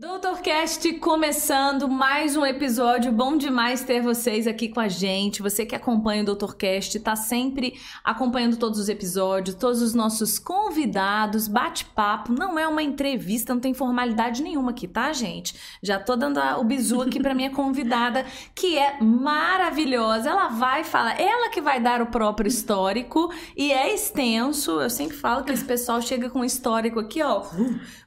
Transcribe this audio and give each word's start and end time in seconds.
Doutorcast 0.00 0.94
começando 0.94 1.86
mais 1.86 2.34
um 2.34 2.46
episódio. 2.46 3.12
Bom 3.12 3.36
demais 3.36 3.84
ter 3.84 4.00
vocês 4.00 4.46
aqui 4.46 4.70
com 4.70 4.80
a 4.80 4.88
gente. 4.88 5.42
Você 5.42 5.66
que 5.66 5.76
acompanha 5.76 6.22
o 6.22 6.24
Doutorcast, 6.24 6.98
tá 7.00 7.14
sempre 7.14 7.78
acompanhando 8.02 8.56
todos 8.56 8.80
os 8.80 8.88
episódios, 8.88 9.54
todos 9.54 9.82
os 9.82 9.92
nossos 9.92 10.38
convidados, 10.38 11.46
bate-papo. 11.46 12.32
Não 12.32 12.58
é 12.58 12.66
uma 12.66 12.82
entrevista, 12.82 13.52
não 13.52 13.60
tem 13.60 13.74
formalidade 13.74 14.42
nenhuma 14.42 14.70
aqui, 14.70 14.88
tá, 14.88 15.12
gente? 15.12 15.54
Já 15.82 16.00
tô 16.00 16.16
dando 16.16 16.40
o 16.58 16.64
bizu 16.64 17.02
aqui 17.02 17.20
pra 17.20 17.34
minha 17.34 17.50
convidada, 17.50 18.24
que 18.54 18.78
é 18.78 19.02
maravilhosa. 19.02 20.30
Ela 20.30 20.48
vai 20.48 20.82
falar, 20.82 21.20
ela 21.20 21.50
que 21.50 21.60
vai 21.60 21.78
dar 21.78 22.00
o 22.00 22.06
próprio 22.06 22.48
histórico 22.48 23.30
e 23.54 23.70
é 23.70 23.92
extenso. 23.92 24.80
Eu 24.80 24.88
sempre 24.88 25.18
falo 25.18 25.44
que 25.44 25.52
esse 25.52 25.64
pessoal 25.64 26.00
chega 26.00 26.30
com 26.30 26.38
um 26.38 26.44
histórico 26.44 26.98
aqui, 26.98 27.22
ó, 27.22 27.44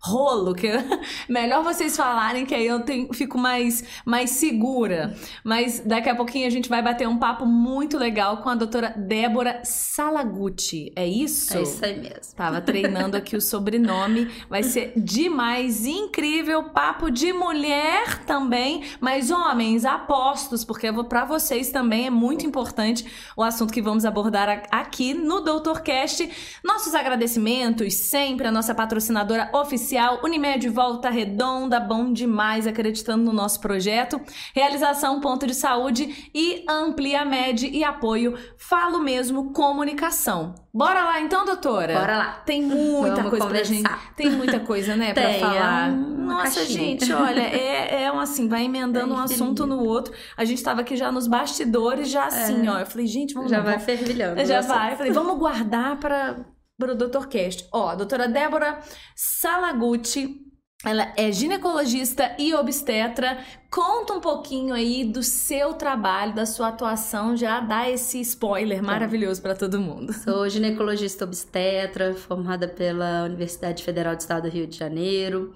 rolo, 0.02 0.56
que 0.56 0.70
melhor 1.30 1.64
você 1.64 1.83
vocês 1.84 1.98
falarem 1.98 2.46
que 2.46 2.56
aí 2.56 2.66
eu 2.66 2.80
tenho, 2.80 3.14
fico 3.14 3.38
mais, 3.38 3.84
mais 4.06 4.32
segura. 4.32 5.14
Mas 5.44 5.82
daqui 5.82 6.10
a 6.10 6.16
pouquinho 6.16 6.48
a 6.48 6.50
gente 6.50 6.70
vai 6.70 6.82
bater 6.82 7.08
um 7.08 7.18
papo 7.18 7.46
muito 7.46 7.98
legal 7.98 8.38
com 8.38 8.50
a 8.50 8.56
doutora 8.56 8.94
Débora 8.96 9.62
Salaguti. 9.66 10.94
É 10.96 11.06
isso? 11.06 11.58
É 11.58 11.62
isso 11.62 11.84
aí 11.84 12.00
mesmo. 12.00 12.34
Tava 12.36 12.62
treinando 12.62 13.18
aqui 13.18 13.36
o 13.36 13.42
sobrenome. 13.42 14.32
Vai 14.50 14.64
ser 14.64 14.94
demais, 14.96 15.86
incrível. 15.86 16.64
Papo 16.64 17.12
de 17.12 17.34
mulher 17.34 18.24
também, 18.26 18.84
mas 19.02 19.30
homens, 19.30 19.84
apostos, 19.84 20.64
porque 20.64 20.92
para 21.04 21.26
vocês 21.26 21.70
também 21.70 22.08
é 22.08 22.10
muito 22.10 22.46
importante 22.46 23.06
o 23.36 23.44
assunto 23.44 23.74
que 23.74 23.82
vamos 23.82 24.06
abordar 24.06 24.64
aqui 24.72 25.14
no 25.14 25.42
Doutorcast. 25.42 26.30
Nossos 26.64 26.96
agradecimentos 26.96 27.94
sempre 27.96 28.48
à 28.48 28.52
nossa 28.52 28.74
patrocinadora 28.74 29.50
oficial, 29.54 30.22
Unimed 30.24 30.70
Volta 30.70 31.10
Redonda 31.10 31.73
Onda 31.74 31.80
Bom 31.80 32.14
Demais 32.14 32.68
acreditando 32.68 33.24
no 33.24 33.34
nosso 33.34 33.60
projeto. 33.60 34.22
Realização 34.54 35.20
Ponto 35.20 35.48
de 35.48 35.56
Saúde 35.56 36.30
e 36.34 36.64
Amplia 36.70 37.26
Med 37.26 37.66
e 37.66 37.84
apoio 37.84 38.38
Falo 38.58 39.00
Mesmo 39.00 39.52
Comunicação. 39.54 40.54
Bora 40.72 41.04
lá 41.04 41.20
então, 41.20 41.44
doutora? 41.46 41.94
Bora 42.00 42.18
lá. 42.18 42.32
Tem 42.46 42.62
muita 42.62 43.16
Vamos 43.16 43.30
coisa 43.32 43.46
conversar. 43.46 43.82
pra 43.82 43.98
gente. 43.98 44.16
Tem 44.16 44.30
muita 44.30 44.60
coisa, 44.60 44.96
né, 44.96 45.14
pra 45.14 45.34
falar. 45.34 45.90
É 45.90 45.92
Nossa, 45.92 46.60
caixinha. 46.60 46.68
gente, 46.68 47.12
olha, 47.12 47.42
é, 47.42 48.04
é 48.04 48.12
um 48.12 48.20
assim, 48.20 48.48
vai 48.48 48.66
emendando 48.66 49.14
é 49.14 49.18
um 49.18 49.20
assunto 49.20 49.66
no 49.66 49.84
outro. 49.84 50.14
A 50.38 50.46
gente 50.46 50.62
tava 50.62 50.82
aqui 50.82 50.96
já 50.96 51.12
nos 51.12 51.26
bastidores, 51.26 52.10
já 52.10 52.26
assim, 52.28 52.68
é. 52.68 52.72
ó. 52.72 52.80
Eu 52.80 52.86
falei, 52.86 53.08
gente, 53.08 53.34
vamos 53.34 53.50
Já 53.50 53.62
vai 53.62 53.74
vamos... 53.74 53.86
fervilhando. 53.86 54.46
Já 54.46 54.62
vai. 54.62 54.94
Eu 54.94 54.98
falei, 54.98 55.12
vamos 55.12 55.40
guardar 55.40 56.00
para 56.00 56.46
o 56.80 56.96
Dr. 56.96 57.28
Cast. 57.28 57.68
Ó, 57.72 57.90
a 57.90 57.96
doutora 57.96 58.28
Débora 58.28 58.80
Salaguti 59.16 60.43
ela 60.86 61.14
é 61.16 61.32
ginecologista 61.32 62.36
e 62.38 62.54
obstetra. 62.54 63.44
Conta 63.72 64.14
um 64.14 64.20
pouquinho 64.20 64.74
aí 64.74 65.06
do 65.06 65.24
seu 65.24 65.74
trabalho, 65.74 66.36
da 66.36 66.46
sua 66.46 66.68
atuação, 66.68 67.38
já 67.38 67.60
dá 67.62 67.90
esse 67.90 68.20
spoiler 68.20 68.80
tá. 68.80 68.84
maravilhoso 68.84 69.42
para 69.42 69.56
todo 69.56 69.80
mundo. 69.80 70.12
Sou 70.14 70.48
ginecologista 70.50 71.24
obstetra, 71.24 72.14
formada 72.14 72.68
pela 72.68 73.24
Universidade 73.24 73.84
Federal 73.84 74.16
do 74.16 74.20
Estado 74.20 74.50
do 74.50 74.54
Rio 74.54 74.68
de 74.68 74.78
Janeiro. 74.78 75.56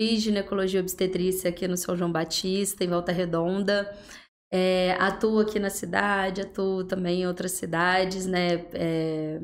Fiz 0.00 0.22
ginecologia 0.22 0.80
obstetrícia 0.80 1.50
aqui 1.50 1.68
no 1.68 1.76
São 1.76 1.94
João 1.94 2.10
Batista, 2.10 2.82
em 2.82 2.88
Volta 2.88 3.12
Redonda. 3.12 3.94
É, 4.50 4.96
atuo 4.98 5.40
aqui 5.40 5.58
na 5.58 5.70
cidade, 5.70 6.40
atuo 6.40 6.84
também 6.84 7.22
em 7.22 7.26
outras 7.26 7.52
cidades, 7.52 8.26
né? 8.26 8.66
É, 8.72 9.40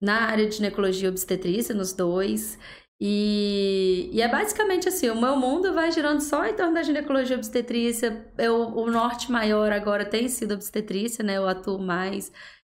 na 0.00 0.22
área 0.22 0.46
de 0.46 0.56
ginecologia 0.56 1.08
obstetrícia, 1.08 1.74
nos 1.74 1.92
dois. 1.92 2.58
E, 3.00 4.10
e, 4.12 4.20
é 4.20 4.26
basicamente 4.28 4.88
assim, 4.88 5.08
o 5.08 5.20
meu 5.20 5.36
mundo 5.36 5.72
vai 5.72 5.92
girando 5.92 6.20
só 6.20 6.44
em 6.44 6.54
torno 6.56 6.74
da 6.74 6.82
ginecologia 6.82 7.36
obstetrícia. 7.36 8.26
Eu, 8.36 8.56
o 8.76 8.90
norte 8.90 9.30
maior 9.30 9.70
agora 9.72 10.04
tem 10.04 10.28
sido 10.28 10.54
obstetrícia, 10.54 11.22
né? 11.24 11.36
Eu 11.36 11.48
atuo 11.48 11.78
mais 11.78 12.32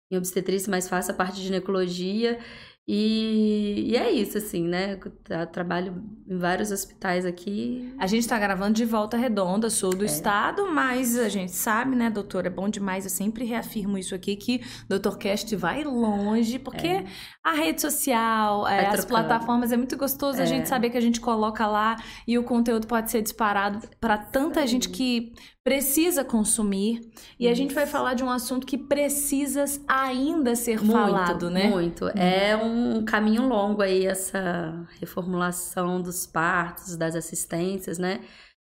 em 0.09 0.17
obstetrícia, 0.17 0.69
mas 0.71 0.89
faço 0.89 1.11
a 1.11 1.13
parte 1.13 1.35
de 1.37 1.43
ginecologia. 1.43 2.39
E, 2.87 3.91
e, 3.91 3.97
é 3.97 4.11
isso, 4.11 4.37
assim, 4.37 4.67
né? 4.67 4.99
Eu 5.27 5.47
trabalho 5.47 6.03
em 6.27 6.37
vários 6.37 6.71
hospitais 6.71 7.25
aqui. 7.25 7.91
A 7.97 8.05
gente 8.05 8.27
tá 8.27 8.37
gravando 8.37 8.75
de 8.75 8.85
volta 8.85 9.17
redonda, 9.17 9.71
sou 9.71 9.89
do 9.89 10.03
é. 10.03 10.05
estado, 10.05 10.71
mas 10.71 11.17
a 11.17 11.27
gente 11.27 11.51
sabe, 11.51 11.95
né, 11.95 12.11
doutor? 12.11 12.45
É 12.45 12.49
bom 12.49 12.69
demais, 12.69 13.03
eu 13.03 13.09
sempre 13.09 13.43
reafirmo 13.43 13.97
isso 13.97 14.13
aqui, 14.13 14.35
que 14.35 14.61
Doutor 14.87 15.17
Cast 15.17 15.55
vai 15.55 15.83
longe, 15.83 16.59
porque 16.59 16.87
é. 16.87 17.05
a 17.43 17.53
rede 17.53 17.81
social, 17.81 18.67
é, 18.67 18.85
as 18.85 19.03
plataformas, 19.03 19.71
é 19.71 19.77
muito 19.77 19.97
gostoso 19.97 20.39
a 20.39 20.45
gente 20.45 20.63
é. 20.63 20.65
saber 20.65 20.91
que 20.91 20.97
a 20.97 21.01
gente 21.01 21.19
coloca 21.19 21.65
lá 21.65 21.95
e 22.27 22.37
o 22.37 22.43
conteúdo 22.43 22.85
pode 22.85 23.09
ser 23.09 23.23
disparado 23.23 23.79
para 23.99 24.15
tanta 24.15 24.65
gente 24.67 24.89
que 24.89 25.33
precisa 25.65 26.23
consumir. 26.23 27.11
E 27.39 27.47
a 27.47 27.53
gente 27.55 27.73
vai 27.73 27.87
falar 27.87 28.13
de 28.13 28.23
um 28.23 28.29
assunto 28.29 28.67
que 28.67 28.77
precisa 28.77 29.65
ainda 29.87 30.55
ser 30.55 30.79
muito, 30.79 30.93
falado, 30.93 31.49
né? 31.49 31.67
Muito. 31.67 32.07
É 32.09 32.55
um 32.55 33.03
caminho 33.03 33.47
longo 33.47 33.81
aí 33.81 34.05
essa 34.05 34.87
reformulação 35.01 35.99
dos 35.99 36.27
partos, 36.27 36.95
das 36.95 37.15
assistências, 37.15 37.97
né? 37.97 38.21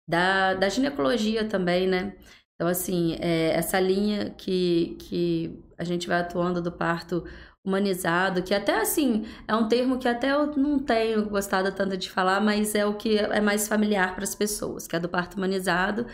Da, 0.08 0.54
da 0.54 0.70
ginecologia 0.70 1.44
também, 1.44 1.86
né? 1.88 2.16
Então, 2.56 2.70
assim, 2.70 3.18
é, 3.20 3.50
essa 3.50 3.78
linha 3.82 4.30
que, 4.30 4.96
que 5.02 5.62
a 5.78 5.84
gente 5.84 6.08
vai 6.08 6.22
atuando 6.22 6.62
do 6.62 6.72
parto 6.72 7.26
humanizado, 7.68 8.42
que 8.42 8.54
até 8.54 8.80
assim, 8.80 9.26
é 9.46 9.54
um 9.54 9.68
termo 9.68 10.00
que 10.00 10.08
até 10.08 10.32
eu 10.32 10.56
não 10.56 10.80
tenho 10.80 11.30
gostado 11.30 11.70
tanto 11.74 11.98
de 11.98 12.10
falar, 12.10 12.40
mas 12.40 12.74
é 12.74 12.86
o 12.86 12.96
que 12.96 13.18
é 13.18 13.42
mais 13.42 13.68
familiar 13.68 14.16
para 14.16 14.24
as 14.24 14.34
pessoas, 14.34 14.88
que 14.88 14.96
é 14.96 15.00
do 15.00 15.10
parto 15.10 15.36
humanizado, 15.36 16.08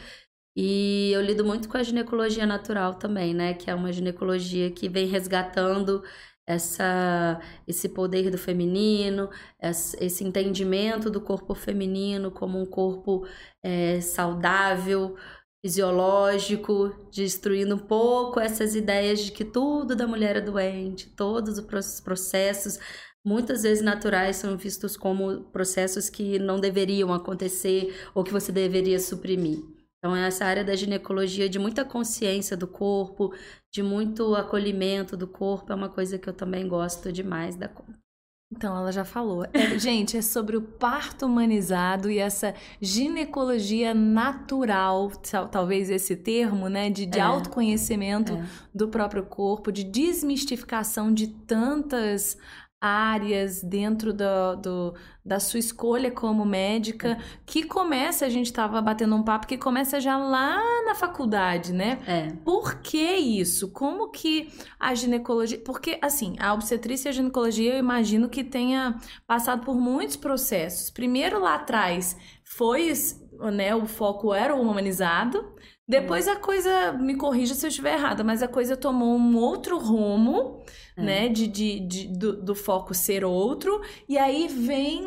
e 0.56 1.12
eu 1.14 1.22
lido 1.22 1.44
muito 1.46 1.68
com 1.68 1.78
a 1.78 1.84
ginecologia 1.84 2.46
natural 2.46 2.96
também, 2.96 3.34
né? 3.34 3.54
Que 3.54 3.70
é 3.70 3.76
uma 3.76 3.92
ginecologia 3.92 4.70
que 4.72 4.88
vem 4.90 5.08
resgatando 5.08 6.04
essa, 6.46 7.40
esse 7.68 7.90
poder 7.90 8.30
do 8.30 8.38
feminino, 8.38 9.30
esse 9.62 10.24
entendimento 10.24 11.10
do 11.10 11.22
corpo 11.22 11.56
feminino 11.56 12.32
como 12.32 12.60
um 12.60 12.66
corpo 12.66 13.26
é, 13.64 14.02
saudável, 14.02 15.16
fisiológico, 15.66 16.94
destruindo 17.12 17.76
um 17.76 17.80
pouco 17.80 18.40
essas 18.40 18.76
ideias 18.76 19.22
de 19.22 19.32
que 19.32 19.46
tudo 19.46 19.96
da 19.96 20.06
mulher 20.06 20.36
é 20.36 20.42
doente, 20.42 21.10
todos 21.16 21.58
os 21.58 22.02
processos, 22.02 22.78
muitas 23.26 23.64
vezes 23.64 23.84
naturais, 23.84 24.36
são 24.36 24.58
vistos 24.58 24.98
como 24.98 25.46
processos 25.52 26.10
que 26.10 26.38
não 26.38 26.60
deveriam 26.60 27.14
acontecer 27.14 27.96
ou 28.14 28.24
que 28.24 28.32
você 28.34 28.52
deveria 28.52 29.00
suprimir. 29.00 29.73
Então, 30.04 30.14
essa 30.14 30.44
área 30.44 30.66
da 30.66 30.76
ginecologia 30.76 31.48
de 31.48 31.58
muita 31.58 31.86
consciência 31.86 32.58
do 32.58 32.68
corpo, 32.68 33.34
de 33.72 33.82
muito 33.82 34.36
acolhimento 34.36 35.16
do 35.16 35.26
corpo, 35.26 35.72
é 35.72 35.76
uma 35.76 35.88
coisa 35.88 36.20
que 36.20 36.28
eu 36.28 36.34
também 36.34 36.68
gosto 36.68 37.10
demais 37.10 37.56
da 37.56 37.70
conta. 37.70 37.98
Então, 38.52 38.76
ela 38.78 38.92
já 38.92 39.06
falou. 39.06 39.46
É, 39.54 39.80
gente, 39.80 40.18
é 40.18 40.22
sobre 40.22 40.58
o 40.58 40.62
parto 40.62 41.26
humanizado 41.26 42.12
e 42.12 42.20
essa 42.20 42.54
ginecologia 42.82 43.94
natural, 43.94 45.10
talvez 45.50 45.90
esse 45.90 46.18
termo, 46.18 46.68
né? 46.68 46.90
De, 46.90 47.06
de 47.06 47.20
é, 47.20 47.22
autoconhecimento 47.22 48.34
é. 48.34 48.46
do 48.76 48.90
próprio 48.90 49.24
corpo, 49.24 49.72
de 49.72 49.86
desmistificação 49.86 51.14
de 51.14 51.28
tantas 51.28 52.38
áreas 52.84 53.64
dentro 53.64 54.12
do, 54.12 54.56
do, 54.58 54.94
da 55.24 55.40
sua 55.40 55.58
escolha 55.58 56.12
como 56.12 56.44
médica, 56.44 57.18
que 57.46 57.64
começa, 57.64 58.26
a 58.26 58.30
gente 58.30 58.48
estava 58.48 58.82
batendo 58.82 59.16
um 59.16 59.24
papo, 59.24 59.48
que 59.48 59.58
começa 59.58 60.02
já 60.02 60.18
lá 60.18 60.62
na 60.84 60.94
faculdade, 60.94 61.72
né? 61.72 62.00
É. 62.06 62.28
Por 62.44 62.82
que 62.82 63.16
isso? 63.16 63.72
Como 63.72 64.12
que 64.12 64.50
a 64.78 64.94
ginecologia. 64.94 65.60
Porque, 65.60 65.98
assim, 66.02 66.36
a 66.38 66.54
obstetrícia 66.54 67.08
e 67.08 67.12
a 67.12 67.14
ginecologia, 67.14 67.74
eu 67.76 67.80
imagino 67.80 68.28
que 68.28 68.44
tenha 68.44 69.00
passado 69.26 69.64
por 69.64 69.80
muitos 69.80 70.18
processos. 70.18 70.90
Primeiro, 70.90 71.40
lá 71.40 71.56
atrás, 71.56 72.18
foi. 72.44 72.92
Né, 73.52 73.76
o 73.76 73.88
foco 73.88 74.34
era 74.34 74.56
o 74.56 74.62
humanizado, 74.62 75.54
depois 75.88 76.30
a 76.30 76.38
coisa, 76.38 76.94
me 76.94 77.16
corrija 77.16 77.54
se 77.54 77.66
eu 77.66 77.68
estiver 77.68 77.96
errada, 77.96 78.24
mas 78.24 78.42
a 78.42 78.48
coisa 78.48 78.78
tomou 78.78 79.18
um 79.18 79.36
outro 79.36 79.78
rumo, 79.78 80.64
é. 80.96 81.02
né? 81.02 81.30
De, 81.30 81.48
de, 81.48 81.80
de 81.80 82.08
do, 82.08 82.34
do, 82.42 82.56
foco 82.56 82.94
ser 82.94 83.24
outro. 83.24 83.82
E 84.08 84.18
aí 84.18 84.48
vem, 84.48 85.04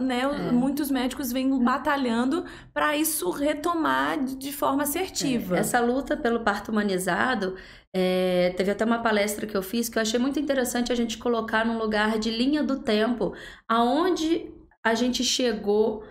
né? 0.00 0.22
É. 0.22 0.52
Muitos 0.52 0.90
médicos 0.90 1.32
vêm 1.32 1.62
batalhando 1.62 2.44
para 2.72 2.96
isso 2.96 3.30
retomar 3.30 4.22
de, 4.22 4.36
de 4.36 4.52
forma 4.52 4.82
assertiva. 4.82 5.56
É. 5.56 5.60
Essa 5.60 5.80
luta 5.80 6.16
pelo 6.16 6.40
parto 6.40 6.70
humanizado. 6.70 7.56
É, 7.96 8.52
teve 8.56 8.72
até 8.72 8.84
uma 8.84 8.98
palestra 8.98 9.46
que 9.46 9.56
eu 9.56 9.62
fiz 9.62 9.88
que 9.88 9.96
eu 9.96 10.02
achei 10.02 10.18
muito 10.18 10.40
interessante 10.40 10.90
a 10.90 10.96
gente 10.96 11.16
colocar 11.16 11.64
num 11.64 11.78
lugar 11.78 12.18
de 12.18 12.28
linha 12.28 12.60
do 12.60 12.80
tempo, 12.80 13.34
aonde 13.68 14.52
a 14.82 14.94
gente 14.94 15.22
chegou 15.22 16.02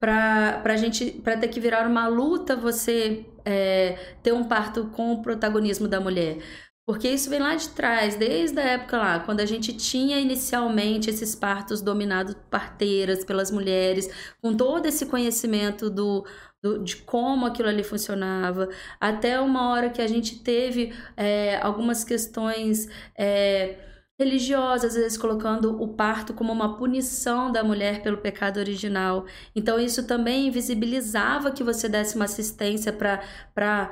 para 0.00 0.62
a 0.64 0.76
gente 0.76 1.10
para 1.10 1.36
ter 1.36 1.48
que 1.48 1.60
virar 1.60 1.86
uma 1.86 2.06
luta 2.06 2.56
você 2.56 3.26
é, 3.44 3.92
ter 4.22 4.32
um 4.32 4.44
parto 4.44 4.86
com 4.88 5.12
o 5.12 5.22
protagonismo 5.22 5.88
da 5.88 6.00
mulher 6.00 6.38
Porque 6.86 7.08
isso 7.08 7.28
vem 7.28 7.40
lá 7.40 7.56
de 7.56 7.68
trás, 7.70 8.14
desde 8.14 8.60
a 8.60 8.62
época 8.62 8.96
lá, 8.96 9.18
quando 9.18 9.40
a 9.40 9.44
gente 9.44 9.72
tinha 9.76 10.20
inicialmente 10.20 11.10
esses 11.10 11.34
partos 11.34 11.82
dominados 11.82 12.34
por 12.34 12.44
parteiras, 12.44 13.24
pelas 13.24 13.50
mulheres, 13.50 14.08
com 14.40 14.56
todo 14.56 14.86
esse 14.86 15.04
conhecimento 15.06 15.90
do, 15.90 16.24
do, 16.62 16.78
de 16.84 16.96
como 16.98 17.44
aquilo 17.44 17.68
ali 17.68 17.82
funcionava, 17.82 18.68
até 19.00 19.40
uma 19.40 19.70
hora 19.70 19.90
que 19.90 20.00
a 20.00 20.06
gente 20.06 20.38
teve 20.44 20.94
é, 21.16 21.56
algumas 21.60 22.04
questões. 22.04 22.88
É, 23.18 23.80
religiosas, 24.18 24.92
às 24.92 24.96
vezes 24.96 25.18
colocando 25.18 25.78
o 25.82 25.88
parto 25.88 26.32
como 26.32 26.50
uma 26.50 26.78
punição 26.78 27.52
da 27.52 27.62
mulher 27.62 28.02
pelo 28.02 28.16
pecado 28.16 28.58
original. 28.58 29.26
Então 29.54 29.78
isso 29.78 30.06
também 30.06 30.48
invisibilizava 30.48 31.50
que 31.50 31.62
você 31.62 31.86
desse 31.86 32.16
uma 32.16 32.24
assistência 32.24 32.92
para 32.94 33.90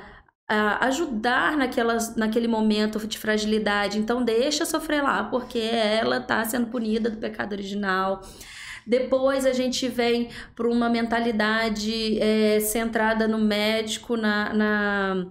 ajudar 0.81 1.57
naquelas, 1.57 2.17
naquele 2.17 2.49
momento 2.49 3.07
de 3.07 3.19
fragilidade. 3.19 3.99
Então 3.99 4.23
deixa 4.23 4.65
sofrer 4.65 5.03
lá, 5.03 5.25
porque 5.25 5.59
ela 5.59 6.19
está 6.19 6.45
sendo 6.45 6.67
punida 6.67 7.11
do 7.11 7.17
pecado 7.17 7.53
original. 7.53 8.23
Depois 8.87 9.47
a 9.47 9.53
gente 9.53 9.89
vem 9.89 10.29
para 10.55 10.69
uma 10.69 10.89
mentalidade 10.89 12.19
é, 12.21 12.61
centrada 12.61 13.27
no 13.27 13.39
médico, 13.39 14.17
na, 14.17 14.53
na 14.53 15.27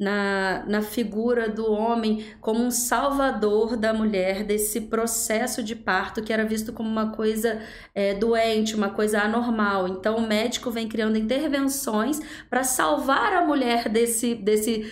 na, 0.00 0.64
na 0.66 0.80
figura 0.80 1.46
do 1.46 1.70
homem 1.70 2.24
como 2.40 2.64
um 2.64 2.70
salvador 2.70 3.76
da 3.76 3.92
mulher, 3.92 4.42
desse 4.42 4.80
processo 4.80 5.62
de 5.62 5.76
parto 5.76 6.22
que 6.22 6.32
era 6.32 6.44
visto 6.46 6.72
como 6.72 6.88
uma 6.88 7.12
coisa 7.12 7.60
é, 7.94 8.14
doente, 8.14 8.74
uma 8.74 8.88
coisa 8.88 9.20
anormal. 9.20 9.86
Então 9.86 10.16
o 10.16 10.26
médico 10.26 10.70
vem 10.70 10.88
criando 10.88 11.18
intervenções 11.18 12.18
para 12.48 12.64
salvar 12.64 13.34
a 13.34 13.44
mulher 13.44 13.90
desse, 13.90 14.34
desse 14.34 14.90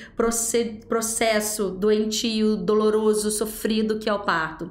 processo 0.87 1.70
doentio, 1.70 2.56
doloroso, 2.56 3.31
sofrido 3.31 3.99
que 3.99 4.11
é 4.11 4.12
o 4.12 4.20
parto. 4.20 4.70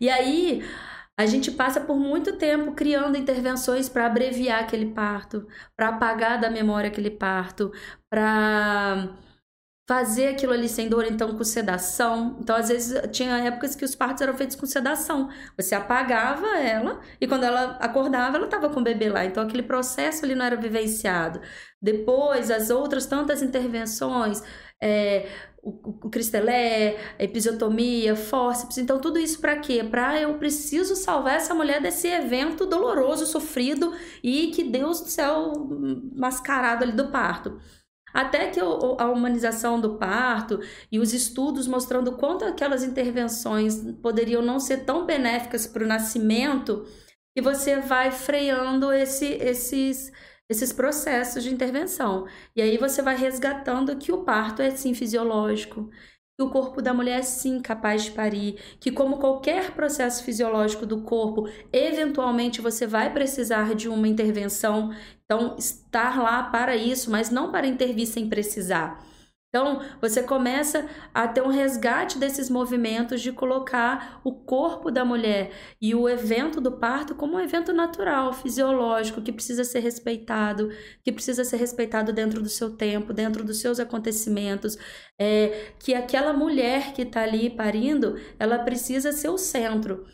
E 0.00 0.08
aí. 0.10 0.62
A 1.14 1.26
gente 1.26 1.50
passa 1.52 1.78
por 1.78 1.96
muito 1.96 2.38
tempo 2.38 2.72
criando 2.72 3.18
intervenções 3.18 3.86
para 3.88 4.06
abreviar 4.06 4.62
aquele 4.62 4.86
parto, 4.92 5.46
para 5.76 5.90
apagar 5.90 6.40
da 6.40 6.50
memória 6.50 6.88
aquele 6.88 7.10
parto, 7.10 7.70
para 8.10 9.14
fazer 9.86 10.28
aquilo 10.28 10.52
ali 10.52 10.68
sem 10.68 10.88
dor, 10.88 11.04
então 11.04 11.36
com 11.36 11.44
sedação. 11.44 12.38
Então, 12.40 12.54
às 12.56 12.68
vezes, 12.68 13.00
tinha 13.10 13.36
épocas 13.38 13.74
que 13.74 13.84
os 13.84 13.94
partos 13.94 14.22
eram 14.22 14.34
feitos 14.34 14.56
com 14.56 14.66
sedação. 14.66 15.28
Você 15.56 15.74
apagava 15.74 16.46
ela 16.58 17.00
e 17.20 17.26
quando 17.26 17.44
ela 17.44 17.76
acordava, 17.80 18.36
ela 18.36 18.46
estava 18.46 18.70
com 18.70 18.80
o 18.80 18.84
bebê 18.84 19.08
lá. 19.08 19.24
Então, 19.24 19.42
aquele 19.42 19.62
processo 19.62 20.24
ali 20.24 20.34
não 20.34 20.44
era 20.44 20.56
vivenciado. 20.56 21.40
Depois, 21.80 22.50
as 22.50 22.70
outras 22.70 23.06
tantas 23.06 23.42
intervenções, 23.42 24.42
é, 24.80 25.28
o, 25.62 25.70
o 26.06 26.10
cristelé, 26.10 26.96
episiotomia, 27.18 28.16
fórceps. 28.16 28.78
Então, 28.78 29.00
tudo 29.00 29.18
isso 29.18 29.40
para 29.40 29.58
quê? 29.58 29.84
Para 29.84 30.20
eu 30.20 30.34
preciso 30.38 30.96
salvar 30.96 31.36
essa 31.36 31.54
mulher 31.54 31.80
desse 31.82 32.08
evento 32.08 32.66
doloroso, 32.66 33.26
sofrido 33.26 33.92
e 34.22 34.48
que 34.52 34.64
Deus 34.64 35.00
do 35.00 35.08
céu 35.08 35.52
mascarado 36.14 36.84
ali 36.84 36.92
do 36.92 37.10
parto. 37.10 37.60
Até 38.12 38.48
que 38.48 38.60
a 38.60 39.10
humanização 39.10 39.80
do 39.80 39.96
parto 39.96 40.60
e 40.90 40.98
os 40.98 41.12
estudos 41.12 41.66
mostrando 41.66 42.12
quanto 42.12 42.44
aquelas 42.44 42.82
intervenções 42.82 43.80
poderiam 44.02 44.42
não 44.42 44.60
ser 44.60 44.84
tão 44.84 45.06
benéficas 45.06 45.66
para 45.66 45.84
o 45.84 45.88
nascimento, 45.88 46.84
e 47.34 47.40
você 47.40 47.80
vai 47.80 48.10
freando 48.10 48.92
esse, 48.92 49.26
esses, 49.26 50.12
esses 50.48 50.72
processos 50.72 51.42
de 51.42 51.52
intervenção. 51.52 52.26
E 52.54 52.60
aí 52.60 52.76
você 52.76 53.00
vai 53.00 53.16
resgatando 53.16 53.96
que 53.96 54.12
o 54.12 54.22
parto 54.22 54.60
é 54.62 54.70
sim 54.70 54.94
fisiológico, 54.94 55.88
que 56.36 56.42
o 56.42 56.50
corpo 56.50 56.80
da 56.82 56.94
mulher 56.94 57.20
é 57.20 57.22
sim 57.22 57.60
capaz 57.60 58.04
de 58.04 58.10
parir, 58.10 58.58
que 58.80 58.90
como 58.90 59.18
qualquer 59.18 59.72
processo 59.72 60.24
fisiológico 60.24 60.86
do 60.86 61.02
corpo, 61.02 61.48
eventualmente 61.72 62.60
você 62.60 62.86
vai 62.86 63.12
precisar 63.12 63.74
de 63.74 63.88
uma 63.88 64.08
intervenção, 64.08 64.90
então 65.32 65.56
estar 65.58 66.20
lá 66.20 66.42
para 66.44 66.76
isso, 66.76 67.10
mas 67.10 67.30
não 67.30 67.50
para 67.50 67.66
intervir 67.66 68.06
sem 68.06 68.28
precisar. 68.28 69.02
Então, 69.48 69.82
você 70.00 70.22
começa 70.22 70.88
a 71.12 71.28
ter 71.28 71.42
um 71.42 71.48
resgate 71.48 72.18
desses 72.18 72.48
movimentos 72.48 73.20
de 73.20 73.32
colocar 73.32 74.22
o 74.24 74.32
corpo 74.32 74.90
da 74.90 75.04
mulher 75.04 75.52
e 75.78 75.94
o 75.94 76.08
evento 76.08 76.58
do 76.58 76.72
parto 76.72 77.14
como 77.14 77.36
um 77.36 77.40
evento 77.40 77.70
natural, 77.70 78.32
fisiológico, 78.32 79.20
que 79.20 79.30
precisa 79.30 79.62
ser 79.62 79.80
respeitado, 79.80 80.70
que 81.04 81.12
precisa 81.12 81.44
ser 81.44 81.58
respeitado 81.58 82.14
dentro 82.14 82.42
do 82.42 82.48
seu 82.48 82.74
tempo, 82.74 83.12
dentro 83.12 83.44
dos 83.44 83.60
seus 83.60 83.78
acontecimentos, 83.78 84.78
é, 85.20 85.72
que 85.78 85.92
aquela 85.92 86.32
mulher 86.32 86.94
que 86.94 87.02
está 87.02 87.22
ali 87.22 87.50
parindo, 87.50 88.18
ela 88.38 88.58
precisa 88.58 89.12
ser 89.12 89.28
o 89.28 89.36
centro. 89.36 90.06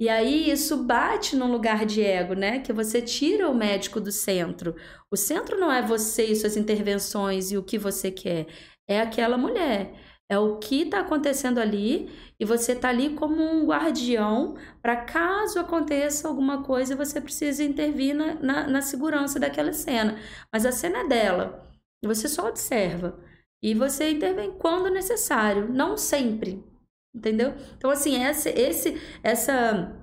E 0.00 0.08
aí 0.08 0.50
isso 0.50 0.84
bate 0.84 1.36
num 1.36 1.50
lugar 1.50 1.86
de 1.86 2.02
ego, 2.02 2.34
né? 2.34 2.58
Que 2.60 2.72
você 2.72 3.00
tira 3.00 3.48
o 3.48 3.54
médico 3.54 4.00
do 4.00 4.10
centro. 4.10 4.74
O 5.10 5.16
centro 5.16 5.58
não 5.58 5.70
é 5.70 5.80
você 5.80 6.24
e 6.24 6.36
suas 6.36 6.56
intervenções 6.56 7.52
e 7.52 7.56
o 7.56 7.62
que 7.62 7.78
você 7.78 8.10
quer 8.10 8.46
é 8.88 9.00
aquela 9.00 9.38
mulher. 9.38 9.94
É 10.28 10.38
o 10.38 10.58
que 10.58 10.82
está 10.82 11.00
acontecendo 11.00 11.58
ali 11.58 12.10
e 12.40 12.44
você 12.44 12.72
está 12.72 12.88
ali 12.88 13.14
como 13.14 13.42
um 13.42 13.66
guardião 13.66 14.56
para 14.80 15.04
caso 15.04 15.58
aconteça 15.60 16.26
alguma 16.26 16.62
coisa 16.64 16.96
você 16.96 17.20
precisa 17.20 17.62
intervir 17.62 18.14
na, 18.14 18.34
na, 18.34 18.66
na, 18.66 18.82
segurança 18.82 19.38
daquela 19.38 19.72
cena. 19.72 20.18
Mas 20.52 20.64
a 20.64 20.72
cena 20.72 21.00
é 21.00 21.08
dela. 21.08 21.70
Você 22.02 22.28
só 22.28 22.48
observa. 22.48 23.18
E 23.62 23.74
você 23.74 24.10
intervém 24.10 24.52
quando 24.58 24.90
necessário, 24.90 25.68
não 25.72 25.96
sempre. 25.96 26.64
Entendeu? 27.14 27.54
Então, 27.76 27.90
assim, 27.90 28.16
essa, 28.16 28.48
esse, 28.50 29.00
essa 29.22 29.98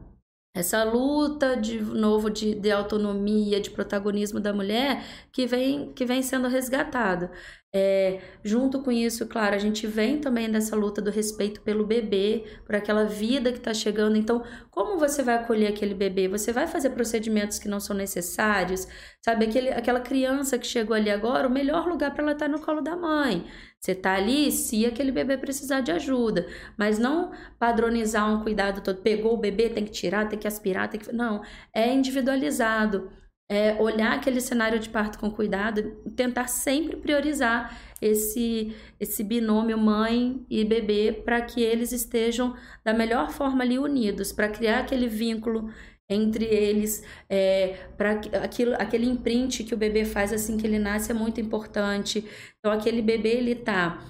essa 0.54 0.84
luta 0.84 1.56
de 1.56 1.80
novo 1.82 2.30
de, 2.30 2.56
de 2.56 2.72
autonomia, 2.72 3.62
de 3.62 3.70
protagonismo 3.72 4.40
da 4.40 4.54
mulher 4.54 5.04
que 5.32 5.46
vem, 5.48 5.94
que 5.94 6.06
vem 6.06 6.22
sendo 6.24 6.48
resgatado. 6.48 7.30
É, 7.72 8.20
junto 8.44 8.82
com 8.82 8.92
isso, 8.92 9.28
claro, 9.28 9.54
a 9.56 9.60
gente 9.60 9.86
vem 9.86 10.20
também 10.20 10.50
dessa 10.50 10.76
luta 10.76 11.00
do 11.00 11.12
respeito 11.12 11.62
pelo 11.62 11.86
bebê, 11.86 12.44
por 12.66 12.74
aquela 12.74 13.06
vida 13.06 13.52
que 13.52 13.60
está 13.60 13.76
chegando. 13.76 14.18
Então, 14.18 14.44
como 14.72 14.98
você 14.98 15.22
vai 15.22 15.36
acolher 15.36 15.68
aquele 15.68 15.94
bebê? 15.94 16.28
Você 16.28 16.52
vai 16.52 16.66
fazer 16.66 16.90
procedimentos 16.90 17.60
que 17.60 17.68
não 17.68 17.80
são 17.80 17.96
necessários? 17.96 18.88
Sabe, 19.24 19.46
aquele, 19.46 19.70
aquela 19.70 20.00
criança 20.00 20.58
que 20.58 20.66
chegou 20.66 20.96
ali 20.96 21.12
agora, 21.12 21.48
o 21.48 21.52
melhor 21.52 21.88
lugar 21.88 22.12
para 22.12 22.24
ela 22.24 22.32
estar 22.32 22.48
tá 22.48 22.52
no 22.52 22.60
colo 22.60 22.82
da 22.82 22.96
mãe. 22.96 23.46
Você 23.80 23.94
tá 23.94 24.16
ali 24.16 24.52
se 24.52 24.86
aquele 24.88 25.12
bebê 25.12 25.38
precisar 25.38 25.82
de 25.82 25.92
ajuda, 25.92 26.48
mas 26.76 26.98
não 26.98 27.32
padronizar 27.60 28.34
um 28.34 28.44
cuidado 28.44 28.82
todo. 28.82 29.02
Pegou 29.02 29.36
o 29.36 29.38
bebê, 29.38 29.70
tem 29.70 29.86
que 29.86 29.92
tirar, 29.92 30.28
tem 30.28 30.40
que 30.40 30.48
aspirar, 30.48 30.90
tem 30.90 31.00
que. 31.00 31.14
Não, 31.14 31.44
é 31.74 31.94
individualizado 31.94 33.12
é 33.50 33.74
olhar 33.82 34.14
aquele 34.14 34.40
cenário 34.40 34.80
de 34.80 34.90
parto 34.90 35.18
com 35.18 35.32
cuidado, 35.32 35.96
tentar 36.16 36.48
sempre 36.48 36.96
priorizar 36.96 37.76
esse 38.02 38.76
esse 39.00 39.24
binômio 39.24 39.78
mãe 39.78 40.46
e 40.50 40.64
bebê 40.64 41.12
para 41.12 41.42
que 41.42 41.62
eles 41.62 41.92
estejam 41.92 42.56
da 42.86 42.94
melhor 42.94 43.32
forma 43.32 43.64
ali 43.64 43.80
unidos, 43.80 44.32
para 44.32 44.50
criar 44.50 44.80
aquele 44.80 45.08
vínculo 45.08 45.72
entre 46.08 46.46
eles, 46.46 47.04
é, 47.30 47.78
para 47.98 48.12
aquilo, 48.44 48.74
aquele 48.76 49.06
imprint 49.06 49.64
que 49.64 49.74
o 49.74 49.78
bebê 49.78 50.06
faz 50.06 50.34
assim 50.34 50.58
que 50.58 50.66
ele 50.66 50.80
nasce 50.80 51.12
é 51.12 51.14
muito 51.14 51.40
importante. 51.42 52.26
Então 52.60 52.72
aquele 52.72 53.02
bebê 53.02 53.30
ele 53.30 53.56
tá 53.56 54.04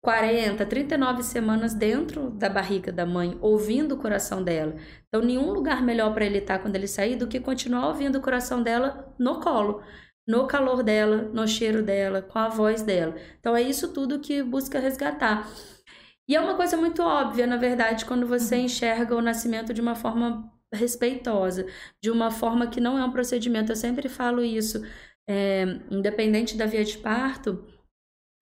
40, 0.00 0.64
39 0.64 1.22
semanas 1.22 1.74
dentro 1.74 2.30
da 2.30 2.48
barriga 2.48 2.92
da 2.92 3.04
mãe, 3.04 3.36
ouvindo 3.40 3.94
o 3.94 3.98
coração 3.98 4.42
dela. 4.42 4.76
Então, 5.08 5.20
nenhum 5.20 5.50
lugar 5.52 5.82
melhor 5.82 6.14
para 6.14 6.24
ele 6.24 6.38
estar 6.38 6.58
tá 6.58 6.62
quando 6.62 6.76
ele 6.76 6.86
sair 6.86 7.16
do 7.16 7.26
que 7.26 7.40
continuar 7.40 7.88
ouvindo 7.88 8.16
o 8.18 8.22
coração 8.22 8.62
dela 8.62 9.14
no 9.18 9.40
colo, 9.40 9.82
no 10.26 10.46
calor 10.46 10.82
dela, 10.82 11.22
no 11.32 11.46
cheiro 11.48 11.82
dela, 11.82 12.22
com 12.22 12.38
a 12.38 12.48
voz 12.48 12.82
dela. 12.82 13.16
Então, 13.40 13.56
é 13.56 13.62
isso 13.62 13.92
tudo 13.92 14.20
que 14.20 14.42
busca 14.42 14.78
resgatar. 14.78 15.48
E 16.28 16.36
é 16.36 16.40
uma 16.40 16.54
coisa 16.54 16.76
muito 16.76 17.02
óbvia, 17.02 17.46
na 17.46 17.56
verdade, 17.56 18.04
quando 18.04 18.26
você 18.26 18.56
uhum. 18.56 18.62
enxerga 18.62 19.16
o 19.16 19.22
nascimento 19.22 19.74
de 19.74 19.80
uma 19.80 19.94
forma 19.94 20.52
respeitosa, 20.72 21.66
de 22.02 22.10
uma 22.10 22.30
forma 22.30 22.66
que 22.68 22.80
não 22.80 22.98
é 22.98 23.04
um 23.04 23.10
procedimento. 23.10 23.72
Eu 23.72 23.76
sempre 23.76 24.08
falo 24.08 24.44
isso, 24.44 24.82
é, 25.28 25.64
independente 25.90 26.56
da 26.56 26.66
via 26.66 26.84
de 26.84 26.98
parto 26.98 27.66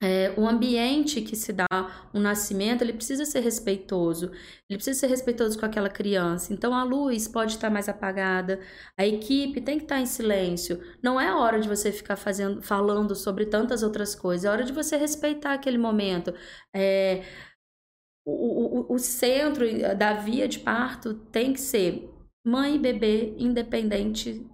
é, 0.02 0.34
o 0.36 0.46
ambiente 0.46 1.22
que 1.22 1.34
se 1.34 1.52
dá 1.52 1.66
um 2.12 2.20
nascimento, 2.20 2.82
ele 2.82 2.92
precisa 2.92 3.24
ser 3.24 3.40
respeitoso, 3.40 4.30
ele 4.68 4.76
precisa 4.76 5.00
ser 5.00 5.06
respeitoso 5.06 5.58
com 5.58 5.64
aquela 5.64 5.88
criança. 5.88 6.52
Então 6.52 6.74
a 6.74 6.84
luz 6.84 7.26
pode 7.26 7.52
estar 7.52 7.70
mais 7.70 7.88
apagada, 7.88 8.60
a 8.98 9.06
equipe 9.06 9.60
tem 9.60 9.78
que 9.78 9.84
estar 9.84 10.00
em 10.00 10.06
silêncio. 10.06 10.82
Não 11.02 11.20
é 11.20 11.34
hora 11.34 11.58
de 11.60 11.68
você 11.68 11.90
ficar 11.90 12.16
fazendo, 12.16 12.60
falando 12.62 13.14
sobre 13.14 13.46
tantas 13.46 13.82
outras 13.82 14.14
coisas, 14.14 14.44
é 14.44 14.50
hora 14.50 14.64
de 14.64 14.72
você 14.72 14.96
respeitar 14.96 15.54
aquele 15.54 15.78
momento. 15.78 16.34
É, 16.74 17.24
o, 18.24 18.92
o, 18.92 18.94
o 18.94 18.98
centro 18.98 19.64
da 19.96 20.12
via 20.14 20.48
de 20.48 20.58
parto 20.58 21.14
tem 21.30 21.52
que 21.52 21.60
ser 21.60 22.10
mãe 22.44 22.76
e 22.76 22.78
bebê, 22.78 23.34
independente 23.38 24.46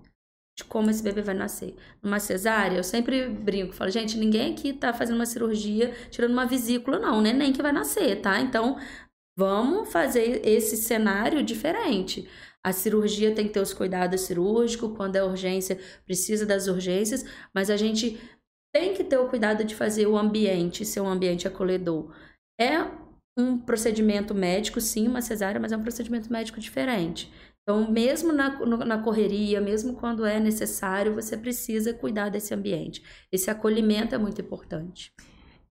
de 0.62 0.64
como 0.69 0.90
esse 0.90 1.02
bebê 1.02 1.21
vai 1.23 1.35
nascer. 1.35 1.75
Numa 2.02 2.21
cesárea, 2.21 2.76
eu 2.76 2.85
sempre 2.85 3.28
brinco, 3.28 3.73
falo, 3.73 3.90
gente, 3.90 4.16
ninguém 4.16 4.52
aqui 4.52 4.73
tá 4.73 4.92
fazendo 4.92 5.16
uma 5.16 5.26
cirurgia 5.26 5.92
tirando 6.11 6.33
uma 6.33 6.47
vesícula, 6.47 6.99
não, 6.99 7.19
o 7.19 7.21
neném 7.21 7.52
que 7.52 7.62
vai 7.62 7.73
nascer, 7.73 8.21
tá? 8.21 8.40
Então, 8.40 8.78
vamos 9.37 9.90
fazer 9.90 10.47
esse 10.47 10.76
cenário 10.76 11.42
diferente. 11.42 12.28
A 12.64 12.73
cirurgia 12.73 13.35
tem 13.35 13.49
que 13.49 13.52
ter 13.52 13.61
os 13.61 13.75
cuidados 13.75 14.21
cirúrgicos, 14.23 14.97
quando 14.97 15.16
é 15.16 15.25
urgência, 15.25 15.81
precisa 16.07 16.47
das 16.47 16.69
urgências, 16.69 17.25
mas 17.52 17.69
a 17.71 17.76
gente 17.76 18.21
tem 18.73 18.95
que 18.95 19.04
ter 19.04 19.19
o 19.19 19.28
cuidado 19.28 19.64
de 19.64 19.75
fazer 19.75 20.07
o 20.07 20.16
ambiente 20.16 20.85
ser 20.85 21.00
um 21.00 21.09
ambiente 21.09 21.47
acolhedor. 21.47 22.14
É 22.59 22.78
um 23.37 23.59
procedimento 23.59 24.35
médico, 24.35 24.81
sim, 24.81 25.09
uma 25.09 25.21
cesárea, 25.21 25.61
mas 25.61 25.73
é 25.73 25.76
um 25.76 25.83
procedimento 25.83 26.33
médico 26.33 26.61
diferente. 26.61 27.33
Então, 27.62 27.90
mesmo 27.90 28.33
na, 28.33 28.59
na 28.85 28.99
correria, 28.99 29.61
mesmo 29.61 29.95
quando 29.95 30.26
é 30.26 30.40
necessário, 30.40 31.14
você 31.14 31.37
precisa 31.37 31.95
cuidar 31.95 32.28
desse 32.28 32.52
ambiente. 32.52 33.02
Esse 33.31 33.50
acolhimento 33.50 34.14
é 34.14 34.19
muito 34.19 34.40
importante. 34.40 35.12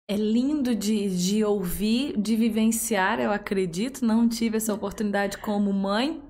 É 0.09 0.17
lindo 0.17 0.75
de, 0.75 1.09
de 1.09 1.45
ouvir, 1.45 2.17
de 2.17 2.37
vivenciar, 2.37 3.21
eu 3.21 3.33
acredito. 3.33 4.05
Não 4.05 4.29
tive 4.29 4.57
essa 4.57 4.73
oportunidade 4.73 5.39
como 5.39 5.73
mãe, 5.73 6.23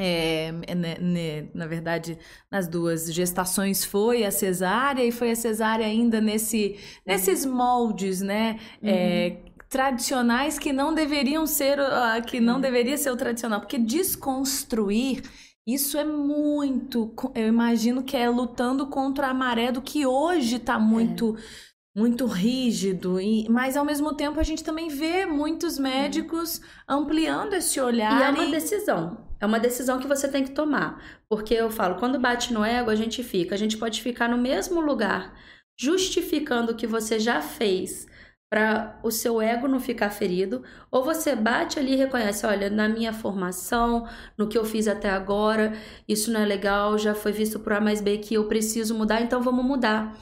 é, 0.00 0.52
né, 0.52 0.96
né, 1.00 1.48
na 1.52 1.66
verdade, 1.66 2.16
nas 2.48 2.68
duas 2.68 3.12
gestações 3.12 3.84
foi 3.84 4.24
a 4.24 4.30
cesárea 4.30 5.04
e 5.04 5.10
foi 5.10 5.32
a 5.32 5.36
cesárea 5.36 5.84
ainda 5.84 6.20
nesse, 6.20 6.78
nesses 7.04 7.44
moldes, 7.44 8.20
né? 8.20 8.60
É, 8.80 8.86
uhum. 8.86 8.94
É, 8.94 9.36
tradicionais 9.68 10.58
que 10.58 10.72
não 10.72 10.94
deveriam 10.94 11.46
ser, 11.46 11.78
uh, 11.78 12.24
que 12.26 12.40
não 12.40 12.54
uhum. 12.54 12.60
deveria 12.60 12.96
ser 12.96 13.10
o 13.10 13.16
tradicional, 13.16 13.60
porque 13.60 13.78
desconstruir 13.78 15.22
isso 15.66 15.98
é 15.98 16.04
muito, 16.04 17.12
eu 17.34 17.46
imagino 17.46 18.02
que 18.02 18.16
é 18.16 18.26
lutando 18.26 18.86
contra 18.86 19.28
a 19.28 19.34
maré 19.34 19.70
do 19.70 19.82
que 19.82 20.06
hoje 20.06 20.56
está 20.56 20.78
muito 20.78 21.36
é 21.36 22.00
muito 22.00 22.26
rígido, 22.26 23.20
e, 23.20 23.48
mas 23.50 23.76
ao 23.76 23.84
mesmo 23.84 24.14
tempo 24.14 24.38
a 24.38 24.42
gente 24.44 24.62
também 24.62 24.88
vê 24.88 25.26
muitos 25.26 25.78
médicos 25.78 26.60
ampliando 26.88 27.54
esse 27.54 27.80
olhar. 27.80 28.20
E 28.20 28.22
é 28.22 28.30
uma 28.30 28.44
e... 28.44 28.50
decisão. 28.52 29.18
É 29.40 29.44
uma 29.44 29.58
decisão 29.58 29.98
que 29.98 30.06
você 30.06 30.28
tem 30.28 30.44
que 30.44 30.52
tomar. 30.52 31.02
Porque 31.28 31.54
eu 31.54 31.70
falo, 31.70 31.96
quando 31.96 32.18
bate 32.18 32.52
no 32.52 32.64
ego, 32.64 32.88
a 32.88 32.94
gente 32.94 33.22
fica. 33.24 33.54
A 33.54 33.58
gente 33.58 33.76
pode 33.76 34.00
ficar 34.00 34.28
no 34.28 34.38
mesmo 34.38 34.80
lugar, 34.80 35.34
justificando 35.76 36.72
o 36.72 36.76
que 36.76 36.86
você 36.86 37.18
já 37.18 37.42
fez 37.42 38.06
para 38.50 38.98
o 39.02 39.10
seu 39.10 39.42
ego 39.42 39.68
não 39.68 39.78
ficar 39.78 40.10
ferido, 40.10 40.62
ou 40.90 41.04
você 41.04 41.36
bate 41.36 41.78
ali 41.78 41.92
e 41.92 41.96
reconhece, 41.96 42.46
olha, 42.46 42.70
na 42.70 42.88
minha 42.88 43.12
formação, 43.12 44.08
no 44.38 44.48
que 44.48 44.56
eu 44.56 44.64
fiz 44.64 44.88
até 44.88 45.10
agora, 45.10 45.74
isso 46.08 46.32
não 46.32 46.40
é 46.40 46.46
legal, 46.46 46.96
já 46.96 47.14
foi 47.14 47.30
visto 47.30 47.58
por 47.60 47.74
A 47.74 47.80
mais 47.80 48.00
B 48.00 48.18
que 48.18 48.34
eu 48.34 48.48
preciso 48.48 48.94
mudar, 48.94 49.20
então 49.20 49.42
vamos 49.42 49.64
mudar. 49.64 50.16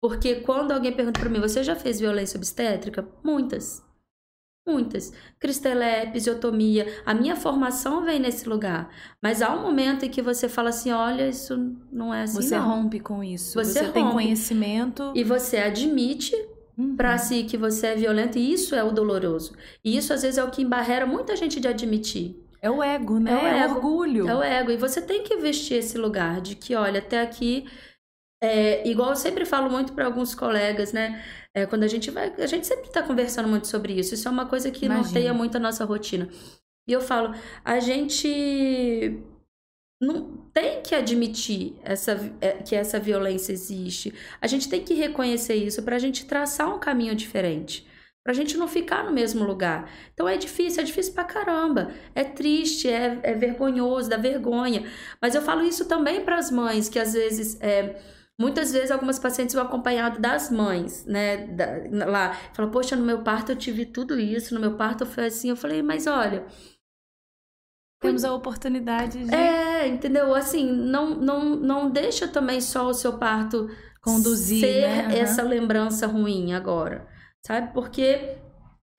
Porque 0.00 0.36
quando 0.36 0.72
alguém 0.72 0.92
pergunta 0.92 1.20
para 1.20 1.28
mim, 1.28 1.40
você 1.40 1.62
já 1.62 1.74
fez 1.74 2.00
violência 2.00 2.36
obstétrica? 2.36 3.06
Muitas. 3.22 3.84
Muitas. 4.66 5.12
Cristelé, 5.40 6.04
episiotomia. 6.04 6.86
A 7.06 7.14
minha 7.14 7.34
formação 7.34 8.04
vem 8.04 8.18
nesse 8.20 8.48
lugar. 8.48 8.90
Mas 9.20 9.40
há 9.40 9.50
um 9.54 9.62
momento 9.62 10.04
em 10.04 10.10
que 10.10 10.20
você 10.20 10.46
fala 10.46 10.68
assim: 10.68 10.92
olha, 10.92 11.26
isso 11.26 11.74
não 11.90 12.12
é 12.12 12.24
assim. 12.24 12.34
Você 12.34 12.56
não. 12.56 12.68
rompe 12.68 13.00
com 13.00 13.24
isso. 13.24 13.54
Você, 13.54 13.80
você 13.80 13.92
tem 13.92 14.10
conhecimento. 14.10 15.10
E 15.16 15.24
você 15.24 15.56
admite 15.56 16.36
uhum. 16.78 16.96
para 16.96 17.18
si 17.18 17.42
que 17.42 17.56
você 17.56 17.88
é 17.88 17.94
violento. 17.96 18.38
E 18.38 18.52
isso 18.52 18.74
é 18.74 18.84
o 18.84 18.92
doloroso. 18.92 19.54
E 19.84 19.96
isso, 19.96 20.12
às 20.12 20.22
vezes, 20.22 20.38
é 20.38 20.44
o 20.44 20.50
que 20.50 20.62
embarrera 20.62 21.04
muita 21.04 21.36
gente 21.36 21.58
de 21.58 21.68
admitir. 21.68 22.36
É 22.62 22.70
o 22.70 22.82
ego, 22.82 23.18
né? 23.18 23.32
É 23.32 23.34
o, 23.34 23.46
é 23.46 23.74
orgulho. 23.74 24.28
É 24.28 24.34
o 24.34 24.42
ego. 24.42 24.70
E 24.70 24.76
você 24.76 25.02
tem 25.02 25.22
que 25.22 25.36
vestir 25.36 25.74
esse 25.74 25.98
lugar 25.98 26.40
de 26.40 26.54
que, 26.54 26.74
olha, 26.74 27.00
até 27.00 27.20
aqui 27.20 27.66
é, 28.40 28.88
igual 28.88 29.10
eu 29.10 29.16
sempre 29.16 29.44
falo 29.44 29.68
muito 29.68 29.92
para 29.92 30.06
alguns 30.06 30.34
colegas, 30.34 30.92
né? 30.92 31.24
É, 31.54 31.66
quando 31.66 31.82
a 31.82 31.88
gente 31.88 32.10
vai. 32.10 32.32
A 32.38 32.46
gente 32.46 32.66
sempre 32.66 32.86
está 32.86 33.02
conversando 33.02 33.48
muito 33.48 33.66
sobre 33.66 33.94
isso. 33.94 34.14
Isso 34.14 34.28
é 34.28 34.30
uma 34.30 34.46
coisa 34.46 34.70
que 34.70 34.86
Imagina. 34.86 35.04
norteia 35.04 35.34
muito 35.34 35.56
a 35.56 35.60
nossa 35.60 35.84
rotina. 35.84 36.28
E 36.86 36.92
eu 36.92 37.00
falo, 37.00 37.34
a 37.64 37.80
gente 37.80 39.20
não 40.00 40.48
tem 40.52 40.80
que 40.82 40.94
admitir 40.94 41.74
essa, 41.82 42.32
é, 42.40 42.52
que 42.62 42.74
essa 42.74 43.00
violência 43.00 43.52
existe. 43.52 44.14
A 44.40 44.46
gente 44.46 44.68
tem 44.68 44.82
que 44.82 44.94
reconhecer 44.94 45.54
isso 45.54 45.82
para 45.82 45.96
a 45.96 45.98
gente 45.98 46.26
traçar 46.26 46.72
um 46.72 46.78
caminho 46.78 47.14
diferente. 47.14 47.86
Pra 48.22 48.32
gente 48.32 48.56
não 48.56 48.68
ficar 48.68 49.04
no 49.04 49.12
mesmo 49.12 49.44
lugar. 49.44 49.90
Então 50.12 50.28
é 50.28 50.36
difícil, 50.36 50.82
é 50.82 50.84
difícil 50.84 51.14
pra 51.14 51.24
caramba. 51.24 51.92
É 52.14 52.22
triste, 52.24 52.88
é, 52.88 53.18
é 53.22 53.34
vergonhoso, 53.34 54.08
dá 54.10 54.16
vergonha. 54.16 54.86
Mas 55.20 55.34
eu 55.34 55.42
falo 55.42 55.62
isso 55.62 55.86
também 55.86 56.24
para 56.24 56.36
as 56.36 56.50
mães 56.50 56.88
que 56.88 56.98
às 56.98 57.14
vezes. 57.14 57.58
É, 57.60 57.96
Muitas 58.40 58.72
vezes 58.72 58.92
algumas 58.92 59.18
pacientes 59.18 59.52
vão 59.52 59.64
acompanhado 59.64 60.20
das 60.20 60.48
mães, 60.48 61.04
né? 61.04 61.38
Da, 61.48 62.06
lá, 62.06 62.32
fala, 62.54 62.70
poxa, 62.70 62.94
no 62.94 63.04
meu 63.04 63.24
parto 63.24 63.50
eu 63.50 63.56
tive 63.56 63.84
tudo 63.84 64.16
isso, 64.18 64.54
no 64.54 64.60
meu 64.60 64.76
parto 64.76 65.04
foi 65.04 65.26
assim. 65.26 65.50
Eu 65.50 65.56
falei, 65.56 65.82
mas 65.82 66.06
olha. 66.06 66.46
Temos 68.00 68.24
a 68.24 68.32
oportunidade 68.32 69.24
de. 69.24 69.34
É, 69.34 69.86
entendeu? 69.88 70.34
Assim, 70.34 70.70
não, 70.70 71.10
não, 71.16 71.56
não 71.56 71.90
deixa 71.90 72.28
também 72.28 72.60
só 72.60 72.86
o 72.86 72.94
seu 72.94 73.18
parto 73.18 73.68
conduzir 74.00 74.60
ser 74.60 74.80
né? 74.82 75.06
uhum. 75.06 75.12
essa 75.12 75.42
lembrança 75.42 76.06
ruim 76.06 76.52
agora, 76.52 77.08
sabe? 77.44 77.72
Porque 77.72 78.36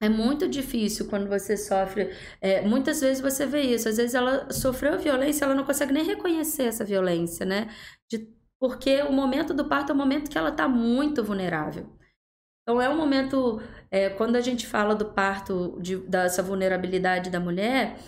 é 0.02 0.08
muito 0.08 0.46
difícil 0.48 1.08
quando 1.08 1.28
você 1.28 1.56
sofre. 1.56 2.14
É, 2.40 2.60
muitas 2.60 3.00
vezes 3.00 3.22
você 3.22 3.46
vê 3.46 3.62
isso. 3.62 3.88
Às 3.88 3.96
vezes 3.96 4.14
ela 4.14 4.52
sofreu 4.52 4.98
violência, 4.98 5.44
ela 5.44 5.54
não 5.54 5.64
consegue 5.64 5.92
nem 5.92 6.04
reconhecer 6.04 6.64
essa 6.64 6.84
violência, 6.84 7.46
né? 7.46 7.68
De 8.10 8.28
porque 8.60 9.00
o 9.02 9.12
momento 9.12 9.54
do 9.54 9.64
parto 9.64 9.90
é 9.90 9.94
o 9.94 9.98
momento 9.98 10.30
que 10.30 10.36
ela 10.36 10.50
está 10.50 10.68
muito 10.68 11.24
vulnerável. 11.24 11.86
Então, 12.62 12.80
é 12.80 12.88
um 12.90 12.96
momento, 12.96 13.60
é, 13.90 14.10
quando 14.10 14.36
a 14.36 14.40
gente 14.40 14.66
fala 14.66 14.94
do 14.94 15.06
parto, 15.06 15.78
de, 15.80 15.96
dessa 15.96 16.42
vulnerabilidade 16.42 17.30
da 17.30 17.40
mulher, 17.40 17.98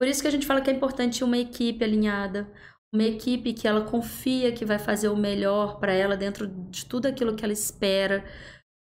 por 0.00 0.08
isso 0.08 0.22
que 0.22 0.28
a 0.28 0.30
gente 0.30 0.46
fala 0.46 0.62
que 0.62 0.70
é 0.70 0.72
importante 0.72 1.22
uma 1.22 1.36
equipe 1.36 1.84
alinhada, 1.84 2.50
uma 2.92 3.04
equipe 3.04 3.52
que 3.52 3.68
ela 3.68 3.82
confia 3.82 4.50
que 4.50 4.64
vai 4.64 4.78
fazer 4.78 5.08
o 5.08 5.16
melhor 5.16 5.78
para 5.78 5.92
ela 5.92 6.16
dentro 6.16 6.46
de 6.46 6.86
tudo 6.86 7.06
aquilo 7.06 7.36
que 7.36 7.44
ela 7.44 7.52
espera, 7.52 8.24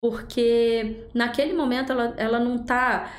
porque 0.03 1.07
naquele 1.15 1.53
momento 1.53 1.93
ela, 1.93 2.15
ela 2.17 2.41
não 2.41 2.57
está 2.57 3.13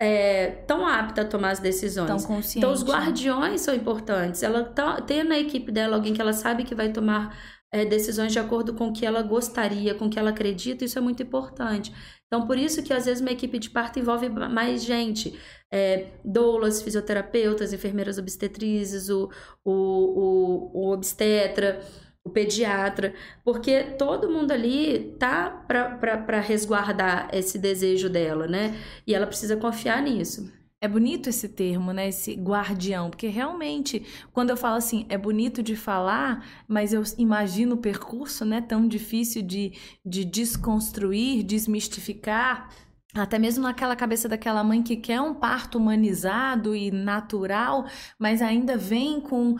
é, 0.00 0.62
tão 0.66 0.86
apta 0.86 1.22
a 1.22 1.24
tomar 1.24 1.50
as 1.50 1.58
decisões. 1.58 2.06
Tão 2.06 2.22
consciente. 2.22 2.58
Então, 2.58 2.72
os 2.72 2.84
né? 2.84 2.88
guardiões 2.90 3.52
né? 3.52 3.58
são 3.58 3.74
importantes. 3.74 4.42
Ela 4.42 4.64
tá, 4.64 5.00
ter 5.00 5.24
na 5.24 5.38
equipe 5.38 5.72
dela 5.72 5.96
alguém 5.96 6.14
que 6.14 6.20
ela 6.20 6.32
sabe 6.32 6.64
que 6.64 6.74
vai 6.74 6.90
tomar 6.90 7.36
é, 7.72 7.84
decisões 7.84 8.32
de 8.32 8.38
acordo 8.38 8.74
com 8.74 8.88
o 8.88 8.92
que 8.92 9.06
ela 9.06 9.22
gostaria, 9.22 9.94
com 9.94 10.06
o 10.06 10.10
que 10.10 10.18
ela 10.18 10.30
acredita, 10.30 10.84
isso 10.84 10.98
é 10.98 11.00
muito 11.00 11.22
importante. 11.22 11.92
Então, 12.26 12.46
por 12.46 12.58
isso 12.58 12.82
que 12.82 12.92
às 12.92 13.06
vezes 13.06 13.20
uma 13.20 13.32
equipe 13.32 13.58
de 13.58 13.70
parto 13.70 13.98
envolve 13.98 14.28
mais 14.28 14.84
gente. 14.84 15.38
É, 15.72 16.08
doulas, 16.24 16.82
fisioterapeutas, 16.82 17.72
enfermeiras 17.72 18.18
obstetrizes, 18.18 19.08
o, 19.08 19.30
o, 19.64 19.72
o, 19.72 20.70
o 20.74 20.92
obstetra 20.92 21.80
o 22.22 22.30
pediatra, 22.30 23.14
porque 23.42 23.82
todo 23.98 24.30
mundo 24.30 24.52
ali 24.52 25.16
tá 25.18 25.48
para 25.50 26.40
resguardar 26.40 27.30
esse 27.32 27.58
desejo 27.58 28.10
dela, 28.10 28.46
né? 28.46 28.76
E 29.06 29.14
ela 29.14 29.26
precisa 29.26 29.56
confiar 29.56 30.02
nisso. 30.02 30.52
É 30.82 30.88
bonito 30.88 31.28
esse 31.28 31.46
termo, 31.46 31.92
né? 31.92 32.08
Esse 32.08 32.32
guardião, 32.34 33.10
porque 33.10 33.28
realmente, 33.28 34.02
quando 34.32 34.48
eu 34.48 34.56
falo 34.56 34.76
assim, 34.76 35.04
é 35.10 35.18
bonito 35.18 35.62
de 35.62 35.76
falar, 35.76 36.64
mas 36.66 36.94
eu 36.94 37.02
imagino 37.18 37.74
o 37.74 37.78
percurso, 37.78 38.46
né? 38.46 38.62
Tão 38.62 38.88
difícil 38.88 39.42
de, 39.42 39.72
de 40.04 40.24
desconstruir, 40.24 41.42
desmistificar. 41.42 42.70
Até 43.12 43.38
mesmo 43.38 43.64
naquela 43.64 43.94
cabeça 43.94 44.28
daquela 44.28 44.64
mãe 44.64 44.82
que 44.82 44.96
quer 44.96 45.20
um 45.20 45.34
parto 45.34 45.76
humanizado 45.76 46.74
e 46.74 46.90
natural, 46.90 47.84
mas 48.18 48.40
ainda 48.40 48.76
vem 48.78 49.20
com 49.20 49.56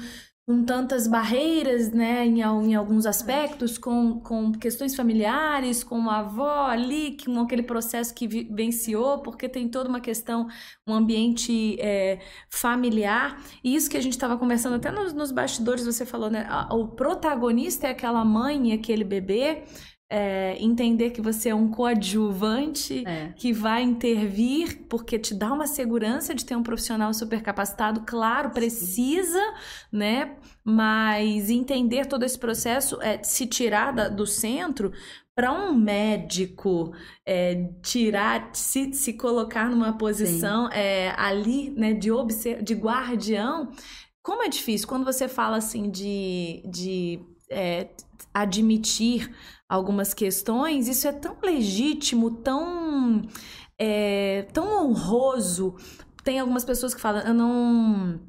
com 0.51 0.65
tantas 0.65 1.07
barreiras, 1.07 1.93
né, 1.93 2.27
em, 2.27 2.41
em 2.41 2.75
alguns 2.75 3.07
aspectos, 3.07 3.79
com, 3.79 4.19
com 4.19 4.51
questões 4.51 4.97
familiares, 4.97 5.85
com 5.85 6.11
a 6.11 6.19
avó 6.19 6.67
ali, 6.67 7.17
com 7.25 7.39
aquele 7.39 7.63
processo 7.63 8.13
que 8.13 8.27
vivenciou, 8.27 9.21
porque 9.23 9.49
tem 9.49 9.69
toda 9.69 9.89
uma 9.89 10.01
questão, 10.01 10.49
um 10.85 10.93
ambiente 10.93 11.81
é, 11.81 12.19
familiar. 12.51 13.41
E 13.63 13.77
isso 13.77 13.89
que 13.89 13.97
a 13.97 14.03
gente 14.03 14.15
estava 14.15 14.37
conversando 14.37 14.75
até 14.75 14.91
nos, 14.91 15.13
nos 15.13 15.31
bastidores, 15.31 15.87
você 15.87 16.05
falou, 16.05 16.29
né, 16.29 16.49
o 16.73 16.89
protagonista 16.89 17.87
é 17.87 17.91
aquela 17.93 18.25
mãe 18.25 18.71
e 18.71 18.73
aquele 18.73 19.05
bebê, 19.05 19.63
é, 20.11 20.57
entender 20.59 21.11
que 21.11 21.21
você 21.21 21.51
é 21.51 21.55
um 21.55 21.71
coadjuvante 21.71 23.05
é. 23.07 23.33
que 23.37 23.53
vai 23.53 23.83
intervir, 23.83 24.85
porque 24.89 25.17
te 25.19 25.33
dá 25.33 25.53
uma 25.53 25.69
segurança 25.69 26.35
de 26.35 26.45
ter 26.45 26.57
um 26.57 26.65
profissional 26.65 27.15
super 27.15 27.41
capacitado, 27.41 28.03
claro, 28.05 28.51
precisa, 28.51 29.41
Sim. 29.41 29.53
né? 29.93 30.37
Mas 30.65 31.49
entender 31.49 32.07
todo 32.07 32.25
esse 32.25 32.39
processo, 32.39 33.01
é, 33.01 33.23
se 33.23 33.47
tirar 33.47 33.93
da, 33.93 34.09
do 34.09 34.27
centro, 34.27 34.93
para 35.33 35.53
um 35.53 35.73
médico 35.73 36.93
é, 37.25 37.71
tirar, 37.81 38.51
se, 38.53 38.93
se 38.93 39.13
colocar 39.15 39.71
numa 39.71 39.97
posição 39.97 40.69
é, 40.71 41.15
ali, 41.17 41.71
né, 41.71 41.95
de, 41.95 42.11
de 42.63 42.75
guardião, 42.75 43.71
como 44.23 44.43
é 44.43 44.49
difícil 44.49 44.87
quando 44.87 45.05
você 45.05 45.29
fala 45.29 45.57
assim 45.57 45.89
de, 45.89 46.63
de 46.69 47.21
é, 47.49 47.89
admitir 48.35 49.35
algumas 49.71 50.13
questões, 50.13 50.89
isso 50.89 51.07
é 51.07 51.13
tão 51.13 51.37
legítimo, 51.41 52.33
tão, 52.33 53.23
é, 53.79 54.43
tão 54.53 54.85
honroso. 54.85 55.77
Tem 56.25 56.41
algumas 56.41 56.65
pessoas 56.65 56.93
que 56.93 57.01
falam, 57.01 57.23
eu 57.23 57.33
não 57.33 58.21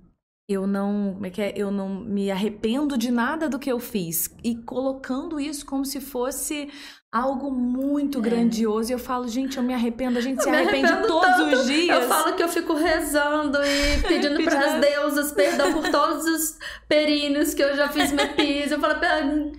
eu 0.47 0.67
não, 0.67 1.13
como 1.13 1.25
é 1.25 1.29
que 1.29 1.41
é? 1.41 1.53
Eu 1.55 1.71
não 1.71 1.89
me 2.01 2.29
arrependo 2.29 2.97
de 2.97 3.09
nada 3.09 3.49
do 3.49 3.57
que 3.57 3.71
eu 3.71 3.79
fiz. 3.79 4.29
E 4.43 4.55
colocando 4.55 5.39
isso 5.39 5.65
como 5.65 5.85
se 5.85 6.01
fosse 6.01 6.69
algo 7.11 7.51
muito 7.51 8.19
é. 8.19 8.21
grandioso. 8.21 8.89
E 8.89 8.93
eu 8.93 8.99
falo, 8.99 9.27
gente, 9.27 9.57
eu 9.57 9.63
me 9.63 9.73
arrependo. 9.73 10.17
A 10.17 10.21
gente 10.21 10.37
eu 10.37 10.43
se 10.43 10.49
arrepende 10.49 11.07
todos 11.07 11.27
tanto. 11.27 11.55
os 11.57 11.67
dias. 11.67 12.01
Eu 12.01 12.07
falo 12.07 12.33
que 12.33 12.41
eu 12.41 12.47
fico 12.47 12.73
rezando 12.73 13.59
e 13.61 14.01
pedindo 14.07 14.41
para 14.43 14.59
as 14.59 14.81
deusas 14.81 15.31
perdão 15.33 15.73
por 15.73 15.89
todos 15.89 16.25
os 16.25 16.57
perinos 16.87 17.53
que 17.53 17.61
eu 17.61 17.75
já 17.75 17.89
fiz 17.89 18.11
me 18.13 18.25
fiz. 18.29 18.71
Eu 18.71 18.79
falo, 18.79 18.95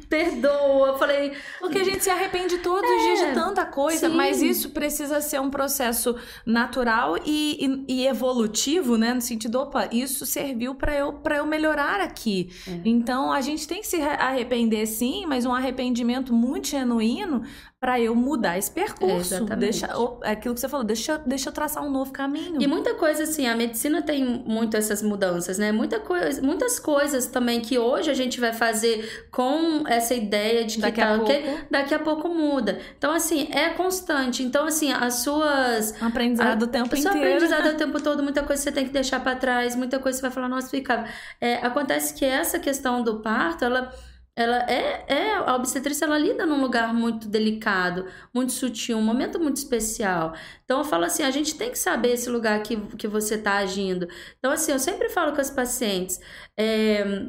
perdoa. 0.09 0.89
Eu 0.89 0.99
falei. 0.99 1.33
Porque 1.61 1.79
a 1.79 1.85
gente 1.85 2.03
se 2.03 2.09
arrepende 2.09 2.59
todos 2.59 2.89
é. 2.91 2.95
os 2.95 3.03
dias 3.03 3.19
de 3.19 3.25
é, 3.27 3.33
tanta 3.35 3.67
coisa, 3.67 4.09
Sim. 4.09 4.17
mas 4.17 4.41
isso 4.41 4.71
precisa 4.71 5.21
ser 5.21 5.41
um 5.41 5.51
processo 5.51 6.17
natural 6.47 7.19
e, 7.25 7.85
e, 7.87 8.01
e, 8.01 8.07
evolutivo, 8.07 8.97
né? 8.97 9.13
No 9.13 9.21
sentido, 9.21 9.61
opa, 9.61 9.89
isso 9.93 10.25
serviu 10.25 10.75
para 10.75 10.97
eu, 10.97 11.13
pra 11.13 11.37
eu 11.37 11.47
melhorar 11.47 12.01
aqui. 12.01 12.51
É. 12.67 12.81
Então 12.85 13.31
a 13.31 13.43
gente 13.43 13.69
tem 13.69 13.83
que 13.83 13.87
se 13.87 14.01
arrepender 14.01 14.87
sim, 14.87 15.27
mas 15.27 15.45
um 15.45 15.53
arrependimento 15.53 16.33
muito 16.33 16.69
genuíno 16.69 17.42
para 17.83 17.99
eu 17.99 18.15
mudar 18.15 18.57
esse 18.57 18.71
percurso. 18.71 19.35
É, 19.35 19.57
deixa, 19.57 19.89
é 20.23 20.31
aquilo 20.31 20.55
que 20.55 20.61
você 20.61 20.69
falou, 20.69 20.87
deixa, 20.87 21.19
deixa 21.27 21.49
eu 21.49 21.53
traçar 21.53 21.83
um 21.83 21.91
novo 21.91 22.13
caminho. 22.13 22.63
E 22.63 22.67
muita 22.69 22.95
coisa, 22.95 23.25
assim, 23.25 23.49
a 23.49 23.57
medicina 23.57 24.01
tem 24.01 24.25
muito 24.25 24.77
essas 24.77 25.03
mudanças, 25.03 25.59
né? 25.59 25.73
Muita 25.73 25.99
coisa, 25.99 26.41
muitas 26.41 26.79
coisas 26.79 27.27
também 27.27 27.61
que 27.61 27.79
hoje 27.79 28.09
a 28.09 28.15
gente 28.15 28.39
vai 28.39 28.53
fazer 28.53 29.27
com 29.33 29.83
essa 29.89 30.15
ideia 30.15 30.65
de 30.65 30.77
que, 30.77 30.81
daqui, 30.81 31.01
tá, 31.01 31.15
a, 31.15 31.19
pouco... 31.19 31.33
que 31.33 31.65
daqui 31.69 31.95
a 31.95 31.99
pouco 31.99 32.29
muda. 32.29 32.79
Então, 32.97 33.13
assim, 33.13 33.49
é 33.51 33.71
constante. 33.71 34.45
Então, 34.45 34.65
assim, 34.65 34.93
as 34.93 35.15
suas. 35.15 36.01
Um 36.01 36.07
aprendizado 36.07 36.63
a, 36.63 36.67
o 36.67 36.69
tempo 36.69 36.97
inteiro. 36.97 37.19
aprendizado 37.19 37.67
o 37.67 37.75
tempo 37.79 38.01
todo, 38.01 38.23
muita 38.23 38.45
coisa 38.45 38.63
você 38.63 38.71
tem 38.71 38.85
que 38.85 38.93
deixar 38.93 39.19
para 39.19 39.35
trás, 39.35 39.75
muita 39.75 39.99
coisa 39.99 40.19
você 40.19 40.23
vai 40.23 40.31
falar, 40.31 40.49
nossa, 40.49 40.69
fica. 40.69 41.05
É, 41.41 41.55
acontece 41.57 42.15
que 42.15 42.25
essa 42.25 42.61
questão 42.61 43.03
do 43.03 43.19
parto, 43.19 43.65
ela 43.65 43.93
ela 44.37 44.59
é, 44.71 45.05
é 45.09 45.35
a 45.35 45.55
obstetrícia 45.55 46.05
ela 46.07 46.19
lida 46.19 46.47
num 46.47 46.61
lugar 46.61 46.95
muito 46.95 47.29
delicado, 47.29 48.07
muito 48.33 48.53
sutil, 48.53 48.97
um 48.99 49.03
momento 49.03 49.39
muito 49.39 49.59
especial. 49.59 50.35
Então 50.65 50.79
eu 50.79 50.85
falo 50.85 51.05
assim, 51.05 51.23
a 51.23 51.31
gente 51.31 51.57
tem 51.57 51.71
que 51.71 51.79
saber 51.79 52.13
esse 52.13 52.31
lugar 52.31 52.63
que, 52.63 52.77
que 52.97 53.07
você 53.09 53.35
está 53.35 53.57
agindo. 53.59 54.09
Então 54.39 54.51
assim, 54.51 54.73
eu 54.73 54.79
sempre 54.79 55.09
falo 55.11 55.35
com 55.35 55.41
as 55.41 55.51
pacientes, 55.51 56.21
é, 56.59 57.29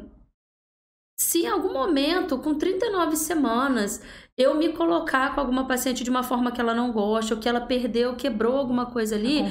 se 1.16 1.42
em 1.42 1.46
algum 1.46 1.72
momento, 1.72 2.38
com 2.38 2.54
39 2.58 3.16
semanas, 3.16 4.02
eu 4.36 4.56
me 4.56 4.72
colocar 4.72 5.32
com 5.32 5.40
alguma 5.40 5.64
paciente 5.64 6.02
de 6.02 6.10
uma 6.10 6.24
forma 6.24 6.50
que 6.50 6.60
ela 6.60 6.74
não 6.74 6.90
gosta, 6.90 7.34
ou 7.34 7.40
que 7.40 7.48
ela 7.48 7.60
perdeu, 7.60 8.16
quebrou 8.16 8.56
alguma 8.56 8.86
coisa 8.86 9.14
ali, 9.14 9.42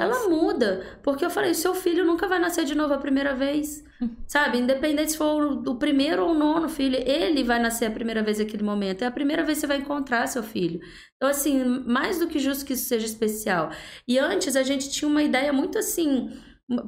ela 0.00 0.28
muda. 0.28 0.98
Porque 1.00 1.24
eu 1.24 1.30
falei, 1.30 1.54
seu 1.54 1.74
filho 1.76 2.04
nunca 2.04 2.26
vai 2.26 2.40
nascer 2.40 2.64
de 2.64 2.74
novo 2.74 2.92
a 2.92 2.98
primeira 2.98 3.34
vez. 3.36 3.84
Sabe? 4.26 4.58
Independente 4.58 5.12
se 5.12 5.18
for 5.18 5.62
o 5.64 5.76
primeiro 5.76 6.24
ou 6.24 6.32
o 6.32 6.34
nono 6.34 6.68
filho, 6.68 6.96
ele 6.96 7.44
vai 7.44 7.60
nascer 7.60 7.86
a 7.86 7.90
primeira 7.90 8.20
vez 8.20 8.40
naquele 8.40 8.64
momento. 8.64 9.02
É 9.02 9.06
a 9.06 9.12
primeira 9.12 9.44
vez 9.44 9.58
que 9.58 9.60
você 9.60 9.66
vai 9.68 9.76
encontrar 9.76 10.26
seu 10.26 10.42
filho. 10.42 10.80
Então, 11.16 11.28
assim, 11.28 11.62
mais 11.86 12.18
do 12.18 12.26
que 12.26 12.40
justo 12.40 12.64
que 12.64 12.72
isso 12.72 12.88
seja 12.88 13.06
especial. 13.06 13.70
E 14.08 14.18
antes 14.18 14.56
a 14.56 14.64
gente 14.64 14.90
tinha 14.90 15.08
uma 15.08 15.22
ideia 15.22 15.52
muito 15.52 15.78
assim 15.78 16.30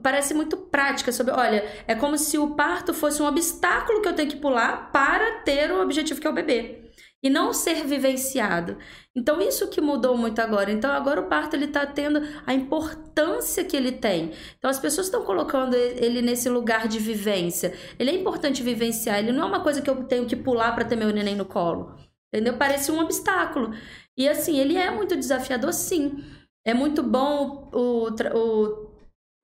parece 0.02 0.32
muito 0.32 0.56
prática 0.56 1.12
sobre, 1.12 1.34
olha, 1.34 1.62
é 1.86 1.94
como 1.94 2.16
se 2.16 2.38
o 2.38 2.54
parto 2.54 2.94
fosse 2.94 3.20
um 3.20 3.26
obstáculo 3.26 4.00
que 4.00 4.08
eu 4.08 4.14
tenho 4.14 4.30
que 4.30 4.36
pular 4.36 4.90
para 4.90 5.40
ter 5.40 5.70
o 5.70 5.82
objetivo 5.82 6.20
que 6.20 6.26
é 6.26 6.30
o 6.30 6.32
bebê 6.32 6.83
e 7.24 7.30
não 7.30 7.54
ser 7.54 7.86
vivenciado. 7.86 8.76
Então 9.16 9.40
isso 9.40 9.70
que 9.70 9.80
mudou 9.80 10.14
muito 10.14 10.40
agora. 10.40 10.70
Então 10.70 10.92
agora 10.92 11.22
o 11.22 11.26
parto 11.26 11.56
ele 11.56 11.64
está 11.64 11.86
tendo 11.86 12.20
a 12.46 12.52
importância 12.52 13.64
que 13.64 13.74
ele 13.74 13.92
tem. 13.92 14.32
Então 14.58 14.70
as 14.70 14.78
pessoas 14.78 15.06
estão 15.06 15.24
colocando 15.24 15.74
ele 15.74 16.20
nesse 16.20 16.50
lugar 16.50 16.86
de 16.86 16.98
vivência. 16.98 17.72
Ele 17.98 18.10
é 18.10 18.14
importante 18.14 18.62
vivenciar. 18.62 19.18
Ele 19.20 19.32
não 19.32 19.44
é 19.44 19.46
uma 19.46 19.62
coisa 19.62 19.80
que 19.80 19.88
eu 19.88 20.04
tenho 20.04 20.26
que 20.26 20.36
pular 20.36 20.74
para 20.74 20.84
ter 20.84 20.96
meu 20.96 21.10
neném 21.10 21.34
no 21.34 21.46
colo. 21.46 21.96
Entendeu? 22.30 22.58
Parece 22.58 22.92
um 22.92 23.00
obstáculo. 23.00 23.74
E 24.16 24.28
assim, 24.28 24.58
ele 24.58 24.76
é 24.76 24.90
muito 24.90 25.16
desafiador, 25.16 25.72
sim. 25.72 26.22
É 26.62 26.74
muito 26.74 27.02
bom 27.02 27.70
o, 27.72 28.08
o 28.08 28.83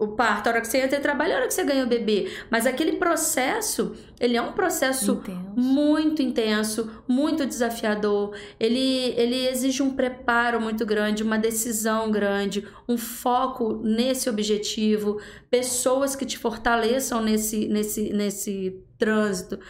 o 0.01 0.09
parto, 0.09 0.47
a 0.47 0.53
hora 0.53 0.61
que 0.63 0.67
você 0.67 0.79
entra 0.79 0.99
em 0.99 1.03
trabalho, 1.03 1.35
a 1.35 1.37
hora 1.37 1.47
que 1.47 1.53
você 1.53 1.63
ganha 1.63 1.85
o 1.85 1.87
bebê. 1.87 2.33
Mas 2.51 2.67
aquele 2.67 2.93
processo, 2.93 3.95
ele 4.19 4.35
é 4.35 4.41
um 4.41 4.53
processo 4.53 5.13
intenso. 5.13 5.53
muito 5.55 6.23
intenso, 6.23 6.91
muito 7.07 7.45
desafiador. 7.45 8.35
Ele, 8.59 9.13
ele 9.15 9.47
exige 9.47 9.83
um 9.83 9.95
preparo 9.95 10.59
muito 10.59 10.87
grande, 10.87 11.23
uma 11.23 11.39
decisão 11.39 12.11
grande, 12.11 12.67
um 12.89 12.97
foco 12.97 13.79
nesse 13.85 14.31
objetivo, 14.31 15.21
pessoas 15.51 16.17
que 16.17 16.25
te 16.25 16.39
fortaleçam 16.39 17.21
nesse, 17.21 17.69
nesse, 17.69 18.11
nesse 18.11 18.83
trânsito. 18.97 19.61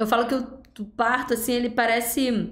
Eu 0.00 0.06
falo 0.06 0.26
que 0.26 0.34
o, 0.34 0.62
o 0.80 0.86
parto, 0.86 1.34
assim, 1.34 1.52
ele 1.52 1.68
parece 1.68 2.50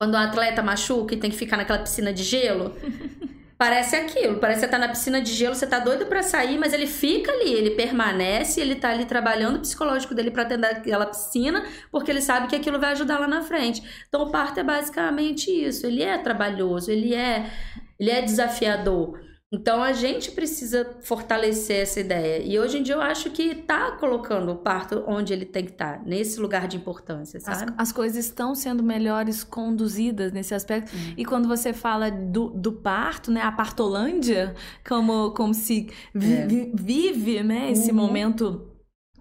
quando 0.00 0.14
o 0.14 0.16
um 0.16 0.20
atleta 0.20 0.62
machuca 0.62 1.14
e 1.14 1.18
tem 1.18 1.30
que 1.30 1.36
ficar 1.36 1.58
naquela 1.58 1.80
piscina 1.80 2.14
de 2.14 2.22
gelo. 2.22 2.74
Parece 3.58 3.96
aquilo, 3.96 4.38
parece 4.38 4.60
que 4.60 4.66
você 4.66 4.70
tá 4.70 4.78
na 4.78 4.88
piscina 4.88 5.18
de 5.18 5.32
gelo, 5.32 5.54
você 5.54 5.66
tá 5.66 5.78
doido 5.78 6.04
para 6.04 6.22
sair, 6.22 6.58
mas 6.58 6.74
ele 6.74 6.86
fica 6.86 7.32
ali, 7.32 7.54
ele 7.54 7.70
permanece, 7.70 8.60
ele 8.60 8.74
tá 8.74 8.90
ali 8.90 9.06
trabalhando 9.06 9.56
o 9.56 9.60
psicológico 9.60 10.14
dele 10.14 10.30
para 10.30 10.42
atender 10.42 10.66
aquela 10.66 11.06
piscina, 11.06 11.64
porque 11.90 12.10
ele 12.10 12.20
sabe 12.20 12.48
que 12.48 12.56
aquilo 12.56 12.78
vai 12.78 12.92
ajudar 12.92 13.18
lá 13.18 13.26
na 13.26 13.40
frente. 13.40 13.82
Então 14.08 14.24
o 14.24 14.30
parto 14.30 14.60
é 14.60 14.62
basicamente 14.62 15.50
isso, 15.50 15.86
ele 15.86 16.02
é 16.02 16.18
trabalhoso, 16.18 16.90
ele 16.90 17.14
é 17.14 17.50
ele 17.98 18.10
é 18.10 18.20
desafiador. 18.20 19.18
Então 19.52 19.80
a 19.80 19.92
gente 19.92 20.32
precisa 20.32 20.96
fortalecer 21.02 21.82
essa 21.82 22.00
ideia. 22.00 22.42
E 22.42 22.58
hoje 22.58 22.78
em 22.78 22.82
dia 22.82 22.96
eu 22.96 23.00
acho 23.00 23.30
que 23.30 23.42
está 23.42 23.92
colocando 23.92 24.50
o 24.50 24.56
parto 24.56 25.04
onde 25.06 25.32
ele 25.32 25.44
tem 25.44 25.64
que 25.64 25.70
estar, 25.70 25.98
tá, 25.98 26.02
nesse 26.04 26.40
lugar 26.40 26.66
de 26.66 26.76
importância, 26.76 27.38
sabe? 27.38 27.72
As, 27.76 27.88
as, 27.88 27.92
coisas 27.92 28.24
estão 28.24 28.56
sendo 28.56 28.82
melhores 28.82 29.44
conduzidas 29.44 30.32
nesse 30.32 30.52
aspecto. 30.52 30.90
Hum. 30.94 31.14
E 31.16 31.24
quando 31.24 31.46
você 31.46 31.72
fala 31.72 32.10
do, 32.10 32.50
do 32.50 32.72
parto, 32.72 33.30
né, 33.30 33.40
a 33.40 33.52
partolândia, 33.52 34.52
como, 34.86 35.30
como 35.30 35.54
se 35.54 35.90
vi, 36.12 36.34
é. 36.34 36.46
vive 36.74 37.42
né, 37.44 37.70
esse 37.70 37.90
uhum. 37.90 37.96
momento 37.96 38.75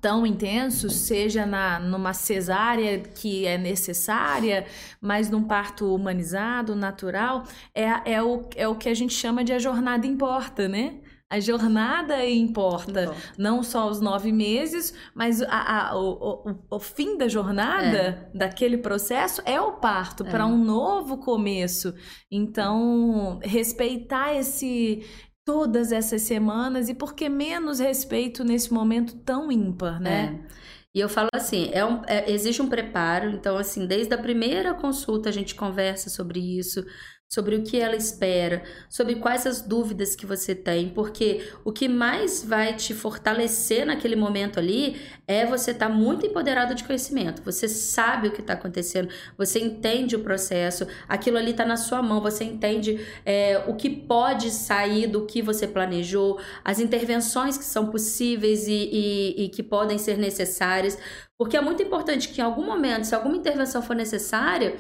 tão 0.06 0.24
intensos, 0.24 0.94
seja 0.98 1.48
na, 1.48 1.80
numa 1.80 2.14
cesárea 2.14 3.00
que 3.00 3.48
é 3.48 3.58
necessária, 3.58 4.68
mas 5.02 5.32
num 5.32 5.44
parto 5.44 5.96
humanizado, 5.96 6.76
natural, 6.76 7.44
é, 7.74 8.14
é, 8.14 8.22
o, 8.22 8.48
é 8.56 8.68
o 8.68 8.76
que 8.76 8.88
a 8.88 8.94
gente 8.94 9.16
chama 9.16 9.44
de 9.44 9.52
a 9.52 9.58
jornada 9.58 10.06
importa, 10.06 10.68
né? 10.68 11.00
A 11.28 11.40
jornada 11.40 12.24
importa, 12.24 13.06
importa. 13.06 13.16
não 13.36 13.64
só 13.64 13.90
os 13.90 14.00
nove 14.00 14.32
meses, 14.32 14.94
mas 15.16 15.42
a, 15.42 15.88
a, 15.88 15.98
o, 15.98 16.50
o, 16.52 16.76
o, 16.76 16.80
fim 16.80 17.18
da 17.18 17.28
jornada, 17.28 17.98
é. 17.98 18.38
daquele 18.38 18.78
processo, 18.78 19.42
é 19.44 19.60
o 19.60 19.72
parto 19.72 20.24
é. 20.24 20.30
para 20.30 20.46
um 20.46 20.64
novo 20.64 21.18
começo. 21.18 21.96
Então, 22.32 23.40
respeitar 23.42 24.36
esse, 24.36 25.04
todas 25.46 25.92
essas 25.92 26.24
semanas 26.24 26.90
e 26.90 26.96
por 26.96 27.14
que 27.14 27.30
menos 27.30 27.80
respeito 27.80 28.44
nesse 28.44 28.74
momento 28.74 29.16
tão 29.18 29.52
ímpar, 29.52 30.02
né? 30.02 30.44
É. 30.52 30.56
E 30.96 31.00
eu 31.00 31.10
falo 31.10 31.28
assim, 31.34 31.70
é 31.74 31.86
um, 31.86 32.02
é, 32.08 32.32
existe 32.32 32.62
um 32.62 32.70
preparo, 32.70 33.30
então 33.30 33.58
assim, 33.58 33.86
desde 33.86 34.14
a 34.14 34.18
primeira 34.18 34.74
consulta 34.74 35.30
a 35.30 35.32
gente 35.32 35.54
conversa 35.54 36.10
sobre 36.10 36.40
isso, 36.40 36.84
sobre 37.28 37.56
o 37.56 37.64
que 37.64 37.80
ela 37.80 37.96
espera, 37.96 38.64
sobre 38.90 39.16
quais 39.16 39.46
as 39.46 39.62
dúvidas 39.62 40.16
que 40.16 40.26
você 40.26 40.54
tem, 40.54 40.90
porque 40.90 41.50
o 41.66 41.72
que 41.72 41.88
mais 41.88 42.44
vai 42.44 42.74
te 42.76 42.94
fortalecer 42.94 43.86
naquele 43.86 44.16
momento 44.16 44.60
ali 44.60 45.02
é 45.28 45.46
você 45.46 45.72
estar 45.72 45.90
tá 45.90 45.94
muito 45.94 46.26
empoderado 46.26 46.76
de 46.76 46.84
conhecimento. 46.84 47.42
Você 47.44 47.68
sabe 47.68 48.28
o 48.28 48.32
que 48.32 48.42
está 48.42 48.54
acontecendo, 48.54 49.10
você 49.38 49.60
entende 49.60 50.16
o 50.16 50.20
processo, 50.20 50.88
aquilo 51.10 51.38
ali 51.38 51.52
está 51.52 51.66
na 51.66 51.78
sua 51.78 52.02
mão, 52.02 52.22
você 52.22 52.44
entende 52.44 53.06
é, 53.26 53.64
o 53.68 53.76
que 53.76 53.90
pode 53.90 54.52
sair 54.52 55.08
do 55.08 55.26
que 55.26 55.42
você 55.42 55.68
planejou, 55.68 56.40
as 56.64 56.80
intervenções 56.80 57.58
que 57.58 57.66
são 57.66 57.88
possíveis 57.88 58.68
e, 58.68 58.90
e, 58.92 59.46
e 59.46 59.50
que 59.50 59.64
podem 59.64 59.98
ser 59.98 60.18
necessárias, 60.18 60.98
porque 61.38 61.58
é 61.58 61.62
muito 61.62 61.84
importante 61.84 62.30
que 62.30 62.40
em 62.40 62.44
algum 62.44 62.66
momento, 62.66 63.06
se 63.06 63.16
alguma 63.16 63.36
intervenção 63.36 63.82
for 63.82 63.96
necessária, 63.96 64.78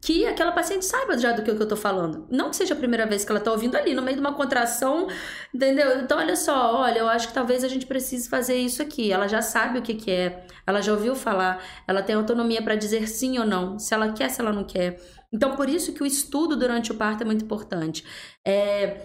que 0.00 0.26
aquela 0.26 0.52
paciente 0.52 0.84
saiba 0.84 1.16
já 1.18 1.32
do 1.32 1.42
que, 1.42 1.50
eu 1.50 1.68
tô 1.68 1.76
falando. 1.76 2.26
Não 2.30 2.50
que 2.50 2.56
seja 2.56 2.74
a 2.74 2.76
primeira 2.76 3.06
vez 3.06 3.24
que 3.24 3.30
ela 3.30 3.40
tá 3.40 3.52
ouvindo 3.52 3.76
ali, 3.76 3.94
no 3.94 4.02
meio 4.02 4.16
de 4.16 4.20
uma 4.20 4.34
contração, 4.34 5.08
entendeu? 5.54 6.00
Então, 6.00 6.18
olha 6.18 6.36
só, 6.36 6.76
olha, 6.80 7.00
eu 7.00 7.08
acho 7.08 7.28
que 7.28 7.34
talvez 7.34 7.62
a 7.62 7.68
gente 7.68 7.86
precise 7.86 8.28
fazer 8.28 8.56
isso 8.56 8.82
aqui. 8.82 9.12
Ela 9.12 9.28
já 9.28 9.42
sabe 9.42 9.78
o 9.78 9.82
que, 9.82 9.94
que 9.94 10.10
é, 10.10 10.46
ela 10.66 10.80
já 10.80 10.92
ouviu 10.92 11.14
falar, 11.14 11.62
ela 11.86 12.02
tem 12.02 12.16
autonomia 12.16 12.62
para 12.62 12.76
dizer 12.76 13.06
sim 13.08 13.38
ou 13.38 13.46
não, 13.46 13.78
se 13.78 13.92
ela 13.92 14.12
quer, 14.12 14.30
se 14.30 14.40
ela 14.40 14.52
não 14.52 14.64
quer. 14.64 14.98
Então, 15.32 15.54
por 15.54 15.68
isso 15.68 15.92
que 15.92 16.02
o 16.02 16.06
estudo 16.06 16.56
durante 16.56 16.92
o 16.92 16.94
parto 16.94 17.22
é 17.22 17.26
muito 17.26 17.44
importante. 17.44 18.04
É, 18.46 19.00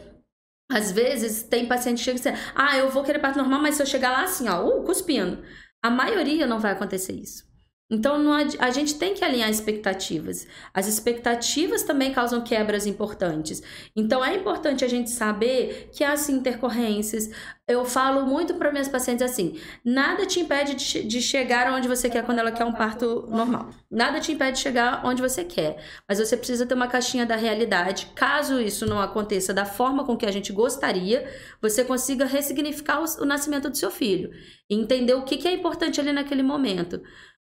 às 0.71 0.91
vezes, 0.91 1.43
tem 1.43 1.67
paciente 1.67 1.99
que 1.99 2.03
chega 2.03 2.17
e 2.17 2.21
diz, 2.21 2.51
ah, 2.55 2.77
eu 2.77 2.89
vou 2.89 3.03
querer 3.03 3.19
parto 3.19 3.37
normal, 3.37 3.61
mas 3.61 3.75
se 3.75 3.83
eu 3.83 3.85
chegar 3.85 4.11
lá 4.11 4.23
assim, 4.23 4.49
ó, 4.49 4.65
uh, 4.65 4.83
cuspindo. 4.83 5.43
A 5.83 5.89
maioria 5.89 6.47
não 6.47 6.59
vai 6.59 6.71
acontecer 6.71 7.13
isso. 7.13 7.45
Então, 7.87 8.17
não, 8.17 8.33
a 8.33 8.71
gente 8.71 8.97
tem 8.97 9.13
que 9.13 9.23
alinhar 9.23 9.47
expectativas. 9.47 10.47
As 10.73 10.87
expectativas 10.87 11.83
também 11.83 12.11
causam 12.11 12.41
quebras 12.41 12.87
importantes. 12.87 13.61
Então, 13.95 14.25
é 14.25 14.35
importante 14.35 14.83
a 14.83 14.87
gente 14.87 15.11
saber 15.11 15.91
que 15.93 16.03
há 16.03 16.17
sim 16.17 16.37
intercorrências. 16.37 17.29
Eu 17.67 17.85
falo 17.85 18.25
muito 18.25 18.55
para 18.55 18.71
minhas 18.71 18.87
pacientes 18.87 19.21
assim: 19.23 19.59
nada 19.83 20.25
te 20.25 20.39
impede 20.39 20.73
de, 20.73 21.03
de, 21.03 21.21
chegar 21.21 21.71
onde 21.71 21.87
você 21.87 22.09
quer 22.09 22.25
quando 22.25 22.39
ela 22.39 22.51
quer 22.51 22.65
um 22.65 22.73
parto 22.73 23.27
normal. 23.29 23.69
Nada 23.89 24.19
te 24.19 24.31
impede 24.31 24.57
de 24.57 24.63
chegar 24.63 25.05
onde 25.05 25.21
você 25.21 25.43
quer. 25.43 25.77
Mas 26.09 26.17
você 26.17 26.35
precisa 26.35 26.65
ter 26.65 26.73
uma 26.73 26.87
caixinha 26.87 27.25
da 27.25 27.35
realidade. 27.35 28.11
Caso 28.15 28.59
isso 28.59 28.87
não 28.87 28.99
aconteça 28.99 29.53
da 29.53 29.65
forma 29.65 30.03
com 30.03 30.17
que 30.17 30.25
a 30.25 30.31
gente 30.31 30.51
gostaria, 30.51 31.31
você 31.61 31.83
consiga 31.85 32.25
ressignificar 32.25 32.99
o, 32.99 33.21
o 33.21 33.25
nascimento 33.25 33.69
do 33.69 33.77
seu 33.77 33.91
filho. 33.91 34.31
E 34.67 34.75
entender 34.75 35.13
o 35.13 35.23
que, 35.23 35.37
que 35.37 35.47
é 35.47 35.53
importante 35.53 35.99
ali 35.99 36.11
naquele 36.11 36.41
momento. 36.41 36.99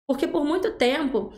Porque 0.08 0.28
por 0.28 0.44
muito 0.46 0.72
tempo, 0.78 1.34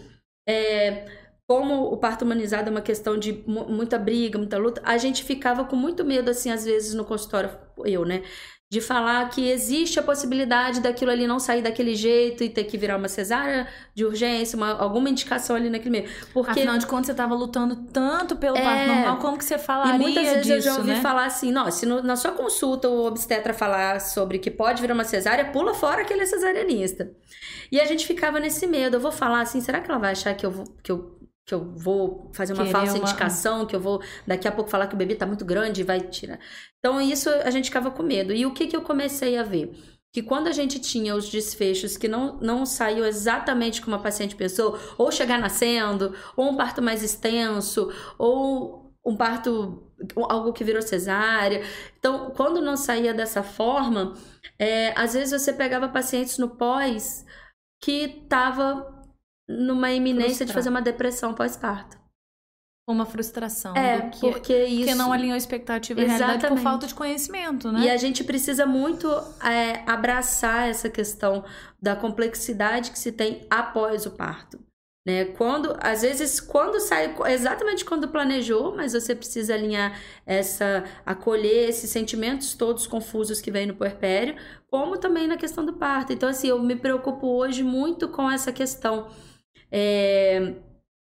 é, 0.48 1.08
como 1.48 1.86
o 1.92 1.98
parto 1.98 2.24
humanizado 2.26 2.70
é 2.70 2.72
uma 2.72 2.82
questão 2.82 3.18
de 3.18 3.34
muita 3.48 3.98
briga, 4.00 4.38
muita 4.38 4.58
luta, 4.58 4.82
a 4.86 4.98
gente 4.98 5.24
ficava 5.24 5.66
com 5.66 5.76
muito 5.76 6.06
medo, 6.06 6.30
assim, 6.32 6.52
às 6.52 6.66
vezes 6.66 6.94
no 6.94 7.06
consultório, 7.06 7.52
eu, 7.86 8.06
né? 8.06 8.24
De 8.72 8.80
falar 8.80 9.28
que 9.30 9.50
existe 9.50 10.00
a 10.00 10.04
possibilidade 10.04 10.80
daquilo 10.80 11.10
ali 11.10 11.26
não 11.26 11.40
sair 11.40 11.64
daquele 11.64 11.96
jeito 11.96 12.44
e 12.44 12.50
ter 12.50 12.66
que 12.66 12.78
virar 12.78 12.98
uma 12.98 13.08
cesárea 13.08 13.68
de 13.96 14.06
urgência, 14.06 14.56
uma, 14.56 14.74
alguma 14.74 15.10
indicação 15.10 15.56
ali 15.56 15.72
naquele 15.72 15.90
meio. 15.90 16.10
Porque, 16.32 16.52
Afinal 16.52 16.78
de 16.78 16.86
contas, 16.86 17.08
você 17.08 17.14
estava 17.14 17.34
lutando 17.34 17.76
tanto 17.92 18.36
pelo 18.36 18.56
é, 18.56 18.62
parto 18.62 18.88
normal, 18.88 19.18
como 19.18 19.38
que 19.40 19.44
você 19.46 19.58
falaria 19.58 19.96
E 19.96 20.00
muitas 20.00 20.24
vezes 20.24 20.44
disso, 20.44 20.54
eu 20.54 20.62
já 20.62 20.76
ouvi 20.76 20.92
né? 20.92 21.02
falar 21.02 21.26
assim, 21.26 21.52
não, 21.52 21.72
se 21.72 21.88
no, 21.88 22.04
na 22.04 22.16
sua 22.16 22.32
consulta 22.32 22.88
o 22.88 23.08
obstetra 23.08 23.56
falar 23.56 24.00
sobre 24.02 24.38
que 24.38 24.52
pode 24.52 24.82
virar 24.82 24.94
uma 24.94 25.04
cesárea, 25.04 25.46
pula 25.46 25.74
fora 25.74 26.04
aquele 26.04 26.28
cesarianista. 26.28 27.12
E 27.72 27.80
a 27.80 27.86
gente 27.86 28.06
ficava 28.06 28.40
nesse 28.40 28.66
medo. 28.68 28.98
Eu 28.98 29.02
vou 29.02 29.12
falar 29.12 29.42
assim, 29.42 29.62
será 29.62 29.80
que 29.80 29.90
ela 29.90 30.00
vai 30.00 30.12
achar 30.12 30.34
que 30.36 30.46
eu 30.46 30.52
vou, 30.52 30.66
que 30.84 30.92
eu, 30.92 31.19
que 31.50 31.56
eu 31.56 31.74
vou 31.76 32.30
fazer 32.32 32.54
uma 32.54 32.62
Querer 32.62 32.72
falsa 32.72 32.94
uma... 32.94 33.00
indicação, 33.00 33.66
que 33.66 33.76
eu 33.76 33.80
vou 33.80 34.00
daqui 34.28 34.48
a 34.48 34.52
pouco 34.52 34.70
falar 34.70 34.86
que 34.86 34.94
o 34.94 34.98
bebê 34.98 35.16
tá 35.16 35.26
muito 35.26 35.44
grande 35.44 35.82
e 35.82 35.84
vai 35.84 36.00
tirar. 36.00 36.40
Então, 36.78 37.02
isso 37.02 37.28
a 37.28 37.50
gente 37.50 37.66
ficava 37.66 37.90
com 37.90 38.04
medo. 38.04 38.32
E 38.32 38.46
o 38.46 38.54
que, 38.54 38.68
que 38.68 38.76
eu 38.76 38.84
comecei 38.84 39.36
a 39.36 39.44
ver? 39.44 39.72
que 40.12 40.24
quando 40.24 40.48
a 40.48 40.52
gente 40.52 40.80
tinha 40.80 41.16
os 41.16 41.30
desfechos 41.30 41.96
que 41.96 42.08
não, 42.08 42.40
não 42.40 42.66
saiu 42.66 43.06
exatamente 43.06 43.80
como 43.80 43.96
a 43.96 44.00
paciente 44.00 44.36
pensou, 44.36 44.76
ou 44.98 45.12
chegar 45.12 45.38
nascendo, 45.38 46.16
ou 46.36 46.50
um 46.50 46.58
parto 46.58 46.82
mais 46.82 47.04
extenso, 47.04 47.94
ou 48.18 48.92
um 49.06 49.16
parto, 49.16 49.94
algo 50.28 50.52
que 50.52 50.64
virou 50.64 50.82
cesárea. 50.82 51.62
Então, 52.00 52.32
quando 52.32 52.60
não 52.60 52.76
saía 52.76 53.14
dessa 53.14 53.44
forma, 53.44 54.16
é, 54.58 55.00
às 55.00 55.14
vezes 55.14 55.40
você 55.40 55.54
pegava 55.54 55.88
pacientes 55.88 56.40
no 56.40 56.50
pós 56.58 57.24
que 57.80 58.24
estava 58.24 58.99
numa 59.50 59.92
iminência 59.92 60.46
de 60.46 60.54
fazer 60.54 60.70
uma 60.70 60.82
depressão 60.82 61.34
pós-parto. 61.34 61.98
Uma 62.88 63.06
frustração. 63.06 63.76
É, 63.76 64.10
que, 64.10 64.20
porque 64.20 64.66
isso. 64.66 64.78
Porque 64.78 64.96
não 64.96 65.12
alinhou 65.12 65.34
a 65.36 65.38
expectativa 65.38 66.02
e 66.02 66.06
realidade 66.06 66.48
por 66.48 66.58
falta 66.58 66.88
de 66.88 66.94
conhecimento, 66.96 67.72
né? 67.72 67.82
E 67.82 67.90
a 67.90 67.98
gente 67.98 68.24
precisa 68.24 68.66
muito 68.66 69.08
é, 69.44 69.84
abraçar 69.86 70.70
essa 70.70 70.90
questão 70.90 71.44
da 71.82 71.96
complexidade 71.96 72.92
que 72.92 72.98
se 72.98 73.12
tem 73.12 73.46
após 73.50 74.06
o 74.06 74.12
parto. 74.12 74.60
Né? 75.06 75.26
Quando, 75.26 75.76
às 75.80 76.02
vezes, 76.02 76.40
quando 76.40 76.80
sai 76.80 77.16
exatamente 77.28 77.86
quando 77.86 78.08
planejou, 78.08 78.76
mas 78.76 78.94
você 78.94 79.16
precisa 79.16 79.54
alinhar 79.54 80.00
essa, 80.26 80.84
acolher 81.06 81.70
esses 81.70 81.90
sentimentos 81.90 82.54
todos 82.54 82.86
confusos 82.86 83.40
que 83.40 83.50
vem 83.50 83.66
no 83.66 83.76
puerpério, 83.76 84.36
como 84.68 84.98
também 84.98 85.28
na 85.28 85.38
questão 85.38 85.66
do 85.66 85.74
parto. 85.74 86.12
Então, 86.12 86.28
assim, 86.28 86.50
eu 86.50 86.62
me 86.62 86.76
preocupo 86.76 87.28
hoje 87.28 87.64
muito 87.64 88.08
com 88.10 88.30
essa 88.30 88.52
questão 88.52 89.08
é, 89.72 90.56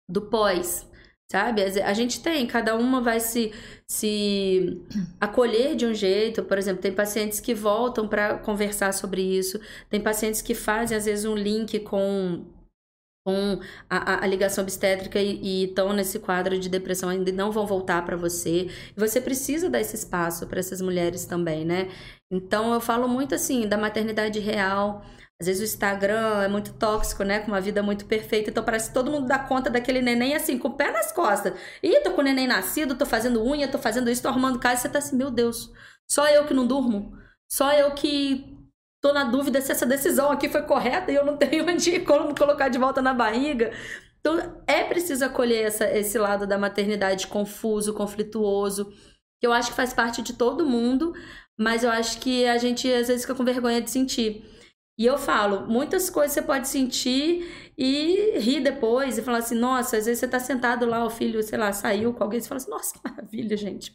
do 0.08 0.22
pós, 0.22 0.88
sabe? 1.30 1.62
A 1.62 1.92
gente 1.94 2.20
tem, 2.22 2.46
cada 2.46 2.76
uma 2.76 3.00
vai 3.00 3.20
se, 3.20 3.52
se 3.88 4.82
acolher 5.20 5.74
de 5.76 5.86
um 5.86 5.94
jeito. 5.94 6.44
Por 6.44 6.58
exemplo, 6.58 6.82
tem 6.82 6.92
pacientes 6.92 7.40
que 7.40 7.54
voltam 7.54 8.08
para 8.08 8.38
conversar 8.38 8.92
sobre 8.92 9.22
isso, 9.22 9.60
tem 9.90 10.00
pacientes 10.00 10.42
que 10.42 10.54
fazem, 10.54 10.96
às 10.96 11.04
vezes, 11.06 11.24
um 11.24 11.34
link 11.34 11.80
com 11.80 12.44
com 13.26 13.58
a, 13.90 14.22
a, 14.22 14.26
ligação 14.28 14.62
obstétrica 14.62 15.20
e 15.20 15.64
estão 15.64 15.92
nesse 15.92 16.20
quadro 16.20 16.56
de 16.56 16.68
depressão 16.68 17.08
ainda 17.08 17.32
não 17.32 17.50
vão 17.50 17.66
voltar 17.66 18.04
para 18.04 18.16
você. 18.16 18.68
E 18.96 19.00
você 19.00 19.20
precisa 19.20 19.68
dar 19.68 19.80
esse 19.80 19.96
espaço 19.96 20.46
para 20.46 20.60
essas 20.60 20.80
mulheres 20.80 21.24
também, 21.26 21.64
né? 21.64 21.88
Então 22.30 22.72
eu 22.72 22.80
falo 22.80 23.08
muito 23.08 23.34
assim 23.34 23.66
da 23.66 23.76
maternidade 23.76 24.38
real. 24.38 25.04
Às 25.40 25.46
vezes 25.46 25.60
o 25.60 25.64
Instagram 25.64 26.42
é 26.42 26.48
muito 26.48 26.72
tóxico, 26.74 27.22
né? 27.22 27.40
Com 27.40 27.48
uma 27.48 27.60
vida 27.60 27.82
muito 27.82 28.06
perfeita. 28.06 28.50
Então 28.50 28.64
parece 28.64 28.88
que 28.88 28.94
todo 28.94 29.10
mundo 29.10 29.26
dá 29.26 29.38
conta 29.38 29.68
daquele 29.68 30.00
neném 30.00 30.34
assim, 30.34 30.58
com 30.58 30.68
o 30.68 30.74
pé 30.76 30.90
nas 30.90 31.12
costas. 31.12 31.52
Ih, 31.82 32.00
tô 32.00 32.12
com 32.12 32.22
o 32.22 32.24
neném 32.24 32.46
nascido, 32.46 32.94
tô 32.94 33.04
fazendo 33.04 33.44
unha, 33.44 33.68
tô 33.68 33.78
fazendo 33.78 34.10
isso, 34.10 34.22
tô 34.22 34.28
arrumando 34.28 34.58
casa. 34.58 34.76
E 34.76 34.82
você 34.82 34.88
tá 34.88 34.98
assim, 34.98 35.16
meu 35.16 35.30
Deus, 35.30 35.70
só 36.08 36.26
eu 36.28 36.46
que 36.46 36.54
não 36.54 36.66
durmo? 36.66 37.12
Só 37.48 37.72
eu 37.72 37.92
que 37.92 38.56
tô 39.00 39.12
na 39.12 39.24
dúvida 39.24 39.60
se 39.60 39.70
essa 39.70 39.86
decisão 39.86 40.30
aqui 40.30 40.48
foi 40.48 40.62
correta 40.62 41.12
e 41.12 41.14
eu 41.14 41.24
não 41.24 41.36
tenho 41.36 41.64
onde 41.68 42.00
como 42.00 42.34
colocar 42.34 42.68
de 42.68 42.78
volta 42.78 43.02
na 43.02 43.12
barriga. 43.12 43.72
Então, 44.20 44.60
é 44.66 44.82
preciso 44.84 45.24
acolher 45.24 45.66
essa, 45.66 45.88
esse 45.88 46.18
lado 46.18 46.46
da 46.46 46.58
maternidade 46.58 47.28
confuso, 47.28 47.94
conflituoso, 47.94 48.92
que 49.40 49.46
eu 49.46 49.52
acho 49.52 49.70
que 49.70 49.76
faz 49.76 49.92
parte 49.92 50.22
de 50.22 50.32
todo 50.32 50.66
mundo, 50.66 51.14
mas 51.56 51.84
eu 51.84 51.90
acho 51.90 52.18
que 52.18 52.44
a 52.46 52.58
gente 52.58 52.92
às 52.92 53.06
vezes 53.06 53.22
fica 53.22 53.34
com 53.34 53.44
vergonha 53.44 53.80
de 53.80 53.90
sentir. 53.90 54.44
E 54.98 55.04
eu 55.04 55.18
falo, 55.18 55.66
muitas 55.66 56.08
coisas 56.08 56.32
você 56.32 56.40
pode 56.40 56.68
sentir 56.68 57.72
e 57.76 58.38
rir 58.38 58.60
depois 58.60 59.18
e 59.18 59.22
falar 59.22 59.38
assim, 59.38 59.54
nossa, 59.54 59.98
às 59.98 60.06
vezes 60.06 60.20
você 60.20 60.28
tá 60.28 60.40
sentado 60.40 60.86
lá, 60.86 61.04
o 61.04 61.10
filho, 61.10 61.42
sei 61.42 61.58
lá, 61.58 61.70
saiu 61.72 62.14
com 62.14 62.24
alguém, 62.24 62.40
você 62.40 62.48
fala 62.48 62.56
assim, 62.56 62.70
nossa, 62.70 62.98
maravilha, 63.04 63.56
gente. 63.56 63.94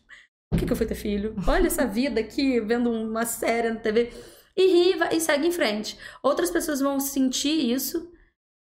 Por 0.51 0.59
que, 0.59 0.65
que 0.65 0.71
eu 0.71 0.77
fui 0.77 0.85
ter 0.85 0.95
filho? 0.95 1.35
Olha 1.47 1.67
essa 1.67 1.87
vida 1.87 2.19
aqui, 2.19 2.59
vendo 2.59 2.91
uma 2.91 3.25
série 3.25 3.69
na 3.69 3.79
TV 3.79 4.11
e 4.55 4.67
ri 4.67 4.99
e 5.15 5.19
segue 5.19 5.47
em 5.47 5.51
frente. 5.51 5.97
Outras 6.21 6.51
pessoas 6.51 6.79
vão 6.81 6.99
sentir 6.99 7.71
isso 7.71 8.10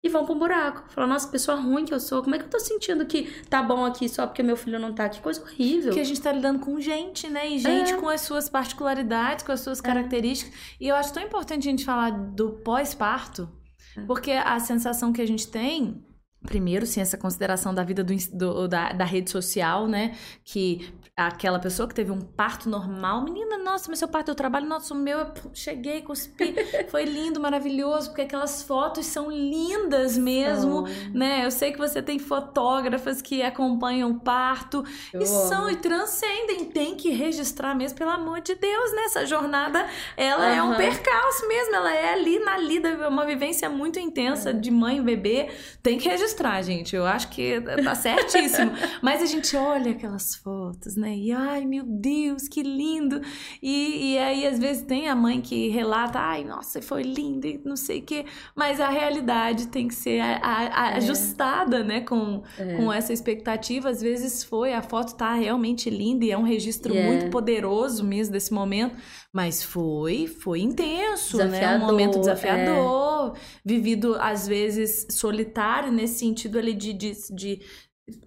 e 0.03 0.09
vão 0.09 0.25
pro 0.25 0.35
buraco. 0.35 0.85
Falar, 0.91 1.07
nossa, 1.07 1.29
pessoa 1.29 1.59
ruim 1.59 1.85
que 1.85 1.93
eu 1.93 2.01
sou, 2.01 2.23
como 2.23 2.35
é 2.35 2.39
que 2.39 2.45
eu 2.45 2.51
tô 2.51 2.61
sentindo 2.61 3.05
que 3.05 3.25
tá 3.49 3.63
bom 3.63 3.85
aqui 3.85 4.09
só 4.09 4.27
porque 4.27 4.43
meu 4.43 4.57
filho 4.57 4.79
não 4.79 4.93
tá? 4.93 5.09
Que 5.09 5.21
coisa 5.21 5.43
horrível. 5.43 5.89
Porque 5.89 6.01
a 6.01 6.05
gente 6.05 6.21
tá 6.21 6.33
lidando 6.33 6.61
com 6.61 6.81
gente, 6.81 7.29
né? 7.29 7.49
E 7.49 7.59
gente 7.59 7.93
é. 7.93 7.97
com 7.97 8.09
as 8.09 8.21
suas 8.21 8.49
particularidades, 8.49 9.45
com 9.45 9.53
as 9.53 9.61
suas 9.61 9.81
é. 9.81 9.83
características. 9.83 10.55
E 10.81 10.89
eu 10.89 10.95
acho 10.95 11.13
tão 11.13 11.23
importante 11.23 11.67
a 11.69 11.71
gente 11.71 11.85
falar 11.85 12.11
do 12.11 12.51
pós-parto, 12.51 13.49
é. 13.97 14.03
porque 14.03 14.33
a 14.33 14.59
sensação 14.61 15.13
que 15.13 15.21
a 15.21 15.27
gente 15.27 15.49
tem 15.49 16.05
Primeiro, 16.47 16.87
sim, 16.87 17.01
essa 17.01 17.19
consideração 17.19 17.75
da 17.75 17.83
vida 17.83 18.05
do, 18.05 18.15
do, 18.33 18.69
da, 18.69 18.93
da 18.93 19.05
rede 19.05 19.29
social, 19.29 19.89
né? 19.89 20.17
Que 20.45 20.89
aquela 21.17 21.59
pessoa 21.59 21.89
que 21.89 21.95
teve 21.95 22.13
um 22.13 22.21
parto 22.21 22.71
normal, 22.71 23.25
menina, 23.25 23.59
nossa, 23.59 23.91
mas 23.91 23.99
seu 23.99 24.07
parto 24.07 24.31
eu 24.31 24.37
trabalho, 24.37 24.69
nossa, 24.69 24.95
o 24.95 24.97
meu, 24.97 25.19
eu 25.19 25.33
cheguei, 25.53 26.01
cuspi, 26.01 26.55
foi 26.89 27.05
lindo, 27.05 27.41
maravilhoso, 27.41 28.11
porque 28.11 28.23
aquelas 28.23 28.63
fotos 28.63 29.05
são 29.05 29.29
lindas 29.29 30.17
mesmo, 30.17 30.85
oh. 30.85 31.19
né? 31.19 31.45
Eu 31.45 31.51
sei 31.51 31.73
que 31.73 31.79
você 31.79 32.01
tem 32.01 32.21
fotógrafas 32.21 33.21
que 33.21 33.43
acompanham 33.43 34.13
o 34.13 34.21
parto 34.21 34.85
eu 35.13 35.21
e 35.21 35.25
amo. 35.25 35.49
são 35.49 35.69
e 35.69 35.75
transcendem, 35.75 36.67
tem 36.67 36.95
que 36.95 37.11
registrar 37.11 37.75
mesmo, 37.75 37.99
pelo 37.99 38.11
amor 38.11 38.41
de 38.41 38.55
Deus, 38.55 38.93
né? 38.93 39.03
Essa 39.07 39.27
jornada, 39.27 39.85
ela 40.17 40.47
uhum. 40.47 40.55
é 40.55 40.63
um 40.63 40.77
percalço 40.77 41.49
mesmo, 41.49 41.75
ela 41.75 41.93
é 41.93 42.13
ali 42.13 42.39
na 42.39 42.57
lida, 42.57 43.09
uma 43.09 43.27
vivência 43.27 43.69
muito 43.69 43.99
intensa 43.99 44.51
é. 44.51 44.53
de 44.53 44.71
mãe 44.71 44.99
e 44.99 45.03
bebê, 45.03 45.51
tem 45.83 45.99
que 45.99 46.09
registrar, 46.09 46.28
gente. 46.63 46.95
Eu 46.95 47.07
acho 47.07 47.29
que 47.31 47.61
tá 47.61 47.95
certíssimo. 47.95 48.71
Mas 49.03 49.21
a 49.21 49.27
gente 49.27 49.57
olha 49.57 49.91
aquelas 49.91 50.37
fotos, 50.37 50.97
né? 50.97 51.09
né? 51.09 51.17
E 51.17 51.33
ai, 51.33 51.65
meu 51.65 51.85
Deus, 51.85 52.47
que 52.49 52.63
lindo! 52.63 53.21
E, 53.63 54.13
e 54.13 54.19
aí, 54.19 54.47
às 54.47 54.59
vezes, 54.59 54.83
tem 54.83 55.09
a 55.09 55.15
mãe 55.15 55.41
que 55.41 55.69
relata, 55.69 56.19
ai, 56.19 56.45
nossa, 56.45 56.83
foi 56.83 57.03
lindo 57.03 57.47
e 57.47 57.61
não 57.65 57.77
sei 57.77 58.01
o 58.01 58.03
quê. 58.03 58.27
Mas 58.55 58.81
a 58.81 58.89
realidade 58.89 59.69
tem 59.69 59.89
que 59.89 59.95
ser 59.95 60.21
a, 60.21 60.37
a, 60.37 60.85
a, 60.85 60.91
é. 60.91 60.97
ajustada, 60.97 61.83
né? 61.83 62.01
Com, 62.03 62.43
é. 62.59 62.77
com 62.77 62.93
essa 62.93 63.13
expectativa. 63.13 63.89
Às 63.89 64.03
vezes 64.03 64.45
foi, 64.45 64.75
a 64.75 64.83
foto 64.83 65.17
tá 65.17 65.35
realmente 65.35 65.89
linda 65.89 66.25
e 66.25 66.31
é 66.31 66.39
um 66.39 66.43
registro 66.43 66.93
yeah. 66.93 67.11
muito 67.11 67.31
poderoso 67.31 68.05
mesmo 68.05 68.33
desse 68.33 68.53
momento. 68.53 68.97
Mas 69.35 69.63
foi, 69.63 70.27
foi 70.27 70.61
intenso, 70.61 71.37
desafiador, 71.37 71.79
né? 71.79 71.85
Um 71.85 71.87
momento 71.87 72.19
desafiador, 72.19 73.37
é. 73.37 73.41
vivido 73.65 74.17
às 74.19 74.49
vezes 74.49 75.07
solitário 75.11 75.93
nesse 75.93 76.19
sentido 76.19 76.59
ali 76.59 76.73
de, 76.73 76.95
de, 76.95 77.13
de 77.35 77.61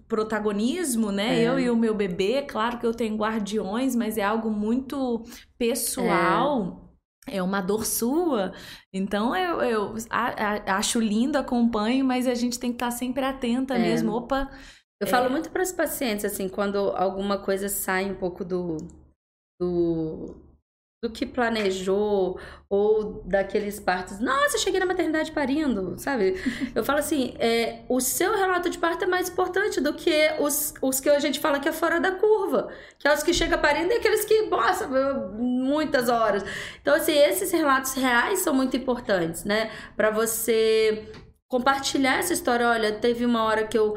protagonismo, 0.06 1.10
né? 1.10 1.40
É. 1.40 1.48
Eu 1.48 1.58
e 1.58 1.70
o 1.70 1.76
meu 1.76 1.94
bebê, 1.94 2.42
claro 2.42 2.78
que 2.78 2.86
eu 2.86 2.94
tenho 2.94 3.16
guardiões, 3.16 3.96
mas 3.96 4.16
é 4.16 4.22
algo 4.22 4.50
muito 4.50 5.24
pessoal. 5.58 6.94
É. 7.26 7.38
é 7.38 7.42
uma 7.42 7.60
dor 7.60 7.84
sua. 7.84 8.52
Então 8.92 9.34
eu, 9.34 9.60
eu 9.60 9.94
a, 10.08 10.72
a, 10.72 10.76
acho 10.76 11.00
lindo, 11.00 11.36
acompanho, 11.36 12.04
mas 12.04 12.28
a 12.28 12.34
gente 12.34 12.58
tem 12.58 12.70
que 12.70 12.76
estar 12.76 12.92
sempre 12.92 13.24
atenta 13.24 13.74
é. 13.74 13.78
mesmo. 13.78 14.12
Opa. 14.12 14.50
Eu 15.00 15.08
falo 15.08 15.26
é. 15.26 15.28
muito 15.30 15.50
para 15.50 15.62
os 15.62 15.72
pacientes, 15.72 16.24
assim, 16.24 16.48
quando 16.48 16.76
alguma 16.76 17.36
coisa 17.36 17.68
sai 17.68 18.08
um 18.08 18.14
pouco 18.14 18.44
do, 18.44 18.76
do 19.60 20.36
do 21.02 21.10
que 21.10 21.26
planejou, 21.26 22.38
ou 22.70 23.24
daqueles 23.24 23.80
partos. 23.80 24.20
Nossa, 24.20 24.56
cheguei 24.56 24.78
na 24.78 24.86
maternidade 24.86 25.32
parindo, 25.32 25.98
sabe? 25.98 26.36
Eu 26.76 26.84
falo 26.84 27.00
assim: 27.00 27.34
é, 27.40 27.80
o 27.88 28.00
seu 28.00 28.36
relato 28.36 28.70
de 28.70 28.78
parto 28.78 29.02
é 29.02 29.06
mais 29.08 29.28
importante 29.28 29.80
do 29.80 29.92
que 29.94 30.32
os, 30.38 30.72
os 30.80 31.00
que 31.00 31.10
a 31.10 31.18
gente 31.18 31.40
fala 31.40 31.58
que 31.58 31.68
é 31.68 31.72
fora 31.72 31.98
da 31.98 32.12
curva, 32.12 32.68
que 33.00 33.08
é 33.08 33.12
os 33.12 33.22
que 33.24 33.34
chegam 33.34 33.58
parindo 33.58 33.92
e 33.92 33.96
aqueles 33.96 34.24
que, 34.24 34.42
nossa, 34.42 34.86
muitas 34.86 36.08
horas. 36.08 36.44
Então, 36.80 36.94
assim, 36.94 37.18
esses 37.18 37.50
relatos 37.50 37.94
reais 37.94 38.38
são 38.38 38.54
muito 38.54 38.76
importantes, 38.76 39.42
né? 39.42 39.72
Para 39.96 40.10
você 40.10 41.10
compartilhar 41.48 42.20
essa 42.20 42.32
história. 42.32 42.68
Olha, 42.68 42.92
teve 42.92 43.26
uma 43.26 43.42
hora 43.42 43.66
que 43.66 43.76
eu 43.76 43.96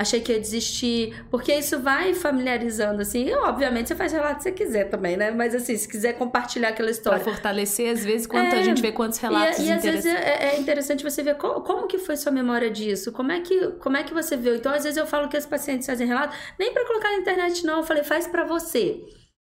achei 0.00 0.20
que 0.20 0.32
ia 0.32 0.38
desistir, 0.38 1.24
porque 1.28 1.52
isso 1.52 1.80
vai 1.80 2.14
familiarizando, 2.14 3.02
assim, 3.02 3.26
e 3.26 3.34
obviamente 3.34 3.88
você 3.88 3.96
faz 3.96 4.12
relato 4.12 4.44
se 4.44 4.44
você 4.44 4.52
quiser 4.52 4.84
também, 4.84 5.16
né, 5.16 5.32
mas 5.32 5.56
assim, 5.56 5.76
se 5.76 5.88
quiser 5.88 6.12
compartilhar 6.12 6.68
aquela 6.68 6.88
história. 6.88 7.18
Pra 7.18 7.32
fortalecer, 7.32 7.90
às 7.92 8.04
vezes, 8.04 8.24
quanto 8.24 8.54
é, 8.54 8.60
a 8.60 8.62
gente 8.62 8.80
vê 8.80 8.92
quantos 8.92 9.18
relatos 9.18 9.58
E, 9.58 9.66
e 9.66 9.72
às 9.72 9.82
vezes 9.82 10.06
é, 10.06 10.54
é, 10.54 10.60
interessante 10.60 11.02
você 11.02 11.20
ver 11.20 11.34
como, 11.34 11.62
como, 11.62 11.88
que 11.88 11.98
foi 11.98 12.16
sua 12.16 12.30
memória 12.30 12.70
disso, 12.70 13.10
como 13.10 13.32
é, 13.32 13.40
que, 13.40 13.72
como 13.80 13.96
é 13.96 14.04
que 14.04 14.14
você 14.14 14.36
viu, 14.36 14.54
então 14.54 14.72
às 14.72 14.84
vezes 14.84 14.96
eu 14.96 15.06
falo 15.06 15.28
que 15.28 15.36
as 15.36 15.46
pacientes 15.46 15.84
fazem 15.84 16.06
relato, 16.06 16.36
nem 16.56 16.72
para 16.72 16.86
colocar 16.86 17.10
na 17.10 17.16
internet 17.16 17.66
não, 17.66 17.78
eu 17.78 17.84
falei, 17.84 18.04
faz 18.04 18.28
para 18.28 18.44
você. 18.44 19.02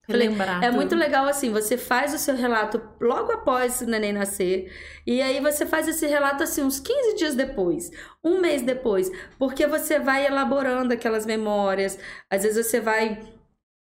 Lembrar. 0.08 0.62
É 0.62 0.66
tudo. 0.66 0.76
muito 0.76 0.96
legal 0.96 1.26
assim, 1.26 1.50
você 1.50 1.78
faz 1.78 2.12
o 2.12 2.18
seu 2.18 2.34
relato 2.34 2.82
logo 3.00 3.30
após 3.30 3.80
o 3.80 3.86
neném 3.86 4.12
nascer, 4.12 4.72
e 5.06 5.22
aí 5.22 5.40
você 5.40 5.64
faz 5.64 5.86
esse 5.86 6.06
relato 6.06 6.42
assim 6.42 6.62
uns 6.62 6.80
15 6.80 7.14
dias 7.14 7.34
depois, 7.36 7.90
um 8.22 8.40
mês 8.40 8.62
depois, 8.62 9.10
porque 9.38 9.64
você 9.64 10.00
vai 10.00 10.26
elaborando 10.26 10.92
aquelas 10.92 11.24
memórias, 11.24 11.98
às 12.28 12.42
vezes 12.42 12.66
você 12.66 12.80
vai 12.80 13.20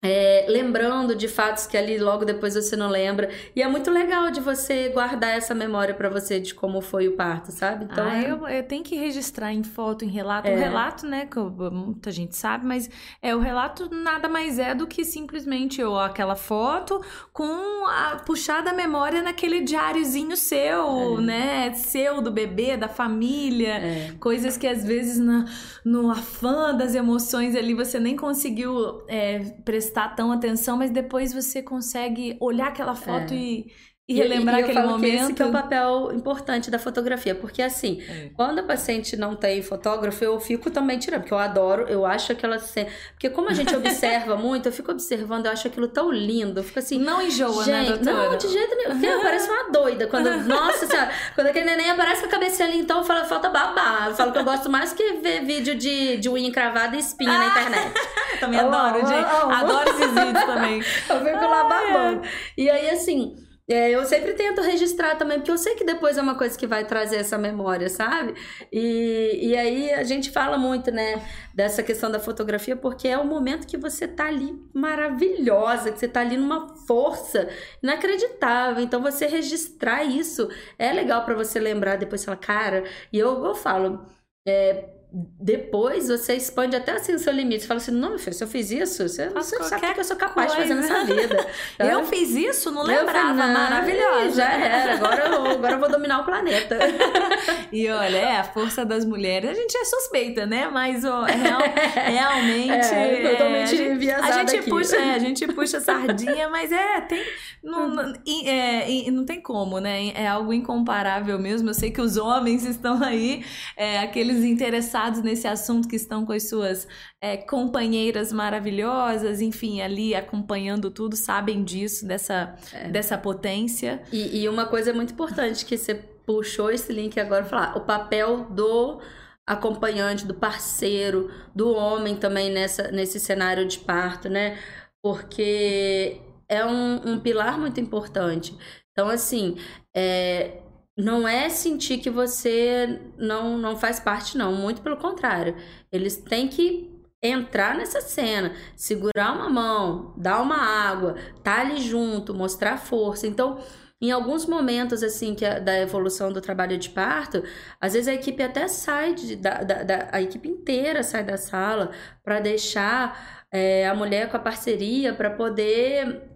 é, 0.04 0.44
lembrando 0.50 1.16
de 1.16 1.26
fatos 1.26 1.66
que 1.66 1.78
ali 1.78 1.96
logo 1.96 2.26
depois 2.26 2.54
você 2.54 2.76
não 2.76 2.90
lembra. 2.90 3.30
E 3.56 3.62
é 3.62 3.66
muito 3.66 3.90
legal 3.90 4.30
de 4.30 4.38
você 4.38 4.90
guardar 4.90 5.30
essa 5.30 5.54
memória 5.54 5.94
para 5.94 6.10
você 6.10 6.38
de 6.38 6.54
como 6.54 6.82
foi 6.82 7.08
o 7.08 7.12
parto, 7.12 7.50
sabe? 7.50 7.86
Então 7.86 8.06
ah, 8.06 8.22
é... 8.22 8.30
eu, 8.30 8.46
eu, 8.46 8.62
tenho 8.64 8.84
que 8.84 8.96
registrar 8.96 9.50
em 9.54 9.64
foto, 9.64 10.04
em 10.04 10.08
relato. 10.08 10.46
É. 10.46 10.54
O 10.54 10.58
relato, 10.58 11.06
né, 11.06 11.24
que 11.24 11.38
muita 11.38 12.12
gente 12.12 12.36
sabe, 12.36 12.66
mas 12.66 12.90
é 13.22 13.34
o 13.34 13.38
relato 13.38 13.88
nada 13.94 14.28
mais 14.28 14.58
é 14.58 14.74
do 14.74 14.86
que 14.86 15.06
simplesmente 15.06 15.82
ou 15.82 15.98
aquela 15.98 16.36
foto 16.36 17.00
com 17.32 17.86
a 17.86 18.16
puxada 18.26 18.74
memória 18.74 19.22
naquele 19.22 19.62
diáriozinho 19.62 20.36
seu, 20.36 21.18
é. 21.18 21.22
né? 21.22 21.72
Seu, 21.72 22.20
do 22.20 22.30
bebê, 22.30 22.76
da 22.76 22.88
família. 22.88 23.76
É. 23.76 24.12
Coisas 24.20 24.58
que 24.58 24.66
às 24.66 24.84
vezes 24.84 25.18
na, 25.18 25.46
no 25.82 26.10
afã 26.10 26.74
das 26.74 26.94
emoções 26.94 27.56
ali 27.56 27.72
você 27.72 27.98
nem 27.98 28.14
conseguiu 28.16 29.02
é, 29.08 29.38
prestar 29.64 29.93
prestar 29.94 30.08
tão 30.16 30.32
atenção, 30.32 30.76
mas 30.76 30.90
depois 30.90 31.32
você 31.32 31.62
consegue 31.62 32.36
olhar 32.40 32.68
aquela 32.68 32.96
foto 32.96 33.32
é. 33.32 33.36
e 33.36 33.72
e 34.06 34.14
relembrar 34.14 34.58
e, 34.58 34.60
e 34.60 34.64
aquele 34.64 34.86
momento. 34.86 35.00
Que 35.00 35.16
esse 35.16 35.32
que 35.32 35.42
é 35.42 35.46
o 35.46 35.52
papel 35.52 36.12
importante 36.12 36.70
da 36.70 36.78
fotografia, 36.78 37.34
porque 37.34 37.62
assim, 37.62 38.02
é. 38.06 38.30
quando 38.34 38.58
a 38.58 38.62
paciente 38.62 39.16
não 39.16 39.34
tem 39.34 39.62
fotógrafo, 39.62 40.22
eu 40.22 40.38
fico 40.38 40.70
também 40.70 40.98
tirando, 40.98 41.22
porque 41.22 41.32
eu 41.32 41.38
adoro, 41.38 41.86
eu 41.88 42.04
acho 42.04 42.32
aquela 42.32 42.58
cena, 42.58 42.90
porque 43.12 43.30
como 43.30 43.48
a 43.48 43.54
gente 43.54 43.72
observa 43.74 44.36
muito, 44.36 44.66
eu 44.66 44.72
fico 44.72 44.92
observando, 44.92 45.46
eu 45.46 45.52
acho 45.52 45.68
aquilo 45.68 45.88
tão 45.88 46.12
lindo, 46.12 46.60
eu 46.60 46.64
fico 46.64 46.78
assim, 46.78 46.98
não 46.98 47.22
enjoa, 47.22 47.64
né, 47.64 47.84
gente, 47.84 47.90
né, 47.90 47.96
doutora? 47.96 48.30
Não, 48.30 48.36
de 48.36 48.48
jeito 48.48 48.76
nenhum. 48.76 49.00
Porque 49.00 49.22
parece 49.22 49.50
uma 49.50 49.70
doida 49.72 50.06
quando, 50.06 50.36
nossa 50.44 50.86
senhora, 50.86 51.10
quando 51.34 51.46
aquele 51.46 51.64
neném 51.64 51.90
aparece 51.90 52.20
com 52.20 52.26
a 52.26 52.30
cabeça 52.30 52.62
ali, 52.62 52.78
então 52.78 53.02
fala, 53.04 53.24
falta 53.24 53.48
babá. 53.48 54.08
Eu 54.08 54.14
falo 54.14 54.32
que 54.32 54.38
eu 54.38 54.44
gosto 54.44 54.68
mais 54.68 54.92
que 54.92 55.14
ver 55.14 55.46
vídeo 55.46 55.74
de, 55.74 56.18
de 56.18 56.28
unha 56.28 56.46
encravada 56.46 56.94
e 56.94 56.98
espinha 56.98 57.38
na 57.38 57.46
internet. 57.46 57.94
também 58.38 58.60
oh, 58.60 58.68
adoro, 58.68 59.00
oh, 59.02 59.06
gente. 59.06 59.28
Oh, 59.44 59.50
adoro 59.50 59.88
esses 59.88 60.12
vídeos 60.12 60.44
também. 60.44 60.78
Eu 61.08 61.24
fico 61.24 61.46
lá 61.46 61.64
babando. 61.64 62.22
E 62.56 62.68
aí, 62.68 62.90
assim, 62.90 63.34
é, 63.68 63.90
eu 63.90 64.04
sempre 64.04 64.34
tento 64.34 64.60
registrar 64.60 65.16
também, 65.16 65.38
porque 65.38 65.50
eu 65.50 65.56
sei 65.56 65.74
que 65.74 65.84
depois 65.84 66.18
é 66.18 66.22
uma 66.22 66.36
coisa 66.36 66.58
que 66.58 66.66
vai 66.66 66.84
trazer 66.86 67.16
essa 67.16 67.38
memória, 67.38 67.88
sabe? 67.88 68.34
E, 68.70 69.38
e 69.50 69.56
aí 69.56 69.90
a 69.92 70.04
gente 70.04 70.30
fala 70.30 70.58
muito, 70.58 70.90
né, 70.90 71.24
dessa 71.54 71.82
questão 71.82 72.10
da 72.10 72.20
fotografia, 72.20 72.76
porque 72.76 73.08
é 73.08 73.16
o 73.16 73.24
momento 73.26 73.66
que 73.66 73.78
você 73.78 74.06
tá 74.06 74.26
ali 74.26 74.52
maravilhosa, 74.74 75.90
que 75.90 75.98
você 75.98 76.08
tá 76.08 76.20
ali 76.20 76.36
numa 76.36 76.76
força 76.86 77.48
inacreditável. 77.82 78.82
Então 78.84 79.00
você 79.00 79.26
registrar 79.26 80.04
isso 80.04 80.48
é 80.78 80.92
legal 80.92 81.24
para 81.24 81.34
você 81.34 81.58
lembrar, 81.58 81.96
depois 81.96 82.20
você 82.20 82.26
fala, 82.26 82.36
cara, 82.36 82.84
e 83.12 83.18
eu, 83.18 83.44
eu 83.44 83.54
falo. 83.54 84.06
É, 84.46 84.93
depois 85.14 86.08
você 86.08 86.34
expande 86.34 86.74
até 86.74 86.90
assim 86.90 87.14
o 87.14 87.18
seu 87.20 87.32
limite. 87.32 87.60
Você 87.60 87.68
fala 87.68 87.78
assim, 87.78 87.92
não, 87.92 88.10
meu 88.10 88.18
filho, 88.18 88.34
se 88.34 88.42
eu 88.42 88.48
fiz 88.48 88.72
isso, 88.72 89.08
você, 89.08 89.28
você 89.28 89.62
sabe 89.62 89.86
o 89.86 89.94
que 89.94 90.00
eu 90.00 90.04
sou 90.04 90.16
capaz 90.16 90.52
coisa. 90.52 90.74
de 90.74 90.82
fazer 90.82 90.94
nessa 90.94 91.04
vida. 91.04 91.46
Então, 91.74 91.86
eu 92.00 92.04
fiz 92.04 92.30
isso, 92.30 92.72
não 92.72 92.82
lembrava, 92.82 93.46
não, 93.46 93.54
maravilhosa. 93.54 94.34
Já 94.34 94.52
era, 94.52 94.94
agora 94.94 95.28
eu, 95.28 95.46
agora 95.46 95.74
eu 95.74 95.78
vou 95.78 95.88
dominar 95.88 96.20
o 96.20 96.24
planeta. 96.24 96.78
e 97.70 97.88
olha, 97.88 98.16
é, 98.16 98.36
a 98.38 98.44
força 98.44 98.84
das 98.84 99.04
mulheres, 99.04 99.50
a 99.50 99.54
gente 99.54 99.76
é 99.76 99.84
suspeita, 99.84 100.46
né? 100.46 100.68
Mas 100.68 101.04
ó, 101.04 101.22
real, 101.22 101.60
realmente... 101.94 102.72
É, 102.72 103.30
totalmente 103.30 103.82
é, 104.08 104.14
a 104.14 104.32
gente, 104.32 104.56
aqui. 104.56 104.70
puxa, 104.70 104.96
é, 104.96 105.14
a 105.14 105.18
gente 105.20 105.46
puxa 105.46 105.80
sardinha, 105.80 106.48
mas 106.48 106.72
é, 106.72 107.00
tem... 107.02 107.22
Não, 107.62 107.88
não, 107.88 108.12
é, 108.44 109.10
não 109.12 109.24
tem 109.24 109.40
como, 109.40 109.78
né? 109.78 110.08
É 110.08 110.26
algo 110.26 110.52
incomparável 110.52 111.38
mesmo. 111.38 111.70
Eu 111.70 111.74
sei 111.74 111.90
que 111.90 112.00
os 112.00 112.16
homens 112.16 112.66
estão 112.66 113.02
aí, 113.02 113.42
é, 113.76 114.00
aqueles 114.00 114.44
interessados 114.44 115.03
interessados 115.04 115.22
nesse 115.22 115.46
assunto, 115.46 115.88
que 115.88 115.96
estão 115.96 116.24
com 116.24 116.32
as 116.32 116.48
suas 116.48 116.88
é, 117.20 117.36
companheiras 117.36 118.32
maravilhosas, 118.32 119.40
enfim, 119.40 119.80
ali 119.80 120.14
acompanhando 120.14 120.90
tudo, 120.90 121.16
sabem 121.16 121.62
disso, 121.62 122.06
dessa, 122.06 122.56
é. 122.72 122.88
dessa 122.88 123.18
potência. 123.18 124.02
E, 124.12 124.42
e, 124.42 124.48
uma 124.48 124.66
coisa 124.66 124.92
muito 124.92 125.12
importante 125.12 125.64
que 125.64 125.76
você 125.76 125.94
puxou 125.94 126.70
esse 126.70 126.92
link 126.92 127.18
agora, 127.20 127.44
falar, 127.44 127.76
o 127.76 127.80
papel 127.80 128.46
do 128.50 129.00
acompanhante, 129.46 130.26
do 130.26 130.34
parceiro, 130.34 131.30
do 131.54 131.74
homem 131.74 132.16
também 132.16 132.50
nessa, 132.50 132.90
nesse 132.90 133.20
cenário 133.20 133.66
de 133.66 133.78
parto, 133.78 134.28
né? 134.28 134.58
Porque 135.02 136.18
é 136.48 136.64
um, 136.64 137.12
um 137.12 137.20
pilar 137.20 137.58
muito 137.58 137.78
importante. 137.78 138.56
Então, 138.92 139.08
assim, 139.08 139.56
é, 139.94 140.62
não 140.96 141.26
é 141.26 141.48
sentir 141.48 141.98
que 141.98 142.10
você 142.10 143.00
não, 143.18 143.58
não 143.58 143.76
faz 143.76 143.98
parte, 143.98 144.38
não. 144.38 144.54
Muito 144.54 144.82
pelo 144.82 144.96
contrário. 144.96 145.56
Eles 145.90 146.16
têm 146.16 146.48
que 146.48 146.90
entrar 147.22 147.74
nessa 147.74 148.00
cena, 148.00 148.52
segurar 148.76 149.32
uma 149.34 149.48
mão, 149.48 150.14
dar 150.16 150.42
uma 150.42 150.58
água, 150.58 151.16
tá 151.42 151.60
ali 151.60 151.80
junto, 151.80 152.34
mostrar 152.34 152.76
força. 152.76 153.26
Então, 153.26 153.58
em 154.00 154.10
alguns 154.10 154.44
momentos 154.44 155.02
assim 155.02 155.34
que 155.34 155.44
a, 155.44 155.58
da 155.58 155.80
evolução 155.80 156.30
do 156.30 156.40
trabalho 156.40 156.76
de 156.76 156.90
parto, 156.90 157.42
às 157.80 157.94
vezes 157.94 158.08
a 158.08 158.14
equipe 158.14 158.42
até 158.42 158.68
sai 158.68 159.14
de, 159.14 159.36
da, 159.36 159.62
da, 159.62 159.82
da 159.82 160.08
a 160.12 160.20
equipe 160.20 160.48
inteira 160.48 161.02
sai 161.02 161.24
da 161.24 161.38
sala 161.38 161.90
para 162.22 162.40
deixar 162.40 163.46
é, 163.50 163.88
a 163.88 163.94
mulher 163.94 164.30
com 164.30 164.36
a 164.36 164.40
parceria 164.40 165.14
para 165.14 165.30
poder 165.30 166.33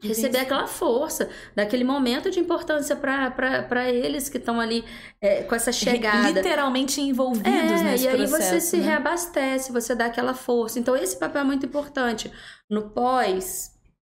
receber 0.00 0.38
aquela 0.38 0.66
força, 0.66 1.28
daquele 1.54 1.82
momento 1.82 2.30
de 2.30 2.38
importância 2.38 2.94
para 2.94 3.90
eles 3.90 4.28
que 4.28 4.38
estão 4.38 4.60
ali 4.60 4.84
é, 5.20 5.42
com 5.42 5.54
essa 5.54 5.72
chegada. 5.72 6.30
Literalmente 6.30 7.00
envolvidos 7.00 7.50
é, 7.52 7.82
nesse 7.84 8.04
e 8.04 8.08
aí 8.08 8.26
você 8.26 8.60
se 8.60 8.76
né? 8.76 8.84
reabastece, 8.84 9.72
você 9.72 9.94
dá 9.94 10.06
aquela 10.06 10.34
força. 10.34 10.78
Então 10.78 10.96
esse 10.96 11.16
papel 11.16 11.42
é 11.42 11.44
muito 11.44 11.66
importante. 11.66 12.30
No 12.70 12.90
pós, 12.90 13.72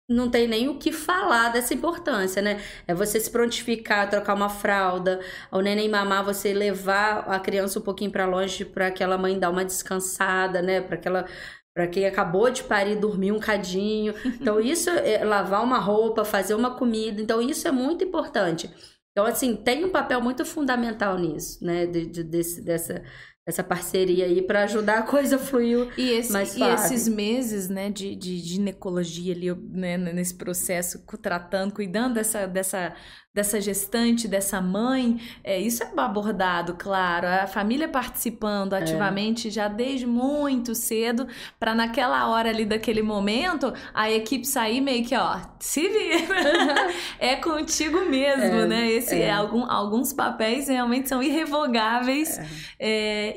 não 0.08 0.30
tem 0.30 0.48
nem 0.48 0.68
o 0.68 0.78
que 0.78 0.90
falar 0.90 1.50
dessa 1.50 1.74
importância, 1.74 2.40
né? 2.40 2.60
É 2.86 2.94
você 2.94 3.20
se 3.20 3.30
prontificar, 3.30 4.08
trocar 4.08 4.34
uma 4.34 4.48
fralda, 4.48 5.20
o 5.52 5.60
neném 5.60 5.88
mamar, 5.88 6.24
você 6.24 6.54
levar 6.54 7.24
a 7.28 7.38
criança 7.38 7.78
um 7.78 7.82
pouquinho 7.82 8.10
para 8.10 8.24
longe 8.24 8.64
para 8.64 8.86
aquela 8.86 9.18
mãe 9.18 9.38
dar 9.38 9.50
uma 9.50 9.64
descansada, 9.64 10.62
né? 10.62 10.80
Para 10.80 10.96
aquela 10.96 11.26
para 11.78 11.86
quem 11.86 12.06
acabou 12.06 12.50
de 12.50 12.64
parir 12.64 12.96
dormir 12.96 13.30
um 13.30 13.38
cadinho. 13.38 14.12
Então, 14.26 14.58
isso 14.60 14.90
é 14.90 15.24
lavar 15.24 15.62
uma 15.62 15.78
roupa, 15.78 16.24
fazer 16.24 16.54
uma 16.54 16.74
comida. 16.74 17.22
Então, 17.22 17.40
isso 17.40 17.68
é 17.68 17.70
muito 17.70 18.02
importante. 18.02 18.68
Então, 19.12 19.24
assim, 19.24 19.54
tem 19.54 19.84
um 19.84 19.88
papel 19.88 20.20
muito 20.20 20.44
fundamental 20.44 21.16
nisso, 21.16 21.64
né? 21.64 21.86
De, 21.86 22.04
de, 22.04 22.24
desse, 22.24 22.62
dessa, 22.62 23.04
essa 23.48 23.64
parceria 23.64 24.26
aí 24.26 24.42
para 24.42 24.64
ajudar 24.64 24.98
a 24.98 25.02
coisa 25.02 25.38
fluir 25.38 25.88
e 25.96 26.10
esse, 26.10 26.30
mais 26.30 26.50
suave. 26.50 26.70
E 26.70 26.74
esses 26.74 27.08
meses, 27.08 27.66
né, 27.70 27.88
de, 27.88 28.14
de 28.14 28.36
ginecologia 28.40 29.34
ali, 29.34 29.50
né, 29.70 29.96
nesse 29.96 30.34
processo, 30.34 31.02
tratando, 31.22 31.72
cuidando 31.72 32.12
dessa, 32.12 32.46
dessa 32.46 32.94
dessa 33.38 33.60
gestante, 33.60 34.26
dessa 34.26 34.60
mãe, 34.60 35.20
é, 35.44 35.60
isso 35.60 35.84
é 35.84 35.92
abordado, 35.96 36.74
claro, 36.74 37.28
a 37.28 37.46
família 37.46 37.86
participando 37.86 38.74
é. 38.74 38.78
ativamente 38.78 39.46
é. 39.46 39.50
já 39.50 39.68
desde 39.68 40.06
muito 40.06 40.74
cedo, 40.74 41.28
para 41.58 41.72
naquela 41.72 42.28
hora 42.28 42.48
ali 42.48 42.64
daquele 42.64 43.00
momento, 43.00 43.72
a 43.94 44.10
equipe 44.10 44.44
sair 44.44 44.80
meio 44.80 45.04
que, 45.04 45.14
ó, 45.14 45.38
se 45.60 45.88
vira, 45.88 46.34
é 47.20 47.36
contigo 47.36 48.06
mesmo, 48.06 48.42
é, 48.42 48.66
né? 48.66 48.90
Esse, 48.90 49.14
é. 49.14 49.30
Algum, 49.30 49.70
alguns 49.70 50.12
papéis 50.12 50.66
realmente 50.66 51.08
são 51.08 51.22
irrevogáveis 51.22 52.40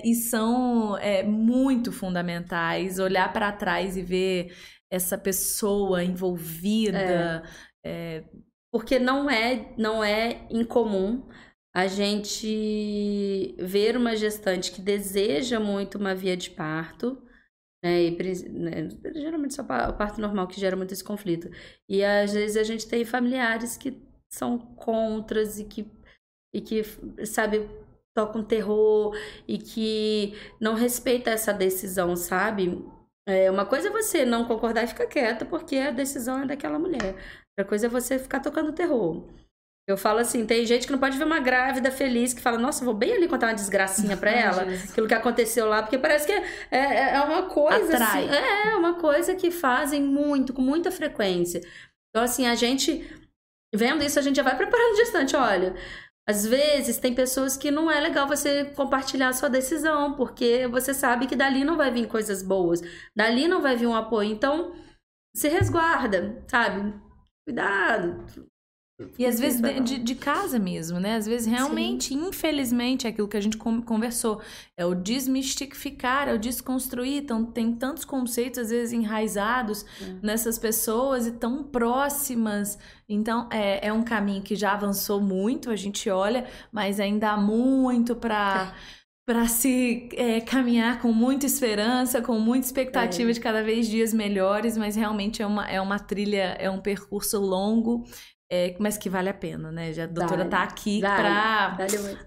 é. 0.03 0.07
e 0.07 0.15
são 0.15 0.97
muito 1.25 1.91
fundamentais, 1.91 2.99
olhar 2.99 3.31
para 3.31 3.51
trás 3.51 3.95
e 3.97 4.01
ver 4.01 4.55
essa 4.91 5.17
pessoa 5.17 6.03
envolvida 6.03 7.43
É... 7.83 8.23
Porque 8.71 8.97
não 8.97 9.29
é, 9.29 9.73
não 9.77 10.01
é 10.01 10.47
incomum 10.49 11.27
a 11.75 11.87
gente 11.87 13.53
ver 13.59 13.97
uma 13.97 14.15
gestante 14.15 14.71
que 14.71 14.81
deseja 14.81 15.59
muito 15.59 15.97
uma 15.97 16.15
via 16.15 16.37
de 16.37 16.49
parto, 16.49 17.21
né, 17.83 18.03
e, 18.03 18.49
né, 18.49 18.89
geralmente 19.13 19.53
só 19.53 19.63
o 19.63 19.65
parto 19.65 20.21
normal 20.21 20.47
que 20.47 20.59
gera 20.59 20.77
muito 20.77 20.93
esse 20.93 21.03
conflito. 21.03 21.49
E 21.89 22.03
às 22.03 22.33
vezes 22.33 22.55
a 22.55 22.63
gente 22.63 22.87
tem 22.87 23.03
familiares 23.03 23.75
que 23.75 24.01
são 24.31 24.57
contras 24.57 25.59
e 25.59 25.65
que, 25.65 25.91
e 26.53 26.61
que 26.61 26.83
sabe, 27.25 27.67
tocam 28.13 28.43
terror 28.43 29.15
e 29.47 29.57
que 29.57 30.33
não 30.59 30.73
respeita 30.73 31.29
essa 31.29 31.53
decisão, 31.53 32.15
sabe? 32.15 32.83
É, 33.27 33.49
uma 33.49 33.65
coisa 33.65 33.87
é 33.87 33.91
você 33.91 34.25
não 34.25 34.45
concordar 34.45 34.83
e 34.83 34.87
ficar 34.87 35.05
quieta 35.05 35.45
porque 35.45 35.77
a 35.77 35.91
decisão 35.91 36.41
é 36.41 36.45
daquela 36.45 36.79
mulher. 36.79 37.15
Outra 37.51 37.67
coisa 37.67 37.85
é 37.85 37.89
você 37.89 38.17
ficar 38.17 38.39
tocando 38.39 38.73
terror. 38.73 39.27
Eu 39.87 39.97
falo 39.97 40.19
assim, 40.19 40.45
tem 40.45 40.65
gente 40.65 40.85
que 40.85 40.91
não 40.91 40.99
pode 40.99 41.17
ver 41.17 41.23
uma 41.23 41.39
grávida 41.39 41.91
feliz 41.91 42.33
que 42.33 42.41
fala, 42.41 42.57
nossa, 42.57 42.85
vou 42.85 42.93
bem 42.93 43.13
ali 43.13 43.27
contar 43.27 43.47
uma 43.47 43.55
desgracinha 43.55 44.15
pra 44.15 44.31
ela, 44.31 44.61
aquilo 44.61 45.07
que 45.07 45.13
aconteceu 45.13 45.65
lá, 45.67 45.81
porque 45.81 45.97
parece 45.97 46.27
que 46.27 46.31
é, 46.31 46.45
é, 46.71 47.15
é 47.15 47.21
uma 47.21 47.43
coisa. 47.43 47.95
Atrai. 47.95 48.25
Assim, 48.25 48.69
é, 48.69 48.75
uma 48.75 48.99
coisa 48.99 49.35
que 49.35 49.49
fazem 49.49 50.01
muito, 50.01 50.53
com 50.53 50.61
muita 50.61 50.91
frequência. 50.91 51.61
Então, 52.09 52.23
assim, 52.23 52.45
a 52.45 52.55
gente, 52.55 53.05
vendo 53.73 54.03
isso, 54.03 54.19
a 54.19 54.21
gente 54.21 54.35
já 54.35 54.43
vai 54.43 54.55
preparando 54.55 54.97
gestante, 54.97 55.35
olha. 55.35 55.75
Às 56.27 56.45
vezes 56.45 56.97
tem 56.97 57.13
pessoas 57.15 57.57
que 57.57 57.71
não 57.71 57.89
é 57.89 57.99
legal 57.99 58.27
você 58.27 58.65
compartilhar 58.65 59.29
a 59.29 59.33
sua 59.33 59.49
decisão, 59.49 60.15
porque 60.15 60.67
você 60.67 60.93
sabe 60.93 61.27
que 61.27 61.35
dali 61.35 61.63
não 61.63 61.77
vai 61.77 61.91
vir 61.91 62.07
coisas 62.07 62.43
boas, 62.43 62.81
dali 63.15 63.47
não 63.47 63.61
vai 63.61 63.75
vir 63.75 63.87
um 63.87 63.95
apoio. 63.95 64.31
Então, 64.31 64.73
se 65.35 65.49
resguarda, 65.49 66.43
sabe? 66.49 66.93
Cuidado, 67.45 68.25
e 69.17 69.25
às 69.25 69.39
vezes 69.39 69.61
de, 69.83 69.99
de, 69.99 70.15
casa 70.15 70.59
mesmo, 70.59 70.99
né? 70.99 71.15
Às 71.15 71.25
vezes 71.25 71.47
realmente, 71.47 72.09
Sim. 72.09 72.27
infelizmente, 72.27 73.07
é 73.07 73.09
aquilo 73.09 73.27
que 73.27 73.37
a 73.37 73.41
gente 73.41 73.57
conversou. 73.57 74.41
É 74.77 74.85
o 74.85 74.93
desmistificar, 74.93 76.27
é 76.27 76.33
o 76.33 76.39
desconstruir. 76.39 77.17
Então, 77.23 77.45
tem 77.45 77.73
tantos 77.73 78.05
conceitos, 78.05 78.59
às 78.59 78.69
vezes, 78.69 78.93
enraizados 78.93 79.85
é. 80.01 80.15
nessas 80.21 80.57
pessoas 80.57 81.27
e 81.27 81.31
tão 81.31 81.63
próximas. 81.63 82.77
Então, 83.07 83.47
é, 83.51 83.87
é 83.87 83.93
um 83.93 84.03
caminho 84.03 84.41
que 84.41 84.55
já 84.55 84.73
avançou 84.73 85.21
muito, 85.21 85.69
a 85.69 85.75
gente 85.75 86.09
olha, 86.09 86.45
mas 86.71 86.99
ainda 86.99 87.31
há 87.31 87.37
muito 87.37 88.15
para. 88.15 88.73
É 88.97 89.01
para 89.25 89.47
se 89.47 90.09
é, 90.13 90.41
caminhar 90.41 90.99
com 90.99 91.13
muita 91.13 91.45
esperança, 91.45 92.21
com 92.21 92.37
muita 92.39 92.65
expectativa 92.65 93.29
é. 93.29 93.33
de 93.33 93.39
cada 93.39 93.63
vez 93.63 93.87
dias 93.87 94.13
melhores, 94.13 94.75
mas 94.75 94.95
realmente 94.95 95.41
é 95.41 95.47
uma, 95.47 95.65
é 95.69 95.79
uma 95.79 95.99
trilha, 95.99 96.57
é 96.59 96.69
um 96.69 96.81
percurso 96.81 97.39
longo 97.39 98.03
é, 98.53 98.75
mas 98.77 98.97
que 98.97 99.09
vale 99.09 99.29
a 99.29 99.33
pena, 99.33 99.71
né? 99.71 99.93
Já 99.93 100.03
a 100.03 100.07
doutora 100.07 100.39
vale, 100.39 100.49
tá 100.49 100.63
aqui 100.63 100.99
para 100.99 101.77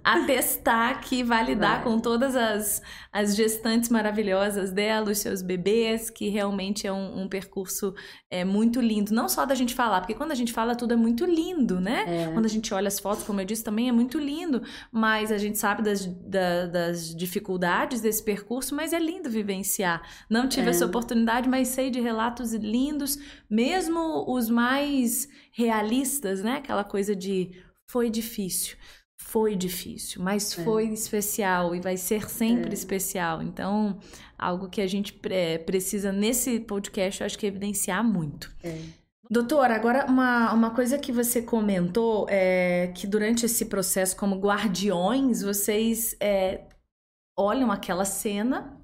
atestar 0.02 1.02
que 1.02 1.22
vai 1.22 1.44
lidar 1.44 1.82
vale. 1.82 1.84
com 1.84 1.98
todas 2.00 2.34
as, 2.34 2.80
as 3.12 3.36
gestantes 3.36 3.90
maravilhosas 3.90 4.72
dela, 4.72 5.10
os 5.10 5.18
seus 5.18 5.42
bebês, 5.42 6.08
que 6.08 6.30
realmente 6.30 6.86
é 6.86 6.92
um, 6.92 7.24
um, 7.24 7.28
percurso 7.28 7.94
é, 8.30 8.42
muito 8.42 8.80
lindo. 8.80 9.12
Não 9.12 9.28
só 9.28 9.44
da 9.44 9.54
gente 9.54 9.74
falar, 9.74 10.00
porque 10.00 10.14
quando 10.14 10.32
a 10.32 10.34
gente 10.34 10.50
fala 10.50 10.74
tudo 10.74 10.94
é 10.94 10.96
muito 10.96 11.26
lindo, 11.26 11.78
né? 11.78 12.04
É. 12.06 12.32
Quando 12.32 12.46
a 12.46 12.48
gente 12.48 12.72
olha 12.72 12.88
as 12.88 12.98
fotos, 12.98 13.24
como 13.24 13.42
eu 13.42 13.44
disse, 13.44 13.62
também 13.62 13.90
é 13.90 13.92
muito 13.92 14.18
lindo, 14.18 14.62
mas 14.90 15.30
a 15.30 15.36
gente 15.36 15.58
sabe 15.58 15.82
das, 15.82 16.06
da, 16.06 16.64
das 16.64 17.14
dificuldades 17.14 18.00
desse 18.00 18.24
percurso, 18.24 18.74
mas 18.74 18.94
é 18.94 18.98
lindo 18.98 19.28
vivenciar. 19.28 20.00
Não 20.30 20.48
tive 20.48 20.68
é. 20.68 20.70
essa 20.70 20.86
oportunidade, 20.86 21.50
mas 21.50 21.68
sei 21.68 21.90
de 21.90 22.00
relatos 22.00 22.54
lindos, 22.54 23.18
mesmo 23.50 24.24
os 24.26 24.48
mais 24.48 25.28
realistas, 25.54 26.42
né? 26.42 26.56
Aquela 26.56 26.84
coisa 26.84 27.14
de 27.14 27.50
foi 27.86 28.10
difícil, 28.10 28.76
foi 29.16 29.54
difícil, 29.54 30.22
mas 30.22 30.58
é. 30.58 30.64
foi 30.64 30.88
especial 30.88 31.74
e 31.74 31.80
vai 31.80 31.96
ser 31.96 32.28
sempre 32.28 32.70
é. 32.70 32.74
especial. 32.74 33.42
Então, 33.42 33.98
algo 34.36 34.68
que 34.68 34.80
a 34.80 34.86
gente 34.86 35.12
precisa 35.64 36.10
nesse 36.12 36.60
podcast, 36.60 37.20
eu 37.20 37.26
acho 37.26 37.38
que 37.38 37.46
evidenciar 37.46 38.02
muito. 38.02 38.54
É. 38.62 38.78
Doutora, 39.30 39.74
agora 39.74 40.04
uma, 40.06 40.52
uma 40.52 40.70
coisa 40.70 40.98
que 40.98 41.10
você 41.10 41.40
comentou 41.40 42.26
é 42.28 42.92
que 42.94 43.06
durante 43.06 43.46
esse 43.46 43.66
processo 43.66 44.16
como 44.16 44.38
guardiões, 44.38 45.40
vocês 45.40 46.14
é, 46.20 46.66
olham 47.36 47.72
aquela 47.72 48.04
cena 48.04 48.83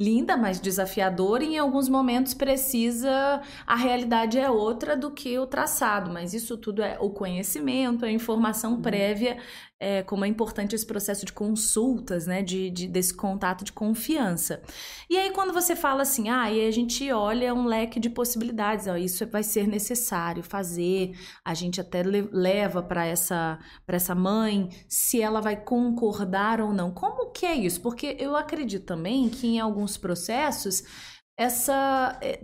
linda, 0.00 0.34
mas 0.34 0.58
desafiadora, 0.58 1.44
e 1.44 1.54
em 1.54 1.58
alguns 1.58 1.86
momentos 1.88 2.32
precisa 2.32 3.42
a 3.66 3.76
realidade 3.76 4.38
é 4.38 4.50
outra 4.50 4.96
do 4.96 5.10
que 5.10 5.38
o 5.38 5.46
traçado, 5.46 6.10
mas 6.10 6.32
isso 6.32 6.56
tudo 6.56 6.82
é 6.82 6.96
o 6.98 7.10
conhecimento, 7.10 8.06
a 8.06 8.10
informação 8.10 8.72
uhum. 8.72 8.82
prévia 8.82 9.36
é, 9.80 10.02
como 10.02 10.26
é 10.26 10.28
importante 10.28 10.74
esse 10.74 10.84
processo 10.84 11.24
de 11.24 11.32
consultas, 11.32 12.26
né? 12.26 12.42
De, 12.42 12.70
de, 12.70 12.86
desse 12.86 13.14
contato 13.14 13.64
de 13.64 13.72
confiança. 13.72 14.62
E 15.08 15.16
aí, 15.16 15.30
quando 15.30 15.54
você 15.54 15.74
fala 15.74 16.02
assim, 16.02 16.28
ah, 16.28 16.52
e 16.52 16.66
a 16.66 16.70
gente 16.70 17.10
olha 17.10 17.54
um 17.54 17.64
leque 17.64 17.98
de 17.98 18.10
possibilidades, 18.10 18.86
ó, 18.86 18.96
isso 18.96 19.26
vai 19.26 19.42
ser 19.42 19.66
necessário 19.66 20.42
fazer, 20.42 21.18
a 21.42 21.54
gente 21.54 21.80
até 21.80 22.02
leva 22.02 22.82
para 22.82 23.06
essa, 23.06 23.58
essa 23.88 24.14
mãe 24.14 24.68
se 24.86 25.22
ela 25.22 25.40
vai 25.40 25.56
concordar 25.56 26.60
ou 26.60 26.74
não. 26.74 26.90
Como 26.90 27.30
que 27.30 27.46
é 27.46 27.54
isso? 27.54 27.80
Porque 27.80 28.16
eu 28.20 28.36
acredito 28.36 28.84
também 28.84 29.30
que 29.30 29.46
em 29.46 29.60
alguns 29.60 29.89
processos 29.96 30.84
essa 31.40 32.18
é, 32.20 32.40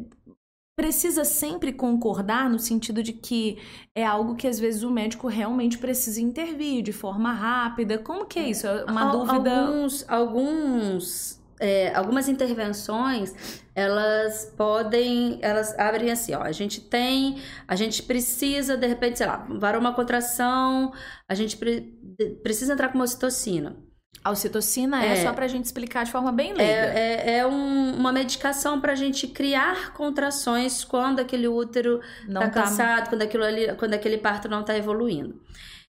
precisa 0.76 1.24
sempre 1.24 1.72
concordar 1.72 2.48
no 2.48 2.58
sentido 2.58 3.02
de 3.02 3.12
que 3.12 3.58
é 3.94 4.04
algo 4.04 4.36
que 4.36 4.46
às 4.46 4.58
vezes 4.58 4.82
o 4.82 4.90
médico 4.90 5.28
realmente 5.28 5.76
precisa 5.78 6.20
intervir 6.20 6.82
de 6.82 6.92
forma 6.92 7.32
rápida. 7.32 7.98
Como 7.98 8.26
que 8.26 8.38
é 8.38 8.48
isso? 8.48 8.66
É 8.66 8.84
uma 8.84 9.10
Al 9.10 9.12
dúvida. 9.12 9.66
Alguns, 9.66 10.04
alguns 10.08 11.42
é, 11.58 11.94
algumas 11.94 12.28
intervenções 12.28 13.62
elas 13.74 14.52
podem 14.56 15.38
elas 15.40 15.78
abrem 15.78 16.10
assim 16.10 16.34
ó 16.34 16.42
a 16.42 16.52
gente 16.52 16.82
tem 16.82 17.40
a 17.66 17.74
gente 17.74 18.02
precisa 18.02 18.76
de 18.76 18.86
repente 18.86 19.16
sei 19.16 19.26
lá 19.26 19.46
varou 19.48 19.80
uma 19.80 19.94
contração 19.94 20.92
a 21.26 21.34
gente 21.34 21.56
pre 21.56 21.94
precisa 22.42 22.74
entrar 22.74 22.88
com 22.88 22.96
uma 22.96 23.04
ocitocina 23.04 23.74
a 24.22 24.30
ocitocina 24.30 25.04
é, 25.04 25.12
é 25.12 25.16
só 25.16 25.32
para 25.32 25.44
a 25.44 25.48
gente 25.48 25.64
explicar 25.64 26.04
de 26.04 26.10
forma 26.10 26.32
bem 26.32 26.52
leiga. 26.52 26.72
É, 26.72 27.22
é, 27.26 27.38
é 27.38 27.46
um, 27.46 27.94
uma 27.94 28.12
medicação 28.12 28.80
para 28.80 28.92
a 28.92 28.96
gente 28.96 29.26
criar 29.28 29.92
contrações 29.92 30.84
quando 30.84 31.20
aquele 31.20 31.46
útero 31.46 32.00
está 32.26 32.40
tá 32.40 32.50
cansado, 32.50 33.08
quando, 33.08 33.22
aquilo 33.22 33.44
ali, 33.44 33.72
quando 33.76 33.94
aquele 33.94 34.18
parto 34.18 34.48
não 34.48 34.60
está 34.60 34.76
evoluindo. 34.76 35.40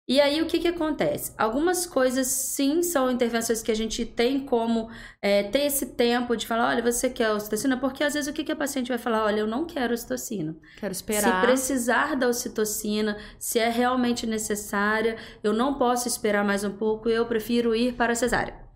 E 0.08 0.22
aí, 0.22 0.42
o 0.42 0.46
que, 0.46 0.60
que 0.60 0.70
acontece? 0.70 1.34
Algumas 1.38 1.86
coisas, 1.86 2.28
sim, 2.28 2.82
são 2.82 3.12
intervenções 3.12 3.62
que 3.62 3.70
a 3.70 3.76
gente 3.76 4.06
tem 4.06 4.40
como 4.40 4.90
é, 5.22 5.44
ter 5.44 5.64
esse 5.64 5.88
tempo 5.88 6.34
de 6.38 6.48
falar: 6.48 6.70
olha, 6.70 6.82
você 6.82 7.10
quer 7.10 7.30
ocitocina? 7.32 7.76
Porque 7.76 8.04
às 8.06 8.14
vezes 8.14 8.30
o 8.30 8.34
que, 8.34 8.46
que 8.46 8.52
a 8.52 8.56
paciente 8.56 8.88
vai 8.88 8.98
falar? 8.98 9.26
Olha, 9.26 9.42
eu 9.42 9.48
não 9.48 9.66
quero 9.66 9.94
ocitocina. 9.94 10.56
Quero 10.80 10.94
esperar. 10.94 11.42
Se 11.42 11.46
precisar 11.46 12.16
da 12.16 12.30
ocitocina, 12.30 13.18
se 13.38 13.60
é 13.60 13.70
realmente 13.70 14.26
necessária, 14.26 15.18
eu 15.44 15.52
não 15.52 15.74
posso 15.74 16.08
esperar 16.08 16.46
mais 16.46 16.64
um 16.64 16.72
pouco, 16.72 17.10
eu 17.10 17.26
prefiro 17.26 17.76
ir 17.76 17.94
para 17.94 18.14
a 18.14 18.16
cesárea. 18.16 18.68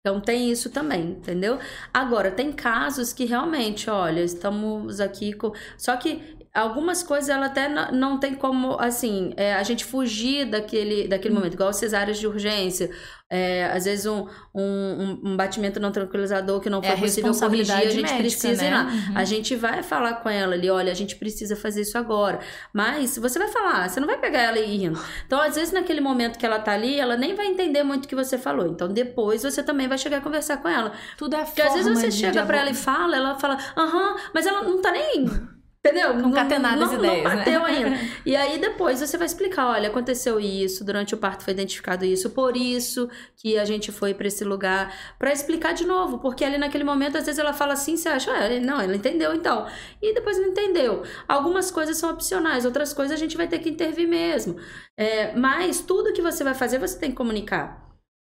Então 0.00 0.18
tem 0.18 0.50
isso 0.50 0.70
também, 0.70 1.10
entendeu? 1.10 1.58
Agora, 1.92 2.30
tem 2.30 2.50
casos 2.52 3.12
que 3.12 3.26
realmente, 3.26 3.90
olha, 3.90 4.22
estamos 4.22 4.98
aqui 4.98 5.34
com. 5.34 5.52
Só 5.76 5.94
que 5.98 6.39
algumas 6.52 7.02
coisas 7.02 7.28
ela 7.28 7.46
até 7.46 7.68
não, 7.68 8.18
tem 8.18 8.34
como, 8.34 8.76
assim, 8.80 9.32
é, 9.36 9.54
a 9.54 9.62
gente 9.62 9.84
fugir 9.84 10.46
daquele, 10.46 11.06
daquele 11.06 11.34
momento, 11.34 11.54
igual 11.54 11.72
cesáreas 11.72 12.18
de 12.18 12.26
urgência. 12.26 12.90
É, 13.32 13.70
às 13.72 13.84
vezes 13.84 14.06
um, 14.06 14.26
um, 14.52 15.20
um, 15.24 15.36
batimento 15.36 15.78
não 15.78 15.92
tranquilizador 15.92 16.60
que 16.60 16.68
não 16.68 16.82
foi 16.82 16.90
é 16.90 16.96
possível 16.96 17.32
corrigir, 17.32 17.72
a 17.72 17.82
gente 17.82 18.02
médica, 18.02 18.18
precisa 18.18 18.60
né? 18.60 18.68
ir 18.68 18.72
lá. 18.72 18.82
Uhum. 18.82 19.18
A 19.18 19.24
gente 19.24 19.54
vai 19.54 19.84
falar 19.84 20.14
com 20.14 20.28
ela 20.28 20.54
ali, 20.54 20.68
olha, 20.68 20.90
a 20.90 20.94
gente 20.96 21.14
precisa 21.14 21.54
fazer 21.54 21.82
isso 21.82 21.96
agora. 21.96 22.40
Mas 22.74 23.16
você 23.16 23.38
vai 23.38 23.46
falar, 23.46 23.88
você 23.88 24.00
não 24.00 24.08
vai 24.08 24.18
pegar 24.18 24.40
ela 24.40 24.58
e 24.58 24.74
ir 24.74 24.78
rindo. 24.78 25.00
Então, 25.24 25.40
às 25.40 25.54
vezes, 25.54 25.72
naquele 25.72 26.00
momento 26.00 26.40
que 26.40 26.44
ela 26.44 26.58
tá 26.58 26.72
ali, 26.72 26.98
ela 26.98 27.16
nem 27.16 27.36
vai 27.36 27.46
entender 27.46 27.84
muito 27.84 28.06
o 28.06 28.08
que 28.08 28.16
você 28.16 28.36
falou. 28.36 28.66
Então, 28.66 28.88
depois 28.88 29.44
você 29.44 29.62
também 29.62 29.86
vai 29.86 29.96
chegar 29.96 30.16
a 30.16 30.20
conversar 30.20 30.56
com 30.56 30.68
ela. 30.68 30.90
Tudo 31.16 31.36
é 31.36 31.44
Porque 31.44 31.62
às 31.62 31.74
vezes 31.74 32.00
você 32.00 32.10
chega 32.10 32.44
para 32.44 32.58
ela 32.58 32.70
e 32.70 32.74
fala, 32.74 33.14
ela 33.14 33.38
fala, 33.38 33.56
aham, 33.76 34.16
mas 34.34 34.44
ela 34.44 34.62
não 34.62 34.82
tá 34.82 34.90
nem 34.90 35.59
Entendeu? 35.82 36.22
Concatenadas 36.22 36.92
não, 36.92 36.98
ideias, 36.98 37.24
não 37.24 37.36
bateu 37.36 37.60
né? 37.60 37.66
ainda. 37.66 37.98
E 38.26 38.36
aí 38.36 38.58
depois 38.58 39.00
você 39.00 39.16
vai 39.16 39.26
explicar, 39.26 39.66
olha, 39.66 39.88
aconteceu 39.88 40.38
isso, 40.38 40.84
durante 40.84 41.14
o 41.14 41.18
parto 41.18 41.42
foi 41.42 41.54
identificado 41.54 42.04
isso, 42.04 42.28
por 42.30 42.54
isso 42.54 43.08
que 43.34 43.56
a 43.56 43.64
gente 43.64 43.90
foi 43.90 44.12
para 44.12 44.26
esse 44.26 44.44
lugar, 44.44 44.94
para 45.18 45.32
explicar 45.32 45.72
de 45.72 45.86
novo, 45.86 46.18
porque 46.18 46.44
ali 46.44 46.58
naquele 46.58 46.84
momento 46.84 47.16
às 47.16 47.24
vezes 47.24 47.38
ela 47.38 47.54
fala 47.54 47.72
assim, 47.72 47.96
você 47.96 48.10
acha, 48.10 48.30
ah, 48.30 48.60
não, 48.60 48.78
ela 48.78 48.94
entendeu 48.94 49.34
então. 49.34 49.66
E 50.02 50.12
depois 50.12 50.36
não 50.36 50.48
entendeu. 50.48 51.02
Algumas 51.26 51.70
coisas 51.70 51.96
são 51.96 52.10
opcionais, 52.10 52.66
outras 52.66 52.92
coisas 52.92 53.16
a 53.16 53.18
gente 53.18 53.36
vai 53.38 53.48
ter 53.48 53.58
que 53.58 53.70
intervir 53.70 54.06
mesmo. 54.06 54.56
É, 54.98 55.34
mas 55.34 55.80
tudo 55.80 56.12
que 56.12 56.20
você 56.20 56.44
vai 56.44 56.52
fazer, 56.54 56.78
você 56.78 56.98
tem 56.98 57.10
que 57.10 57.16
comunicar. 57.16 57.89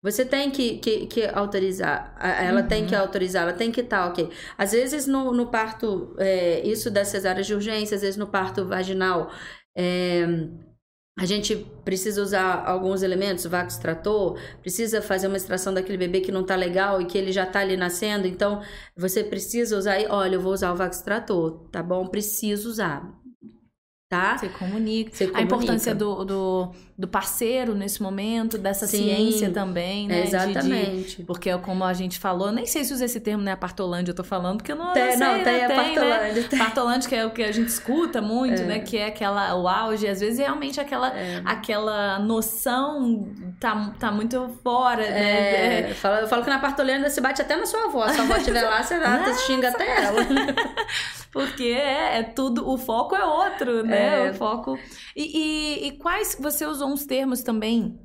Você 0.01 0.25
tem 0.25 0.49
que, 0.49 0.77
que, 0.79 1.05
que 1.07 1.25
autorizar, 1.27 2.15
ela 2.19 2.61
uhum. 2.61 2.67
tem 2.67 2.87
que 2.87 2.95
autorizar, 2.95 3.43
ela 3.43 3.53
tem 3.53 3.71
que 3.71 3.81
estar, 3.81 4.03
tá, 4.03 4.09
ok. 4.09 4.29
Às 4.57 4.71
vezes 4.71 5.05
no, 5.07 5.31
no 5.31 5.47
parto, 5.51 6.15
é, 6.17 6.65
isso 6.67 6.89
das 6.89 7.09
cesáreas 7.09 7.45
de 7.45 7.53
urgência, 7.53 7.95
às 7.95 8.01
vezes 8.01 8.17
no 8.17 8.27
parto 8.27 8.65
vaginal, 8.65 9.31
É, 9.75 10.25
a 11.19 11.25
gente 11.25 11.55
precisa 11.85 12.21
usar 12.21 12.65
alguns 12.65 13.03
elementos, 13.03 13.45
vaco 13.45 13.67
extrator, 13.69 14.39
precisa 14.61 15.01
fazer 15.01 15.27
uma 15.27 15.37
extração 15.37 15.73
daquele 15.73 15.97
bebê 15.97 16.21
que 16.21 16.31
não 16.31 16.43
tá 16.45 16.55
legal 16.55 17.01
e 17.01 17.05
que 17.05 17.17
ele 17.17 17.31
já 17.31 17.45
tá 17.45 17.59
ali 17.59 17.77
nascendo, 17.77 18.27
então 18.27 18.61
você 18.97 19.23
precisa 19.23 19.77
usar, 19.77 19.97
olha, 20.09 20.35
eu 20.35 20.41
vou 20.41 20.53
usar 20.53 20.71
o 20.71 20.75
vaco 20.75 20.95
extrator, 20.95 21.69
tá 21.69 21.83
bom? 21.83 22.07
Preciso 22.07 22.69
usar 22.69 23.20
tá? 24.11 24.37
Você 24.37 24.49
comunica. 24.49 25.09
Você 25.13 25.27
comunica. 25.27 25.39
A 25.39 25.41
importância 25.41 25.95
do, 25.95 26.25
do, 26.25 26.71
do, 26.97 27.07
parceiro 27.07 27.73
nesse 27.73 28.03
momento, 28.03 28.57
dessa 28.57 28.85
Sim, 28.85 29.03
ciência 29.03 29.49
também, 29.51 30.05
né? 30.05 30.25
Exatamente. 30.25 31.11
De, 31.11 31.15
de, 31.15 31.23
porque 31.23 31.57
como 31.59 31.85
a 31.85 31.93
gente 31.93 32.19
falou, 32.19 32.51
nem 32.51 32.65
sei 32.65 32.83
se 32.83 32.93
usa 32.93 33.05
esse 33.05 33.21
termo, 33.21 33.41
né? 33.41 33.55
Partolândia, 33.55 34.11
eu 34.11 34.15
tô 34.15 34.23
falando, 34.25 34.57
porque 34.57 34.73
eu 34.73 34.75
não, 34.75 34.91
tem, 34.91 35.03
não 35.03 35.11
sei, 35.11 35.19
não, 35.19 35.37
né? 35.37 35.43
tem, 35.45 35.57
né? 35.59 35.63
a 35.63 35.75
partolândia. 35.75 36.41
Né? 36.41 36.57
Partolândia, 36.57 37.09
que 37.09 37.15
é 37.15 37.25
o 37.25 37.31
que 37.31 37.41
a 37.41 37.53
gente 37.53 37.69
escuta 37.69 38.21
muito, 38.21 38.61
é. 38.63 38.65
né? 38.65 38.79
Que 38.79 38.97
é 38.97 39.05
aquela, 39.05 39.55
o 39.55 39.65
auge, 39.65 40.05
às 40.05 40.19
vezes 40.19 40.39
realmente 40.39 40.77
aquela, 40.77 41.17
é. 41.17 41.41
aquela 41.45 42.19
noção 42.19 43.29
tá, 43.61 43.93
tá 43.97 44.11
muito 44.11 44.59
fora, 44.61 45.05
é. 45.05 45.83
né? 45.83 45.91
Eu 45.91 45.95
falo, 45.95 46.15
eu 46.17 46.27
falo 46.27 46.43
que 46.43 46.49
na 46.49 46.59
partolândia 46.59 47.09
se 47.09 47.21
bate 47.21 47.41
até 47.41 47.55
na 47.55 47.65
sua 47.65 47.85
avó. 47.85 48.09
Se 48.09 48.19
a 48.19 48.23
avó 48.23 48.35
estiver 48.35 48.63
lá, 48.63 48.83
você 48.83 48.99
dá, 48.99 49.33
xinga 49.35 49.69
até 49.69 50.03
ela. 50.03 50.21
porque 51.31 51.63
é, 51.63 52.19
é, 52.19 52.23
tudo, 52.23 52.69
o 52.69 52.77
foco 52.77 53.15
é 53.15 53.23
outro, 53.23 53.83
né? 53.83 54.00
É. 54.01 54.31
O 54.31 54.33
foco. 54.33 54.77
E, 55.15 55.37
e, 55.37 55.87
e, 55.87 55.91
quais 55.97 56.37
você 56.39 56.65
usou 56.65 56.89
uns 56.89 57.05
termos 57.05 57.41
também 57.41 57.99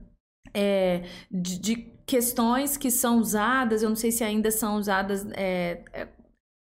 é, 0.55 1.03
de, 1.31 1.59
de, 1.59 1.97
questões 2.07 2.77
que 2.77 2.91
são 2.91 3.19
usadas, 3.19 3.83
eu 3.83 3.89
não 3.89 3.97
sei 3.97 4.13
se 4.13 4.23
ainda 4.23 4.51
são 4.51 4.77
usadas. 4.77 5.27
É, 5.33 5.83
é 5.93 6.09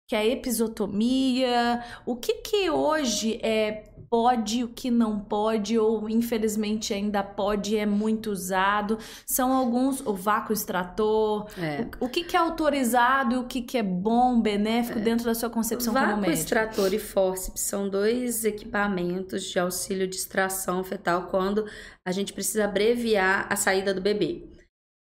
que 0.07 0.15
é 0.15 0.19
a 0.19 0.25
episotomia, 0.25 1.83
o 2.05 2.15
que 2.15 2.35
que 2.35 2.69
hoje 2.69 3.39
é 3.41 3.91
pode, 4.09 4.63
o 4.63 4.67
que 4.67 4.91
não 4.91 5.19
pode, 5.19 5.77
ou 5.77 6.09
infelizmente 6.09 6.93
ainda 6.93 7.23
pode 7.23 7.75
é 7.77 7.85
muito 7.85 8.31
usado. 8.31 8.97
São 9.25 9.53
alguns, 9.53 10.01
o 10.05 10.13
vácuo 10.13 10.53
extrator, 10.53 11.47
é. 11.57 11.87
o, 11.99 12.05
o, 12.05 12.09
que, 12.09 12.23
que 12.23 12.35
é 12.35 12.39
autorizado 12.39 13.35
e 13.35 13.37
o 13.37 13.43
que, 13.45 13.61
que 13.61 13.77
é 13.77 13.83
bom, 13.83 14.39
benéfico 14.39 14.99
é. 14.99 15.01
dentro 15.01 15.25
da 15.25 15.33
sua 15.33 15.49
concepção 15.49 15.93
vácuo 15.93 16.09
como 16.09 16.21
médico. 16.21 16.39
extrator 16.39 16.93
e 16.93 16.99
fórceps 16.99 17.61
são 17.61 17.89
dois 17.89 18.45
equipamentos 18.45 19.43
de 19.43 19.59
auxílio 19.59 20.07
de 20.07 20.15
extração 20.15 20.83
fetal 20.83 21.27
quando 21.27 21.65
a 22.05 22.11
gente 22.11 22.33
precisa 22.33 22.65
abreviar 22.65 23.47
a 23.49 23.55
saída 23.55 23.93
do 23.93 24.01
bebê. 24.01 24.49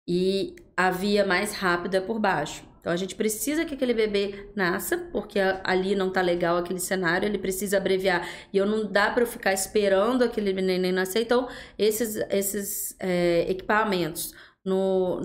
E 0.07 0.55
a 0.75 0.89
via 0.89 1.25
mais 1.25 1.53
rápida 1.53 1.97
é 1.97 2.01
por 2.01 2.19
baixo. 2.19 2.63
Então 2.87 2.93
a 2.93 2.97
gente 2.97 3.15
precisa 3.15 3.65
que 3.65 3.73
aquele 3.73 3.93
bebê 3.93 4.49
nasça, 4.55 4.97
porque 5.11 5.37
ali 5.61 5.93
não 5.93 6.09
tá 6.09 6.21
legal 6.21 6.55
aquele 6.55 6.79
cenário, 6.79 7.25
ele 7.27 7.37
precisa 7.37 7.75
abreviar. 7.75 8.25
E 8.53 8.57
eu 8.57 8.65
não 8.65 8.89
dá 8.89 9.11
para 9.11 9.23
eu 9.23 9.27
ficar 9.27 9.51
esperando 9.51 10.23
aquele 10.23 10.53
neném 10.53 10.93
nascer. 10.93 11.23
Então, 11.23 11.49
esses, 11.77 12.15
esses 12.29 12.95
é, 12.97 13.45
equipamentos 13.49 14.33
no, 14.63 15.19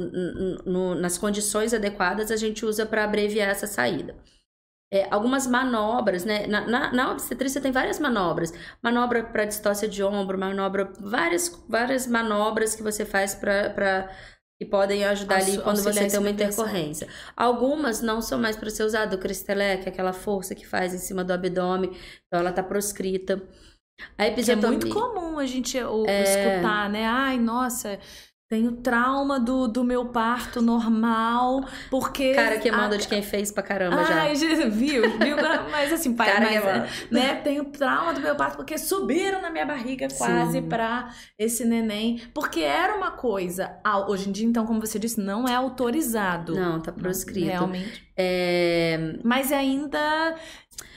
no, 0.67 0.97
nas 0.97 1.17
condições 1.17 1.73
adequadas 1.73 2.33
a 2.33 2.37
gente 2.37 2.67
usa 2.67 2.85
para 2.85 3.05
abreviar 3.05 3.49
essa 3.51 3.69
saída. 3.69 4.17
É, 4.93 5.07
algumas 5.09 5.47
manobras, 5.47 6.25
né? 6.25 6.47
Na, 6.49 6.67
na, 6.67 6.93
na, 6.93 7.13
obstetrícia 7.13 7.61
tem 7.61 7.71
várias 7.71 8.01
manobras. 8.01 8.53
Manobra 8.83 9.23
para 9.23 9.45
distócia 9.45 9.89
de 9.89 10.03
ombro, 10.03 10.37
manobra, 10.37 10.93
várias, 10.99 11.65
várias 11.69 12.09
manobras 12.09 12.75
que 12.75 12.83
você 12.83 13.05
faz 13.05 13.37
para 13.37 14.11
que 14.63 14.65
podem 14.65 15.05
ajudar 15.05 15.39
ali 15.39 15.59
quando 15.59 15.83
você 15.83 16.07
tem 16.07 16.21
uma 16.21 16.31
intercorrência. 16.31 17.09
Algumas 17.37 18.01
não 18.01 18.23
são 18.23 18.39
mais 18.39 18.57
para 18.57 18.71
ser 18.71 18.85
usado, 18.85 19.15
o 19.15 19.19
Cristelec, 19.19 19.89
aquela 19.89 20.13
força 20.13 20.55
que 20.55 20.65
faz 20.65 20.95
em 20.95 20.99
cima 20.99 21.25
do 21.25 21.33
abdômen, 21.33 21.91
então 22.27 22.39
ela 22.39 22.53
tá 22.53 22.63
proscrita. 22.63 23.43
A 24.17 24.27
episiotomia... 24.29 24.69
é 24.69 24.81
muito 24.81 24.89
comum 24.89 25.39
a 25.39 25.47
gente 25.47 25.77
é... 25.77 26.23
escutar, 26.23 26.89
né? 26.89 27.05
Ai, 27.05 27.39
nossa, 27.39 27.99
tenho 28.53 28.73
trauma 28.73 29.41
do, 29.41 29.67
do 29.67 29.83
meu 29.83 30.05
parto 30.05 30.61
normal, 30.61 31.65
porque. 31.89 32.35
Cara, 32.35 32.59
que 32.59 32.71
manda 32.71 32.97
a... 32.97 32.99
de 32.99 33.09
quem 33.09 33.23
fez 33.23 33.51
pra 33.51 33.63
caramba 33.63 34.05
já. 34.05 34.25
Ai, 34.25 34.35
viu? 34.35 35.19
viu? 35.19 35.37
Mas 35.73 35.91
assim, 35.91 36.13
pai, 36.13 36.31
Cara, 36.31 36.51
mas, 36.51 37.11
né? 37.11 37.37
Tenho 37.37 37.65
trauma 37.65 38.13
do 38.13 38.21
meu 38.21 38.37
parto 38.37 38.57
porque 38.57 38.77
subiram 38.77 39.41
na 39.41 39.49
minha 39.49 39.65
barriga 39.65 40.07
quase 40.19 40.61
Sim. 40.61 40.69
pra 40.69 41.15
esse 41.39 41.65
neném. 41.65 42.21
Porque 42.35 42.61
era 42.61 42.95
uma 42.95 43.13
coisa. 43.13 43.75
Hoje 44.07 44.29
em 44.29 44.33
dia, 44.33 44.47
então, 44.47 44.67
como 44.67 44.81
você 44.81 44.99
disse, 44.99 45.19
não 45.19 45.49
é 45.49 45.55
autorizado. 45.55 46.55
Não, 46.55 46.79
tá 46.79 46.93
proscrito. 46.93 47.47
Realmente. 47.47 48.07
É... 48.15 49.17
Mas 49.25 49.51
ainda 49.51 50.37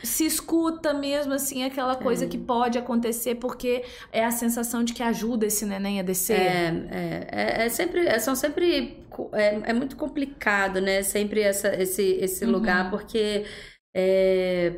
se 0.04 0.26
escuta 0.26 0.94
mesmo 0.94 1.34
assim 1.34 1.64
aquela 1.64 1.96
coisa 1.96 2.26
é. 2.26 2.28
que 2.28 2.38
pode 2.38 2.78
acontecer 2.78 3.36
porque 3.36 3.84
é 4.12 4.24
a 4.24 4.32
sensação 4.32 4.84
de 4.84 4.94
que 4.94 5.04
ajuda 5.04 5.46
esse 5.46 5.66
neném 5.66 6.00
a 6.00 6.04
descer. 6.04 6.40
É, 6.40 6.88
é, 6.92 7.28
é, 7.32 7.66
é 7.66 7.70
sempre, 7.70 8.06
é, 8.08 8.20
são 8.20 8.36
sempre 8.36 9.04
é, 9.34 9.62
é 9.64 9.74
muito 9.74 9.96
complicado, 9.96 10.80
né? 10.80 11.02
Sempre 11.04 11.42
essa, 11.42 11.76
esse, 11.76 12.04
esse 12.22 12.46
uhum. 12.46 12.52
lugar 12.52 12.90
porque 12.90 13.46
é, 13.96 14.74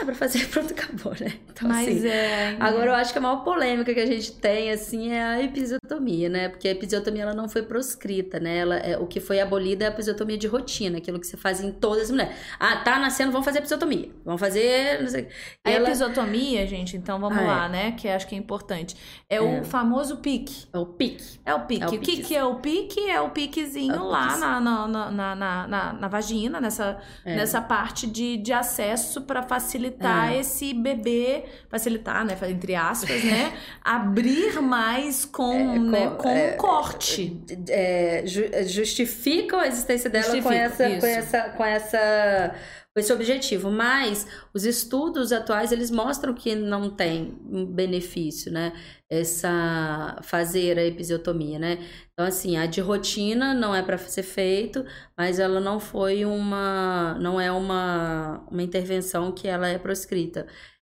ah, 0.00 0.04
pra 0.04 0.14
fazer, 0.14 0.46
pronto, 0.50 0.72
acabou, 0.72 1.12
né? 1.18 1.32
Então, 1.50 1.68
Mas 1.68 1.88
assim, 1.88 2.06
é. 2.06 2.56
Agora 2.60 2.90
eu 2.90 2.94
acho 2.94 3.12
que 3.12 3.18
a 3.18 3.20
maior 3.20 3.42
polêmica 3.42 3.94
que 3.94 4.00
a 4.00 4.06
gente 4.06 4.32
tem, 4.32 4.70
assim, 4.70 5.12
é 5.12 5.22
a 5.22 5.42
episiotomia, 5.42 6.28
né? 6.28 6.48
Porque 6.48 6.68
a 6.68 6.70
episiotomia 6.70 7.22
ela 7.22 7.34
não 7.34 7.48
foi 7.48 7.62
proscrita, 7.62 8.38
né? 8.38 8.58
Ela, 8.58 8.76
é, 8.76 8.98
o 8.98 9.06
que 9.06 9.20
foi 9.20 9.40
abolida 9.40 9.84
é 9.84 9.88
a 9.88 9.90
episiotomia 9.90 10.36
de 10.36 10.46
rotina, 10.46 10.98
aquilo 10.98 11.18
que 11.18 11.26
você 11.26 11.36
faz 11.36 11.62
em 11.62 11.72
todas 11.72 12.04
as 12.04 12.10
mulheres. 12.10 12.36
Ah, 12.60 12.76
tá 12.76 12.98
nascendo, 12.98 13.32
vamos 13.32 13.44
fazer 13.44 13.60
episiotomia. 13.60 14.10
Vamos 14.24 14.40
fazer. 14.40 15.00
Não 15.00 15.08
sei. 15.08 15.28
A 15.64 15.70
ela... 15.70 15.88
episiotomia, 15.88 16.66
gente, 16.66 16.96
então 16.96 17.18
vamos 17.18 17.38
ah, 17.38 17.46
lá, 17.46 17.64
é. 17.66 17.68
né? 17.68 17.92
Que 17.92 18.08
acho 18.08 18.26
que 18.26 18.34
é 18.34 18.38
importante. 18.38 18.96
É, 19.28 19.36
é. 19.36 19.40
o 19.40 19.64
famoso 19.64 20.18
pique. 20.18 20.66
É 20.72 20.78
o 20.78 20.86
pique. 20.86 21.40
É 21.44 21.54
o 21.54 21.60
pique. 21.60 21.82
É 21.82 21.86
o, 21.86 21.94
o 21.94 21.98
que, 21.98 22.22
que 22.22 22.36
é 22.36 22.44
o 22.44 22.54
pique? 22.56 23.10
É 23.10 23.20
o 23.20 23.30
piquezinho 23.30 23.94
é 23.94 24.00
o 24.00 24.04
lá 24.04 24.36
na, 24.36 24.60
na, 24.60 24.88
na, 24.88 25.10
na, 25.10 25.66
na, 25.66 25.92
na, 25.94 26.08
vagina, 26.08 26.60
nessa, 26.60 26.98
é. 27.24 27.34
nessa 27.34 27.62
parte 27.62 28.06
de, 28.06 28.36
de 28.36 28.52
acesso 28.52 29.22
para 29.22 29.42
facilitar 29.42 29.85
facilitar 29.86 30.32
é. 30.32 30.40
esse 30.40 30.74
bebê, 30.74 31.44
facilitar, 31.68 32.24
né, 32.24 32.36
entre 32.48 32.74
aspas, 32.74 33.22
né, 33.24 33.52
abrir 33.82 34.60
mais 34.60 35.24
com, 35.24 35.54
é, 35.54 35.78
né, 35.78 36.10
com 36.18 36.28
é, 36.28 36.54
um 36.54 36.56
corte. 36.56 37.40
É, 37.68 38.24
justificam 38.66 39.60
a 39.60 39.66
existência 39.66 40.10
dela 40.10 40.42
com 40.42 40.52
essa, 40.52 40.88
com 41.00 41.06
essa, 41.06 41.42
com 41.50 41.64
essa 41.64 42.54
com 42.96 43.00
esse 43.00 43.12
objetivo, 43.12 43.70
mas 43.70 44.26
os 44.54 44.64
estudos 44.64 45.30
atuais 45.30 45.70
eles 45.70 45.90
mostram 45.90 46.32
que 46.32 46.54
não 46.54 46.88
tem 46.88 47.38
benefício, 47.74 48.50
né? 48.50 48.72
Essa 49.10 50.18
fazer 50.22 50.78
a 50.78 50.84
episiotomia, 50.86 51.58
né? 51.58 51.78
Então 52.14 52.24
assim, 52.24 52.56
a 52.56 52.64
de 52.64 52.80
rotina 52.80 53.52
não 53.52 53.74
é 53.74 53.82
para 53.82 53.98
ser 53.98 54.22
feito, 54.22 54.82
mas 55.14 55.38
ela 55.38 55.60
não 55.60 55.78
foi 55.78 56.24
uma, 56.24 57.18
não 57.20 57.38
é 57.38 57.52
uma, 57.52 58.42
uma 58.50 58.62
intervenção 58.62 59.30
que 59.30 59.46
ela 59.46 59.68
é 59.68 59.78
proscrita. 59.78 60.46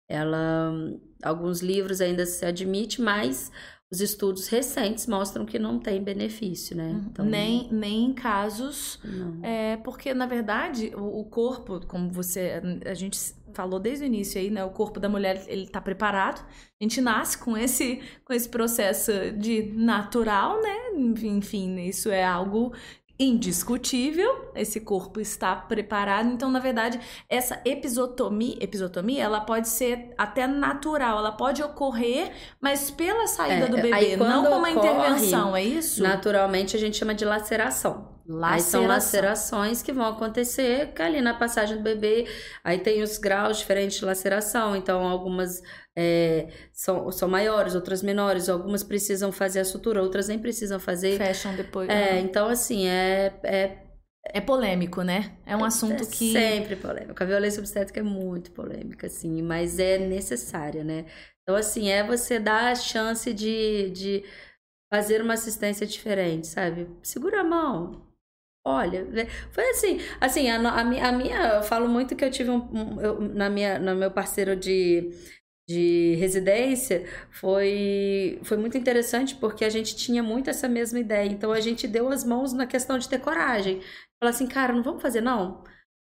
Ela, 0.09 0.73
alguns 1.25 1.61
livros 1.61 2.01
ainda 2.01 2.25
se 2.25 2.47
admite, 2.47 3.03
mas 3.03 3.51
os 3.91 4.01
estudos 4.01 4.49
recentes 4.49 5.07
mostram 5.07 5.47
que 5.47 5.59
não 5.59 5.79
tem 5.79 6.03
benefício, 6.03 6.77
né? 6.77 6.91
Uhum. 6.91 7.07
Então, 7.11 7.25
nem, 7.25 7.69
nem 7.73 8.07
em 8.07 8.13
casos. 8.13 8.99
É, 9.43 9.77
porque, 9.79 10.13
na 10.13 10.27
verdade, 10.27 10.93
o, 10.97 11.21
o, 11.21 11.25
corpo, 11.25 11.81
como 11.87 12.11
você. 12.11 12.61
A 12.85 12.95
gente 12.95 13.19
falou 13.55 13.79
desde 13.79 14.05
o 14.05 14.07
início 14.07 14.41
aí, 14.41 14.51
né? 14.51 14.65
O 14.65 14.71
corpo 14.71 14.99
da 14.99 15.09
mulher, 15.09 15.45
ele 15.47 15.69
tá 15.69 15.81
preparado. 15.81 16.45
A 16.81 16.85
gente 16.85 17.01
nasce 17.01 17.39
com 17.39 17.57
esse, 17.57 18.01
com 18.25 18.33
esse 18.33 18.49
processo 18.49 19.13
de 19.39 19.73
natural, 19.73 20.61
né? 20.61 20.77
Enfim, 21.23 21.79
isso 21.81 22.11
é 22.11 22.25
algo 22.25 22.73
indiscutível, 23.19 24.51
esse 24.55 24.81
corpo 24.81 25.21
está 25.21 25.57
preparado. 25.57 26.29
Então, 26.29 26.51
na 26.51 26.59
verdade, 26.59 27.01
essa 27.29 27.61
episotomia, 27.65 28.57
episotomia, 28.61 29.23
ela 29.23 29.41
pode 29.41 29.69
ser 29.69 30.15
até 30.19 30.47
natural, 30.47 31.19
ela 31.19 31.33
pode 31.33 31.63
ocorrer, 31.63 32.33
mas 32.61 32.91
pela 32.91 33.27
saída 33.27 33.67
é, 33.67 33.69
do 33.69 33.77
bebê, 33.77 34.17
não 34.17 34.45
como 34.45 34.57
uma 34.57 34.71
intervenção, 34.71 35.57
é 35.57 35.63
isso? 35.63 36.03
Naturalmente 36.03 36.77
a 36.77 36.79
gente 36.79 36.97
chama 36.97 37.15
de 37.15 37.25
laceração. 37.25 38.16
Laceração. 38.29 38.55
Aí 38.55 38.61
são 38.61 38.87
lacerações 38.87 39.83
que 39.83 39.93
vão 39.93 40.07
acontecer 40.07 40.93
ali 40.99 41.21
na 41.21 41.35
passagem 41.35 41.77
do 41.77 41.83
bebê. 41.83 42.27
Aí 42.65 42.79
tem 42.79 43.03
os 43.03 43.19
graus 43.19 43.59
diferentes 43.59 43.99
de 43.99 44.05
laceração. 44.05 44.75
Então, 44.75 45.07
algumas 45.07 45.63
é, 45.97 46.49
são, 46.73 47.11
são 47.13 47.29
maiores, 47.29 47.75
outras 47.75 48.03
menores. 48.03 48.49
Algumas 48.49 48.83
precisam 48.83 49.31
fazer 49.31 49.61
a 49.61 49.65
sutura, 49.65 50.03
outras 50.03 50.29
nem 50.29 50.39
precisam 50.39 50.81
fazer. 50.81 51.17
Fecham 51.19 51.55
depois. 51.55 51.89
É, 51.89 52.13
uhum. 52.13 52.19
então, 52.19 52.49
assim, 52.49 52.89
é, 52.89 53.33
é 53.45 53.79
é 54.33 54.41
polêmico, 54.41 55.03
né? 55.03 55.37
É 55.47 55.57
um 55.57 55.65
é, 55.65 55.69
assunto 55.69 56.03
é 56.03 56.07
que. 56.07 56.33
Sempre 56.33 56.77
polêmico. 56.77 57.23
A 57.23 57.27
violência 57.27 57.61
obstétrica 57.61 58.01
é 58.01 58.03
muito 58.03 58.51
polêmica, 58.51 59.07
assim, 59.07 59.43
mas 59.43 59.79
é 59.79 59.99
necessária, 59.99 60.83
né? 60.83 61.07
Então, 61.43 61.55
assim, 61.55 61.89
é 61.91 62.03
você 62.05 62.39
dar 62.41 62.73
a 62.73 62.75
chance 62.75 63.33
de, 63.33 63.91
de 63.91 64.25
fazer 64.93 65.23
uma 65.23 65.35
assistência 65.35 65.87
diferente, 65.87 66.47
sabe? 66.49 66.89
Segura 67.03 67.41
a 67.41 67.45
mão, 67.45 68.06
Olha, 68.69 69.07
foi 69.53 69.71
assim, 69.71 69.99
assim, 70.21 70.51
a, 70.51 70.57
a, 70.61 70.81
a 70.81 71.13
minha, 71.13 71.37
eu 71.55 71.63
falo 71.63 71.89
muito 71.89 72.17
que 72.17 72.25
eu 72.25 72.31
tive 72.33 72.51
um, 72.51 72.57
um 72.97 73.01
eu, 73.01 73.21
na 73.21 73.49
minha, 73.49 73.79
no 73.79 73.95
meu 73.95 74.11
parceiro 74.11 74.57
de, 74.57 75.09
de 75.69 76.15
residência 76.17 77.07
foi, 77.31 78.41
foi 78.45 78.57
muito 78.57 78.77
interessante 78.79 79.37
porque 79.37 79.65
a 79.65 79.71
gente 79.71 79.95
tinha 79.97 80.23
muito 80.23 80.51
essa 80.51 80.69
mesma 80.69 80.99
ideia. 81.01 81.29
Então 81.31 81.53
a 81.53 81.61
gente 81.61 81.87
deu 81.89 82.09
as 82.11 82.25
mãos 82.25 82.53
na 82.53 82.67
questão 82.67 82.99
de 82.99 83.09
ter 83.09 83.21
coragem. 83.21 83.81
Falar 84.21 84.31
assim, 84.31 84.49
cara, 84.49 84.73
não 84.73 84.83
vamos 84.83 85.03
fazer 85.03 85.21
não? 85.21 85.63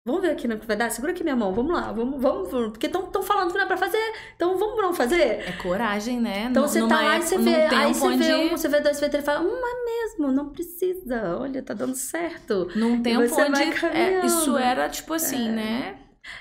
Vamos 0.05 0.21
ver 0.21 0.33
aqui 0.33 0.49
no 0.49 0.59
que 0.59 0.67
vai 0.67 0.77
dar? 0.77 0.91
Segura 0.91 1.13
aqui 1.13 1.23
minha 1.23 1.37
mão, 1.37 1.55
vamos 1.55 1.73
lá, 1.73 1.93
vamos, 1.93 2.21
vamos, 2.21 2.51
vamos. 2.51 2.71
porque 2.73 2.87
estão 2.87 3.23
falando 3.23 3.53
que 3.53 3.55
não 3.57 3.65
é 3.65 3.69
pra 3.69 3.77
fazer, 3.77 4.03
então 4.35 4.59
vamos 4.59 4.77
não 4.77 4.93
fazer. 4.93 5.21
É 5.21 5.53
coragem, 5.63 6.21
né? 6.21 6.49
Então 6.51 6.67
você 6.67 6.81
tá 6.81 7.01
lá 7.01 7.19
e 7.19 7.23
você 7.23 7.39
vê, 7.39 7.55
aí 7.55 7.95
você 7.95 8.17
vê 8.17 8.35
um, 8.35 8.49
você 8.51 8.69
vê 8.69 8.81
dois, 8.81 8.97
você 8.97 9.05
vê 9.05 9.11
três 9.11 9.23
e 9.23 9.27
fala, 9.27 9.41
hum, 9.43 9.63
é 9.65 9.85
mesmo, 9.85 10.33
não 10.33 10.49
precisa, 10.49 11.39
olha, 11.39 11.63
tá 11.63 11.73
dando 11.73 11.95
certo. 11.95 12.69
Num 12.75 13.01
tempo 13.01 13.23
onde 13.23 13.63
é, 13.63 14.27
isso 14.27 14.59
era 14.59 14.89
tipo 14.89 15.15
assim, 15.15 15.51
é. 15.51 15.53
né? 15.53 15.99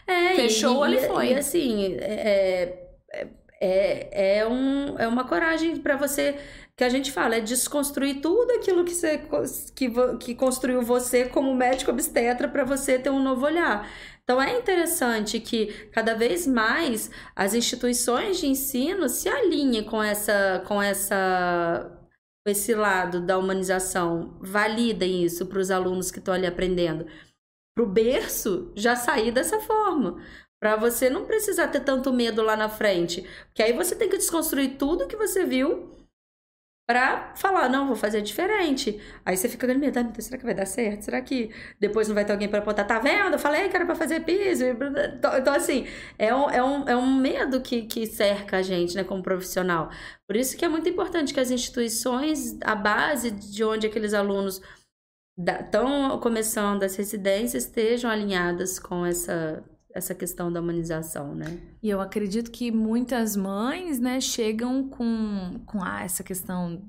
É, 0.08 0.36
Fechou, 0.36 0.88
e, 0.88 0.96
ele 0.96 1.08
foi. 1.08 1.28
E 1.28 1.36
assim, 1.36 1.98
é, 2.00 2.78
é, 3.14 3.28
é, 3.62 4.40
é, 4.40 4.48
um, 4.48 4.98
é 4.98 5.08
uma 5.08 5.24
coragem 5.24 5.78
para 5.78 5.96
você 5.96 6.36
que 6.76 6.84
a 6.84 6.90
gente 6.90 7.12
fala, 7.12 7.36
é 7.36 7.42
desconstruir 7.42 8.22
tudo 8.22 8.52
aquilo 8.52 8.84
que, 8.84 8.94
você, 8.94 9.22
que, 9.76 9.90
que 10.20 10.36
construiu 10.36 10.82
você 10.82 11.26
como 11.26 11.54
médico 11.54 11.92
obstetra 11.92 12.48
para 12.48 12.64
você 12.64 12.98
ter 12.98 13.10
um 13.10 13.22
novo 13.22 13.46
olhar. 13.46 13.88
Então 14.24 14.42
é 14.42 14.58
interessante 14.58 15.40
que 15.40 15.68
cada 15.92 16.16
vez 16.16 16.48
mais 16.48 17.12
as 17.36 17.54
instituições 17.54 18.40
de 18.40 18.48
ensino 18.48 19.10
se 19.10 19.28
alinhem 19.28 19.84
com 19.84 20.02
essa 20.02 20.64
com 20.66 20.82
essa 20.82 21.98
esse 22.48 22.74
lado 22.74 23.22
da 23.22 23.38
humanização, 23.38 24.38
validem 24.42 25.24
isso 25.24 25.46
para 25.46 25.60
os 25.60 25.70
alunos 25.70 26.10
que 26.10 26.20
estão 26.20 26.34
ali 26.34 26.48
aprendendo. 26.48 27.06
Para 27.76 27.84
o 27.84 27.88
berço 27.88 28.72
já 28.76 28.96
sair 28.96 29.32
dessa 29.32 29.60
forma. 29.60 30.20
Para 30.60 30.76
você 30.76 31.10
não 31.10 31.26
precisar 31.26 31.68
ter 31.68 31.82
tanto 31.82 32.12
medo 32.12 32.42
lá 32.42 32.56
na 32.56 32.70
frente. 32.70 33.22
Porque 33.48 33.62
aí 33.62 33.74
você 33.74 33.96
tem 33.96 34.10
que 34.10 34.18
desconstruir 34.18 34.78
tudo 34.78 35.08
que 35.08 35.16
você 35.16 35.46
viu 35.46 36.01
para 36.92 37.32
falar, 37.36 37.70
não, 37.70 37.88
vou 37.88 37.96
fazer 37.96 38.22
diferente. 38.22 39.00
Aí 39.26 39.38
você 39.38 39.48
fica 39.48 39.66
com 39.66 39.80
medo, 39.80 39.98
será 40.22 40.38
que 40.38 40.44
vai 40.44 40.54
dar 40.54 40.66
certo? 40.66 41.04
Será 41.04 41.22
que 41.22 41.50
depois 41.80 42.10
não 42.10 42.14
vai 42.14 42.26
ter 42.26 42.34
alguém 42.34 42.50
para 42.50 42.60
apontar? 42.60 42.86
Tá 42.86 43.00
vendo? 43.00 43.32
Eu 43.32 43.40
falei 43.40 43.70
que 43.70 43.76
era 43.78 43.86
para 43.86 43.96
fazer 43.96 44.20
piso. 44.26 44.66
Então, 44.66 45.38
então, 45.38 45.54
assim, 45.54 45.88
é 46.20 46.36
um, 46.36 46.50
é 46.50 46.62
um, 46.62 46.90
é 46.90 46.98
um 46.98 47.16
medo 47.16 47.62
que, 47.62 47.84
que 47.84 48.06
cerca 48.06 48.58
a 48.58 48.62
gente, 48.62 48.94
né, 48.94 49.06
como 49.06 49.24
profissional. 49.24 49.90
Por 50.28 50.36
isso 50.36 50.58
que 50.58 50.66
é 50.66 50.68
muito 50.68 50.90
importante 50.90 51.34
que 51.34 51.40
as 51.40 51.50
instituições, 51.50 52.58
a 52.62 52.76
base 52.76 53.32
de 53.32 53.64
onde 53.64 53.88
aqueles 53.88 54.14
alunos 54.14 54.62
estão 55.40 56.20
começando 56.20 56.84
as 56.84 56.98
residências, 56.98 57.64
estejam 57.64 58.12
alinhadas 58.12 58.80
com 58.80 59.06
essa 59.06 59.64
essa 59.94 60.16
questão 60.16 60.52
da 60.52 60.60
humanização, 60.60 61.36
né? 61.36 61.60
E 61.82 61.90
eu 61.90 62.02
acredito 62.02 62.52
que 62.52 62.72
muitas 62.72 63.36
mães, 63.36 64.00
né, 64.00 64.20
chegam 64.20 64.88
com, 64.88 65.62
com 65.66 65.84
ah, 65.84 66.04
essa 66.04 66.24
questão. 66.24 66.82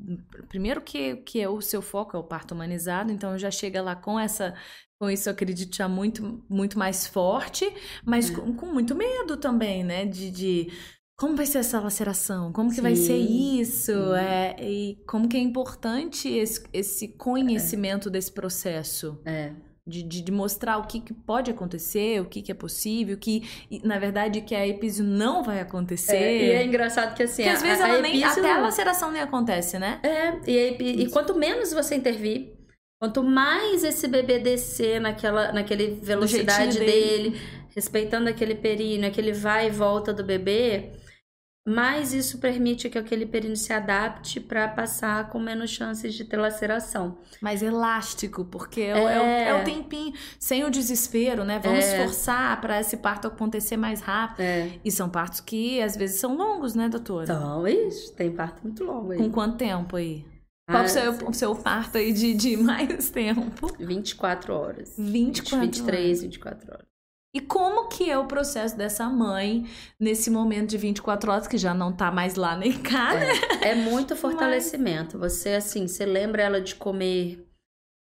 Primeiro 0.49 0.81
que, 0.81 1.17
que 1.17 1.41
é 1.41 1.49
o 1.49 1.61
seu 1.61 1.83
foco 1.83 2.17
é 2.17 2.21
o 2.21 2.25
parto 2.25 2.53
humanizado, 2.53 3.13
então 3.13 3.39
já 3.39 3.51
chega 3.51 3.83
lá 3.83 3.97
com 3.97 4.19
essa. 4.19 4.55
Com 5.01 5.11
isso, 5.11 5.29
eu 5.29 5.33
acredito 5.33 5.75
já 5.75 5.89
muito, 5.89 6.45
muito 6.49 6.79
mais 6.79 7.07
forte, 7.07 7.69
mas 8.05 8.31
é. 8.31 8.35
com, 8.35 8.55
com, 8.55 8.67
muito 8.67 8.95
medo 8.95 9.37
também, 9.37 9.83
né? 9.83 10.05
De, 10.07 10.31
de 10.31 10.73
como 11.17 11.37
vai 11.37 11.47
ser 11.47 11.59
essa 11.59 11.81
laceração? 11.81 12.53
Como 12.53 12.71
que 12.71 12.77
Sim. 12.77 12.83
vai 12.83 12.97
ser 12.97 13.17
isso? 13.17 13.93
É, 14.15 14.57
e 14.61 15.03
como 15.07 15.29
que 15.29 15.37
é 15.37 15.41
importante 15.41 16.29
esse, 16.29 16.65
esse 16.73 17.09
conhecimento 17.09 18.09
é. 18.09 18.13
desse 18.13 18.31
processo. 18.31 19.21
É 19.25 19.53
de, 19.87 20.03
de, 20.03 20.23
de, 20.23 20.31
mostrar 20.31 20.79
o 20.79 20.87
que, 20.87 21.01
que, 21.01 21.13
pode 21.13 21.51
acontecer, 21.51 22.21
o 22.21 22.25
que, 22.25 22.41
que 22.41 22.53
é 22.53 22.55
possível, 22.55 23.17
que 23.17 23.43
na 23.83 23.99
verdade 23.99 24.41
que 24.41 24.55
a 24.55 24.67
epísio 24.67 25.05
não 25.05 25.43
vai 25.43 25.61
acontecer. 25.61 26.17
É, 26.17 26.45
e 26.45 26.51
é 26.53 26.65
engraçado 26.65 27.15
que 27.15 27.23
assim. 27.25 27.43
Porque 27.43 27.57
às 27.57 27.63
vezes 27.63 27.81
a, 27.81 27.87
a 27.87 28.01
nem, 28.01 28.23
até 28.23 28.53
a 28.53 28.61
laceração 28.61 29.11
nem 29.11 29.21
acontece, 29.21 29.79
né? 29.79 29.99
É, 30.03 30.51
e, 30.51 31.03
e 31.03 31.11
quanto 31.11 31.35
menos 31.35 31.73
você 31.73 31.97
intervir, 31.97 32.53
quanto 33.01 33.25
mais 33.25 33.83
esse 33.83 34.07
bebê 34.07 34.39
descer 34.39 35.01
naquela, 35.01 35.51
naquele 35.53 35.99
velocidade 36.01 36.79
dele, 36.79 37.31
dele, 37.31 37.41
respeitando 37.75 38.29
aquele 38.29 38.55
períneo, 38.55 39.09
aquele 39.09 39.33
vai 39.33 39.67
e 39.67 39.71
volta 39.71 40.13
do 40.13 40.23
bebê 40.23 40.93
mais 41.67 42.13
isso 42.13 42.39
permite 42.39 42.91
que 42.91 42.99
aquele 42.99 43.25
períneo 43.25 43.57
se 43.57 43.73
adapte 43.73 44.41
para 44.41 44.67
passar 44.67 45.29
com 45.29 45.39
menos 45.39 45.71
chances 45.71 46.13
de 46.13 46.25
ter 46.25 46.37
laceração. 46.37 47.19
Mais 47.41 47.63
elástico, 47.63 48.45
porque 48.45 48.81
é, 48.81 48.91
é, 48.91 48.95
o, 48.95 49.09
é 49.09 49.55
o, 49.55 49.57
é 49.59 49.63
tempinho, 49.63 50.13
sem 50.41 50.65
o 50.65 50.71
desespero, 50.71 51.45
né? 51.45 51.61
Vamos 51.61 51.85
é. 51.85 52.03
forçar 52.05 52.61
para 52.61 52.81
esse 52.81 52.97
parto 52.97 53.29
acontecer 53.29 53.77
mais 53.77 54.01
rápido. 54.01 54.41
É. 54.41 54.73
E 54.85 54.91
são 54.91 55.09
partos 55.09 55.41
que 55.41 55.81
às 55.81 55.97
vezes 55.97 56.19
são 56.19 56.37
longos, 56.37 56.75
né, 56.75 56.89
doutora? 56.89 57.27
São, 57.27 57.67
isso. 57.69 58.13
Tem 58.15 58.31
parto 58.31 58.61
muito 58.63 58.83
longo 58.83 59.13
aí. 59.13 59.19
Com 59.19 59.31
quanto 59.31 59.57
tempo 59.57 59.97
aí? 59.97 60.27
Qual 60.69 60.83
ah, 60.83 60.85
o 60.85 60.89
seu, 60.89 61.13
o 61.29 61.35
seu 61.35 61.55
parto 61.55 61.99
aí 61.99 62.13
de, 62.13 62.35
de 62.35 62.57
mais 62.57 63.11
tempo? 63.11 63.73
24 63.79 64.55
horas. 64.55 64.95
24 64.99 65.61
20, 65.61 65.81
23, 65.81 66.07
horas. 66.07 66.23
24 66.23 66.73
horas. 66.73 66.92
E 67.35 67.41
como 67.41 67.89
que 67.89 68.11
é 68.11 68.19
o 68.19 68.27
processo 68.27 68.77
dessa 68.77 69.09
mãe 69.09 69.67
nesse 69.99 70.31
momento 70.31 70.71
de 70.71 70.77
24 70.77 71.33
horas 71.33 71.49
que 71.49 71.57
já 71.57 71.73
não 71.73 71.91
tá 71.91 72.11
mais 72.11 72.35
lá 72.35 72.55
nem 72.55 72.73
cá, 72.83 73.15
né? 73.15 73.27
É, 73.63 73.69
é 73.71 73.75
muito 73.75 74.15
fortalecimento. 74.17 75.19
Mas... 75.19 75.33
Você 75.33 75.55
assim, 75.55 75.89
você 75.89 76.05
lembra 76.05 76.43
ela 76.43 76.61
de 76.61 76.75
comer, 76.75 77.49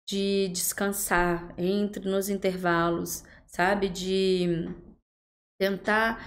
de 0.07 0.49
descansar 0.49 1.55
entre 1.57 2.07
nos 2.07 2.29
intervalos, 2.29 3.25
sabe? 3.47 3.89
De 3.89 4.69
tentar 5.59 6.23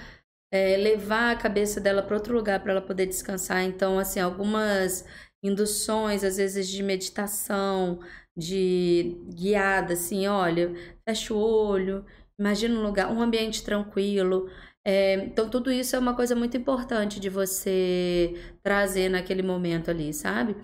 é, 0.51 0.75
levar 0.77 1.33
a 1.33 1.37
cabeça 1.37 1.79
dela 1.79 2.01
para 2.01 2.15
outro 2.15 2.33
lugar 2.33 2.61
para 2.61 2.71
ela 2.71 2.81
poder 2.81 3.05
descansar. 3.05 3.63
Então, 3.63 3.99
assim, 3.99 4.19
algumas 4.19 5.05
induções, 5.43 6.23
às 6.23 6.37
vezes 6.37 6.67
de 6.67 6.81
meditação, 6.81 7.99
de 8.35 9.17
guiada, 9.29 9.93
assim, 9.93 10.27
olha, 10.27 10.73
fecha 11.07 11.33
o 11.33 11.37
olho 11.37 12.03
Imagina 12.39 12.79
um 12.79 12.83
lugar, 12.83 13.11
um 13.11 13.21
ambiente 13.21 13.63
tranquilo. 13.63 14.49
É, 14.85 15.15
então, 15.15 15.49
tudo 15.49 15.71
isso 15.71 15.95
é 15.95 15.99
uma 15.99 16.15
coisa 16.15 16.35
muito 16.35 16.55
importante 16.55 17.19
de 17.19 17.29
você 17.29 18.35
trazer 18.63 19.09
naquele 19.09 19.41
momento 19.41 19.91
ali, 19.91 20.13
sabe? 20.13 20.55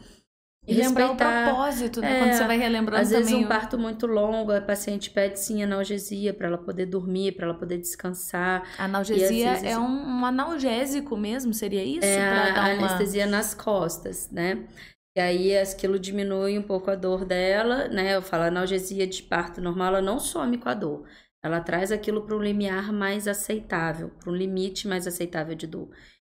E 0.65 0.74
lembrar 0.76 1.11
o 1.11 1.17
propósito, 1.17 1.99
né? 1.99 2.15
É, 2.15 2.19
Quando 2.19 2.34
você 2.34 2.47
vai 2.47 2.57
relembrando 2.57 3.01
Às 3.01 3.09
vezes 3.09 3.34
um 3.34 3.47
parto 3.47 3.78
muito 3.78 4.07
longo, 4.07 4.53
a 4.53 4.61
paciente 4.61 5.09
pede 5.09 5.38
sim 5.38 5.61
analgesia 5.61 6.34
para 6.34 6.47
ela 6.47 6.57
poder 6.57 6.86
dormir, 6.86 7.34
para 7.34 7.45
ela 7.45 7.53
poder 7.53 7.78
descansar. 7.78 8.63
A 8.78 8.86
analgesia 8.86 9.51
vezes, 9.51 9.63
é 9.63 9.78
um, 9.78 10.21
um, 10.21 10.26
analgésico 10.26 11.17
mesmo, 11.17 11.53
seria 11.53 11.84
isso? 11.84 12.05
É 12.05 12.49
a, 12.51 12.53
uma... 12.53 12.86
anestesia 12.86 13.26
nas 13.26 13.53
costas, 13.53 14.32
né? 14.32 14.65
E 15.15 15.19
aí 15.19 15.57
aquilo 15.57 15.99
diminui 15.99 16.57
um 16.57 16.63
pouco 16.63 16.89
a 16.89 16.95
dor 16.95 17.26
dela, 17.26 17.89
né? 17.89 18.15
Eu 18.15 18.21
falo, 18.21 18.43
analgesia 18.43 19.05
de 19.05 19.21
parto 19.21 19.59
normal, 19.59 19.89
ela 19.89 20.01
não 20.01 20.17
some 20.17 20.57
com 20.57 20.69
a 20.69 20.74
dor. 20.74 21.03
Ela 21.43 21.59
traz 21.59 21.91
aquilo 21.91 22.21
para 22.25 22.35
um 22.35 22.41
limiar 22.41 22.93
mais 22.93 23.27
aceitável, 23.27 24.09
para 24.19 24.31
um 24.31 24.35
limite 24.35 24.87
mais 24.87 25.05
aceitável 25.05 25.55
de 25.55 25.67
dor. 25.67 25.89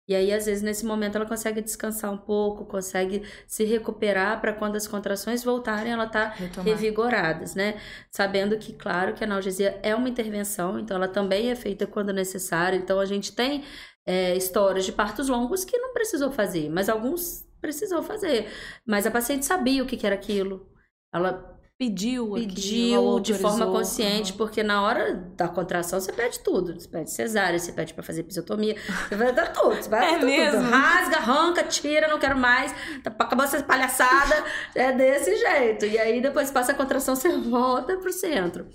E 0.08 0.14
aí, 0.14 0.34
às 0.34 0.46
vezes, 0.46 0.62
nesse 0.62 0.86
momento, 0.86 1.16
ela 1.16 1.26
consegue 1.26 1.62
descansar 1.62 2.12
um 2.12 2.18
pouco, 2.18 2.66
consegue 2.66 3.24
se 3.48 3.64
recuperar 3.64 4.42
para 4.42 4.52
quando 4.52 4.76
as 4.76 4.86
contrações 4.86 5.44
voltarem, 5.44 5.94
ela 5.94 6.08
tá 6.08 6.30
Retomar. 6.30 6.66
revigoradas, 6.66 7.56
né? 7.56 7.80
Sabendo 8.12 8.58
que, 8.58 8.74
claro, 8.74 9.14
que 9.14 9.24
a 9.24 9.28
analgesia 9.28 9.80
é 9.82 9.96
uma 9.96 10.10
intervenção, 10.10 10.78
então 10.78 10.98
ela 10.98 11.08
também 11.08 11.50
é 11.50 11.56
feita 11.56 11.88
quando 11.88 12.12
necessário. 12.12 12.78
Então, 12.78 13.00
a 13.00 13.06
gente 13.06 13.34
tem 13.34 13.64
é, 14.06 14.36
histórias 14.36 14.84
de 14.86 14.92
partos 14.92 15.30
longos 15.30 15.64
que 15.64 15.78
não 15.78 15.94
precisou 15.94 16.32
fazer, 16.32 16.70
mas 16.70 16.90
alguns 16.90 17.46
precisou 17.62 18.04
fazer. 18.04 18.52
Mas 18.86 19.08
a 19.08 19.12
paciente 19.12 19.46
sabia 19.46 19.82
o 19.82 19.86
que, 19.86 19.96
que 19.96 20.06
era 20.06 20.16
aquilo. 20.16 20.70
Ela 21.14 21.53
pediu 21.84 22.34
Pediu 22.34 23.20
de 23.20 23.34
forma 23.34 23.66
consciente, 23.66 24.32
uhum. 24.32 24.38
porque 24.38 24.64
na 24.64 24.82
hora 24.82 25.14
da 25.36 25.48
contração 25.48 26.00
você 26.00 26.12
pede 26.12 26.40
tudo. 26.40 26.80
Você 26.80 26.88
pede 26.88 27.12
cesárea, 27.12 27.60
você 27.60 27.72
pede 27.72 27.94
para 27.94 28.04
fazer 28.04 28.22
episiotomia, 28.22 28.76
você 29.08 29.16
vai 29.16 29.34
dar 29.34 29.52
tudo. 29.52 29.76
Você 29.76 29.90
vai 29.90 30.08
é 30.16 30.20
tudo, 30.20 30.26
mesmo? 30.26 30.62
Tudo. 30.62 30.72
Rasga, 30.72 31.18
arranca, 31.18 31.64
tira, 31.64 32.08
não 32.08 32.20
quero 32.20 32.38
mais. 32.38 32.74
Tá, 33.04 33.10
acabou 33.10 33.46
essa 33.46 33.62
palhaçada. 33.64 34.44
é 34.74 34.92
desse 34.92 35.36
jeito. 35.36 35.86
E 35.86 36.00
aí 36.00 36.22
depois 36.22 36.50
passa 36.52 36.72
a 36.72 36.76
contração, 36.76 37.16
você 37.16 37.30
volta 37.38 37.98
pro 37.98 38.12
centro. 38.12 38.68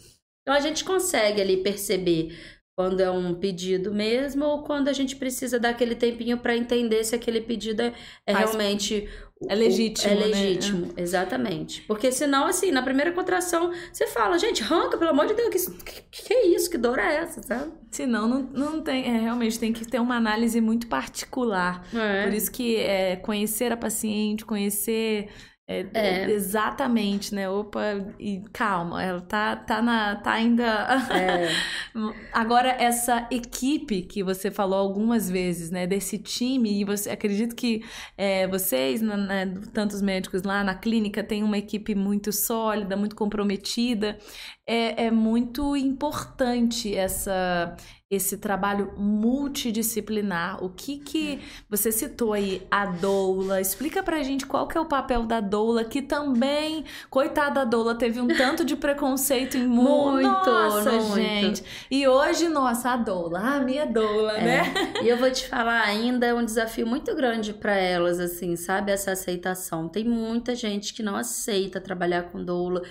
Então 0.42 0.54
a 0.54 0.60
gente 0.60 0.84
consegue 0.84 1.40
ali 1.40 1.58
perceber 1.58 2.36
quando 2.78 3.00
é 3.00 3.10
um 3.10 3.34
pedido 3.34 3.92
mesmo 3.92 4.44
ou 4.44 4.62
quando 4.62 4.86
a 4.86 4.92
gente 4.92 5.16
precisa 5.16 5.58
dar 5.58 5.70
aquele 5.70 5.96
tempinho 5.96 6.38
para 6.38 6.56
entender 6.56 7.02
se 7.02 7.12
aquele 7.12 7.40
pedido 7.40 7.82
é, 7.82 7.92
é 8.24 8.32
realmente 8.32 9.08
é 9.48 9.54
legítimo, 9.56 10.12
é 10.12 10.14
né? 10.14 10.26
legítimo, 10.26 10.86
né? 10.86 10.92
exatamente. 10.96 11.82
Porque 11.88 12.12
senão, 12.12 12.46
assim, 12.46 12.70
na 12.70 12.80
primeira 12.80 13.10
contração, 13.10 13.72
você 13.92 14.06
fala, 14.06 14.38
gente, 14.38 14.62
arranca, 14.62 14.96
pelo 14.96 15.10
amor 15.10 15.26
de 15.26 15.34
Deus, 15.34 15.66
que, 15.66 16.02
que, 16.08 16.22
que 16.22 16.32
é 16.32 16.46
isso? 16.46 16.70
Que 16.70 16.78
dor 16.78 17.00
é 17.00 17.16
essa, 17.16 17.42
sabe? 17.42 17.72
Senão, 17.90 18.28
não, 18.28 18.42
não 18.42 18.80
tem, 18.80 19.04
é, 19.12 19.22
realmente 19.22 19.58
tem 19.58 19.72
que 19.72 19.84
ter 19.84 19.98
uma 19.98 20.14
análise 20.14 20.60
muito 20.60 20.86
particular. 20.86 21.84
É. 21.92 22.26
Por 22.26 22.32
isso 22.32 22.52
que 22.52 22.76
é, 22.76 23.16
conhecer 23.16 23.72
a 23.72 23.76
paciente, 23.76 24.44
conhecer 24.44 25.30
É, 25.70 25.86
é. 25.92 26.30
Exatamente, 26.30 27.34
né? 27.34 27.46
Opa, 27.46 27.82
e 28.18 28.42
calma, 28.54 29.02
ela 29.02 29.20
tá, 29.20 29.54
tá, 29.54 29.82
na, 29.82 30.16
tá 30.16 30.32
ainda. 30.32 30.64
É. 31.12 31.48
Agora, 32.32 32.70
essa 32.70 33.28
equipe 33.30 34.00
que 34.00 34.24
você 34.24 34.50
falou 34.50 34.78
algumas 34.78 35.28
vezes, 35.28 35.70
né? 35.70 35.86
Desse 35.86 36.16
time, 36.16 36.80
e 36.80 36.84
você 36.84 37.10
acredito 37.10 37.54
que 37.54 37.84
é, 38.16 38.46
vocês, 38.48 39.02
né, 39.02 39.54
tantos 39.74 40.00
médicos 40.00 40.42
lá 40.42 40.64
na 40.64 40.74
clínica, 40.74 41.22
têm 41.22 41.42
uma 41.42 41.58
equipe 41.58 41.94
muito 41.94 42.32
sólida, 42.32 42.96
muito 42.96 43.14
comprometida. 43.14 44.18
É, 44.66 45.04
é 45.04 45.10
muito 45.10 45.76
importante 45.76 46.94
essa 46.94 47.76
esse 48.10 48.38
trabalho 48.38 48.94
multidisciplinar. 48.96 50.64
O 50.64 50.70
que 50.70 50.98
que 50.98 51.40
você 51.68 51.92
citou 51.92 52.32
aí 52.32 52.66
a 52.70 52.86
doula? 52.86 53.60
Explica 53.60 54.02
pra 54.02 54.22
gente 54.22 54.46
qual 54.46 54.66
que 54.66 54.78
é 54.78 54.80
o 54.80 54.86
papel 54.86 55.24
da 55.24 55.40
doula, 55.40 55.84
que 55.84 56.00
também, 56.00 56.84
coitada 57.10 57.60
da 57.60 57.64
doula, 57.64 57.94
teve 57.94 58.20
um 58.20 58.28
tanto 58.28 58.64
de 58.64 58.76
preconceito 58.76 59.56
em 59.58 59.66
muito, 59.68 60.26
nossa, 60.26 60.92
muito. 60.92 61.14
gente. 61.16 61.64
E 61.90 62.06
hoje, 62.08 62.48
nossa, 62.48 62.90
a 62.90 62.96
doula, 62.96 63.40
a 63.40 63.60
minha 63.60 63.84
doula, 63.84 64.32
é. 64.38 64.44
né? 64.44 64.74
E 65.02 65.08
eu 65.08 65.18
vou 65.18 65.30
te 65.30 65.46
falar, 65.46 65.82
ainda 65.82 66.26
é 66.26 66.32
um 66.32 66.44
desafio 66.44 66.86
muito 66.86 67.14
grande 67.14 67.52
para 67.52 67.76
elas 67.76 68.18
assim, 68.18 68.56
sabe, 68.56 68.90
essa 68.90 69.12
aceitação. 69.12 69.88
Tem 69.88 70.04
muita 70.04 70.54
gente 70.54 70.94
que 70.94 71.02
não 71.02 71.16
aceita 71.16 71.80
trabalhar 71.80 72.24
com 72.24 72.42
doula 72.42 72.82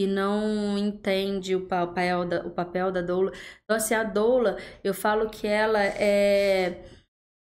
e 0.00 0.06
não 0.06 0.78
entende 0.78 1.54
o 1.54 1.66
papel 1.66 2.24
da, 2.24 2.40
o 2.46 2.50
papel 2.50 2.90
da 2.90 3.02
doula. 3.02 3.32
Então, 3.64 3.76
assim, 3.76 3.94
a 3.94 4.02
doula, 4.02 4.56
eu 4.82 4.94
falo 4.94 5.28
que 5.28 5.46
ela 5.46 5.78
é 5.82 6.84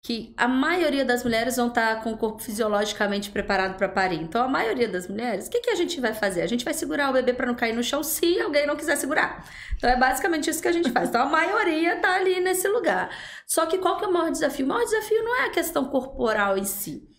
que 0.04 0.34
a 0.36 0.48
maioria 0.48 1.04
das 1.04 1.22
mulheres 1.22 1.56
vão 1.56 1.68
estar 1.68 2.02
com 2.02 2.12
o 2.12 2.18
corpo 2.18 2.42
fisiologicamente 2.42 3.30
preparado 3.30 3.78
para 3.78 3.88
parir. 3.88 4.20
Então, 4.20 4.42
a 4.44 4.48
maioria 4.48 4.88
das 4.88 5.08
mulheres, 5.08 5.46
o 5.46 5.50
que, 5.50 5.60
que 5.60 5.70
a 5.70 5.76
gente 5.76 5.98
vai 6.00 6.12
fazer? 6.12 6.42
A 6.42 6.46
gente 6.46 6.64
vai 6.64 6.74
segurar 6.74 7.08
o 7.08 7.12
bebê 7.14 7.32
para 7.32 7.46
não 7.46 7.54
cair 7.54 7.72
no 7.72 7.84
chão 7.84 8.02
se 8.02 8.38
alguém 8.40 8.66
não 8.66 8.76
quiser 8.76 8.96
segurar. 8.96 9.48
Então, 9.76 9.88
é 9.88 9.96
basicamente 9.96 10.50
isso 10.50 10.60
que 10.60 10.68
a 10.68 10.72
gente 10.72 10.90
faz. 10.90 11.08
Então, 11.08 11.22
a 11.22 11.26
maioria 11.26 11.94
está 11.94 12.16
ali 12.16 12.40
nesse 12.40 12.68
lugar. 12.68 13.16
Só 13.46 13.64
que 13.64 13.78
qual 13.78 13.96
que 13.96 14.04
é 14.04 14.08
o 14.08 14.12
maior 14.12 14.30
desafio? 14.30 14.66
O 14.66 14.68
maior 14.68 14.84
desafio 14.84 15.22
não 15.24 15.36
é 15.36 15.46
a 15.46 15.50
questão 15.50 15.84
corporal 15.86 16.58
em 16.58 16.64
si 16.64 17.11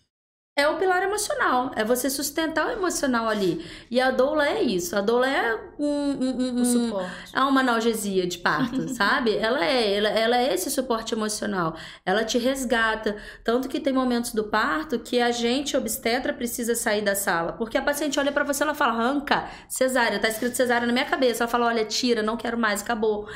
é 0.55 0.67
o 0.67 0.77
pilar 0.77 1.01
emocional, 1.01 1.71
é 1.75 1.83
você 1.83 2.11
sustentar 2.11 2.67
o 2.67 2.71
emocional 2.71 3.27
ali. 3.27 3.65
E 3.89 3.99
a 3.99 4.11
doula 4.11 4.47
é 4.47 4.61
isso, 4.61 4.95
a 4.95 5.01
doula 5.01 5.27
é 5.27 5.55
um, 5.79 5.85
um, 5.87 6.41
um, 6.41 6.61
um 6.61 6.65
suporte. 6.65 7.31
É 7.33 7.41
uma 7.41 7.61
analgesia 7.61 8.27
de 8.27 8.37
parto, 8.37 8.87
sabe? 8.93 9.35
Ela 9.35 9.65
é, 9.65 9.95
ela, 9.95 10.09
ela 10.09 10.37
é 10.37 10.53
esse 10.53 10.69
suporte 10.69 11.15
emocional. 11.15 11.75
Ela 12.05 12.23
te 12.23 12.37
resgata, 12.37 13.17
tanto 13.43 13.67
que 13.67 13.79
tem 13.79 13.91
momentos 13.91 14.31
do 14.31 14.43
parto 14.43 14.99
que 14.99 15.19
a 15.19 15.31
gente 15.31 15.75
obstetra 15.75 16.31
precisa 16.31 16.75
sair 16.75 17.01
da 17.01 17.15
sala, 17.15 17.53
porque 17.53 17.77
a 17.77 17.81
paciente 17.81 18.19
olha 18.19 18.31
para 18.31 18.43
você, 18.43 18.61
ela 18.61 18.75
fala: 18.75 18.93
"Arranca, 18.93 19.49
cesárea, 19.67 20.19
tá 20.19 20.27
escrito 20.27 20.55
cesárea 20.55 20.85
na 20.85 20.93
minha 20.93 21.05
cabeça". 21.05 21.43
Ela 21.43 21.51
fala: 21.51 21.65
"Olha, 21.65 21.83
tira, 21.83 22.21
não 22.21 22.37
quero 22.37 22.59
mais, 22.59 22.83
acabou". 22.83 23.27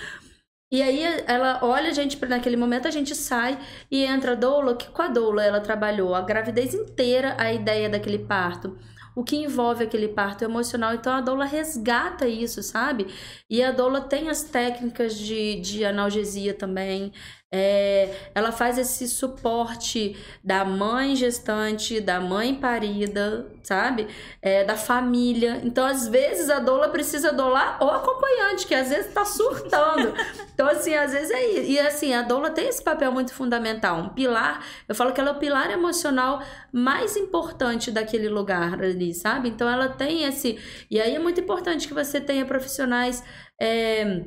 E 0.72 0.82
aí 0.82 1.02
ela 1.26 1.60
olha 1.64 1.90
a 1.90 1.94
gente, 1.94 2.24
naquele 2.26 2.58
momento 2.58 2.88
a 2.88 2.92
gente 2.92 3.16
sai 3.16 3.58
e 3.90 4.04
entra 4.04 4.34
a 4.34 4.36
doula, 4.36 4.76
que 4.76 4.90
com 4.90 5.02
a 5.02 5.08
doula 5.08 5.44
ela 5.44 5.62
trabalhou 5.62 6.14
a 6.14 6.22
gravidez 6.22 6.74
inteira, 6.74 7.36
a 7.40 7.54
ideia 7.54 7.90
daquele 7.90 8.20
parto 8.20 8.78
o 9.18 9.24
que 9.24 9.36
envolve 9.36 9.84
aquele 9.84 10.08
parto 10.10 10.44
emocional. 10.44 10.94
Então 10.94 11.12
a 11.12 11.22
doula 11.22 11.44
resgata 11.44 12.28
isso, 12.28 12.62
sabe? 12.62 13.08
E 13.50 13.64
a 13.64 13.72
doula 13.72 14.00
tem 14.00 14.30
as 14.30 14.44
técnicas 14.44 15.18
de, 15.18 15.60
de 15.60 15.84
analgesia 15.84 16.54
também. 16.54 17.12
É, 17.50 18.30
ela 18.36 18.52
faz 18.52 18.78
esse 18.78 19.08
suporte 19.08 20.18
da 20.44 20.66
mãe 20.66 21.16
gestante, 21.16 22.02
da 22.02 22.20
mãe 22.20 22.54
parida, 22.54 23.48
sabe? 23.64 24.06
É, 24.42 24.66
da 24.66 24.76
família. 24.76 25.62
Então, 25.64 25.86
às 25.86 26.10
vezes, 26.10 26.50
a 26.50 26.60
doula 26.60 26.90
precisa 26.90 27.32
dolar 27.32 27.82
o 27.82 27.88
acompanhante, 27.90 28.68
que 28.68 28.76
às 28.76 28.90
vezes 28.90 29.14
tá 29.14 29.26
surtando. 29.26 30.14
Então, 30.58 30.68
assim, 30.68 30.96
às 30.96 31.12
vezes 31.12 31.30
é 31.30 31.46
isso. 31.52 31.72
E 31.72 31.80
assim, 31.80 32.16
a 32.16 32.24
doula 32.24 32.50
tem 32.50 32.68
esse 32.68 32.84
papel 32.84 33.12
muito 33.12 33.32
fundamental, 33.32 34.00
um 34.00 34.10
pilar. 34.10 34.66
Eu 34.90 34.96
falo 34.96 35.14
que 35.14 35.22
ela 35.22 35.30
é 35.30 35.34
o 35.34 35.38
pilar 35.38 35.70
emocional 35.70 36.42
mais 36.74 37.16
importante 37.16 37.92
daquele 37.92 38.28
lugar 38.28 38.74
ali, 38.82 39.14
sabe? 39.14 39.50
Então, 39.50 39.70
ela 39.70 39.88
tem 39.88 40.24
esse. 40.24 40.58
E 40.90 41.00
aí 41.00 41.14
é 41.14 41.20
muito 41.20 41.40
importante 41.40 41.88
que 41.88 41.94
você 41.94 42.20
tenha 42.20 42.44
profissionais. 42.44 43.24
É 43.62 44.24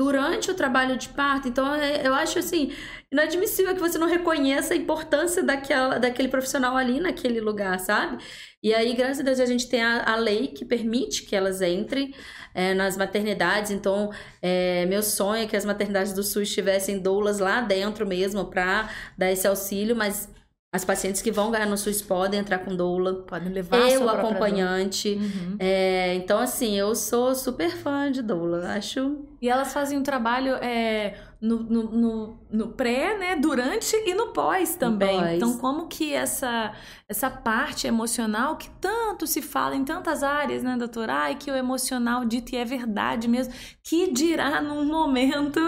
durante 0.00 0.50
o 0.50 0.54
trabalho 0.54 0.96
de 0.96 1.10
parto. 1.10 1.46
Então, 1.46 1.74
é, 1.74 2.06
eu 2.06 2.14
acho 2.14 2.38
assim, 2.38 2.72
inadmissível 3.12 3.74
que 3.74 3.80
você 3.80 3.98
não 3.98 4.08
reconheça 4.08 4.72
a 4.72 4.76
importância 4.76 5.42
daquela, 5.42 5.98
daquele 5.98 6.28
profissional 6.28 6.74
ali 6.74 6.98
naquele 6.98 7.38
lugar, 7.38 7.78
sabe? 7.78 8.16
E 8.62 8.72
aí, 8.72 8.94
graças 8.94 9.20
a 9.20 9.22
Deus, 9.22 9.38
a 9.38 9.44
gente 9.44 9.68
tem 9.68 9.82
a, 9.82 10.04
a 10.04 10.16
lei 10.16 10.48
que 10.48 10.64
permite 10.64 11.24
que 11.24 11.36
elas 11.36 11.60
entrem 11.60 12.14
é, 12.54 12.72
nas 12.72 12.96
maternidades. 12.96 13.70
Então, 13.70 14.10
é, 14.40 14.86
meu 14.86 15.02
sonho 15.02 15.42
é 15.42 15.46
que 15.46 15.54
as 15.54 15.66
maternidades 15.66 16.14
do 16.14 16.22
SUS 16.22 16.50
tivessem 16.50 16.98
doulas 16.98 17.38
lá 17.38 17.60
dentro 17.60 18.06
mesmo 18.06 18.46
para 18.46 18.88
dar 19.18 19.30
esse 19.30 19.46
auxílio, 19.46 19.94
mas 19.94 20.30
as 20.72 20.84
pacientes 20.84 21.20
que 21.20 21.32
vão 21.32 21.50
ganhar 21.50 21.66
no 21.66 21.76
SUS 21.76 22.00
podem 22.00 22.38
entrar 22.38 22.60
com 22.60 22.76
doula. 22.76 23.24
Podem 23.24 23.52
levar 23.52 23.90
Eu, 23.90 24.08
acompanhante. 24.08 25.18
Uhum. 25.20 25.56
É, 25.58 26.14
então, 26.14 26.38
assim, 26.38 26.78
eu 26.78 26.94
sou 26.94 27.34
super 27.34 27.70
fã 27.72 28.10
de 28.10 28.22
doula. 28.22 28.74
Acho. 28.74 29.18
E 29.42 29.48
elas 29.48 29.72
fazem 29.72 29.98
um 29.98 30.02
trabalho 30.04 30.54
é, 30.62 31.16
no, 31.40 31.58
no, 31.64 31.82
no, 31.90 32.40
no, 32.52 32.68
pré, 32.68 33.18
né? 33.18 33.34
Durante 33.34 33.96
e 33.96 34.14
no 34.14 34.28
pós 34.28 34.76
também. 34.76 35.18
Pós. 35.18 35.32
Então, 35.34 35.58
como 35.58 35.88
que 35.88 36.14
essa, 36.14 36.72
essa 37.08 37.28
parte 37.28 37.88
emocional 37.88 38.54
que 38.56 38.70
tanto 38.80 39.26
se 39.26 39.42
fala 39.42 39.74
em 39.74 39.82
tantas 39.82 40.22
áreas, 40.22 40.62
né, 40.62 40.76
doutora? 40.76 41.14
Ai, 41.14 41.34
que 41.34 41.50
o 41.50 41.56
emocional 41.56 42.24
dito 42.24 42.54
e 42.54 42.56
é 42.56 42.64
verdade 42.64 43.26
mesmo. 43.26 43.52
Que 43.82 44.12
dirá 44.12 44.62
num 44.62 44.84
momento, 44.84 45.58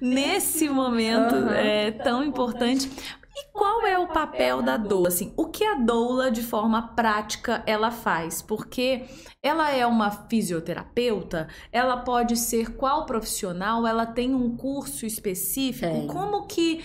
nesse 0.00 0.66
momento 0.70 1.34
uhum. 1.34 1.50
é, 1.50 1.90
tão 1.90 2.24
importante. 2.24 2.90
E 3.38 3.52
qual 3.52 3.86
é 3.86 3.98
o 3.98 4.08
papel 4.08 4.62
da 4.62 4.78
doula? 4.78 5.08
Assim, 5.08 5.34
o 5.36 5.48
que 5.48 5.62
a 5.62 5.74
doula, 5.74 6.30
de 6.30 6.42
forma 6.42 6.94
prática, 6.94 7.62
ela 7.66 7.90
faz? 7.90 8.40
Porque 8.40 9.04
ela 9.42 9.70
é 9.70 9.86
uma 9.86 10.10
fisioterapeuta, 10.10 11.46
ela 11.70 11.98
pode 11.98 12.34
ser 12.34 12.76
qual 12.76 13.04
profissional, 13.04 13.86
ela 13.86 14.06
tem 14.06 14.34
um 14.34 14.56
curso 14.56 15.04
específico. 15.04 16.06
Como 16.06 16.46
que, 16.46 16.82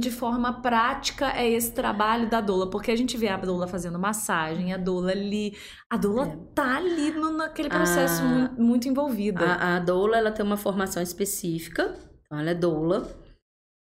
de 0.00 0.10
forma 0.10 0.60
prática, 0.60 1.30
é 1.30 1.48
esse 1.48 1.72
trabalho 1.72 2.28
da 2.28 2.40
doula? 2.40 2.68
Porque 2.68 2.90
a 2.90 2.96
gente 2.96 3.16
vê 3.16 3.28
a 3.28 3.36
doula 3.36 3.68
fazendo 3.68 4.00
massagem, 4.00 4.74
a 4.74 4.76
doula 4.76 5.12
ali. 5.12 5.56
A 5.88 5.96
doula 5.96 6.26
é. 6.26 6.36
tá 6.56 6.78
ali 6.78 7.12
no, 7.12 7.30
naquele 7.30 7.68
processo 7.68 8.20
a, 8.20 8.24
muito, 8.24 8.60
muito 8.60 8.88
envolvida. 8.88 9.46
A, 9.46 9.76
a 9.76 9.78
doula, 9.78 10.16
ela 10.16 10.32
tem 10.32 10.44
uma 10.44 10.56
formação 10.56 11.00
específica, 11.00 11.94
então 12.24 12.36
ela 12.36 12.50
é 12.50 12.54
doula. 12.54 13.08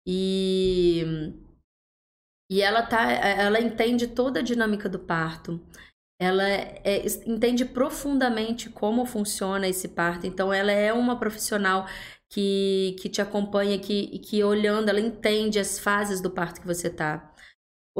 E 0.05 1.33
e 2.53 2.61
ela 2.61 2.83
tá, 2.83 3.11
ela 3.11 3.59
entende 3.59 4.05
toda 4.05 4.39
a 4.39 4.43
dinâmica 4.43 4.87
do 4.87 4.99
parto. 4.99 5.59
Ela 6.19 6.47
é, 6.47 7.03
entende 7.25 7.65
profundamente 7.65 8.69
como 8.69 9.07
funciona 9.07 9.67
esse 9.67 9.87
parto. 9.87 10.27
Então, 10.27 10.53
ela 10.53 10.71
é 10.71 10.93
uma 10.93 11.17
profissional 11.19 11.87
que, 12.29 12.95
que 12.99 13.09
te 13.09 13.23
acompanha, 13.23 13.79
que, 13.79 14.19
que 14.19 14.43
olhando, 14.43 14.89
ela 14.89 14.99
entende 14.99 15.57
as 15.57 15.79
fases 15.79 16.21
do 16.21 16.29
parto 16.29 16.61
que 16.61 16.67
você 16.67 16.91
tá. 16.91 17.32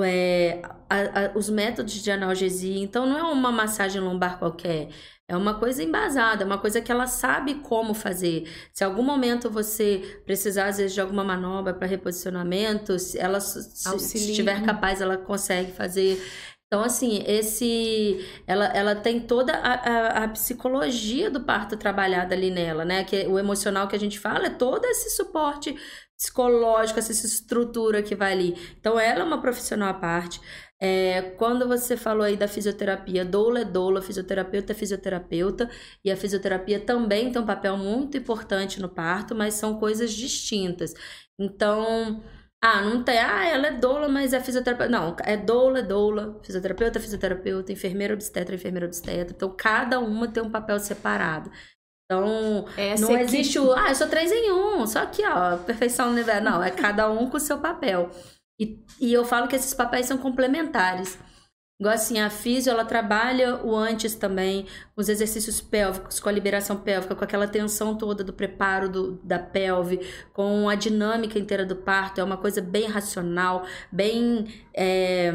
É, 0.02 0.62
a, 0.90 1.26
a, 1.26 1.38
os 1.38 1.50
métodos 1.50 1.94
de 1.94 2.10
analgesia. 2.10 2.82
Então, 2.84 3.06
não 3.06 3.18
é 3.18 3.24
uma 3.24 3.52
massagem 3.52 4.02
lombar 4.02 4.40
qualquer. 4.40 4.90
É 5.28 5.38
uma 5.38 5.58
coisa 5.58 5.82
embasada, 5.82 6.44
é 6.44 6.46
uma 6.46 6.58
coisa 6.58 6.82
que 6.82 6.92
ela 6.92 7.08
sabe 7.08 7.56
como 7.56 7.94
fazer. 7.94 8.48
Se 8.74 8.84
algum 8.84 9.02
momento 9.02 9.50
você 9.50 10.22
precisar, 10.26 10.68
às 10.68 10.78
vezes, 10.78 10.94
de 10.94 11.02
alguma 11.02 11.24
manobra 11.24 11.74
para 11.74 11.88
reposicionamento, 11.88 13.00
se 13.00 13.18
ela 13.18 13.40
se, 13.40 13.62
se 14.00 14.18
estiver 14.18 14.64
capaz, 14.66 15.00
ela 15.00 15.18
consegue 15.18 15.72
fazer. 15.72 16.22
Então, 16.68 16.84
assim, 16.84 17.24
esse. 17.26 18.20
Ela, 18.48 18.66
ela 18.66 18.96
tem 18.96 19.20
toda 19.20 19.54
a, 19.54 19.74
a, 19.74 20.24
a, 20.24 20.28
psicologia 20.30 21.30
do 21.30 21.42
parto 21.42 21.78
trabalhada 21.78 22.34
ali 22.36 22.50
nela, 22.50 22.84
né? 22.84 23.04
Que 23.04 23.28
o 23.28 23.40
emocional 23.40 23.88
que 23.88 23.96
a 23.96 24.00
gente 24.00 24.20
fala 24.20 24.48
é 24.48 24.50
todo 24.50 24.84
esse 24.86 25.12
suporte 25.16 25.76
psicológico, 26.24 27.00
essa 27.00 27.12
estrutura 27.12 28.02
que 28.02 28.16
vai 28.16 28.32
ali. 28.32 28.56
Então, 28.80 28.98
ela 29.00 29.22
é 29.22 29.24
uma 29.24 29.42
profissional 29.42 29.90
à 29.90 29.94
parte. 29.94 30.40
É, 30.80 31.22
quando 31.38 31.68
você 31.68 31.98
falou 31.98 32.24
aí 32.24 32.38
da 32.38 32.48
fisioterapia, 32.48 33.26
doula 33.26 33.62
é 33.62 33.66
doula, 33.66 34.02
fisioterapeuta 34.02 34.72
é 34.74 34.76
fisioterapeuta, 34.76 35.70
e 36.04 36.12
a 36.12 36.18
fisioterapia 36.18 36.80
também 36.80 37.32
tem 37.32 37.42
um 37.42 37.46
papel 37.46 37.78
muito 37.78 38.18
importante 38.18 38.82
no 38.82 38.90
parto, 38.90 39.36
mas 39.36 39.56
são 39.56 39.80
coisas 39.80 40.14
distintas. 40.14 40.94
Então, 41.38 42.24
ah, 42.62 42.82
não 42.82 43.04
tem, 43.04 43.20
ah, 43.20 43.46
ela 43.46 43.68
é 43.68 43.72
doula, 43.72 44.08
mas 44.08 44.34
é 44.34 44.40
fisioterapeuta. 44.40 44.92
Não, 44.92 45.16
é 45.24 45.36
doula, 45.38 45.80
é 45.80 45.84
doula, 45.84 46.40
fisioterapeuta, 46.44 47.00
é 47.00 47.02
fisioterapeuta, 47.02 47.72
enfermeira 47.74 48.14
obstetra, 48.14 48.56
enfermeira 48.56 48.86
obstetra. 48.88 49.34
Então, 49.36 49.54
cada 49.56 50.00
uma 50.00 50.28
tem 50.28 50.42
um 50.44 50.50
papel 50.52 50.80
separado. 50.80 51.52
Então, 52.06 52.66
Essa 52.78 53.06
não 53.06 53.18
existe 53.18 53.58
o, 53.58 53.72
ah, 53.74 53.90
eu 53.90 53.96
sou 53.96 54.08
três 54.08 54.32
em 54.32 54.52
um, 54.52 54.86
só 54.86 55.06
que, 55.06 55.26
ó, 55.26 55.58
perfeição 55.58 56.12
universal. 56.12 56.44
Não, 56.44 56.64
é 56.64 56.70
cada 56.70 57.10
um 57.10 57.30
com 57.30 57.38
o 57.38 57.40
seu 57.40 57.58
papel. 57.60 58.10
E, 58.60 58.80
e 59.00 59.14
eu 59.14 59.26
falo 59.26 59.48
que 59.48 59.56
esses 59.56 59.74
papéis 59.74 60.06
são 60.06 60.18
complementares. 60.18 61.18
Igual 61.80 61.96
assim, 61.96 62.20
a 62.20 62.30
físio, 62.30 62.72
ela 62.72 62.86
trabalha 62.86 63.58
o 63.64 63.76
antes 63.76 64.16
também, 64.16 64.68
os 64.96 65.10
exercícios 65.10 65.60
pélvicos, 65.60 66.20
com 66.20 66.30
a 66.30 66.32
liberação 66.32 66.78
pélvica, 66.78 67.16
com 67.16 67.24
aquela 67.24 67.48
tensão 67.48 67.98
toda 67.98 68.24
do 68.24 68.32
preparo 68.32 68.88
do, 68.88 69.12
da 69.24 69.40
pelve, 69.40 70.00
com 70.32 70.70
a 70.70 70.76
dinâmica 70.76 71.40
inteira 71.40 71.66
do 71.66 71.76
parto. 71.76 72.22
É 72.22 72.24
uma 72.24 72.38
coisa 72.38 72.62
bem 72.62 72.88
racional, 72.88 73.66
bem. 73.92 74.48
É 74.74 75.34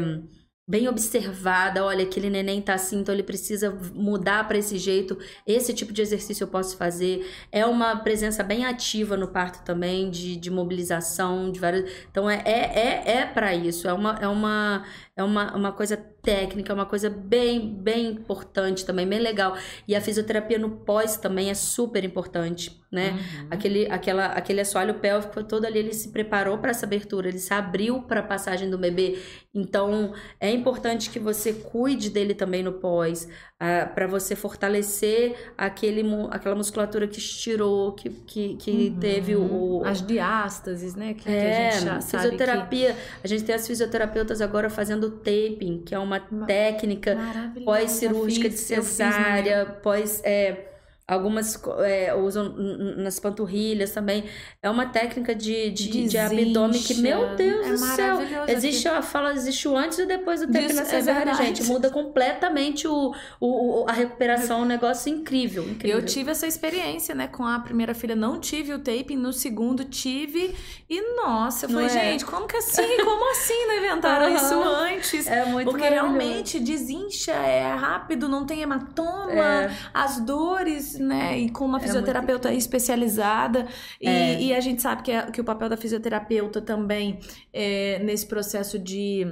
bem 0.69 0.87
observada, 0.87 1.83
olha, 1.83 2.03
aquele 2.03 2.29
neném 2.29 2.61
tá 2.61 2.75
assim, 2.75 2.99
então 2.99 3.11
ele 3.11 3.23
precisa 3.23 3.75
mudar 3.95 4.47
para 4.47 4.55
esse 4.55 4.77
jeito, 4.77 5.17
esse 5.47 5.73
tipo 5.73 5.91
de 5.91 5.99
exercício 5.99 6.43
eu 6.43 6.47
posso 6.47 6.77
fazer. 6.77 7.27
É 7.51 7.65
uma 7.65 7.95
presença 7.95 8.43
bem 8.43 8.63
ativa 8.63 9.17
no 9.17 9.27
parto 9.29 9.65
também, 9.65 10.11
de, 10.11 10.35
de 10.35 10.51
mobilização, 10.51 11.51
de 11.51 11.59
várias. 11.59 11.89
Então 12.11 12.29
é, 12.29 12.43
é, 12.45 12.59
é, 12.59 13.17
é 13.17 13.25
para 13.25 13.55
isso, 13.55 13.87
é 13.87 13.93
uma, 13.93 14.19
é 14.21 14.27
uma, 14.27 14.85
é 15.19 15.23
uma, 15.23 15.53
uma 15.53 15.71
coisa 15.73 15.97
técnica, 15.97 16.71
é 16.71 16.75
uma 16.75 16.85
coisa 16.85 17.09
bem, 17.09 17.73
bem 17.73 18.07
importante 18.07 18.85
também, 18.85 19.07
bem 19.07 19.19
legal. 19.19 19.57
E 19.85 19.95
a 19.95 19.99
fisioterapia 19.99 20.57
no 20.57 20.69
pós 20.69 21.17
também 21.17 21.49
é 21.49 21.53
super 21.53 22.03
importante, 22.05 22.81
né? 22.89 23.11
Uhum. 23.11 23.47
Aquele, 23.51 23.87
aquela, 23.91 24.27
aquele 24.27 24.61
assoalho 24.61 24.93
pélvico 24.95 25.43
todo 25.43 25.65
ali, 25.65 25.79
ele 25.79 25.93
se 25.93 26.09
preparou 26.09 26.57
para 26.57 26.71
essa 26.71 26.85
abertura, 26.85 27.27
ele 27.27 27.39
se 27.39 27.53
abriu 27.53 28.01
para 28.03 28.21
a 28.21 28.23
passagem 28.23 28.69
do 28.69 28.77
bebê. 28.77 29.19
Então, 29.53 30.13
é 30.39 30.49
importante 30.51 31.09
que 31.09 31.19
você 31.19 31.51
cuide 31.51 32.09
dele 32.09 32.33
também 32.33 32.63
no 32.63 32.73
pós, 32.73 33.27
uh, 33.59 33.93
para 33.93 34.07
você 34.07 34.35
fortalecer 34.35 35.35
aquele, 35.57 36.03
aquela 36.31 36.55
musculatura 36.55 37.07
que 37.07 37.19
estirou, 37.19 37.93
que, 37.93 38.09
que, 38.09 38.55
que 38.55 38.71
uhum. 38.71 38.99
teve 38.99 39.35
o, 39.35 39.83
As 39.85 40.05
diástases, 40.05 40.95
né? 40.95 41.13
Que, 41.13 41.29
é, 41.29 41.41
que 41.41 41.47
a 41.47 41.71
gente 41.71 41.83
já 41.83 42.01
fisioterapia. 42.01 42.93
Que... 42.93 42.99
A 43.23 43.27
gente 43.27 43.43
tem 43.43 43.55
as 43.55 43.67
fisioterapeutas 43.67 44.41
agora 44.41 44.69
fazendo 44.69 45.11
taping, 45.11 45.83
que 45.85 45.93
é 45.93 45.99
uma 45.99 46.19
técnica 46.47 47.17
pós-cirúrgica 47.65 48.49
de 48.49 48.57
cesárea, 48.57 49.65
pós... 49.65 50.21
É, 50.23 50.65
Algumas 51.09 51.59
é, 51.79 52.13
usam 52.13 52.53
nas 52.97 53.19
panturrilhas 53.19 53.91
também. 53.91 54.25
É 54.61 54.69
uma 54.69 54.85
técnica 54.85 55.33
de, 55.33 55.71
de, 55.71 56.07
de 56.07 56.17
abdômen 56.19 56.79
que, 56.79 56.93
meu 56.95 57.35
Deus 57.35 57.65
é 57.65 57.69
do 57.71 57.77
céu, 57.77 58.17
existe, 58.47 58.87
a 58.87 59.01
fala, 59.01 59.33
existe 59.33 59.67
o 59.67 59.75
antes 59.75 59.97
e 59.97 60.05
depois 60.05 60.45
do 60.45 60.55
é 60.55 60.69
cesárea, 60.69 61.31
é 61.31 61.35
gente. 61.35 61.63
Muda 61.63 61.89
completamente 61.89 62.87
o, 62.87 63.15
o, 63.39 63.85
a 63.87 63.91
recuperação, 63.91 64.61
um 64.61 64.65
negócio 64.65 65.11
incrível, 65.11 65.63
incrível. 65.67 65.99
Eu 65.99 66.05
tive 66.05 66.29
essa 66.29 66.45
experiência, 66.45 67.15
né? 67.15 67.27
Com 67.27 67.43
a 67.43 67.59
primeira 67.59 67.95
filha, 67.95 68.15
não 68.15 68.39
tive 68.39 68.71
o 68.71 68.77
taping, 68.77 69.17
no 69.17 69.33
segundo 69.33 69.85
tive. 69.85 70.55
E 70.87 71.15
nossa, 71.15 71.65
eu 71.65 71.69
falei, 71.71 71.87
é? 71.87 71.89
gente, 71.89 72.25
como 72.25 72.45
que 72.45 72.57
assim? 72.57 72.97
Como 73.03 73.31
assim 73.31 73.65
não 73.65 73.77
inventaram 73.77 74.29
isso 74.35 74.53
antes? 74.53 75.25
É 75.25 75.45
muito 75.45 75.71
Porque 75.71 75.87
realmente 75.87 76.59
desincha, 76.59 77.31
é 77.31 77.73
rápido, 77.73 78.29
não 78.29 78.45
tem 78.45 78.61
hematoma, 78.61 79.63
é. 79.63 79.71
as 79.91 80.19
dores 80.19 80.98
né? 81.01 81.37
E 81.37 81.49
com 81.49 81.65
uma 81.65 81.77
é 81.77 81.81
fisioterapeuta 81.81 82.53
especializada. 82.53 83.67
E, 83.99 84.07
é. 84.07 84.41
e, 84.41 84.53
a 84.53 84.59
gente 84.59 84.81
sabe 84.81 85.03
que, 85.03 85.11
é, 85.11 85.29
que 85.31 85.41
o 85.41 85.43
papel 85.43 85.69
da 85.69 85.77
fisioterapeuta 85.77 86.61
também 86.61 87.19
é 87.53 87.99
nesse 87.99 88.25
processo 88.25 88.77
de. 88.77 89.25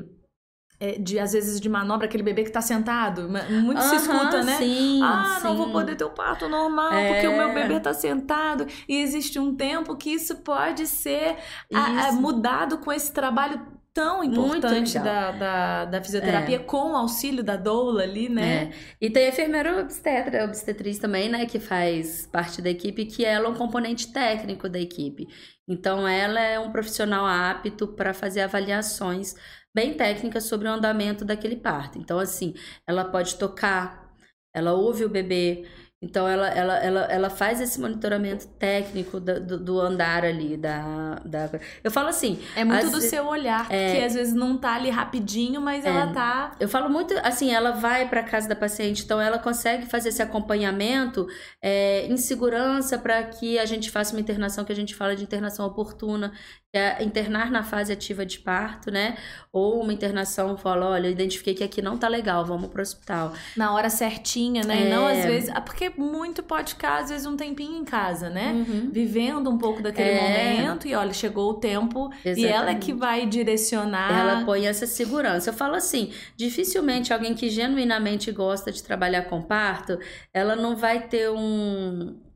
É, 0.79 0.91
de 0.91 1.17
às 1.17 1.33
vezes 1.33 1.59
de 1.59 1.67
manobra 1.67 2.05
aquele 2.05 2.21
bebê 2.21 2.43
que 2.43 2.51
tá 2.51 2.61
sentado 2.61 3.27
muito 3.63 3.81
se 3.81 3.95
escuta 3.95 4.43
né 4.43 4.57
sim, 4.57 5.01
ah 5.01 5.39
sim. 5.41 5.47
não 5.47 5.57
vou 5.57 5.71
poder 5.71 5.95
ter 5.95 6.03
o 6.03 6.11
parto 6.11 6.47
normal 6.47 6.93
é. 6.93 7.13
porque 7.13 7.27
o 7.27 7.35
meu 7.35 7.51
bebê 7.51 7.79
tá 7.79 7.95
sentado 7.95 8.67
e 8.87 9.01
existe 9.01 9.39
um 9.39 9.55
tempo 9.55 9.95
que 9.95 10.11
isso 10.11 10.35
pode 10.35 10.85
ser 10.85 11.37
a, 11.73 12.09
a, 12.09 12.11
mudado 12.11 12.77
com 12.77 12.93
esse 12.93 13.11
trabalho 13.11 13.59
tão 13.97 14.23
importante 14.23 14.99
da, 14.99 15.31
da, 15.31 15.85
da, 15.85 16.03
fisioterapia 16.03 16.57
é. 16.57 16.59
com 16.59 16.91
o 16.91 16.95
auxílio 16.95 17.43
da 17.43 17.55
doula 17.55 18.03
ali, 18.03 18.29
né? 18.29 18.65
É. 18.65 18.71
E 19.01 19.09
tem 19.09 19.25
a 19.25 19.29
enfermeira 19.29 19.81
obstetra, 19.81 20.45
obstetriz 20.45 20.99
também, 20.99 21.29
né, 21.29 21.47
que 21.47 21.59
faz 21.59 22.27
parte 22.27 22.61
da 22.61 22.69
equipe, 22.69 23.07
que 23.07 23.25
ela 23.25 23.47
é 23.47 23.49
um 23.49 23.55
componente 23.55 24.13
técnico 24.13 24.69
da 24.69 24.79
equipe. 24.79 25.27
Então, 25.67 26.07
ela 26.07 26.39
é 26.39 26.59
um 26.59 26.71
profissional 26.71 27.25
apto 27.25 27.87
para 27.87 28.13
fazer 28.13 28.41
avaliações 28.41 29.33
bem 29.73 29.95
técnicas 29.95 30.43
sobre 30.43 30.67
o 30.67 30.71
andamento 30.71 31.25
daquele 31.25 31.55
parto. 31.55 31.97
Então, 31.97 32.19
assim, 32.19 32.53
ela 32.85 33.03
pode 33.03 33.35
tocar, 33.35 34.13
ela 34.53 34.73
ouve 34.73 35.05
o 35.05 35.09
bebê, 35.09 35.65
então 35.99 36.27
ela, 36.27 36.47
ela, 36.49 36.77
ela, 36.77 37.01
ela 37.05 37.29
faz 37.29 37.59
esse 37.59 37.81
monitoramento 37.81 38.47
técnico 38.49 39.19
do, 39.19 39.39
do, 39.39 39.59
do 39.59 39.81
andar 39.81 40.23
ali, 40.23 40.55
da, 40.55 41.15
da. 41.25 41.49
Eu 41.83 41.89
falo 41.89 42.09
assim. 42.09 42.39
É 42.55 42.63
muito 42.63 42.91
do 42.91 43.01
seu 43.01 43.25
olhar, 43.25 43.65
é, 43.71 43.95
que 43.95 44.03
às 44.03 44.13
vezes 44.13 44.31
não 44.31 44.55
tá 44.59 44.75
ali 44.75 44.91
rapidinho, 44.91 45.59
mas 45.59 45.83
é, 45.83 45.89
ela 45.89 46.13
tá. 46.13 46.55
Eu 46.59 46.69
falo 46.69 46.87
muito 46.87 47.15
assim, 47.23 47.51
ela 47.51 47.71
vai 47.71 48.07
para 48.07 48.21
casa 48.21 48.47
da 48.47 48.55
paciente, 48.55 49.03
então 49.03 49.19
ela 49.19 49.39
consegue 49.39 49.87
fazer 49.87 50.09
esse 50.09 50.21
acompanhamento 50.21 51.27
é, 51.59 52.05
em 52.05 52.17
segurança 52.17 52.99
para 52.99 53.23
que 53.23 53.57
a 53.57 53.65
gente 53.65 53.89
faça 53.89 54.13
uma 54.13 54.21
internação 54.21 54.63
que 54.63 54.71
a 54.71 54.75
gente 54.75 54.93
fala 54.93 55.15
de 55.15 55.23
internação 55.23 55.65
oportuna 55.65 56.31
é 56.77 57.03
internar 57.03 57.51
na 57.51 57.63
fase 57.63 57.91
ativa 57.91 58.25
de 58.25 58.39
parto, 58.39 58.91
né? 58.91 59.17
Ou 59.51 59.81
uma 59.81 59.91
internação, 59.91 60.57
fala, 60.57 60.89
olha, 60.89 61.07
eu 61.07 61.11
identifiquei 61.11 61.53
que 61.53 61.63
aqui 61.63 61.81
não 61.81 61.97
tá 61.97 62.07
legal, 62.07 62.45
vamos 62.45 62.69
pro 62.69 62.81
hospital. 62.81 63.33
Na 63.55 63.73
hora 63.73 63.89
certinha, 63.89 64.63
né? 64.63 64.83
É... 64.83 64.87
E 64.87 64.89
não 64.89 65.07
às 65.07 65.25
vezes, 65.25 65.49
ah, 65.53 65.61
porque 65.61 65.89
muito 65.97 66.43
pode 66.43 66.73
ficar 66.73 66.99
às 66.99 67.09
vezes 67.09 67.25
um 67.25 67.35
tempinho 67.35 67.75
em 67.75 67.83
casa, 67.83 68.29
né? 68.29 68.51
Uhum. 68.51 68.89
Vivendo 68.91 69.49
um 69.49 69.57
pouco 69.57 69.81
daquele 69.81 70.09
é... 70.09 70.53
momento 70.53 70.87
e 70.87 70.93
olha, 70.93 71.13
chegou 71.13 71.51
o 71.51 71.53
tempo 71.55 72.09
Exatamente. 72.23 72.41
e 72.41 72.45
ela 72.45 72.69
é 72.71 72.75
que 72.75 72.93
vai 72.93 73.25
direcionar. 73.25 74.19
Ela 74.19 74.45
põe 74.45 74.67
essa 74.67 74.85
segurança. 74.85 75.49
Eu 75.49 75.53
falo 75.53 75.75
assim, 75.75 76.11
dificilmente 76.35 77.11
alguém 77.11 77.33
que 77.33 77.49
genuinamente 77.49 78.31
gosta 78.31 78.71
de 78.71 78.83
trabalhar 78.83 79.23
com 79.23 79.41
parto, 79.41 79.99
ela 80.33 80.55
não 80.55 80.75
vai 80.75 81.07
ter 81.07 81.29
um 81.29 82.26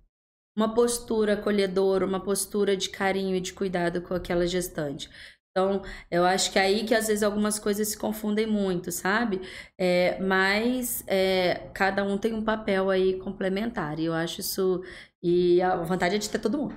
uma 0.56 0.74
postura 0.74 1.34
acolhedora, 1.34 2.06
uma 2.06 2.20
postura 2.20 2.76
de 2.78 2.89
carinho 2.89 3.36
e 3.36 3.41
de 3.41 3.54
cuidado 3.54 4.02
com 4.02 4.14
aquela 4.14 4.45
gestante. 4.47 5.10
Então, 5.52 5.82
eu 6.10 6.24
acho 6.26 6.52
que 6.52 6.58
é 6.60 6.62
aí 6.62 6.86
que 6.86 6.95
às 6.95 7.08
vezes 7.08 7.24
algumas 7.24 7.60
coisas 7.60 7.89
se 7.89 7.97
confundem 7.97 8.47
muito, 8.47 8.89
sabe? 8.91 9.41
É, 9.78 10.18
mas 10.22 11.04
é, 11.08 11.70
cada 11.74 12.04
um 12.06 12.18
tem 12.18 12.34
um 12.34 12.43
papel 12.43 12.89
aí 12.89 13.18
complementar. 13.20 13.99
E 13.99 14.06
eu 14.06 14.14
acho 14.14 14.39
isso. 14.41 14.82
E 15.24 15.62
a 15.62 15.76
vontade 15.78 16.16
é 16.16 16.18
de 16.18 16.30
ter 16.30 16.40
todo 16.40 16.58
mundo 16.58 16.76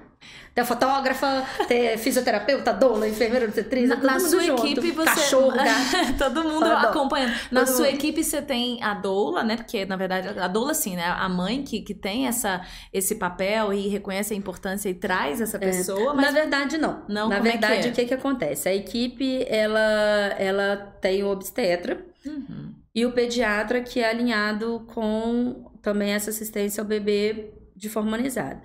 ter 0.55 0.65
fotógrafa, 0.65 1.45
ter 1.67 1.99
fisioterapeuta, 1.99 2.73
doula, 2.73 3.09
enfermeira, 3.09 3.45
obstetriz, 3.45 3.89
na, 3.89 3.97
todo 3.97 4.07
na 4.07 4.13
mundo 4.15 4.29
sua 4.29 4.43
junto. 4.45 4.67
equipe 4.67 4.91
você 4.93 5.05
cachorro, 5.05 5.51
gato. 5.57 6.19
todo 6.19 6.45
mundo 6.45 6.65
acompanhando. 6.65 7.35
Na 7.51 7.67
sua 7.67 7.89
equipe 7.89 8.23
você 8.23 8.41
tem 8.41 8.83
a 8.83 8.95
doula, 8.95 9.43
né? 9.43 9.57
Porque 9.57 9.85
na 9.85 9.97
verdade 9.97 10.29
a 10.39 10.47
doula 10.47 10.73
sim, 10.73 10.95
né? 10.95 11.05
A 11.05 11.29
mãe 11.29 11.63
que, 11.63 11.81
que 11.81 11.95
tem 11.95 12.27
essa 12.29 12.65
esse 12.93 13.17
papel 13.17 13.73
e 13.73 13.89
reconhece 13.89 14.33
a 14.33 14.37
importância 14.37 14.89
e 14.89 14.95
traz 14.95 15.41
essa 15.41 15.57
é. 15.57 15.61
pessoa, 15.61 16.13
é. 16.13 16.15
mas 16.15 16.27
na 16.27 16.31
verdade 16.31 16.79
não. 16.79 17.03
Não, 17.09 17.29
na 17.29 17.41
verdade 17.41 17.75
é 17.75 17.81
que 17.81 17.89
é? 17.89 17.91
o 17.91 17.95
que 17.95 18.05
que 18.07 18.15
acontece? 18.15 18.69
A 18.69 18.75
equipe 18.75 19.45
ela 19.49 19.81
ela 20.39 20.77
tem 21.01 21.25
o 21.25 21.29
obstetra 21.29 22.05
uhum. 22.25 22.73
e 22.95 23.05
o 23.05 23.13
pediatra 23.13 23.83
que 23.83 24.01
é 24.01 24.09
alinhado 24.09 24.87
com 24.95 25.71
também 25.83 26.13
essa 26.13 26.31
assistência 26.31 26.81
ao 26.81 26.87
bebê 26.87 27.53
de 27.75 27.89
forma 27.89 28.09
humanizada. 28.09 28.63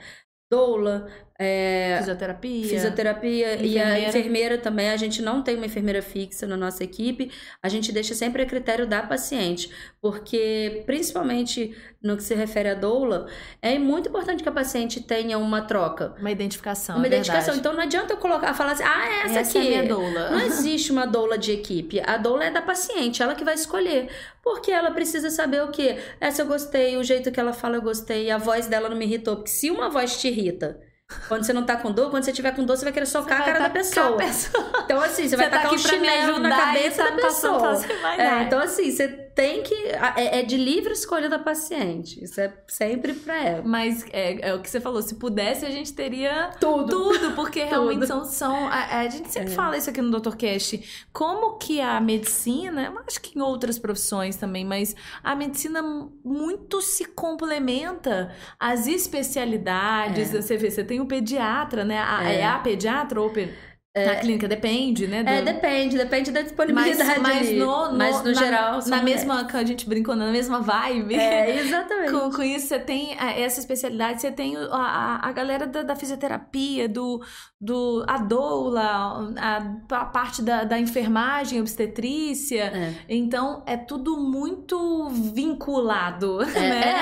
Doula, 0.50 1.08
é, 1.42 1.96
fisioterapia, 2.00 2.68
fisioterapia 2.68 3.56
e 3.66 3.80
a 3.80 4.10
enfermeira 4.10 4.58
também. 4.58 4.90
A 4.90 4.98
gente 4.98 5.22
não 5.22 5.42
tem 5.42 5.56
uma 5.56 5.66
enfermeira 5.66 6.02
fixa 6.02 6.46
na 6.46 6.58
nossa 6.58 6.84
equipe, 6.84 7.32
a 7.64 7.70
gente 7.70 7.94
deixa 7.94 8.14
sempre 8.14 8.42
a 8.44 8.46
critério 8.46 8.86
da 8.86 9.02
paciente, 9.02 9.72
porque 10.02 10.84
principalmente 10.86 11.74
no 12.04 12.18
que 12.18 12.24
se 12.24 12.36
refere 12.36 12.70
à 12.70 12.74
doula, 12.74 13.28
é 13.62 13.80
muito 13.80 14.10
importante 14.10 14.44
que 14.44 14.50
a 14.50 14.52
paciente 14.52 15.02
tenha 15.02 15.38
uma 15.38 15.62
troca, 15.62 16.14
uma 16.20 16.30
identificação. 16.30 16.98
Uma 16.98 17.06
é 17.06 17.08
identificação. 17.08 17.56
Então 17.56 17.74
não 17.74 17.82
adianta 17.82 18.14
eu 18.14 18.18
colocar, 18.18 18.54
falar 18.54 18.74
assim, 18.74 18.84
ah, 18.84 19.24
essa, 19.26 19.40
essa 19.40 19.60
aqui. 19.60 19.74
É 19.74 19.84
doula. 19.84 20.32
Não 20.32 20.42
existe 20.46 20.92
uma 20.92 21.06
doula 21.06 21.38
de 21.38 21.54
equipe. 21.54 22.02
A 22.06 22.18
doula 22.18 22.44
é 22.44 22.52
da 22.52 22.62
paciente, 22.62 23.24
ela 23.24 23.34
que 23.34 23.46
vai 23.46 23.54
escolher. 23.54 24.10
Porque 24.44 24.72
ela 24.72 24.92
precisa 24.92 25.30
saber 25.30 25.64
o 25.64 25.72
quê? 25.72 25.98
Essa 26.20 26.42
eu 26.42 26.48
gostei, 26.48 26.98
o 26.98 27.04
jeito 27.04 27.32
que 27.32 27.40
ela 27.40 27.54
fala 27.54 27.78
eu 27.78 27.82
gostei, 27.82 28.30
a 28.30 28.38
voz 28.38 28.68
dela 28.68 28.90
não 28.90 28.98
me 28.98 29.06
irritou. 29.06 29.38
Porque 29.38 29.52
se 29.52 29.70
uma 29.70 29.90
voz 29.90 30.20
te 30.20 30.28
irrita, 30.28 30.89
quando 31.28 31.44
você 31.44 31.54
não 31.54 31.64
tá 31.64 31.76
com 31.76 31.92
dor, 31.92 32.10
quando 32.10 32.24
você 32.24 32.32
tiver 32.32 32.52
com 32.52 32.64
dor, 32.64 32.78
você 32.78 32.84
vai 32.84 32.94
querer 32.94 33.06
socar 33.06 33.42
a 33.42 33.46
cara 33.46 33.60
da 33.60 33.70
pessoa. 33.70 34.18
pessoa. 34.18 34.72
Então, 34.84 35.02
assim, 35.02 35.24
você, 35.24 35.30
você 35.30 35.36
vai 35.36 35.50
tá 35.50 35.58
tacar 35.58 35.74
um 35.74 35.78
chinelo 35.78 36.40
na 36.40 36.50
cabeça 36.56 37.04
da 37.04 37.12
pessoa. 37.14 37.82
É, 38.18 38.44
então, 38.44 38.60
assim, 38.60 38.92
você 38.92 39.08
tem 39.40 39.64
que. 39.64 39.74
É, 39.74 40.40
é, 40.40 40.44
de 40.44 40.58
livre 40.58 40.92
escolha 40.92 41.30
da 41.30 41.40
paciente. 41.40 42.22
Isso 42.22 42.42
é 42.42 42.54
sempre 42.68 43.14
pra 43.14 43.42
ela. 43.42 43.64
Mas 43.64 44.06
é, 44.12 44.50
é 44.50 44.54
o 44.54 44.62
que 44.62 44.70
você 44.70 44.82
falou, 44.82 45.02
se 45.02 45.16
pudesse, 45.16 45.66
a 45.66 45.72
gente 45.72 45.94
teria 45.94 46.50
tudo. 46.60 46.90
Tudo, 46.90 47.32
porque 47.36 47.64
realmente 47.64 48.06
são. 48.06 48.26
são 48.26 48.68
a, 48.68 49.00
a 49.00 49.08
gente 49.08 49.32
sempre 49.32 49.54
é. 49.54 49.56
fala 49.56 49.78
isso 49.78 49.90
aqui 49.90 50.02
no 50.02 50.20
Dr. 50.20 50.36
Cast. 50.36 51.08
Como 51.14 51.58
que 51.58 51.80
a 51.80 52.02
medicina, 52.02 52.84
eu 52.84 53.00
acho 53.08 53.22
que 53.22 53.40
em 53.40 53.42
outras 53.42 53.80
profissões 53.80 54.36
também, 54.36 54.66
mas 54.66 54.94
a 55.24 55.34
medicina 55.34 55.82
muito 56.22 56.82
se 56.82 57.06
complementa 57.06 58.36
às 58.60 58.88
especialidades. 58.88 60.36
É. 60.36 60.42
Você 60.42 60.58
vê, 60.58 60.70
você 60.70 60.84
tem 60.84 61.00
o 61.00 61.06
pediatra, 61.06 61.86
né? 61.86 61.98
A, 61.98 62.30
é. 62.30 62.40
é 62.40 62.46
a 62.46 62.60
pediatra 62.60 63.22
ou. 63.22 63.32
É, 63.38 63.69
na 63.96 64.16
clínica 64.18 64.48
depende, 64.48 65.08
né? 65.08 65.24
Do... 65.24 65.30
É, 65.30 65.42
depende, 65.42 65.98
depende 65.98 66.32
da 66.32 66.44
disponibilidade. 66.44 67.20
Mas, 67.20 67.50
mas 67.50 67.52
no, 67.52 67.92
no, 67.92 67.98
mas 67.98 68.24
no 68.24 68.32
na, 68.32 68.34
geral. 68.34 68.80
Na 68.86 69.02
mesma, 69.02 69.46
que 69.46 69.58
a 69.58 69.66
gente 69.66 69.90
brincou, 69.90 70.16
na 70.16 70.32
mesma 70.32 70.62
vibe. 70.62 71.16
É, 71.16 71.60
exatamente. 71.60 72.12
com, 72.12 72.30
com 72.32 72.44
isso, 72.44 72.68
você 72.68 72.78
tem 72.78 73.18
é, 73.20 73.42
essa 73.42 73.60
especialidade, 73.60 74.22
você 74.22 74.32
tem 74.32 74.56
a, 74.56 75.28
a, 75.28 75.32
galera 75.32 75.66
da, 75.66 75.82
da, 75.82 75.96
fisioterapia, 75.96 76.88
do, 76.88 77.20
do 77.60 78.06
a 78.08 78.20
doula, 78.20 79.34
a, 79.38 79.58
a 79.90 80.06
parte 80.06 80.44
da, 80.44 80.64
da 80.64 80.80
enfermagem, 80.80 81.60
obstetrícia. 81.60 82.66
É. 82.66 82.94
Então, 83.10 83.64
é 83.66 83.76
tudo 83.76 84.18
muito 84.18 85.10
vinculado. 85.10 86.40
É, 86.60 86.70
né? 86.70 86.96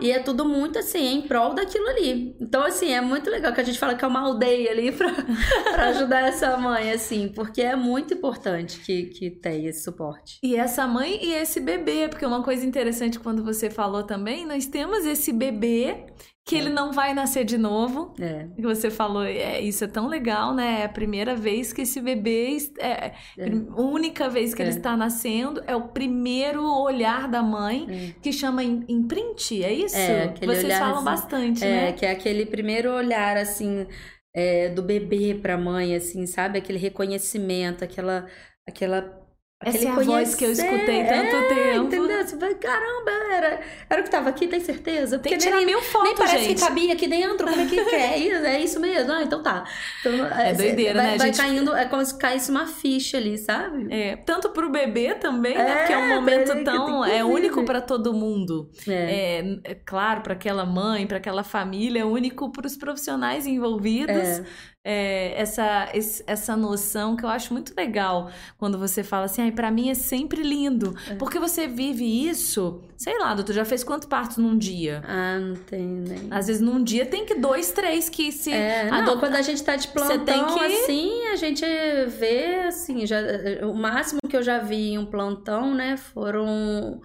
É. 0.00 0.04
E 0.04 0.12
é 0.12 0.20
tudo 0.20 0.44
muito 0.44 0.78
assim, 0.78 1.14
em 1.14 1.22
prol 1.22 1.52
daquilo 1.52 1.88
ali. 1.88 2.36
Então, 2.40 2.62
assim, 2.62 2.92
é 2.92 3.00
muito 3.00 3.28
legal 3.28 3.52
que 3.52 3.60
a 3.60 3.64
gente 3.64 3.78
fala 3.78 3.94
que 3.94 4.04
é 4.04 4.08
uma 4.08 4.20
aldeia 4.20 4.70
ali 4.70 4.92
pra, 4.92 5.10
pra 5.72 5.88
ajudar 5.88 6.29
essa 6.30 6.56
mãe, 6.56 6.90
assim, 6.90 7.28
porque 7.28 7.60
é 7.60 7.76
muito 7.76 8.14
importante 8.14 8.80
que, 8.80 9.04
que 9.06 9.30
tenha 9.30 9.68
esse 9.68 9.82
suporte. 9.82 10.38
E 10.42 10.56
essa 10.56 10.86
mãe 10.86 11.18
e 11.22 11.32
esse 11.34 11.60
bebê, 11.60 12.08
porque 12.08 12.24
uma 12.24 12.42
coisa 12.42 12.64
interessante 12.64 13.18
quando 13.18 13.44
você 13.44 13.68
falou 13.68 14.02
também, 14.02 14.46
nós 14.46 14.66
temos 14.66 15.04
esse 15.04 15.32
bebê 15.32 16.06
que 16.44 16.56
é. 16.56 16.58
ele 16.58 16.70
não 16.70 16.92
vai 16.92 17.14
nascer 17.14 17.44
de 17.44 17.56
novo. 17.56 18.14
É. 18.20 18.48
Que 18.56 18.62
você 18.62 18.90
falou, 18.90 19.22
é, 19.22 19.60
isso 19.60 19.84
é 19.84 19.86
tão 19.86 20.08
legal, 20.08 20.54
né? 20.54 20.80
É 20.80 20.84
a 20.84 20.88
primeira 20.88 21.36
vez 21.36 21.72
que 21.72 21.82
esse 21.82 22.00
bebê, 22.00 22.56
é, 22.78 22.88
é. 22.90 23.12
única 23.76 24.28
vez 24.28 24.52
que 24.54 24.62
ele 24.62 24.70
é. 24.70 24.74
está 24.74 24.96
nascendo, 24.96 25.62
é 25.66 25.76
o 25.76 25.88
primeiro 25.88 26.64
olhar 26.64 27.28
da 27.28 27.42
mãe 27.42 27.86
é. 27.88 28.20
que 28.20 28.32
chama 28.32 28.64
imprint, 28.64 29.62
é 29.62 29.72
isso? 29.72 29.96
É, 29.96 30.34
Vocês 30.44 30.76
falam 30.76 31.04
bastante, 31.04 31.64
é, 31.64 31.68
né? 31.68 31.88
É, 31.90 31.92
que 31.92 32.04
é 32.04 32.10
aquele 32.10 32.46
primeiro 32.46 32.92
olhar, 32.92 33.36
assim, 33.36 33.86
é, 34.34 34.68
do 34.70 34.82
bebê 34.82 35.34
para 35.34 35.54
a 35.54 35.58
mãe, 35.58 35.94
assim, 35.94 36.26
sabe? 36.26 36.58
Aquele 36.58 36.78
reconhecimento, 36.78 37.84
aquela, 37.84 38.28
aquela 38.66 39.19
essa 39.62 39.86
é 39.86 39.90
a 39.90 39.94
voz 39.94 40.34
que 40.34 40.42
eu 40.46 40.52
escutei 40.52 41.04
tanto 41.04 41.36
é, 41.36 41.48
tempo. 41.48 41.84
Entendeu? 41.84 42.26
Você 42.26 42.36
vai, 42.36 42.54
caramba, 42.54 43.10
era, 43.30 43.60
era 43.90 44.00
o 44.00 44.04
que 44.04 44.10
tava 44.10 44.30
aqui, 44.30 44.48
tem 44.48 44.58
certeza? 44.58 45.18
Porque 45.18 45.28
tem 45.28 45.38
que 45.38 45.44
tirar 45.44 45.58
nem, 45.58 45.66
mil 45.66 45.82
fotos, 45.82 46.08
Nem 46.08 46.16
parece 46.16 46.44
gente. 46.44 46.54
que 46.54 46.66
cabia 46.66 46.92
aqui 46.94 47.06
dentro, 47.06 47.46
como 47.46 47.60
é 47.60 47.66
que, 47.66 47.78
é? 47.78 48.16
Isso, 48.30 48.46
é 48.46 48.60
isso 48.60 48.80
mesmo? 48.80 49.12
Ah, 49.12 49.22
então 49.22 49.42
tá. 49.42 49.64
Então, 50.00 50.26
é 50.26 50.54
doideira, 50.54 50.94
vai, 50.94 51.10
né? 51.10 51.18
Vai 51.18 51.26
gente... 51.26 51.36
caindo, 51.36 51.76
é 51.76 51.84
como 51.84 52.02
se 52.02 52.16
caísse 52.16 52.50
uma 52.50 52.66
ficha 52.66 53.18
ali, 53.18 53.36
sabe? 53.36 53.86
É, 53.92 54.16
tanto 54.16 54.48
pro 54.48 54.70
bebê 54.70 55.14
também, 55.14 55.54
né? 55.54 55.76
Porque 55.76 55.92
é 55.92 55.98
um 55.98 56.08
momento 56.08 56.64
tão... 56.64 57.04
É 57.04 57.22
único 57.22 57.62
para 57.64 57.82
todo 57.82 58.14
mundo. 58.14 58.70
É. 58.88 59.40
é, 59.40 59.72
é 59.72 59.74
claro, 59.74 60.22
para 60.22 60.32
aquela 60.32 60.64
mãe, 60.64 61.06
para 61.06 61.18
aquela 61.18 61.44
família, 61.44 62.00
é 62.00 62.04
único 62.04 62.50
para 62.50 62.66
os 62.66 62.78
profissionais 62.78 63.46
envolvidos. 63.46 64.40
É 64.82 65.38
essa, 65.38 65.90
essa 66.26 66.56
noção 66.56 67.14
que 67.14 67.22
eu 67.22 67.28
acho 67.28 67.52
muito 67.52 67.74
legal 67.76 68.30
quando 68.56 68.78
você 68.78 69.02
fala 69.04 69.26
assim, 69.26 69.42
ai, 69.42 69.52
para 69.52 69.70
mim 69.70 69.90
é 69.90 69.94
sempre 69.94 70.42
lindo. 70.42 70.96
É. 71.10 71.16
Porque 71.16 71.38
você 71.38 71.66
vive 71.66 72.04
isso, 72.26 72.80
sei 72.96 73.18
lá, 73.18 73.34
doutor, 73.34 73.52
já 73.52 73.64
fez 73.66 73.84
quantos 73.84 74.08
partos 74.08 74.38
num 74.38 74.56
dia? 74.56 75.02
Ah, 75.06 75.38
não 75.38 75.56
tem 75.56 75.86
nem. 75.86 76.28
Às 76.30 76.46
vezes 76.46 76.62
num 76.62 76.82
dia 76.82 77.04
tem 77.04 77.26
que 77.26 77.34
dois, 77.34 77.72
três 77.72 78.08
que 78.08 78.32
se. 78.32 78.52
É, 78.52 78.90
não, 78.90 79.18
quando 79.18 79.34
a 79.34 79.42
gente 79.42 79.62
tá 79.62 79.76
de 79.76 79.88
plantão 79.88 80.24
tem 80.24 80.46
que... 80.46 80.64
assim, 80.64 81.26
a 81.26 81.36
gente 81.36 81.64
vê, 82.18 82.60
assim, 82.66 83.06
já, 83.06 83.18
o 83.66 83.74
máximo 83.74 84.20
que 84.30 84.36
eu 84.36 84.42
já 84.42 84.60
vi 84.60 84.92
em 84.92 84.98
um 84.98 85.04
plantão, 85.04 85.74
né, 85.74 85.98
foram. 85.98 87.00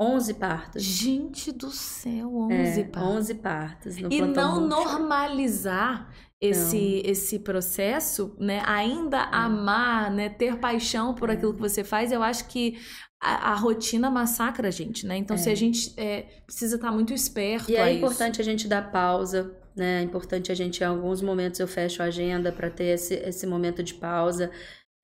11 0.00 0.34
partos. 0.34 0.82
Gente 0.82 1.52
do 1.52 1.70
céu, 1.70 2.28
11 2.50 2.80
é, 2.80 2.84
partos. 2.84 3.16
11 3.16 3.34
partos. 3.34 3.96
e 3.96 4.20
não 4.22 4.66
normalizar 4.66 6.10
esse 6.48 7.02
esse 7.04 7.38
processo, 7.38 8.34
né? 8.38 8.62
Ainda 8.66 9.18
é. 9.18 9.28
amar, 9.30 10.10
né? 10.10 10.28
Ter 10.28 10.56
paixão 10.58 11.14
por 11.14 11.30
é. 11.30 11.32
aquilo 11.32 11.54
que 11.54 11.60
você 11.60 11.84
faz, 11.84 12.12
eu 12.12 12.22
acho 12.22 12.48
que 12.48 12.78
a, 13.20 13.52
a 13.52 13.54
rotina 13.54 14.10
massacra 14.10 14.68
a 14.68 14.70
gente, 14.70 15.06
né? 15.06 15.16
Então, 15.16 15.34
é. 15.34 15.38
se 15.38 15.48
a 15.48 15.54
gente 15.54 15.94
é, 15.96 16.26
precisa 16.46 16.76
estar 16.76 16.92
muito 16.92 17.12
esperto. 17.14 17.70
E 17.70 17.76
é 17.76 17.88
isso. 17.88 17.98
importante 17.98 18.40
a 18.40 18.44
gente 18.44 18.68
dar 18.68 18.90
pausa, 18.92 19.56
né? 19.74 20.00
É 20.00 20.02
importante 20.02 20.52
a 20.52 20.54
gente, 20.54 20.80
em 20.82 20.86
alguns 20.86 21.22
momentos, 21.22 21.58
eu 21.58 21.66
fecho 21.66 22.02
a 22.02 22.06
agenda 22.06 22.52
para 22.52 22.70
ter 22.70 22.94
esse, 22.94 23.14
esse 23.14 23.46
momento 23.46 23.82
de 23.82 23.94
pausa. 23.94 24.50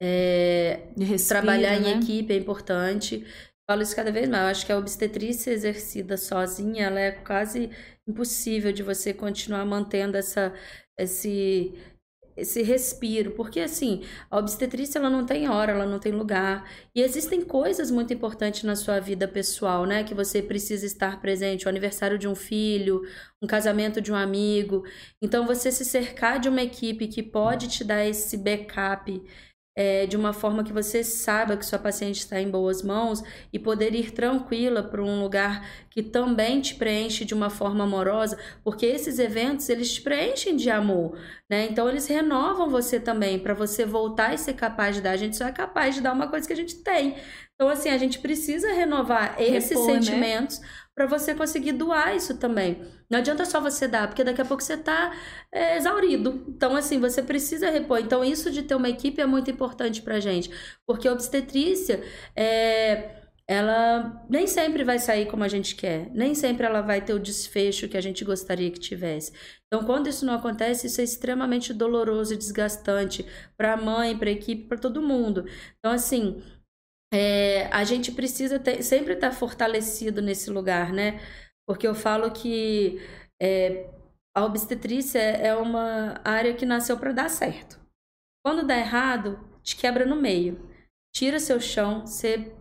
É, 0.03 0.89
respira, 0.99 1.41
trabalhar 1.41 1.79
né? 1.81 1.91
em 1.91 1.99
equipe 1.99 2.33
é 2.33 2.37
importante. 2.37 3.25
Falo 3.69 3.83
isso 3.83 3.95
cada 3.95 4.11
vez 4.11 4.29
mais. 4.29 4.43
Eu 4.43 4.49
acho 4.51 4.67
que 4.67 4.73
a 4.73 4.79
obstetrícia 4.79 5.53
exercida 5.53 6.17
sozinha, 6.17 6.87
ela 6.87 7.01
é 7.01 7.13
quase 7.13 7.71
impossível 8.07 8.73
de 8.73 8.83
você 8.83 9.15
continuar 9.15 9.65
mantendo 9.65 10.17
essa 10.17 10.53
esse 11.03 11.75
esse 12.37 12.63
respiro, 12.63 13.33
porque 13.33 13.61
assim, 13.61 14.03
a 14.31 14.39
obstetrícia 14.39 14.99
ela 14.99 15.11
não 15.11 15.27
tem 15.27 15.49
hora, 15.49 15.73
ela 15.73 15.85
não 15.85 15.99
tem 15.99 16.13
lugar, 16.13 16.69
e 16.95 17.03
existem 17.03 17.43
coisas 17.43 17.91
muito 17.91 18.15
importantes 18.15 18.63
na 18.63 18.75
sua 18.77 18.99
vida 18.99 19.29
pessoal, 19.29 19.85
né, 19.85 20.05
que 20.05 20.15
você 20.15 20.41
precisa 20.41 20.87
estar 20.87 21.21
presente, 21.21 21.67
o 21.67 21.69
aniversário 21.69 22.19
de 22.19 22.27
um 22.27 22.35
filho, 22.35 23.03
um 23.43 23.47
casamento 23.47 24.01
de 24.01 24.11
um 24.13 24.17
amigo. 24.17 24.85
Então 25.21 25.47
você 25.47 25.71
se 25.71 25.85
cercar 25.85 26.41
de 26.41 26.49
uma 26.49 26.63
equipe 26.63 27.09
que 27.09 27.23
pode 27.23 27.69
te 27.69 27.85
dar 27.85 28.07
esse 28.07 28.37
backup 28.39 29.23
é, 29.77 30.05
de 30.07 30.17
uma 30.17 30.33
forma 30.33 30.65
que 30.65 30.73
você 30.73 31.05
saiba 31.05 31.57
que 31.57 31.65
sua 31.65 31.79
paciente 31.79 32.19
está 32.19 32.41
em 32.41 32.51
boas 32.51 32.83
mãos 32.83 33.23
e 33.53 33.59
poder 33.59 33.95
ir 33.95 34.11
tranquila 34.11 34.83
para 34.83 35.03
um 35.03 35.21
lugar 35.21 35.67
que 35.89 36.03
também 36.03 36.61
te 36.61 36.75
preenche 36.75 37.25
de 37.25 37.35
uma 37.35 37.51
forma 37.51 37.85
amorosa, 37.85 38.39
porque 38.65 38.87
esses 38.87 39.19
eventos 39.19 39.69
eles 39.69 39.93
te 39.93 40.03
preenchem 40.03 40.57
de 40.57 40.71
amor, 40.71 41.19
né? 41.49 41.69
Então 41.71 41.89
eles 41.89 42.07
renovam 42.07 42.69
você 42.69 42.99
também 42.99 43.39
para 43.39 43.55
você 43.55 43.85
voltar 43.85 44.35
e 44.35 44.39
ser 44.39 44.55
capaz 44.55 44.97
de 44.97 45.03
dar. 45.03 45.13
A 45.13 45.17
gente 45.17 45.37
só 45.37 45.47
é 45.47 45.53
capaz 45.53 45.95
de 45.95 46.01
dar 46.01 46.13
uma 46.13 46.29
coisa 46.29 46.47
que 46.47 46.53
a 46.53 46.57
gente 46.57 46.77
tem. 46.77 47.17
Então 47.55 47.69
assim 47.69 47.91
a 47.91 47.99
gente 47.99 48.19
precisa 48.19 48.73
renovar 48.73 49.37
esses 49.41 49.71
Repor, 49.71 49.87
né? 49.87 49.95
sentimentos. 49.95 50.61
Né? 50.61 50.67
Para 51.01 51.07
você 51.07 51.35
conseguir 51.35 51.73
doar 51.73 52.15
isso 52.15 52.37
também. 52.37 52.83
Não 53.09 53.21
adianta 53.21 53.47
só 53.47 53.59
você 53.59 53.89
dar, 53.89 54.07
porque 54.07 54.23
daqui 54.23 54.43
a 54.43 54.45
pouco 54.45 54.63
você 54.63 54.75
está 54.75 55.17
é, 55.51 55.79
exaurido. 55.79 56.45
Então, 56.47 56.77
assim, 56.77 57.01
você 57.01 57.23
precisa 57.23 57.71
repor. 57.71 58.01
Então, 58.01 58.23
isso 58.23 58.51
de 58.51 58.63
ter 58.63 58.75
uma 58.75 58.91
equipe 58.91 59.19
é 59.19 59.25
muito 59.25 59.51
importante 59.51 60.03
para 60.03 60.21
gente, 60.21 60.51
porque 60.87 61.09
a 61.09 61.13
obstetrícia 61.13 62.03
é 62.37 63.17
ela 63.49 64.25
nem 64.31 64.47
sempre 64.47 64.85
vai 64.85 65.01
sair 65.01 65.27
como 65.27 65.43
a 65.43 65.49
gente 65.49 65.75
quer, 65.75 66.09
nem 66.15 66.37
sempre 66.37 66.65
ela 66.65 66.83
vai 66.83 67.01
ter 67.01 67.15
o 67.15 67.19
desfecho 67.19 67.89
que 67.89 67.97
a 67.97 68.01
gente 68.01 68.25
gostaria 68.25 68.71
que 68.71 68.79
tivesse. 68.79 69.33
Então, 69.67 69.85
quando 69.85 70.07
isso 70.07 70.25
não 70.25 70.35
acontece, 70.35 70.87
isso 70.87 71.01
é 71.01 71.05
extremamente 71.05 71.73
doloroso 71.75 72.33
e 72.33 72.37
desgastante 72.37 73.27
para 73.57 73.73
a 73.73 73.77
mãe, 73.77 74.17
para 74.17 74.29
a 74.29 74.33
equipe, 74.33 74.69
para 74.69 74.79
todo 74.79 75.03
mundo. 75.03 75.47
Então, 75.79 75.91
assim, 75.91 76.41
é, 77.13 77.67
a 77.73 77.85
gente 77.85 78.13
precisa 78.13 78.59
ter, 78.59 78.83
sempre 78.83 79.15
estar 79.15 79.31
tá 79.31 79.35
fortalecido 79.35 80.23
nesse 80.23 80.51
lugar, 80.51 80.93
né? 80.93 81.21
Porque 81.67 81.87
eu 81.87 81.95
falo 81.95 82.31
que 82.31 83.01
é, 83.41 83.89
a 84.35 84.45
obstetrícia 84.45 85.19
é 85.21 85.55
uma 85.55 86.21
área 86.25 86.55
que 86.55 86.67
nasceu 86.67 86.99
para 86.99 87.13
dar 87.13 87.29
certo. 87.29 87.81
Quando 88.45 88.67
dá 88.67 88.79
errado, 88.79 89.39
te 89.63 89.77
quebra 89.77 90.07
no 90.07 90.17
meio, 90.17 90.69
tira 91.15 91.39
seu 91.39 91.61
chão, 91.61 92.07
você, 92.07 92.53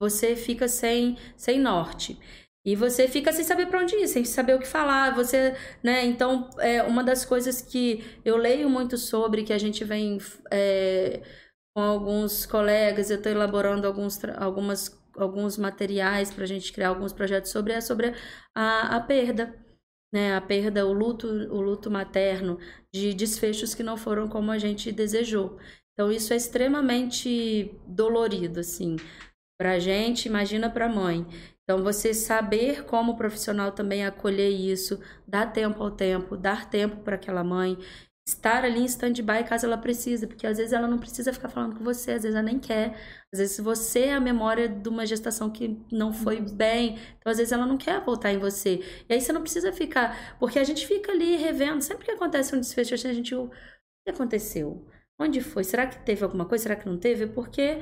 você 0.00 0.36
fica 0.36 0.68
sem, 0.68 1.18
sem 1.36 1.58
norte. 1.60 2.18
E 2.64 2.74
você 2.74 3.06
fica 3.06 3.32
sem 3.32 3.44
saber 3.44 3.66
para 3.66 3.80
onde 3.80 3.94
ir, 3.94 4.08
sem 4.08 4.24
saber 4.24 4.54
o 4.54 4.58
que 4.58 4.66
falar. 4.66 5.14
Você, 5.14 5.54
né? 5.84 6.04
Então, 6.04 6.50
é 6.58 6.82
uma 6.82 7.04
das 7.04 7.24
coisas 7.24 7.62
que 7.62 8.02
eu 8.24 8.36
leio 8.36 8.68
muito 8.68 8.98
sobre, 8.98 9.44
que 9.44 9.52
a 9.52 9.58
gente 9.58 9.84
vem 9.84 10.18
é, 10.50 11.22
com 11.76 11.82
alguns 11.82 12.46
colegas, 12.46 13.10
eu 13.10 13.18
estou 13.18 13.30
elaborando 13.30 13.86
alguns, 13.86 14.18
algumas, 14.38 14.98
alguns 15.14 15.58
materiais 15.58 16.32
para 16.32 16.44
a 16.44 16.46
gente 16.46 16.72
criar 16.72 16.88
alguns 16.88 17.12
projetos 17.12 17.50
sobre, 17.50 17.74
é 17.74 17.82
sobre 17.82 18.14
a, 18.54 18.96
a 18.96 19.00
perda, 19.00 19.54
né? 20.10 20.34
A 20.34 20.40
perda, 20.40 20.86
o 20.86 20.92
luto, 20.94 21.26
o 21.28 21.60
luto 21.60 21.90
materno, 21.90 22.58
de 22.90 23.12
desfechos 23.12 23.74
que 23.74 23.82
não 23.82 23.98
foram 23.98 24.26
como 24.26 24.50
a 24.50 24.56
gente 24.56 24.90
desejou. 24.90 25.58
Então, 25.92 26.10
isso 26.10 26.32
é 26.32 26.36
extremamente 26.36 27.78
dolorido, 27.86 28.60
assim, 28.60 28.96
para 29.60 29.72
a 29.72 29.78
gente, 29.78 30.28
imagina 30.28 30.70
para 30.70 30.86
a 30.86 30.88
mãe. 30.88 31.26
Então, 31.62 31.84
você 31.84 32.14
saber 32.14 32.86
como 32.86 33.18
profissional 33.18 33.70
também 33.72 34.06
acolher 34.06 34.48
isso, 34.48 34.98
dar 35.28 35.52
tempo 35.52 35.82
ao 35.82 35.90
tempo, 35.90 36.38
dar 36.38 36.70
tempo 36.70 37.02
para 37.02 37.16
aquela 37.16 37.44
mãe 37.44 37.76
estar 38.26 38.64
ali 38.64 38.80
em 38.80 38.84
stand-by 38.86 39.44
caso 39.48 39.66
ela 39.66 39.78
precise, 39.78 40.26
porque 40.26 40.46
às 40.46 40.58
vezes 40.58 40.72
ela 40.72 40.88
não 40.88 40.98
precisa 40.98 41.32
ficar 41.32 41.48
falando 41.48 41.76
com 41.76 41.84
você, 41.84 42.12
às 42.12 42.22
vezes 42.24 42.34
ela 42.34 42.42
nem 42.42 42.58
quer. 42.58 42.96
Às 43.32 43.38
vezes 43.38 43.60
você 43.60 44.00
é 44.00 44.14
a 44.14 44.20
memória 44.20 44.68
de 44.68 44.88
uma 44.88 45.06
gestação 45.06 45.48
que 45.48 45.80
não 45.92 46.12
foi 46.12 46.40
uhum. 46.40 46.56
bem, 46.56 46.98
então 47.18 47.30
às 47.30 47.38
vezes 47.38 47.52
ela 47.52 47.66
não 47.66 47.76
quer 47.76 48.00
voltar 48.04 48.32
em 48.32 48.38
você. 48.38 48.80
E 49.08 49.14
aí 49.14 49.20
você 49.20 49.32
não 49.32 49.42
precisa 49.42 49.72
ficar, 49.72 50.36
porque 50.40 50.58
a 50.58 50.64
gente 50.64 50.86
fica 50.86 51.12
ali 51.12 51.36
revendo, 51.36 51.80
sempre 51.82 52.04
que 52.04 52.10
acontece 52.10 52.54
um 52.54 52.60
desfecho, 52.60 52.94
a 52.94 52.96
gente, 52.96 53.34
o 53.34 53.48
que 54.04 54.10
aconteceu? 54.10 54.84
Onde 55.18 55.40
foi? 55.40 55.64
Será 55.64 55.86
que 55.86 55.98
teve 56.04 56.24
alguma 56.24 56.44
coisa? 56.46 56.62
Será 56.64 56.76
que 56.76 56.86
não 56.86 56.98
teve? 56.98 57.26
Porque 57.26 57.80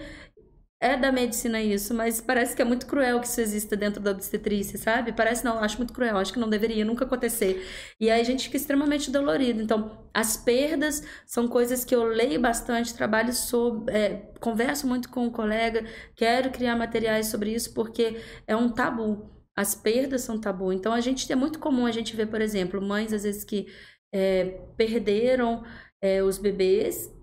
é 0.85 0.99
da 0.99 1.11
medicina 1.11 1.63
isso, 1.63 1.95
mas 1.95 2.21
parece 2.21 2.55
que 2.55 2.61
é 2.61 2.65
muito 2.65 2.87
cruel 2.87 3.19
que 3.19 3.27
isso 3.27 3.41
exista 3.41 3.75
dentro 3.75 4.03
da 4.03 4.11
obstetrícia, 4.11 4.79
sabe? 4.79 5.15
Parece 5.15 5.43
não, 5.43 5.59
acho 5.59 5.79
muito 5.79 5.95
cruel, 5.95 6.19
acho 6.19 6.31
que 6.31 6.39
não 6.39 6.51
deveria 6.51 6.85
nunca 6.85 7.07
acontecer. 7.07 7.67
E 7.99 8.11
aí 8.11 8.21
a 8.21 8.25
gente 8.25 8.45
fica 8.45 8.59
extremamente 8.59 9.11
dolorido. 9.11 9.63
Então, 9.63 10.07
as 10.13 10.37
perdas 10.37 11.03
são 11.27 11.49
coisas 11.49 11.87
que 11.87 11.95
eu 11.95 12.05
leio 12.05 12.39
bastante, 12.39 12.93
trabalho 12.93 13.33
sobre, 13.33 13.95
é, 13.97 14.31
converso 14.41 14.87
muito 14.87 15.09
com 15.09 15.25
um 15.25 15.31
colega, 15.31 15.87
quero 16.15 16.51
criar 16.51 16.77
materiais 16.77 17.29
sobre 17.29 17.55
isso 17.55 17.73
porque 17.73 18.21
é 18.47 18.55
um 18.55 18.69
tabu. 18.69 19.31
As 19.57 19.75
perdas 19.75 20.21
são 20.21 20.39
tabu. 20.39 20.71
Então, 20.71 20.93
a 20.93 21.01
gente 21.01 21.33
é 21.33 21.37
muito 21.37 21.59
comum 21.59 21.87
a 21.87 21.93
gente 21.93 22.15
ver, 22.15 22.27
por 22.27 22.43
exemplo, 22.43 22.83
mães 22.83 23.11
às 23.11 23.23
vezes 23.23 23.43
que 23.43 23.69
é, 24.13 24.61
perderam 24.77 25.65
é, 26.03 26.23
os 26.23 26.37
bebês 26.37 27.14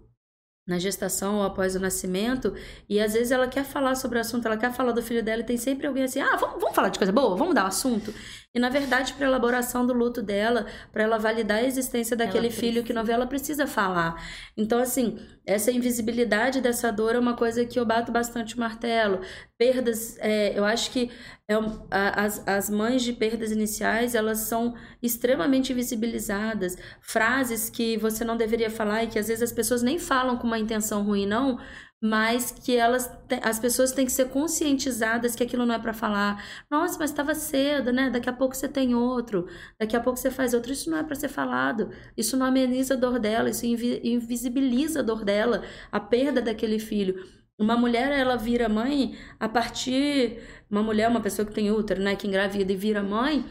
na 0.67 0.77
gestação 0.77 1.37
ou 1.37 1.43
após 1.43 1.75
o 1.75 1.79
nascimento, 1.79 2.53
e 2.87 2.99
às 2.99 3.13
vezes 3.13 3.31
ela 3.31 3.47
quer 3.47 3.63
falar 3.63 3.95
sobre 3.95 4.17
o 4.17 4.21
assunto, 4.21 4.45
ela 4.45 4.57
quer 4.57 4.71
falar 4.71 4.91
do 4.91 5.01
filho 5.01 5.23
dela, 5.23 5.41
e 5.41 5.45
tem 5.45 5.57
sempre 5.57 5.87
alguém 5.87 6.03
assim: 6.03 6.19
ah, 6.19 6.35
vamos, 6.35 6.61
vamos 6.61 6.75
falar 6.75 6.89
de 6.89 6.99
coisa 6.99 7.11
boa, 7.11 7.31
vamos 7.31 7.49
mudar 7.49 7.65
o 7.65 7.67
assunto. 7.67 8.13
E 8.53 8.59
na 8.59 8.67
verdade, 8.67 9.13
para 9.13 9.25
elaboração 9.25 9.85
do 9.85 9.93
luto 9.93 10.21
dela, 10.21 10.65
para 10.91 11.03
ela 11.03 11.17
validar 11.17 11.59
a 11.59 11.63
existência 11.63 12.17
daquele 12.17 12.49
filho 12.49 12.83
que 12.83 12.91
não 12.91 13.03
vê, 13.03 13.13
ela 13.13 13.25
precisa 13.25 13.65
falar. 13.65 14.21
Então, 14.57 14.77
assim, 14.77 15.17
essa 15.45 15.71
invisibilidade 15.71 16.59
dessa 16.59 16.91
dor 16.91 17.15
é 17.15 17.19
uma 17.19 17.33
coisa 17.33 17.65
que 17.65 17.79
eu 17.79 17.85
bato 17.85 18.11
bastante 18.11 18.59
martelo. 18.59 19.21
Perdas, 19.57 20.17
é, 20.19 20.57
eu 20.57 20.65
acho 20.65 20.91
que 20.91 21.09
é, 21.47 21.53
as, 21.89 22.45
as 22.45 22.69
mães 22.69 23.03
de 23.03 23.13
perdas 23.13 23.51
iniciais, 23.51 24.15
elas 24.15 24.39
são 24.39 24.75
extremamente 25.01 25.71
invisibilizadas. 25.71 26.77
Frases 26.99 27.69
que 27.69 27.97
você 27.97 28.25
não 28.25 28.35
deveria 28.35 28.69
falar 28.69 29.05
e 29.05 29.07
que 29.07 29.17
às 29.17 29.29
vezes 29.29 29.43
as 29.43 29.53
pessoas 29.53 29.81
nem 29.81 29.97
falam 29.97 30.37
com 30.37 30.45
uma 30.45 30.59
intenção 30.59 31.03
ruim, 31.03 31.25
não, 31.25 31.57
mas 32.01 32.51
que 32.51 32.75
elas 32.75 33.11
as 33.43 33.59
pessoas 33.59 33.91
têm 33.91 34.05
que 34.05 34.11
ser 34.11 34.29
conscientizadas 34.29 35.35
que 35.35 35.43
aquilo 35.43 35.65
não 35.65 35.75
é 35.75 35.79
para 35.79 35.93
falar. 35.93 36.43
Nossa, 36.69 36.97
mas 36.97 37.11
estava 37.11 37.35
cedo, 37.35 37.93
né? 37.93 38.09
Daqui 38.09 38.29
a 38.29 38.33
pouco 38.33 38.55
você 38.55 38.67
tem 38.67 38.95
outro, 38.95 39.47
daqui 39.79 39.95
a 39.95 39.99
pouco 39.99 40.17
você 40.17 40.31
faz 40.31 40.53
outro. 40.53 40.71
Isso 40.71 40.89
não 40.89 40.97
é 40.97 41.03
para 41.03 41.15
ser 41.15 41.29
falado. 41.29 41.91
Isso 42.17 42.35
não 42.35 42.45
ameniza 42.45 42.95
a 42.95 42.97
dor 42.97 43.19
dela, 43.19 43.49
isso 43.49 43.65
invisibiliza 43.65 44.99
a 45.01 45.03
dor 45.03 45.23
dela, 45.23 45.63
a 45.91 45.99
perda 45.99 46.41
daquele 46.41 46.79
filho. 46.79 47.23
Uma 47.59 47.77
mulher, 47.77 48.11
ela 48.11 48.35
vira 48.37 48.67
mãe 48.67 49.15
a 49.39 49.47
partir 49.47 50.41
uma 50.69 50.81
mulher, 50.81 51.07
uma 51.07 51.21
pessoa 51.21 51.45
que 51.45 51.53
tem 51.53 51.69
útero, 51.69 52.01
né, 52.01 52.15
que 52.15 52.27
engravida 52.27 52.71
e 52.71 52.75
vira 52.75 53.03
mãe, 53.03 53.45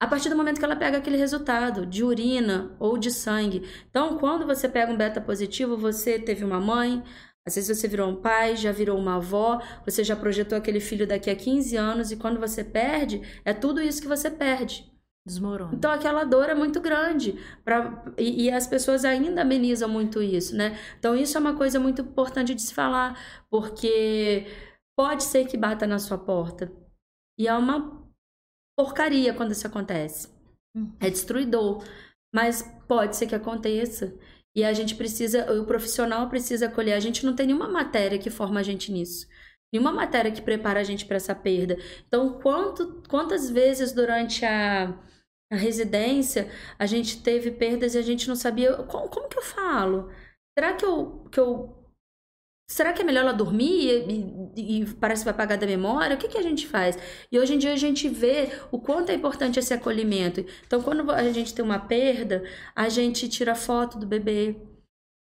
a 0.00 0.06
partir 0.06 0.28
do 0.28 0.36
momento 0.36 0.58
que 0.60 0.64
ela 0.64 0.76
pega 0.76 0.98
aquele 0.98 1.16
resultado 1.16 1.84
de 1.84 2.04
urina 2.04 2.76
ou 2.78 2.96
de 2.96 3.10
sangue. 3.10 3.68
Então, 3.90 4.16
quando 4.18 4.46
você 4.46 4.68
pega 4.68 4.92
um 4.92 4.96
beta 4.96 5.20
positivo, 5.20 5.76
você 5.76 6.18
teve 6.20 6.44
uma 6.44 6.60
mãe, 6.60 7.02
às 7.48 7.54
vezes 7.54 7.76
você 7.76 7.88
virou 7.88 8.10
um 8.10 8.16
pai, 8.16 8.54
já 8.56 8.70
virou 8.70 8.98
uma 8.98 9.16
avó, 9.16 9.60
você 9.84 10.04
já 10.04 10.14
projetou 10.14 10.56
aquele 10.56 10.80
filho 10.80 11.06
daqui 11.06 11.30
a 11.30 11.34
15 11.34 11.76
anos 11.76 12.12
e 12.12 12.16
quando 12.16 12.38
você 12.38 12.62
perde, 12.62 13.22
é 13.42 13.54
tudo 13.54 13.80
isso 13.80 14.02
que 14.02 14.06
você 14.06 14.30
perde. 14.30 14.86
Desmorona. 15.26 15.74
Então 15.74 15.90
aquela 15.90 16.24
dor 16.24 16.50
é 16.50 16.54
muito 16.54 16.78
grande 16.80 17.38
pra, 17.64 18.04
e, 18.18 18.44
e, 18.44 18.50
as 18.50 18.66
pessoas 18.66 19.04
ainda 19.04 19.42
amenizam 19.42 19.88
muito 19.88 20.22
isso, 20.22 20.54
né? 20.54 20.78
Então 20.98 21.14
isso 21.14 21.36
é 21.36 21.40
uma 21.40 21.56
coisa 21.56 21.80
muito 21.80 22.02
importante 22.02 22.54
de 22.54 22.62
se 22.62 22.72
falar, 22.72 23.18
porque 23.50 24.46
pode 24.96 25.24
ser 25.24 25.46
que 25.46 25.56
bata 25.56 25.86
na 25.86 25.98
sua 25.98 26.18
porta. 26.18 26.70
E 27.38 27.48
é 27.48 27.54
uma 27.54 28.02
porcaria 28.76 29.32
quando 29.32 29.52
isso 29.52 29.66
acontece. 29.66 30.28
Hum. 30.76 30.92
É 31.00 31.08
destruidor. 31.08 31.82
Mas 32.34 32.62
pode 32.86 33.16
ser 33.16 33.26
que 33.26 33.34
aconteça. 33.34 34.14
E 34.58 34.64
a 34.64 34.72
gente 34.72 34.96
precisa, 34.96 35.52
o 35.52 35.64
profissional 35.64 36.28
precisa 36.28 36.66
acolher. 36.66 36.94
A 36.94 36.98
gente 36.98 37.24
não 37.24 37.32
tem 37.32 37.46
nenhuma 37.46 37.68
matéria 37.68 38.18
que 38.18 38.28
forma 38.28 38.58
a 38.58 38.62
gente 38.64 38.90
nisso. 38.90 39.28
Nenhuma 39.72 39.92
matéria 39.92 40.32
que 40.32 40.42
prepara 40.42 40.80
a 40.80 40.82
gente 40.82 41.06
para 41.06 41.14
essa 41.14 41.32
perda. 41.32 41.78
Então, 42.08 42.40
quanto, 42.40 43.00
quantas 43.08 43.48
vezes 43.48 43.92
durante 43.92 44.44
a, 44.44 44.88
a 45.52 45.54
residência 45.54 46.50
a 46.76 46.86
gente 46.86 47.22
teve 47.22 47.52
perdas 47.52 47.94
e 47.94 47.98
a 47.98 48.02
gente 48.02 48.26
não 48.26 48.34
sabia 48.34 48.74
como, 48.82 49.08
como 49.08 49.28
que 49.28 49.38
eu 49.38 49.42
falo? 49.42 50.10
Será 50.58 50.74
que 50.74 50.84
eu, 50.84 51.24
que 51.30 51.38
eu 51.38 51.77
Será 52.70 52.92
que 52.92 53.00
é 53.00 53.04
melhor 53.04 53.22
ela 53.22 53.32
dormir 53.32 54.04
e, 54.08 54.52
e, 54.54 54.82
e, 54.82 54.94
parece 54.96 55.22
que 55.22 55.24
vai 55.24 55.32
apagar 55.34 55.56
da 55.56 55.66
memória? 55.66 56.14
O 56.14 56.18
que, 56.18 56.28
que 56.28 56.36
a 56.36 56.42
gente 56.42 56.66
faz? 56.66 56.98
E 57.32 57.38
hoje 57.38 57.54
em 57.54 57.58
dia 57.58 57.72
a 57.72 57.76
gente 57.76 58.08
vê 58.08 58.50
o 58.70 58.78
quanto 58.78 59.10
é 59.10 59.14
importante 59.14 59.58
esse 59.58 59.72
acolhimento. 59.72 60.44
Então, 60.66 60.82
quando 60.82 61.10
a 61.10 61.32
gente 61.32 61.54
tem 61.54 61.64
uma 61.64 61.78
perda, 61.78 62.44
a 62.76 62.88
gente 62.90 63.26
tira 63.26 63.54
foto 63.54 63.98
do 63.98 64.06
bebê, 64.06 64.54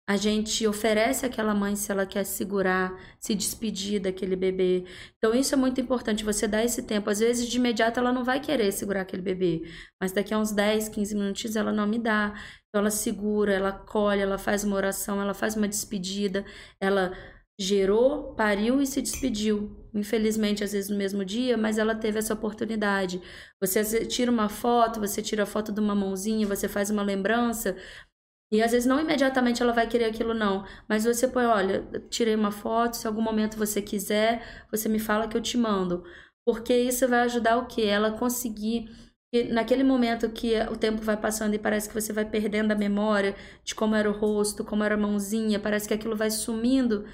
a 0.09 0.17
gente 0.17 0.65
oferece 0.67 1.25
àquela 1.25 1.53
mãe 1.53 1.75
se 1.75 1.91
ela 1.91 2.05
quer 2.05 2.25
segurar, 2.25 2.93
se 3.19 3.33
despedir 3.33 4.01
daquele 4.01 4.35
bebê. 4.35 4.85
Então, 5.17 5.33
isso 5.33 5.53
é 5.53 5.57
muito 5.57 5.79
importante, 5.81 6.25
você 6.25 6.47
dá 6.47 6.63
esse 6.63 6.83
tempo. 6.83 7.09
Às 7.09 7.19
vezes, 7.19 7.47
de 7.47 7.57
imediato, 7.57 7.99
ela 7.99 8.11
não 8.11 8.23
vai 8.25 8.41
querer 8.41 8.71
segurar 8.73 9.01
aquele 9.01 9.21
bebê, 9.21 9.63
mas 10.01 10.11
daqui 10.11 10.33
a 10.33 10.39
uns 10.39 10.51
10, 10.51 10.89
15 10.89 11.15
minutos 11.15 11.55
ela 11.55 11.71
não 11.71 11.87
me 11.87 11.97
dá. 11.99 12.33
Então, 12.67 12.81
ela 12.81 12.91
segura, 12.91 13.53
ela 13.53 13.69
acolhe, 13.69 14.21
ela 14.21 14.37
faz 14.37 14.63
uma 14.65 14.75
oração, 14.75 15.21
ela 15.21 15.33
faz 15.33 15.55
uma 15.55 15.67
despedida, 15.67 16.45
ela 16.79 17.13
gerou, 17.59 18.33
pariu 18.35 18.81
e 18.81 18.85
se 18.87 19.01
despediu. 19.01 19.75
Infelizmente, 19.93 20.63
às 20.63 20.73
vezes 20.73 20.89
no 20.89 20.97
mesmo 20.97 21.25
dia, 21.25 21.57
mas 21.57 21.77
ela 21.77 21.95
teve 21.95 22.19
essa 22.19 22.33
oportunidade. 22.33 23.21
Você 23.59 24.05
tira 24.05 24.31
uma 24.31 24.47
foto, 24.47 24.99
você 24.99 25.21
tira 25.21 25.43
a 25.43 25.45
foto 25.45 25.71
de 25.71 25.79
uma 25.79 25.95
mãozinha, 25.95 26.45
você 26.47 26.67
faz 26.67 26.89
uma 26.89 27.01
lembrança. 27.03 27.75
E 28.51 28.61
às 28.61 28.71
vezes 28.71 28.85
não 28.87 28.99
imediatamente 28.99 29.61
ela 29.61 29.73
vai 29.73 29.87
querer 29.87 30.05
aquilo, 30.05 30.33
não. 30.33 30.65
Mas 30.87 31.03
você 31.03 31.27
põe, 31.27 31.45
olha, 31.45 31.83
tirei 32.09 32.35
uma 32.35 32.51
foto, 32.51 32.95
se 32.95 33.07
algum 33.07 33.21
momento 33.21 33.57
você 33.57 33.81
quiser, 33.81 34.65
você 34.71 34.87
me 34.87 34.99
fala 34.99 35.27
que 35.27 35.35
eu 35.35 35.41
te 35.41 35.57
mando. 35.57 36.03
Porque 36.45 36.73
isso 36.73 37.07
vai 37.07 37.21
ajudar 37.21 37.57
o 37.57 37.65
quê? 37.67 37.83
Ela 37.83 38.11
conseguir 38.11 38.89
naquele 39.51 39.83
momento 39.83 40.29
que 40.29 40.57
o 40.71 40.77
tempo 40.77 41.01
vai 41.01 41.17
passando 41.17 41.53
e 41.53 41.59
parece 41.59 41.89
que 41.89 41.93
você 41.93 42.13
vai 42.13 42.25
perdendo 42.25 42.71
a 42.71 42.75
memória 42.75 43.35
de 43.63 43.75
como 43.75 43.95
era 43.95 44.09
o 44.09 44.13
rosto, 44.13 44.63
como 44.63 44.83
era 44.83 44.95
a 44.95 44.97
mãozinha, 44.97 45.59
parece 45.59 45.87
que 45.87 45.93
aquilo 45.93 46.15
vai 46.15 46.31
sumindo, 46.31 47.05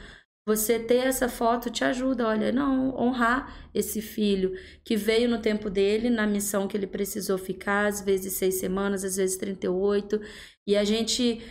você 0.46 0.78
ter 0.78 0.98
essa 1.08 1.30
foto 1.30 1.70
te 1.70 1.84
ajuda, 1.86 2.28
olha, 2.28 2.52
não, 2.52 2.96
honrar 3.00 3.70
esse 3.74 4.02
filho 4.02 4.54
que 4.84 4.96
veio 4.98 5.30
no 5.30 5.40
tempo 5.42 5.70
dele, 5.70 6.10
na 6.10 6.28
missão 6.28 6.68
que 6.68 6.76
ele 6.76 6.88
precisou 6.88 7.38
ficar, 7.38 7.88
às 7.88 8.02
vezes 8.02 8.34
seis 8.34 8.56
semanas, 8.56 9.04
às 9.06 9.16
vezes 9.16 9.38
38. 9.38 10.20
E 10.68 10.76
a 10.76 10.84
gente, 10.84 11.42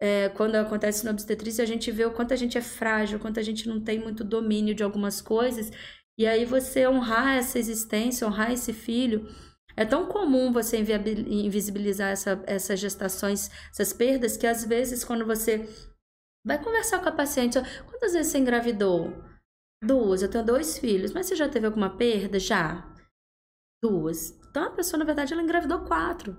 é, 0.00 0.28
quando 0.30 0.56
acontece 0.56 1.04
no 1.04 1.12
obstetrícia, 1.12 1.62
a 1.62 1.66
gente 1.66 1.92
vê 1.92 2.04
o 2.04 2.10
quanto 2.10 2.34
a 2.34 2.36
gente 2.36 2.58
é 2.58 2.60
frágil, 2.60 3.18
o 3.18 3.20
quanto 3.20 3.38
a 3.38 3.42
gente 3.42 3.68
não 3.68 3.80
tem 3.80 4.00
muito 4.00 4.24
domínio 4.24 4.74
de 4.74 4.82
algumas 4.82 5.20
coisas. 5.20 5.70
E 6.18 6.26
aí 6.26 6.44
você 6.44 6.86
honrar 6.88 7.36
essa 7.38 7.58
existência, 7.58 8.26
honrar 8.26 8.52
esse 8.52 8.72
filho. 8.72 9.28
É 9.76 9.84
tão 9.84 10.06
comum 10.06 10.52
você 10.52 10.76
invisibilizar 10.78 12.10
essa, 12.10 12.42
essas 12.46 12.80
gestações, 12.80 13.48
essas 13.70 13.92
perdas, 13.92 14.36
que 14.36 14.46
às 14.46 14.64
vezes 14.64 15.04
quando 15.04 15.24
você 15.24 15.66
Vai 16.44 16.62
conversar 16.62 17.00
com 17.00 17.08
a 17.08 17.12
paciente. 17.12 17.58
Quantas 17.88 18.12
vezes 18.12 18.32
você 18.32 18.38
engravidou? 18.38 19.12
Duas. 19.82 20.22
Eu 20.22 20.30
tenho 20.30 20.44
dois 20.44 20.78
filhos. 20.78 21.12
Mas 21.12 21.26
você 21.26 21.36
já 21.36 21.48
teve 21.48 21.66
alguma 21.66 21.96
perda? 21.96 22.38
Já. 22.38 22.88
Duas. 23.82 24.38
Então 24.48 24.64
a 24.64 24.70
pessoa, 24.70 24.98
na 24.98 25.04
verdade, 25.04 25.32
ela 25.32 25.42
engravidou 25.42 25.84
quatro. 25.84 26.36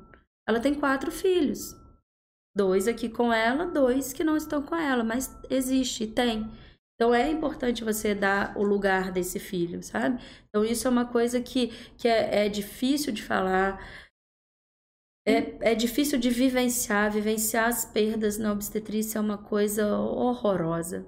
Ela 0.48 0.60
tem 0.60 0.74
quatro 0.74 1.12
filhos. 1.12 1.76
Dois 2.56 2.88
aqui 2.88 3.08
com 3.08 3.32
ela, 3.32 3.66
dois 3.66 4.12
que 4.12 4.24
não 4.24 4.36
estão 4.36 4.62
com 4.62 4.76
ela. 4.76 5.04
Mas 5.04 5.36
existe, 5.50 6.08
tem. 6.08 6.52
Então 6.96 7.16
é 7.16 7.32
importante 7.32 7.84
você 7.84 8.14
dar 8.14 8.56
o 8.56 8.64
lugar 8.64 9.12
desse 9.12 9.40
filho, 9.40 9.82
sabe? 9.82 10.22
Então 10.48 10.64
isso 10.64 10.88
é 10.88 10.92
uma 10.92 11.06
coisa 11.06 11.42
que, 11.42 11.70
que 11.98 12.08
é, 12.08 12.46
é 12.46 12.50
difícil 12.50 13.12
de 13.12 13.24
falar. 13.24 13.84
É, 15.26 15.72
é 15.72 15.76
difícil 15.76 16.18
de 16.18 16.30
vivenciar, 16.30 17.12
vivenciar 17.12 17.68
as 17.68 17.86
perdas 17.86 18.38
na 18.38 18.52
obstetrícia 18.52 19.20
é 19.20 19.22
uma 19.22 19.38
coisa 19.38 19.96
horrorosa. 19.98 21.06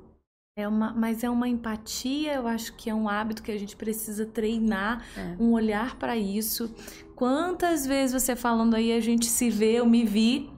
É 0.56 0.68
uma, 0.68 0.94
mas 0.94 1.24
é 1.24 1.30
uma 1.30 1.50
empatia, 1.50 2.36
eu 2.36 2.48
acho 2.48 2.76
que 2.76 2.88
é 2.88 2.94
um 2.94 3.10
hábito 3.10 3.42
que 3.42 3.52
a 3.52 3.58
gente 3.58 3.76
precisa 3.76 4.24
treinar, 4.24 5.04
é. 5.18 5.36
um 5.40 5.54
olhar 5.54 5.96
para 5.98 6.16
isso. 6.16 6.74
Quantas 7.16 7.88
vezes 7.88 8.22
você 8.22 8.36
falando 8.36 8.76
aí 8.76 8.94
a 8.94 9.00
gente 9.00 9.26
se 9.26 9.50
vê, 9.50 9.80
eu 9.80 9.86
me 9.88 10.06
vi, 10.06 10.52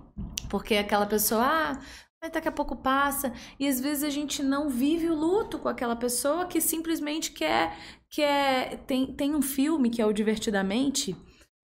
porque 0.50 0.76
aquela 0.76 1.06
pessoa, 1.06 1.46
ah, 1.46 1.80
mas 2.22 2.30
daqui 2.30 2.50
a 2.50 2.52
pouco 2.52 2.76
passa, 2.76 3.32
e 3.58 3.66
às 3.70 3.80
vezes 3.80 4.04
a 4.04 4.10
gente 4.10 4.44
não 4.44 4.68
vive 4.68 5.08
o 5.08 5.16
luto 5.16 5.60
com 5.60 5.70
aquela 5.70 5.96
pessoa 5.96 6.46
que 6.46 6.60
simplesmente 6.60 7.32
quer, 7.32 7.78
quer 8.10 8.84
tem, 8.86 9.14
tem 9.14 9.34
um 9.34 9.42
filme 9.42 9.90
que 9.90 10.02
é 10.02 10.06
o 10.06 10.12
Divertidamente, 10.12 11.16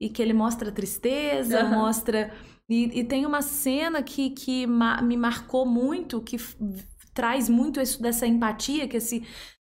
e 0.01 0.09
que 0.09 0.19
ele 0.19 0.33
mostra 0.33 0.71
tristeza, 0.71 1.63
uhum. 1.63 1.69
mostra. 1.69 2.33
E, 2.67 2.99
e, 2.99 3.03
tem 3.03 3.23
uma 3.23 3.43
cena 3.43 4.01
que, 4.01 4.31
que 4.31 4.65
ma 4.65 4.99
me 5.01 5.15
marcou 5.15 5.63
muito, 5.63 6.19
que 6.21 6.37
traz 7.13 7.47
muito 7.47 7.79
isso 7.79 8.01
dessa 8.01 8.25
empatia, 8.25 8.87
que 8.87 8.97
esse 8.97 9.23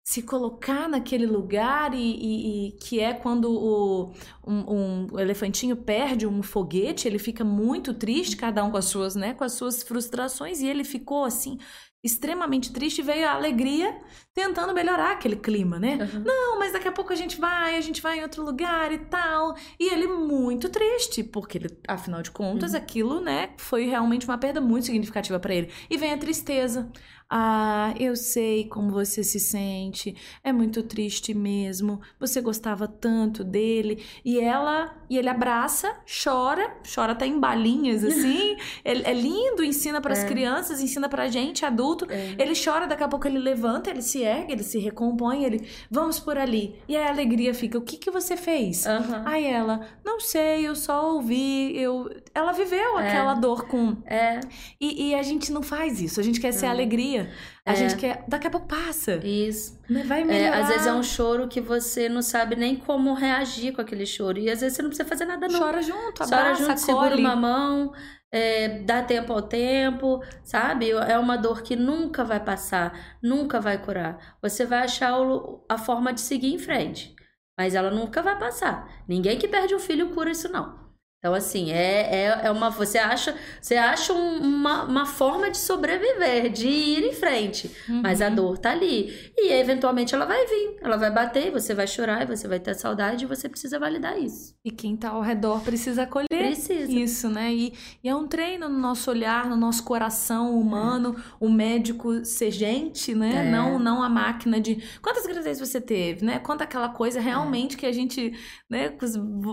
se 0.07 0.20
colocar 0.20 0.87
naquele 0.87 1.24
lugar 1.24 1.95
e, 1.95 1.99
e, 1.99 2.68
e 2.68 2.72
que 2.72 3.01
é 3.01 3.14
quando 3.14 3.51
o, 3.51 4.12
um, 4.47 5.09
um, 5.14 5.18
elefantinho 5.18 5.76
perde 5.76 6.26
um 6.26 6.43
foguete, 6.43 7.09
ele 7.09 7.18
fica 7.18 7.43
muito 7.43 7.95
triste, 7.95 8.37
cada 8.37 8.62
um 8.62 8.70
com 8.70 8.76
as 8.76 8.85
suas, 8.85 9.14
né, 9.14 9.32
com 9.32 9.45
as 9.45 9.53
suas 9.53 9.82
frustrações, 9.82 10.61
e 10.61 10.66
ele 10.66 10.85
ficou 10.85 11.24
assim, 11.24 11.57
extremamente 12.03 12.70
triste, 12.70 13.01
veio 13.01 13.26
a 13.26 13.32
alegria 13.32 13.99
tentando 14.35 14.74
melhorar 14.74 15.12
aquele 15.12 15.37
clima, 15.37 15.78
né? 15.78 15.97
Uhum. 16.12 16.24
Não, 16.24 16.59
mas 16.59 16.72
daqui 16.72 16.89
a 16.89 16.93
pouco 16.93 17.12
a 17.12 17.16
gente 17.16 17.41
vai, 17.41 17.76
a 17.76 17.80
gente 17.80 18.03
vai 18.03 18.18
em 18.18 18.22
outro 18.22 18.45
lugar 18.45 18.91
e 18.93 18.99
tal. 18.99 19.55
E 19.78 19.89
ele 19.89 20.09
muito 20.09 20.68
triste, 20.68 21.22
porque 21.22 21.59
ele, 21.59 21.78
afinal 21.87 22.20
de 22.20 22.32
contas, 22.32 22.72
uhum. 22.72 22.78
aquilo, 22.78 23.20
né, 23.20 23.51
foi 23.57 23.87
realmente 23.87 24.26
uma 24.26 24.37
perda 24.37 24.61
muito 24.61 24.87
significativa 24.87 25.39
para 25.39 25.55
ele. 25.55 25.70
E 25.89 25.97
vem 25.97 26.12
a 26.12 26.18
tristeza. 26.18 26.91
Ah, 27.28 27.95
eu 27.99 28.14
sei 28.14 28.68
como 28.68 28.91
você 28.91 29.24
se 29.24 29.41
sente, 29.41 30.14
é 30.43 30.53
muito 30.53 30.82
triste 30.82 31.32
mesmo. 31.32 32.01
Você 32.20 32.41
gostava 32.41 32.87
tanto 32.87 33.43
dele. 33.43 34.05
E 34.24 34.39
ela, 34.39 34.95
e 35.09 35.16
ele 35.16 35.28
abraça, 35.28 35.97
chora, 36.22 36.76
chora 36.95 37.12
até 37.12 37.26
em 37.26 37.41
balinhas 37.41 38.05
assim. 38.05 38.57
é, 38.85 39.11
é 39.11 39.12
lindo, 39.12 39.64
ensina 39.64 40.01
para 40.01 40.12
as 40.12 40.20
é. 40.20 40.28
crianças, 40.28 40.80
ensina 40.80 41.09
pra 41.09 41.28
gente, 41.28 41.64
adulto. 41.64 42.07
É. 42.11 42.37
Ele 42.39 42.53
chora, 42.55 42.87
daqui 42.87 43.03
a 43.03 43.09
pouco 43.09 43.26
ele 43.26 43.39
levanta, 43.39 43.91
ele 43.91 44.03
se 44.03 44.22
ergue, 44.24 44.52
ele 44.52 44.62
se 44.62 44.78
recompõe, 44.78 45.44
ele, 45.44 45.68
vamos 45.90 46.18
por 46.18 46.36
ali. 46.36 46.76
E 46.88 46.96
a 46.96 47.08
alegria 47.08 47.54
fica, 47.54 47.78
o 47.78 47.82
que 47.82 47.96
que 47.96 48.10
você 48.10 48.36
fez? 48.36 48.84
Uhum. 48.86 49.22
Aí 49.24 49.46
ela, 49.46 49.86
não 50.04 50.18
sei, 50.20 50.66
eu 50.66 50.74
só 50.74 51.12
ouvi, 51.12 51.76
eu... 51.78 52.10
Ela 52.34 52.52
viveu 52.52 52.98
é. 52.98 53.08
aquela 53.08 53.34
dor 53.34 53.66
com... 53.66 53.96
É. 54.06 54.40
E, 54.80 55.10
e, 55.10 55.14
a 55.14 55.22
gente 55.22 55.52
não 55.52 55.62
faz 55.62 56.00
isso, 56.00 56.20
a 56.20 56.22
gente 56.22 56.40
quer 56.40 56.52
ser 56.52 56.66
alegria. 56.66 57.30
A 57.66 57.72
é. 57.72 57.76
gente 57.76 57.96
quer. 57.96 58.22
Daqui 58.28 58.46
a 58.46 58.50
pouco 58.50 58.66
passa. 58.66 59.16
Isso. 59.24 59.80
Vai 60.06 60.22
melhorar. 60.22 60.58
É, 60.58 60.60
às 60.60 60.68
vezes 60.68 60.86
é 60.86 60.92
um 60.92 61.02
choro 61.02 61.48
que 61.48 61.62
você 61.62 62.10
não 62.10 62.20
sabe 62.20 62.56
nem 62.56 62.76
como 62.76 63.14
reagir 63.14 63.72
com 63.72 63.80
aquele 63.80 64.04
choro. 64.04 64.38
E 64.38 64.50
às 64.50 64.60
vezes 64.60 64.76
você 64.76 64.82
não 64.82 64.90
precisa 64.90 65.08
fazer 65.08 65.24
nada, 65.24 65.48
não. 65.48 65.58
Chora 65.58 65.80
junto, 65.80 66.22
abraça, 66.22 66.36
Chora 66.36 66.54
junto, 66.54 66.80
segura 66.80 67.16
uma 67.16 67.34
mão. 67.34 67.92
É, 68.37 68.80
dá 68.80 69.01
tempo 69.01 69.32
ao 69.32 69.43
tempo, 69.43 70.20
sabe? 70.43 70.91
É 70.91 71.16
uma 71.18 71.37
dor 71.37 71.62
que 71.62 71.76
nunca 71.76 72.24
vai 72.24 72.41
passar, 72.45 73.16
nunca 73.22 73.61
vai 73.61 73.78
curar. 73.78 74.37
Você 74.43 74.66
vai 74.66 74.80
achar 74.80 75.20
o, 75.20 75.64
a 75.68 75.78
forma 75.78 76.12
de 76.12 76.20
seguir 76.20 76.53
em 76.53 76.59
frente, 76.59 77.14
mas 77.57 77.76
ela 77.76 77.91
nunca 77.93 78.22
vai 78.22 78.37
passar. 78.37 79.05
Ninguém 79.07 79.39
que 79.39 79.47
perde 79.47 79.74
um 79.74 79.78
filho 79.78 80.12
cura 80.12 80.32
isso, 80.32 80.49
não. 80.51 80.84
Então, 81.24 81.32
assim, 81.32 81.72
é, 81.72 82.26
é, 82.26 82.40
é 82.42 82.50
uma. 82.50 82.68
Você 82.68 82.98
acha, 82.98 83.34
você 83.58 83.76
acha 83.76 84.12
um, 84.12 84.42
uma, 84.42 84.84
uma 84.84 85.06
forma 85.06 85.50
de 85.50 85.56
sobreviver, 85.56 86.50
de 86.52 86.68
ir 86.68 87.02
em 87.02 87.14
frente. 87.14 87.70
Uhum. 87.88 88.02
Mas 88.02 88.20
a 88.20 88.28
dor 88.28 88.58
tá 88.58 88.72
ali. 88.72 89.32
E 89.34 89.50
eventualmente 89.50 90.14
ela 90.14 90.26
vai 90.26 90.44
vir, 90.44 90.76
ela 90.82 90.98
vai 90.98 91.10
bater, 91.10 91.50
você 91.50 91.72
vai 91.72 91.86
chorar, 91.86 92.24
e 92.24 92.26
você 92.26 92.46
vai 92.46 92.60
ter 92.60 92.74
saudade 92.74 93.24
e 93.24 93.26
você 93.26 93.48
precisa 93.48 93.78
validar 93.78 94.18
isso. 94.18 94.54
E 94.62 94.70
quem 94.70 94.98
tá 94.98 95.12
ao 95.12 95.22
redor 95.22 95.62
precisa 95.62 96.02
acolher 96.02 96.26
precisa. 96.28 96.92
isso, 96.92 97.30
né? 97.30 97.54
E, 97.54 97.72
e 98.02 98.08
é 98.10 98.14
um 98.14 98.26
treino 98.26 98.68
no 98.68 98.78
nosso 98.78 99.10
olhar, 99.10 99.48
no 99.48 99.56
nosso 99.56 99.82
coração 99.82 100.54
humano, 100.54 101.16
é. 101.16 101.22
o 101.40 101.48
médico 101.48 102.22
ser 102.22 102.50
gente, 102.50 103.14
né? 103.14 103.46
É. 103.46 103.50
Não, 103.50 103.78
não 103.78 104.02
a 104.02 104.10
máquina 104.10 104.60
de. 104.60 104.82
Quantas 105.00 105.24
gravidezes 105.24 105.66
você 105.66 105.80
teve, 105.80 106.22
né? 106.22 106.38
Quanto 106.38 106.60
aquela 106.60 106.90
coisa 106.90 107.18
realmente 107.18 107.78
que 107.78 107.86
a 107.86 107.92
gente, 107.92 108.34
né? 108.68 108.92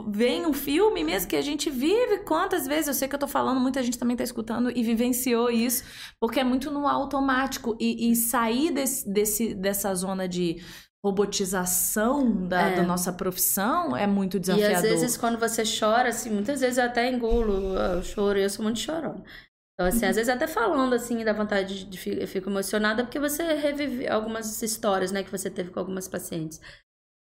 Vê 0.10 0.32
em 0.32 0.46
um 0.46 0.52
filme 0.52 1.02
mesmo 1.02 1.30
que 1.30 1.38
a 1.38 1.42
gente 1.42 1.61
gente 1.62 1.70
vive 1.70 2.20
quantas 2.20 2.66
vezes, 2.66 2.88
eu 2.88 2.94
sei 2.94 3.08
que 3.08 3.14
eu 3.14 3.20
tô 3.20 3.28
falando, 3.28 3.60
muita 3.60 3.84
gente 3.84 4.00
também 4.00 4.18
tá 4.18 4.24
escutando 4.24 4.72
e 4.76 4.84
vivenciou 4.84 5.52
isso, 5.52 5.84
porque 6.20 6.40
é 6.40 6.44
muito 6.44 6.72
no 6.72 6.88
automático. 6.88 7.78
E, 7.80 8.12
e 8.12 8.16
sair 8.16 8.72
desse, 8.72 9.08
desse, 9.08 9.54
dessa 9.54 9.94
zona 9.94 10.28
de 10.28 10.58
robotização 11.04 12.48
da, 12.48 12.62
é. 12.62 12.76
da, 12.78 12.84
nossa 12.84 13.14
profissão 13.14 13.96
é 13.96 14.08
muito 14.08 14.40
desafiador. 14.40 14.72
E 14.72 14.76
às 14.76 14.82
vezes 14.82 15.18
quando 15.18 15.40
você 15.40 15.64
chora, 15.64 16.10
assim, 16.10 16.30
muitas 16.30 16.62
vezes 16.62 16.78
eu 16.78 16.86
até 16.86 17.12
engulo 17.12 17.76
o 18.00 18.04
choro 18.04 18.38
e 18.38 18.44
eu 18.44 18.50
sou 18.50 18.64
muito 18.64 18.80
chorona. 18.80 19.24
Então, 19.74 19.88
assim, 19.88 20.04
uhum. 20.04 20.10
às 20.10 20.16
vezes 20.16 20.30
até 20.30 20.46
falando, 20.46 20.94
assim, 20.94 21.24
da 21.24 21.34
vontade 21.34 21.86
de... 21.86 22.22
Eu 22.22 22.28
fico 22.28 22.50
emocionada 22.50 23.04
porque 23.04 23.20
você 23.20 23.44
revive 23.54 24.08
algumas 24.08 24.62
histórias, 24.62 25.12
né, 25.12 25.24
que 25.24 25.32
você 25.32 25.50
teve 25.50 25.72
com 25.72 25.80
algumas 25.80 26.08
pacientes. 26.08 26.60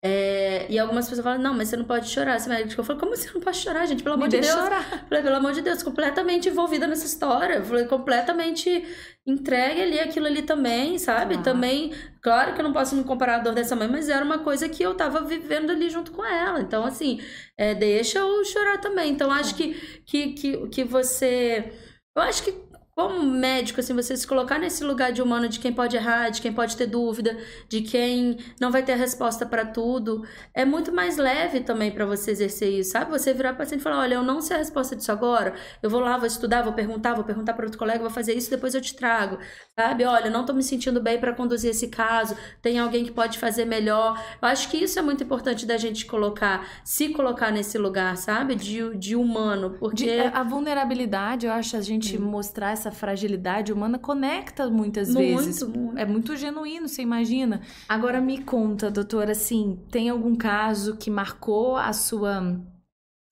É, 0.04 0.66
e 0.70 0.78
algumas 0.78 1.08
pessoas 1.08 1.24
falam, 1.24 1.40
não, 1.40 1.54
mas 1.54 1.68
você 1.68 1.76
não 1.76 1.84
pode 1.84 2.08
chorar. 2.08 2.38
Você 2.38 2.48
médico. 2.48 2.80
Eu 2.80 2.84
falo, 2.84 2.98
como 2.98 3.16
você 3.16 3.30
não 3.32 3.40
pode 3.40 3.56
chorar, 3.56 3.86
gente? 3.86 4.02
Pelo 4.02 4.14
amor 4.14 4.26
Me 4.26 4.30
de 4.30 4.40
Deus. 4.40 4.54
Chorar. 4.54 5.06
Falei, 5.08 5.22
pelo 5.22 5.36
amor 5.36 5.52
de 5.52 5.62
Deus, 5.62 5.82
completamente 5.82 6.48
envolvida 6.48 6.86
nessa 6.86 7.06
história. 7.06 7.64
Falei, 7.64 7.86
completamente 7.86 8.84
entregue 9.26 9.82
ali 9.82 9.98
aquilo 9.98 10.26
ali 10.26 10.42
também, 10.42 10.98
sabe? 10.98 11.36
Ah. 11.36 11.42
Também, 11.42 11.92
claro 12.20 12.54
que 12.54 12.60
eu 12.60 12.64
não 12.64 12.72
posso 12.72 12.94
me 12.94 13.04
comparar 13.04 13.36
à 13.36 13.38
dor 13.40 13.54
dessa 13.54 13.74
mãe, 13.74 13.88
mas 13.88 14.08
era 14.08 14.24
uma 14.24 14.38
coisa 14.38 14.68
que 14.68 14.82
eu 14.82 14.94
tava 14.94 15.22
vivendo 15.22 15.70
ali 15.70 15.90
junto 15.90 16.12
com 16.12 16.24
ela. 16.24 16.60
Então, 16.60 16.84
assim, 16.84 17.20
é, 17.56 17.74
deixa 17.74 18.20
eu 18.20 18.44
chorar 18.44 18.78
também. 18.78 19.10
Então, 19.10 19.30
acho 19.32 19.54
que, 19.54 19.74
que, 20.04 20.32
que, 20.34 20.68
que 20.68 20.84
você. 20.84 21.72
Eu 22.14 22.22
acho 22.22 22.44
que 22.44 22.65
como 22.96 23.22
médico, 23.22 23.78
assim, 23.78 23.92
você 23.92 24.16
se 24.16 24.26
colocar 24.26 24.58
nesse 24.58 24.82
lugar 24.82 25.12
de 25.12 25.20
humano 25.20 25.50
de 25.50 25.60
quem 25.60 25.70
pode 25.70 25.94
errar, 25.94 26.30
de 26.30 26.40
quem 26.40 26.50
pode 26.50 26.74
ter 26.78 26.86
dúvida, 26.86 27.36
de 27.68 27.82
quem 27.82 28.38
não 28.58 28.70
vai 28.70 28.82
ter 28.82 28.92
a 28.92 28.96
resposta 28.96 29.44
para 29.44 29.66
tudo, 29.66 30.24
é 30.54 30.64
muito 30.64 30.90
mais 30.90 31.18
leve 31.18 31.60
também 31.60 31.90
para 31.90 32.06
você 32.06 32.30
exercer 32.30 32.70
isso, 32.70 32.92
sabe? 32.92 33.10
Você 33.10 33.34
virar 33.34 33.52
paciente 33.52 33.80
e 33.80 33.84
falar: 33.84 33.98
olha, 33.98 34.14
eu 34.14 34.22
não 34.22 34.40
sei 34.40 34.56
a 34.56 34.60
resposta 34.60 34.96
disso 34.96 35.12
agora, 35.12 35.54
eu 35.82 35.90
vou 35.90 36.00
lá, 36.00 36.16
vou 36.16 36.26
estudar, 36.26 36.62
vou 36.62 36.72
perguntar, 36.72 37.12
vou 37.12 37.22
perguntar 37.22 37.52
para 37.52 37.66
outro 37.66 37.78
colega, 37.78 38.00
vou 38.00 38.08
fazer 38.08 38.32
isso, 38.32 38.48
depois 38.48 38.74
eu 38.74 38.80
te 38.80 38.96
trago, 38.96 39.38
sabe? 39.78 40.02
Olha, 40.06 40.30
não 40.30 40.46
tô 40.46 40.54
me 40.54 40.62
sentindo 40.62 40.98
bem 40.98 41.20
para 41.20 41.34
conduzir 41.34 41.72
esse 41.72 41.88
caso, 41.88 42.34
tem 42.62 42.78
alguém 42.78 43.04
que 43.04 43.12
pode 43.12 43.38
fazer 43.38 43.66
melhor. 43.66 44.18
Eu 44.40 44.48
acho 44.48 44.70
que 44.70 44.78
isso 44.78 44.98
é 44.98 45.02
muito 45.02 45.22
importante 45.22 45.66
da 45.66 45.76
gente 45.76 46.06
colocar, 46.06 46.66
se 46.82 47.10
colocar 47.10 47.52
nesse 47.52 47.76
lugar, 47.76 48.16
sabe? 48.16 48.54
De, 48.54 48.96
de 48.96 49.14
humano, 49.14 49.76
porque. 49.78 50.06
De, 50.06 50.20
a 50.20 50.42
vulnerabilidade, 50.42 51.44
eu 51.44 51.52
acho, 51.52 51.76
a 51.76 51.82
gente 51.82 52.16
hum. 52.16 52.22
mostrar 52.22 52.70
essa 52.70 52.85
essa 52.86 52.92
fragilidade 52.92 53.72
humana 53.72 53.98
conecta 53.98 54.68
muitas 54.70 55.12
muito, 55.12 55.36
vezes. 55.42 55.62
Muito. 55.62 55.98
É 55.98 56.04
muito 56.04 56.36
genuíno, 56.36 56.88
você 56.88 57.02
imagina. 57.02 57.60
Agora 57.88 58.20
me 58.20 58.42
conta, 58.42 58.90
doutora, 58.90 59.32
assim, 59.32 59.78
tem 59.90 60.08
algum 60.08 60.36
caso 60.36 60.96
que 60.96 61.10
marcou 61.10 61.76
a 61.76 61.92
sua 61.92 62.60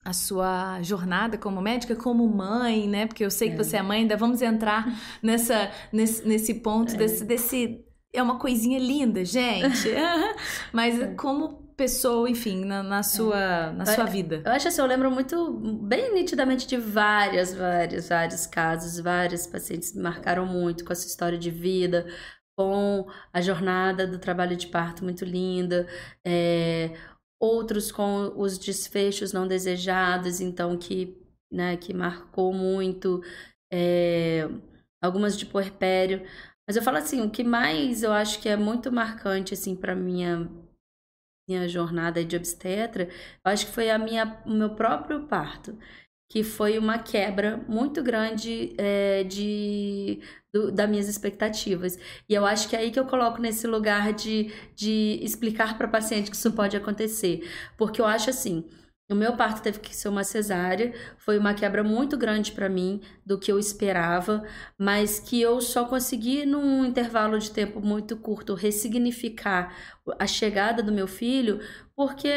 a 0.03 0.13
sua 0.13 0.83
jornada 0.83 1.35
como 1.35 1.59
médica, 1.59 1.95
como 1.95 2.27
mãe, 2.27 2.87
né? 2.87 3.07
Porque 3.07 3.25
eu 3.25 3.31
sei 3.31 3.49
que 3.49 3.55
é. 3.55 3.63
você 3.63 3.77
é 3.77 3.81
mãe, 3.81 4.01
ainda 4.01 4.15
vamos 4.15 4.39
entrar 4.39 4.85
nessa, 5.21 5.71
nesse, 5.91 6.27
nesse 6.27 6.53
ponto 6.55 6.93
é. 6.93 6.97
desse, 6.97 7.25
desse. 7.25 7.83
É 8.13 8.21
uma 8.21 8.37
coisinha 8.37 8.77
linda, 8.77 9.25
gente. 9.25 9.89
Mas 10.71 10.99
é. 10.99 11.07
como 11.15 11.64
pessoa, 11.75 12.29
enfim, 12.29 12.63
na, 12.65 12.81
na 12.81 13.03
sua, 13.03 13.39
é. 13.39 13.71
na 13.73 13.85
sua 13.85 14.05
vida? 14.05 14.41
Eu 14.45 14.51
acho 14.51 14.67
assim, 14.67 14.81
eu 14.81 14.87
lembro 14.87 15.11
muito, 15.11 15.53
bem 15.83 16.13
nitidamente 16.13 16.67
de 16.67 16.77
várias, 16.77 17.53
vários, 17.53 18.07
vários 18.09 18.45
casos, 18.45 18.99
vários 18.99 19.45
pacientes 19.45 19.93
me 19.93 20.01
marcaram 20.01 20.45
muito 20.45 20.85
com 20.85 20.93
essa 20.93 21.07
história 21.07 21.37
de 21.37 21.51
vida, 21.51 22.07
com 22.57 23.05
a 23.33 23.41
jornada 23.41 24.07
do 24.07 24.17
trabalho 24.17 24.55
de 24.55 24.67
parto 24.67 25.03
muito 25.03 25.25
linda, 25.25 25.87
é, 26.25 26.91
outros 27.39 27.91
com 27.91 28.33
os 28.37 28.57
desfechos 28.57 29.33
não 29.33 29.47
desejados, 29.47 30.39
então 30.39 30.77
que, 30.77 31.17
né, 31.51 31.75
que 31.77 31.93
marcou 31.93 32.53
muito, 32.53 33.21
é, 33.71 34.49
algumas 35.01 35.37
de 35.37 35.45
puerpério. 35.45 36.25
Mas 36.67 36.77
eu 36.77 36.81
falo 36.81 36.97
assim, 36.97 37.21
o 37.21 37.29
que 37.29 37.43
mais 37.43 38.01
eu 38.01 38.11
acho 38.11 38.39
que 38.39 38.49
é 38.49 38.55
muito 38.55 38.91
marcante 38.91 39.53
assim 39.53 39.75
para 39.75 39.93
minha 39.93 40.49
minha 41.47 41.67
jornada 41.67 42.23
de 42.23 42.35
obstetra, 42.35 43.09
acho 43.43 43.67
que 43.67 43.71
foi 43.71 43.89
a 43.89 43.97
minha, 43.97 44.41
o 44.45 44.51
meu 44.51 44.71
próprio 44.75 45.27
parto, 45.27 45.77
que 46.29 46.43
foi 46.43 46.77
uma 46.77 46.97
quebra 46.97 47.57
muito 47.67 48.01
grande 48.03 48.73
é, 48.77 49.23
de 49.23 50.21
do, 50.53 50.71
das 50.71 50.89
minhas 50.89 51.07
expectativas. 51.09 51.97
E 52.29 52.33
eu 52.33 52.45
acho 52.45 52.69
que 52.69 52.75
é 52.75 52.79
aí 52.79 52.91
que 52.91 52.99
eu 52.99 53.05
coloco 53.05 53.41
nesse 53.41 53.67
lugar 53.67 54.13
de, 54.13 54.51
de 54.75 55.19
explicar 55.21 55.77
para 55.77 55.87
paciente 55.87 56.31
que 56.31 56.37
isso 56.37 56.51
pode 56.53 56.75
acontecer. 56.77 57.47
Porque 57.77 58.01
eu 58.01 58.05
acho 58.05 58.29
assim, 58.29 58.65
o 59.09 59.13
meu 59.13 59.35
parto 59.37 59.61
teve 59.61 59.79
que 59.79 59.95
ser 59.95 60.09
uma 60.09 60.23
cesárea, 60.23 60.93
foi 61.17 61.37
uma 61.37 61.53
quebra 61.53 61.83
muito 61.83 62.17
grande 62.17 62.51
para 62.51 62.67
mim 62.67 63.01
do 63.23 63.37
que 63.37 63.51
eu 63.51 63.59
esperava, 63.59 64.43
mas 64.77 65.19
que 65.19 65.39
eu 65.39 65.61
só 65.61 65.85
consegui 65.85 66.45
num 66.45 66.83
intervalo 66.83 67.37
de 67.37 67.51
tempo 67.51 67.79
muito 67.79 68.17
curto 68.17 68.55
ressignificar 68.55 69.75
a 70.17 70.25
chegada 70.25 70.81
do 70.81 70.91
meu 70.91 71.07
filho, 71.07 71.59
porque 71.95 72.29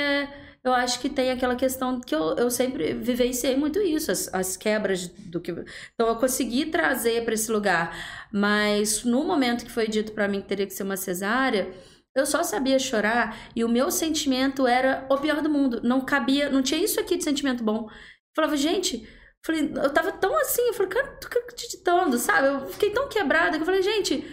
eu 0.62 0.74
acho 0.74 1.00
que 1.00 1.08
tem 1.08 1.30
aquela 1.30 1.56
questão 1.56 2.00
que 2.00 2.14
eu, 2.14 2.36
eu 2.36 2.50
sempre 2.50 2.92
vivenciei 2.92 3.56
muito 3.56 3.78
isso, 3.80 4.10
as, 4.10 4.32
as 4.34 4.56
quebras 4.56 5.08
do 5.08 5.40
que. 5.40 5.52
Então 5.94 6.06
eu 6.08 6.16
consegui 6.16 6.66
trazer 6.66 7.24
para 7.24 7.32
esse 7.32 7.50
lugar, 7.50 7.96
mas 8.30 9.04
no 9.04 9.24
momento 9.24 9.64
que 9.64 9.70
foi 9.70 9.88
dito 9.88 10.12
para 10.12 10.28
mim 10.28 10.42
que 10.42 10.48
teria 10.48 10.66
que 10.66 10.74
ser 10.74 10.82
uma 10.82 10.96
cesárea 10.98 11.72
eu 12.18 12.26
só 12.26 12.42
sabia 12.42 12.78
chorar 12.78 13.36
e 13.54 13.64
o 13.64 13.68
meu 13.68 13.90
sentimento 13.90 14.66
era 14.66 15.06
o 15.10 15.18
pior 15.18 15.40
do 15.40 15.48
mundo. 15.48 15.80
Não 15.82 16.00
cabia, 16.04 16.50
não 16.50 16.62
tinha 16.62 16.82
isso 16.82 17.00
aqui 17.00 17.16
de 17.16 17.24
sentimento 17.24 17.64
bom. 17.64 17.88
Eu 17.88 17.90
falava, 18.34 18.56
gente, 18.56 19.08
falei, 19.44 19.72
eu 19.74 19.92
tava 19.92 20.12
tão 20.12 20.36
assim, 20.38 20.62
eu 20.66 20.74
falei, 20.74 20.90
cara, 20.90 21.08
tô 21.16 21.26
acreditando, 21.26 22.18
sabe? 22.18 22.48
Eu 22.48 22.68
fiquei 22.68 22.90
tão 22.90 23.08
quebrada 23.08 23.56
que 23.56 23.62
eu 23.62 23.66
falei, 23.66 23.82
gente, 23.82 24.24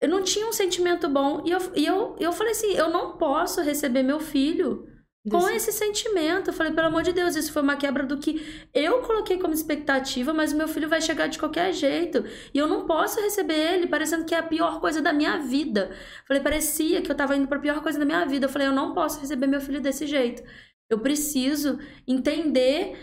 eu 0.00 0.08
não 0.08 0.22
tinha 0.22 0.46
um 0.46 0.52
sentimento 0.52 1.08
bom. 1.08 1.42
E 1.44 1.50
eu, 1.50 1.58
e 1.74 1.86
eu, 1.86 2.16
eu 2.20 2.32
falei 2.32 2.52
assim, 2.52 2.72
eu 2.74 2.90
não 2.90 3.16
posso 3.16 3.62
receber 3.62 4.02
meu 4.02 4.20
filho 4.20 4.86
com 5.30 5.48
esse 5.48 5.72
sentimento. 5.72 6.50
Eu 6.50 6.54
falei, 6.54 6.72
pelo 6.72 6.88
amor 6.88 7.02
de 7.02 7.12
Deus, 7.12 7.36
isso 7.36 7.52
foi 7.52 7.62
uma 7.62 7.76
quebra 7.76 8.04
do 8.04 8.18
que 8.18 8.66
eu 8.72 9.02
coloquei 9.02 9.38
como 9.38 9.54
expectativa, 9.54 10.32
mas 10.32 10.52
o 10.52 10.56
meu 10.56 10.68
filho 10.68 10.88
vai 10.88 11.00
chegar 11.00 11.26
de 11.26 11.38
qualquer 11.38 11.72
jeito. 11.72 12.24
E 12.52 12.58
eu 12.58 12.66
não 12.66 12.86
posso 12.86 13.20
receber 13.20 13.74
ele 13.74 13.86
parecendo 13.86 14.24
que 14.24 14.34
é 14.34 14.38
a 14.38 14.42
pior 14.42 14.80
coisa 14.80 15.00
da 15.02 15.12
minha 15.12 15.38
vida. 15.38 15.90
Eu 15.90 16.26
falei, 16.26 16.42
parecia 16.42 17.02
que 17.02 17.10
eu 17.10 17.16
tava 17.16 17.36
indo 17.36 17.48
pra 17.48 17.58
pior 17.58 17.82
coisa 17.82 17.98
da 17.98 18.04
minha 18.04 18.24
vida. 18.26 18.46
Eu 18.46 18.50
falei, 18.50 18.68
eu 18.68 18.72
não 18.72 18.94
posso 18.94 19.20
receber 19.20 19.46
meu 19.46 19.60
filho 19.60 19.80
desse 19.80 20.06
jeito. 20.06 20.42
Eu 20.90 21.00
preciso 21.00 21.78
entender 22.06 22.96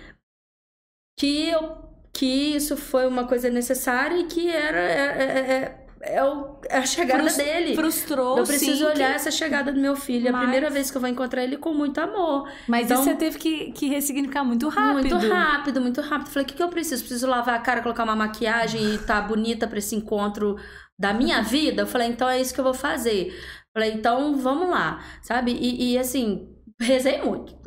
que, 1.18 1.50
eu, 1.50 1.78
que 2.14 2.26
isso 2.56 2.76
foi 2.76 3.06
uma 3.08 3.28
coisa 3.28 3.50
necessária 3.50 4.18
e 4.18 4.28
que 4.28 4.50
era. 4.50 4.80
É, 4.80 5.24
é, 5.24 5.54
é, 5.54 5.85
é, 6.06 6.24
o, 6.24 6.60
é 6.70 6.78
a 6.78 6.86
chegada 6.86 7.24
Frus, 7.24 7.38
dele. 7.38 7.76
Frustrou. 7.76 8.38
Eu 8.38 8.44
preciso 8.44 8.78
sim, 8.78 8.84
olhar 8.84 9.10
que... 9.10 9.16
essa 9.16 9.32
chegada 9.32 9.72
do 9.72 9.80
meu 9.80 9.96
filho. 9.96 10.32
Mas... 10.32 10.36
A 10.36 10.40
primeira 10.40 10.70
vez 10.70 10.92
que 10.92 10.98
eu 10.98 11.02
vou 11.02 11.10
encontrar 11.10 11.44
ele 11.44 11.58
com 11.58 11.74
muito 11.74 12.00
amor. 12.00 12.50
Mas 12.68 12.86
então, 12.86 13.02
isso 13.02 13.10
você 13.10 13.16
teve 13.16 13.38
que, 13.38 13.72
que 13.72 13.88
ressignificar 13.88 14.44
muito 14.44 14.70
rápido. 14.70 15.16
Muito 15.16 15.28
rápido, 15.28 15.82
muito 15.82 16.02
rápido. 16.02 16.30
Falei, 16.30 16.44
o 16.44 16.48
que, 16.48 16.54
que 16.54 16.64
eu 16.64 16.70
preciso? 16.70 17.04
Preciso 17.04 17.28
lavar 17.28 17.56
a 17.56 17.60
cara, 17.60 17.82
colocar 17.82 18.04
uma 18.04 18.16
maquiagem 18.16 18.94
e 18.94 18.98
tá 19.00 19.20
bonita 19.22 19.68
para 19.68 19.80
esse 19.80 19.96
encontro 19.96 20.56
da 20.98 21.14
minha 21.14 21.42
vida? 21.42 21.82
Eu 21.82 21.88
falei, 21.88 22.08
então 22.08 22.30
é 22.30 22.40
isso 22.40 22.54
que 22.54 22.60
eu 22.60 22.66
vou 22.66 22.74
fazer. 22.74 23.36
Falei, 23.74 23.92
então 23.92 24.38
vamos 24.38 24.70
lá, 24.70 25.04
sabe? 25.22 25.52
E, 25.52 25.94
e 25.94 25.98
assim, 25.98 26.48
rezei 26.80 27.22
muito, 27.22 27.58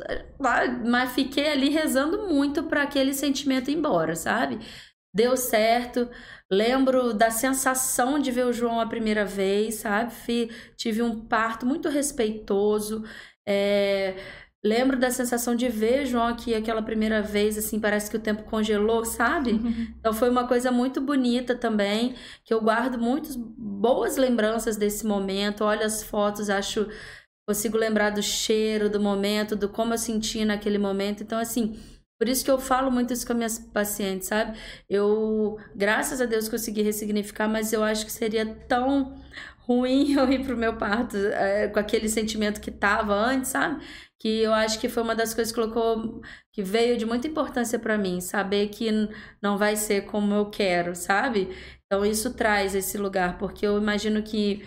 mas 0.85 1.11
fiquei 1.13 1.51
ali 1.51 1.69
rezando 1.69 2.27
muito 2.27 2.63
para 2.63 2.83
aquele 2.83 3.13
sentimento 3.13 3.69
ir 3.69 3.75
embora, 3.75 4.15
sabe? 4.15 4.59
Deu 5.13 5.35
certo. 5.35 6.09
Lembro 6.51 7.13
da 7.13 7.31
sensação 7.31 8.19
de 8.19 8.31
ver 8.31 8.45
o 8.45 8.53
João 8.53 8.79
a 8.79 8.87
primeira 8.87 9.25
vez, 9.25 9.75
sabe? 9.75 10.13
tive 10.75 11.01
um 11.01 11.25
parto 11.25 11.65
muito 11.65 11.89
respeitoso. 11.89 13.03
É... 13.47 14.15
Lembro 14.63 14.99
da 14.99 15.09
sensação 15.09 15.55
de 15.55 15.69
ver 15.69 16.05
João 16.05 16.27
aqui 16.27 16.53
aquela 16.53 16.81
primeira 16.81 17.21
vez, 17.21 17.57
assim, 17.57 17.79
parece 17.79 18.11
que 18.11 18.17
o 18.17 18.19
tempo 18.19 18.43
congelou, 18.43 19.05
sabe? 19.05 19.53
Uhum. 19.53 19.87
Então 19.99 20.13
foi 20.13 20.29
uma 20.29 20.47
coisa 20.47 20.69
muito 20.71 20.99
bonita 20.99 21.55
também, 21.55 22.15
que 22.43 22.53
eu 22.53 22.61
guardo 22.61 22.97
muitas 22.99 23.35
boas 23.37 24.17
lembranças 24.17 24.75
desse 24.75 25.05
momento. 25.05 25.63
Olho 25.63 25.83
as 25.83 26.03
fotos, 26.03 26.49
acho 26.49 26.87
consigo 27.47 27.77
lembrar 27.77 28.11
do 28.11 28.21
cheiro, 28.21 28.89
do 28.89 28.99
momento, 28.99 29.55
do 29.55 29.69
como 29.69 29.93
eu 29.93 29.97
senti 29.97 30.45
naquele 30.45 30.77
momento. 30.77 31.23
Então, 31.23 31.39
assim, 31.39 31.79
por 32.19 32.27
isso 32.29 32.43
que 32.43 32.51
eu 32.51 32.59
falo 32.59 32.91
muito 32.91 33.13
isso 33.13 33.25
com 33.25 33.31
as 33.33 33.37
minhas 33.37 33.59
pacientes, 33.59 34.27
sabe? 34.27 34.59
Eu, 34.89 35.57
graças 35.75 36.19
a 36.21 36.25
Deus, 36.25 36.49
consegui 36.49 36.81
ressignificar, 36.81 37.47
mas 37.47 37.71
eu 37.73 37.83
acho 37.83 38.05
que 38.05 38.11
seria 38.11 38.45
tão 38.67 39.17
ruim 39.59 40.13
eu 40.17 40.29
ir 40.31 40.43
pro 40.45 40.57
meu 40.57 40.75
parto 40.77 41.15
é, 41.17 41.67
com 41.69 41.79
aquele 41.79 42.09
sentimento 42.09 42.59
que 42.59 42.71
tava 42.71 43.13
antes, 43.13 43.51
sabe? 43.51 43.83
Que 44.19 44.41
eu 44.41 44.53
acho 44.53 44.79
que 44.79 44.89
foi 44.89 45.01
uma 45.03 45.15
das 45.15 45.33
coisas 45.33 45.53
que 45.53 45.61
colocou, 45.61 46.21
que 46.51 46.61
veio 46.61 46.97
de 46.97 47.05
muita 47.05 47.27
importância 47.27 47.79
para 47.79 47.97
mim, 47.97 48.19
saber 48.19 48.67
que 48.67 48.89
não 49.41 49.57
vai 49.57 49.75
ser 49.77 50.01
como 50.05 50.33
eu 50.33 50.49
quero, 50.49 50.95
sabe? 50.95 51.49
Então 51.85 52.05
isso 52.05 52.33
traz 52.33 52.75
esse 52.75 52.97
lugar, 52.97 53.37
porque 53.37 53.65
eu 53.65 53.77
imagino 53.77 54.21
que 54.23 54.63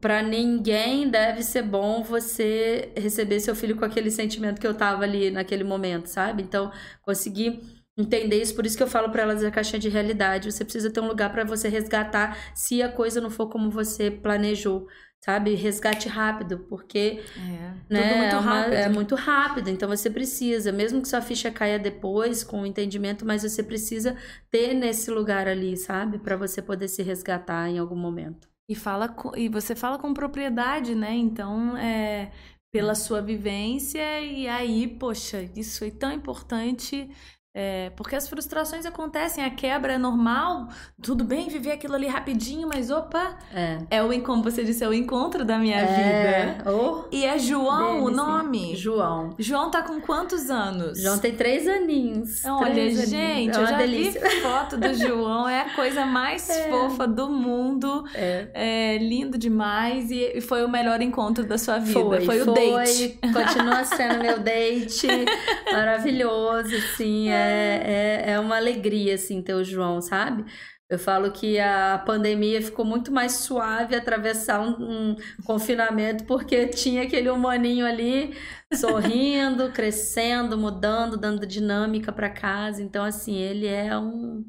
para 0.00 0.22
ninguém 0.22 1.08
deve 1.08 1.42
ser 1.42 1.62
bom 1.62 2.02
você 2.02 2.92
receber 2.96 3.40
seu 3.40 3.54
filho 3.54 3.76
com 3.76 3.84
aquele 3.84 4.10
sentimento 4.10 4.60
que 4.60 4.66
eu 4.66 4.74
tava 4.74 5.04
ali 5.04 5.30
naquele 5.30 5.64
momento, 5.64 6.06
sabe? 6.06 6.42
Então, 6.42 6.70
consegui 7.02 7.60
entender 7.96 8.40
isso, 8.40 8.54
por 8.54 8.66
isso 8.66 8.76
que 8.76 8.82
eu 8.82 8.86
falo 8.88 9.10
para 9.10 9.22
elas 9.22 9.44
a 9.44 9.50
caixinha 9.50 9.78
de 9.80 9.88
realidade, 9.88 10.50
você 10.50 10.64
precisa 10.64 10.90
ter 10.90 11.00
um 11.00 11.08
lugar 11.08 11.30
para 11.32 11.44
você 11.44 11.68
resgatar 11.68 12.36
se 12.54 12.82
a 12.82 12.90
coisa 12.90 13.20
não 13.20 13.30
for 13.30 13.48
como 13.48 13.70
você 13.70 14.10
planejou, 14.10 14.86
sabe? 15.20 15.54
Resgate 15.54 16.08
rápido, 16.08 16.60
porque 16.68 17.22
é, 17.36 17.72
né, 17.90 18.14
muito 18.14 18.36
é, 18.36 18.38
uma, 18.38 18.60
rápido. 18.60 18.74
é 18.74 18.88
muito 18.88 19.14
rápido, 19.14 19.68
então 19.70 19.88
você 19.88 20.08
precisa, 20.10 20.72
mesmo 20.72 21.02
que 21.02 21.08
sua 21.08 21.20
ficha 21.20 21.50
caia 21.50 21.78
depois 21.78 22.42
com 22.42 22.62
o 22.62 22.66
entendimento, 22.66 23.26
mas 23.26 23.42
você 23.42 23.62
precisa 23.62 24.16
ter 24.50 24.74
nesse 24.74 25.10
lugar 25.10 25.46
ali, 25.46 25.76
sabe? 25.76 26.18
Para 26.18 26.36
você 26.36 26.62
poder 26.62 26.88
se 26.88 27.02
resgatar 27.02 27.68
em 27.68 27.78
algum 27.78 27.96
momento. 27.96 28.49
E, 28.70 28.74
fala 28.76 29.08
com, 29.08 29.36
e 29.36 29.48
você 29.48 29.74
fala 29.74 29.98
com 29.98 30.14
propriedade, 30.14 30.94
né? 30.94 31.12
Então, 31.12 31.76
é, 31.76 32.30
pela 32.72 32.94
sua 32.94 33.20
vivência, 33.20 34.20
e 34.20 34.46
aí, 34.46 34.86
poxa, 34.86 35.42
isso 35.56 35.80
foi 35.80 35.90
tão 35.90 36.12
importante 36.12 37.10
é, 37.52 37.90
porque 37.96 38.14
as 38.14 38.28
frustrações 38.28 38.86
acontecem, 38.86 39.44
a 39.44 39.50
quebra 39.50 39.94
é 39.94 39.98
normal, 39.98 40.68
tudo 41.02 41.24
bem 41.24 41.48
viver 41.48 41.72
aquilo 41.72 41.96
ali 41.96 42.06
rapidinho, 42.06 42.68
mas 42.68 42.90
opa, 42.90 43.36
é, 43.52 43.78
é 43.90 44.02
o 44.02 44.20
como 44.22 44.42
você 44.42 44.62
disse, 44.64 44.84
é 44.84 44.88
o 44.88 44.94
encontro 44.94 45.44
da 45.44 45.58
minha 45.58 45.78
é. 45.78 46.54
vida. 46.56 46.70
Oh, 46.70 47.04
e 47.10 47.24
é 47.24 47.38
João 47.38 48.04
o 48.04 48.10
nome? 48.10 48.76
João. 48.76 49.34
João 49.38 49.70
tá 49.70 49.82
com 49.82 50.00
quantos 50.00 50.50
anos? 50.50 51.00
João 51.00 51.18
tem 51.18 51.34
três 51.34 51.66
aninhos. 51.66 52.44
Olha, 52.44 52.72
três 52.72 53.08
gente, 53.08 53.14
aninhos. 53.16 53.56
É 53.56 53.60
eu 53.60 53.66
já 53.66 53.76
delícia. 53.78 54.20
vi 54.20 54.40
foto 54.40 54.76
do 54.76 54.94
João, 54.94 55.48
é 55.48 55.62
a 55.62 55.74
coisa 55.74 56.04
mais 56.04 56.48
É. 56.50 56.68
fofa 56.68 57.06
do 57.06 57.28
mundo. 57.28 58.04
É. 58.14 58.48
É 58.54 58.98
lindo 58.98 59.38
demais 59.38 60.10
e 60.10 60.40
foi 60.40 60.64
o 60.64 60.68
melhor 60.68 61.00
encontro 61.00 61.44
da 61.44 61.56
sua 61.56 61.78
vida. 61.78 62.20
Foi, 62.20 62.42
o 62.42 62.52
date. 62.52 63.18
Continua 63.32 63.84
sendo 63.84 64.20
meu 64.20 64.38
date. 64.38 65.06
Maravilhoso, 65.72 66.74
assim. 66.74 67.28
É, 67.28 67.39
é, 67.40 68.32
é 68.32 68.40
uma 68.40 68.56
alegria, 68.56 69.14
assim, 69.14 69.42
ter 69.42 69.54
o 69.54 69.64
João, 69.64 70.00
sabe? 70.00 70.44
Eu 70.88 70.98
falo 70.98 71.30
que 71.32 71.58
a 71.60 72.02
pandemia 72.04 72.60
ficou 72.60 72.84
muito 72.84 73.12
mais 73.12 73.32
suave 73.34 73.94
atravessar 73.94 74.60
um, 74.60 75.12
um 75.12 75.16
confinamento, 75.44 76.24
porque 76.24 76.66
tinha 76.66 77.04
aquele 77.04 77.30
humaninho 77.30 77.86
ali 77.86 78.36
sorrindo, 78.74 79.70
crescendo, 79.72 80.58
mudando, 80.58 81.16
dando 81.16 81.46
dinâmica 81.46 82.12
para 82.12 82.28
casa. 82.28 82.82
Então, 82.82 83.04
assim, 83.04 83.36
ele 83.36 83.68
é 83.68 83.96
um, 83.96 84.44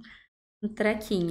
um 0.63 0.67
trequinho. 0.67 1.29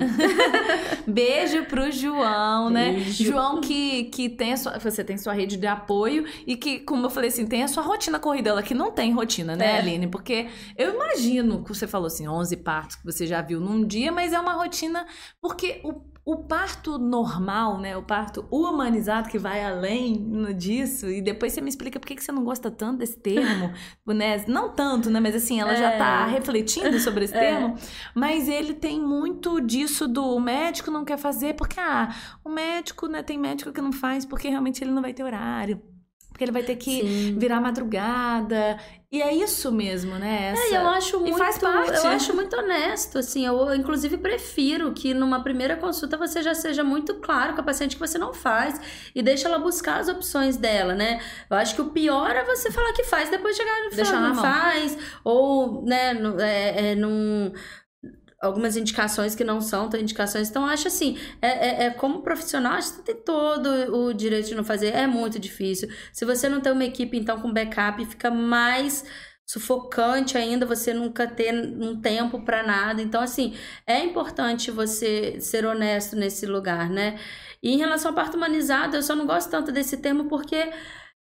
Beijo 1.07 1.65
pro 1.66 1.90
João, 1.93 2.69
né? 2.69 2.93
Beijo. 2.94 3.24
João 3.24 3.61
que, 3.61 4.05
que 4.05 4.28
tem 4.28 4.52
a 4.55 4.57
sua, 4.57 4.78
você 4.78 5.05
tem 5.05 5.16
sua 5.16 5.32
rede 5.32 5.57
de 5.57 5.66
apoio 5.69 6.27
e 6.47 6.57
que, 6.57 6.81
como 6.81 7.07
eu 7.07 7.11
falei 7.11 7.28
assim, 7.28 7.47
tem 7.47 7.62
a 7.62 7.69
sua 7.69 7.82
rotina 7.82 8.19
corrida, 8.19 8.51
ela 8.51 8.62
que 8.62 8.74
não 8.74 8.90
tem 8.90 9.12
rotina, 9.12 9.55
né, 9.55 9.77
É. 9.77 9.78
Aline? 9.78 10.09
Porque 10.09 10.48
eu 10.77 10.94
imagino 10.94 11.62
que 11.62 11.69
você 11.69 11.86
falou 11.86 12.09
assim, 12.09 12.27
11 12.27 12.57
partos 12.59 12.97
que 12.97 13.05
você 13.05 13.24
já 13.24 13.40
viu 13.40 13.61
num 13.61 13.86
dia, 13.86 14.11
mas 14.11 14.32
é 14.32 14.40
uma 14.40 14.52
rotina 14.55 15.07
porque 15.40 15.81
o 15.85 15.93
o 16.25 16.37
parto 16.45 16.99
normal, 16.99 17.79
né? 17.79 17.97
O 17.97 18.03
parto 18.03 18.47
humanizado 18.51 19.29
que 19.29 19.39
vai 19.39 19.65
além 19.65 20.55
disso, 20.57 21.09
e 21.09 21.21
depois 21.23 21.53
você 21.53 21.61
me 21.61 21.69
explica 21.69 21.99
por 21.99 22.07
que 22.07 22.21
você 22.23 22.31
não 22.31 22.45
gosta 22.45 22.71
tanto 22.71 22.99
desse 22.99 23.19
termo, 23.19 23.73
né? 24.07 24.45
Não 24.47 24.71
tanto, 24.71 25.09
né? 25.11 25.19
Mas 25.19 25.35
assim, 25.35 25.61
ela 25.61 25.75
já 25.75 25.91
É. 25.93 25.99
tá 25.99 26.27
refletindo 26.27 26.99
sobre 27.01 27.25
esse 27.25 27.35
É. 27.37 27.41
termo. 27.41 27.75
Mas 28.15 28.49
ele 28.49 28.75
tem 28.75 29.01
muito 29.01 29.61
disso 29.61 30.07
do 30.07 30.25
o 30.37 30.41
médico 30.41 30.91
não 30.91 31.05
quer 31.05 31.19
fazer, 31.19 31.55
porque 31.55 31.81
ah, 31.81 32.15
o 32.45 32.49
médico, 32.51 33.07
né, 33.07 33.23
tem 33.23 33.39
médico 33.39 33.73
que 33.73 33.81
não 33.81 33.93
faz 33.93 34.25
porque 34.25 34.49
realmente 34.49 34.85
ele 34.85 34.91
não 34.93 35.03
vai 35.03 35.13
ter 35.15 35.23
horário. 35.25 35.81
Porque 36.41 36.45
ele 36.45 36.53
vai 36.53 36.62
ter 36.62 36.77
que 36.77 37.03
Sim. 37.03 37.39
virar 37.39 37.61
madrugada. 37.61 38.79
E 39.12 39.21
é 39.21 39.35
isso 39.35 39.71
mesmo, 39.71 40.15
né? 40.15 40.53
Essa... 40.53 40.75
É, 40.75 40.79
eu 40.79 40.89
acho 40.89 41.21
muito, 41.21 41.37
faz 41.37 41.59
parte. 41.59 41.93
eu 41.93 42.07
acho 42.07 42.35
muito 42.35 42.57
honesto, 42.57 43.19
assim, 43.19 43.45
eu 43.45 43.75
inclusive 43.75 44.17
prefiro 44.17 44.93
que 44.93 45.12
numa 45.12 45.43
primeira 45.43 45.77
consulta 45.77 46.17
você 46.17 46.43
já 46.43 46.55
seja 46.55 46.83
muito 46.83 47.17
claro 47.17 47.55
com 47.55 47.61
a 47.61 47.65
paciente 47.65 47.97
que 47.97 48.01
você 48.01 48.17
não 48.17 48.33
faz 48.33 48.81
e 49.15 49.21
deixa 49.21 49.49
ela 49.49 49.59
buscar 49.59 49.99
as 50.01 50.09
opções 50.09 50.57
dela, 50.57 50.95
né? 50.95 51.21
Eu 51.51 51.57
acho 51.59 51.75
que 51.75 51.83
o 51.83 51.91
pior 51.91 52.31
é 52.31 52.45
você 52.45 52.71
falar 52.71 52.93
que 52.95 53.05
faz 53.05 53.29
depois 53.29 53.55
chegar 53.57 53.85
no 53.85 53.91
final 53.91 54.12
na 54.12 54.29
não 54.29 54.35
mão. 54.35 54.43
faz 54.45 54.97
ou, 55.25 55.85
né, 55.85 56.12
é, 56.39 56.93
é, 56.93 56.95
num 56.95 57.53
algumas 58.41 58.77
indicações 58.77 59.35
que 59.35 59.45
não 59.45 59.61
são 59.61 59.89
tão 59.89 60.01
indicações. 60.01 60.49
Então, 60.49 60.65
acho 60.67 60.89
assim, 60.89 61.19
é, 61.43 61.49
é, 61.49 61.87
é 61.87 61.91
como 61.91 62.23
profissional, 62.23 62.73
acho 62.73 62.91
que 62.91 62.97
você 62.97 63.03
tem 63.03 63.17
todo 63.17 63.69
o 63.95 64.15
direito 64.15 64.49
de 64.49 64.55
não 64.55 64.65
fazer. 64.65 64.95
É 64.95 65.07
muito 65.07 65.39
difícil. 65.39 65.89
Se 66.12 66.25
você 66.25 66.49
não 66.49 66.61
tem 66.61 66.73
uma 66.73 66.85
equipe, 66.85 67.17
então, 67.19 67.41
com 67.41 67.53
backup, 67.53 68.05
fica 68.07 68.31
mais 68.31 69.05
sufocante 69.51 70.39
ainda 70.39 70.65
você 70.65 70.95
nunca 70.95 71.27
ter 71.27 71.53
um 71.53 72.01
tempo 72.01 72.45
para 72.45 72.62
nada. 72.62 73.03
Então, 73.03 73.21
assim, 73.21 73.55
é 73.87 73.99
importante 74.05 74.71
você 74.71 75.41
ser 75.41 75.67
honesto 75.67 76.15
nesse 76.15 76.47
lugar, 76.47 76.89
né? 76.89 77.19
E 77.62 77.73
em 77.73 77.79
relação 77.79 78.11
ao 78.11 78.15
parto 78.15 78.37
humanizado, 78.37 78.97
eu 78.97 79.03
só 79.03 79.15
não 79.15 79.27
gosto 79.27 79.51
tanto 79.51 79.73
desse 79.73 79.97
termo 79.97 80.29
porque 80.29 80.71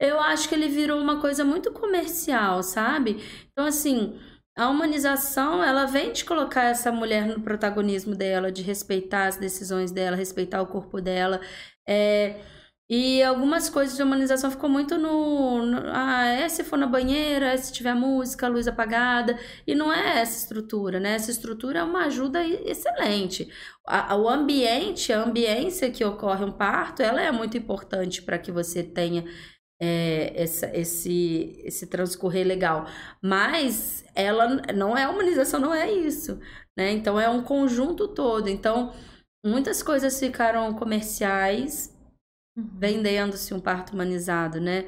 eu 0.00 0.20
acho 0.20 0.48
que 0.48 0.54
ele 0.54 0.68
virou 0.68 1.00
uma 1.00 1.20
coisa 1.20 1.44
muito 1.44 1.70
comercial, 1.72 2.62
sabe? 2.62 3.22
Então, 3.52 3.64
assim, 3.64 4.18
a 4.56 4.68
humanização, 4.70 5.62
ela 5.62 5.84
vem 5.86 6.12
te 6.12 6.24
colocar 6.24 6.64
essa 6.64 6.90
mulher 6.90 7.26
no 7.26 7.40
protagonismo 7.42 8.14
dela, 8.14 8.50
de 8.50 8.62
respeitar 8.62 9.26
as 9.26 9.36
decisões 9.36 9.92
dela, 9.92 10.16
respeitar 10.16 10.62
o 10.62 10.66
corpo 10.66 11.00
dela. 11.00 11.40
É, 11.86 12.40
e 12.88 13.22
algumas 13.22 13.68
coisas 13.68 13.96
de 13.96 14.02
humanização 14.02 14.50
ficou 14.50 14.70
muito 14.70 14.96
no, 14.96 15.66
no. 15.66 15.78
Ah, 15.92 16.24
é 16.26 16.48
se 16.48 16.62
for 16.64 16.78
na 16.78 16.86
banheira, 16.86 17.48
é 17.52 17.56
se 17.56 17.72
tiver 17.72 17.94
música, 17.94 18.48
luz 18.48 18.68
apagada. 18.68 19.38
E 19.66 19.74
não 19.74 19.92
é 19.92 20.20
essa 20.20 20.38
estrutura, 20.38 21.00
né? 21.00 21.14
Essa 21.16 21.30
estrutura 21.32 21.80
é 21.80 21.82
uma 21.84 22.06
ajuda 22.06 22.44
excelente. 22.46 23.48
A- 23.86 24.16
o 24.16 24.28
ambiente, 24.28 25.12
a 25.12 25.22
ambiência 25.24 25.90
que 25.90 26.04
ocorre 26.04 26.44
um 26.44 26.52
parto, 26.52 27.02
ela 27.02 27.20
é 27.20 27.32
muito 27.32 27.56
importante 27.58 28.22
para 28.22 28.38
que 28.38 28.52
você 28.52 28.82
tenha 28.84 29.24
é, 29.80 30.32
essa, 30.42 30.74
esse, 30.76 31.60
esse 31.64 31.86
transcorrer 31.86 32.46
legal. 32.46 32.86
Mas 33.22 34.04
ela 34.14 34.48
não 34.72 34.96
é 34.96 35.06
humanização, 35.08 35.60
não 35.60 35.74
é 35.74 35.90
isso. 35.90 36.38
Né? 36.76 36.92
Então 36.92 37.18
é 37.20 37.28
um 37.28 37.42
conjunto 37.42 38.08
todo. 38.08 38.48
Então, 38.48 38.92
muitas 39.44 39.82
coisas 39.82 40.18
ficaram 40.18 40.74
comerciais, 40.74 41.94
uhum. 42.56 42.68
vendendo-se 42.78 43.54
um 43.54 43.60
parto 43.60 43.92
humanizado, 43.92 44.60
né? 44.60 44.86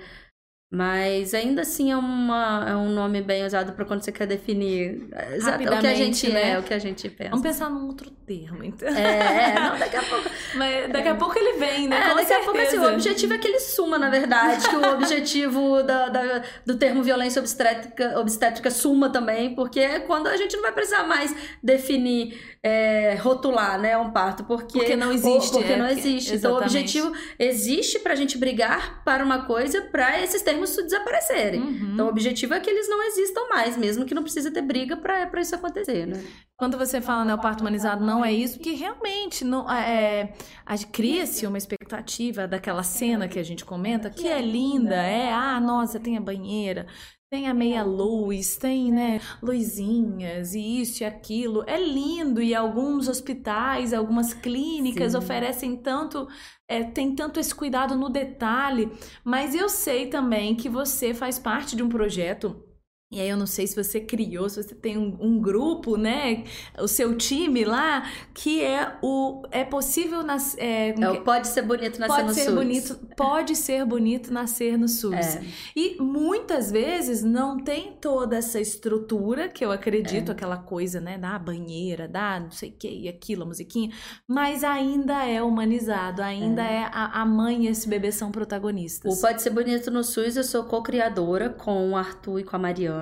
Mas 0.70 1.32
ainda 1.32 1.62
assim 1.62 1.90
é, 1.90 1.96
uma, 1.96 2.66
é 2.68 2.76
um 2.76 2.90
nome 2.90 3.22
bem 3.22 3.42
usado 3.46 3.72
para 3.72 3.86
quando 3.86 4.02
você 4.02 4.12
quer 4.12 4.26
definir 4.26 5.08
o 5.08 5.80
que 5.80 5.86
a 5.86 5.94
gente 5.94 6.28
né? 6.30 6.50
é, 6.50 6.58
o 6.58 6.62
que 6.62 6.74
a 6.74 6.78
gente 6.78 7.08
pensa. 7.08 7.30
Vamos 7.30 7.42
pensar 7.42 7.70
num 7.70 7.86
outro 7.86 8.10
termo, 8.10 8.62
então. 8.62 8.86
É, 8.86 9.54
não, 9.54 9.78
daqui 9.78 9.96
a 9.96 10.02
pouco. 10.02 10.28
Mas 10.56 10.92
daqui 10.92 11.08
é. 11.08 11.10
a 11.10 11.14
pouco 11.14 11.38
ele 11.38 11.58
vem, 11.58 11.88
né? 11.88 11.96
É, 11.96 12.08
Com 12.10 12.16
daqui 12.16 12.26
certeza. 12.26 12.40
a 12.40 12.44
pouco 12.44 12.60
assim, 12.60 12.78
o 12.78 12.92
objetivo 12.92 13.32
é 13.32 13.38
que 13.38 13.48
ele 13.48 13.60
suma, 13.60 13.98
na 13.98 14.10
verdade. 14.10 14.68
que 14.68 14.76
o 14.76 14.92
objetivo 14.92 15.82
da, 15.82 16.10
da, 16.10 16.42
do 16.66 16.76
termo 16.76 17.02
violência 17.02 17.40
obstétrica, 17.40 18.20
obstétrica 18.20 18.70
suma 18.70 19.08
também, 19.08 19.54
porque 19.54 19.80
é 19.80 20.00
quando 20.00 20.26
a 20.26 20.36
gente 20.36 20.54
não 20.54 20.64
vai 20.64 20.72
precisar 20.72 21.04
mais 21.04 21.34
definir, 21.62 22.38
é, 22.68 23.14
rotular, 23.14 23.80
né, 23.80 23.96
um 23.96 24.10
parto. 24.10 24.44
Porque, 24.44 24.78
porque 24.78 24.96
não 24.96 25.10
existe. 25.10 25.52
Porque 25.52 25.76
não 25.76 25.88
existe. 25.88 26.34
Então 26.34 26.54
o 26.54 26.58
objetivo 26.58 27.12
existe 27.38 27.98
pra 27.98 28.14
gente 28.14 28.36
brigar 28.36 29.02
para 29.04 29.24
uma 29.24 29.46
coisa, 29.46 29.82
para 29.82 30.20
esses 30.22 30.42
termos 30.42 30.76
desaparecerem. 30.76 31.60
Uhum. 31.60 31.90
Então, 31.94 32.06
o 32.06 32.08
objetivo 32.10 32.54
é 32.54 32.60
que 32.60 32.68
eles 32.68 32.88
não 32.88 33.02
existam 33.02 33.48
mais, 33.48 33.76
mesmo 33.76 34.04
que 34.04 34.14
não 34.14 34.22
precisa 34.22 34.50
ter 34.50 34.62
briga 34.62 34.96
para 34.96 35.40
isso 35.40 35.54
acontecer, 35.54 36.06
né? 36.06 36.22
Quando 36.56 36.76
você 36.76 37.00
fala 37.00 37.24
né, 37.24 37.34
o 37.34 37.40
parto 37.40 37.60
humanizado 37.60 38.04
não 38.04 38.24
é 38.24 38.32
isso, 38.32 38.56
porque 38.56 38.72
realmente 38.72 39.44
não 39.44 39.70
é, 39.70 40.34
é 40.66 40.76
cria-se 40.92 41.46
uma 41.46 41.56
expectativa 41.56 42.48
daquela 42.48 42.82
cena 42.82 43.28
que 43.28 43.38
a 43.38 43.44
gente 43.44 43.64
comenta, 43.64 44.10
que 44.10 44.26
é 44.26 44.40
linda, 44.40 44.96
é, 44.96 45.32
ah, 45.32 45.60
nossa, 45.60 46.00
tem 46.00 46.16
a 46.16 46.20
banheira, 46.20 46.86
tem 47.30 47.46
a 47.46 47.52
meia 47.52 47.82
luz, 47.82 48.56
tem, 48.56 48.90
né, 48.90 49.20
luzinhas 49.42 50.54
e 50.54 50.80
isso 50.80 51.02
e 51.02 51.06
aquilo. 51.06 51.62
É 51.66 51.78
lindo 51.78 52.40
e 52.40 52.54
alguns 52.54 53.08
hospitais, 53.08 53.92
algumas 53.92 54.32
clínicas 54.32 55.12
Sim. 55.12 55.18
oferecem 55.18 55.76
tanto, 55.76 56.26
é, 56.66 56.82
tem 56.84 57.14
tanto 57.14 57.38
esse 57.38 57.54
cuidado 57.54 57.94
no 57.96 58.08
detalhe. 58.08 58.90
Mas 59.22 59.54
eu 59.54 59.68
sei 59.68 60.06
também 60.06 60.54
que 60.54 60.68
você 60.68 61.12
faz 61.12 61.38
parte 61.38 61.76
de 61.76 61.82
um 61.82 61.88
projeto 61.88 62.67
e 63.10 63.22
aí 63.22 63.28
eu 63.30 63.38
não 63.38 63.46
sei 63.46 63.66
se 63.66 63.74
você 63.74 64.00
criou, 64.00 64.50
se 64.50 64.62
você 64.62 64.74
tem 64.74 64.98
um, 64.98 65.16
um, 65.18 65.40
grupo, 65.40 65.96
né? 65.96 66.44
O 66.78 66.86
seu 66.86 67.16
time 67.16 67.64
lá, 67.64 68.06
que 68.34 68.62
é 68.62 68.98
o 69.00 69.44
é 69.50 69.64
possível 69.64 70.22
nas, 70.22 70.54
é, 70.58 70.90
é 70.90 71.10
o 71.10 71.22
pode 71.22 71.48
ser 71.48 71.62
bonito 71.62 71.98
nascer 71.98 72.14
pode 72.14 72.28
no 72.28 72.34
ser 72.34 72.44
SUS. 72.44 72.54
Bonito, 72.54 73.00
pode 73.16 73.56
ser 73.56 73.86
bonito 73.86 74.30
nascer 74.30 74.76
no 74.76 74.86
SUS. 74.88 75.36
É. 75.36 75.42
E 75.74 75.96
muitas 75.98 76.70
vezes 76.70 77.22
não 77.22 77.58
tem 77.58 77.96
toda 77.98 78.36
essa 78.36 78.60
estrutura 78.60 79.48
que 79.48 79.64
eu 79.64 79.72
acredito, 79.72 80.28
é. 80.28 80.32
aquela 80.32 80.58
coisa, 80.58 81.00
né, 81.00 81.16
da 81.16 81.38
banheira, 81.38 82.06
da 82.06 82.38
não 82.38 82.50
sei 82.50 82.68
o 82.68 82.72
que 82.72 82.90
e 82.90 83.08
aquilo, 83.08 83.44
a 83.44 83.46
musiquinha, 83.46 83.90
mas 84.26 84.62
ainda 84.62 85.24
é 85.26 85.42
humanizado, 85.42 86.20
ainda 86.20 86.62
é, 86.62 86.82
é 86.82 86.90
a, 86.92 87.22
a, 87.22 87.24
mãe 87.24 87.64
e 87.64 87.68
esse 87.68 87.88
bebê 87.88 88.12
são 88.12 88.30
protagonistas. 88.30 89.16
O 89.16 89.18
pode 89.22 89.40
ser 89.40 89.48
bonito 89.48 89.90
no 89.90 90.04
SUS, 90.04 90.36
eu 90.36 90.44
sou 90.44 90.64
co-criadora 90.64 91.48
com 91.48 91.92
o 91.92 91.96
Arthur 91.96 92.40
e 92.40 92.44
com 92.44 92.54
a 92.54 92.58
Mariana 92.58 92.97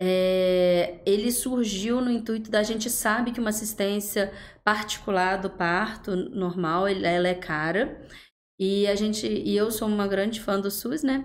é, 0.00 1.00
ele 1.06 1.32
surgiu 1.32 2.00
no 2.00 2.10
intuito 2.10 2.50
da 2.50 2.62
gente 2.62 2.90
sabe 2.90 3.32
que 3.32 3.40
uma 3.40 3.50
assistência 3.50 4.32
particular 4.62 5.40
do 5.40 5.48
parto 5.48 6.14
normal 6.14 6.86
ela 6.86 7.28
é 7.28 7.34
cara 7.34 8.06
e 8.58 8.86
a 8.86 8.94
gente 8.94 9.26
e 9.26 9.56
eu 9.56 9.70
sou 9.70 9.88
uma 9.88 10.06
grande 10.06 10.40
fã 10.40 10.60
do 10.60 10.70
SUS, 10.70 11.02
né? 11.02 11.24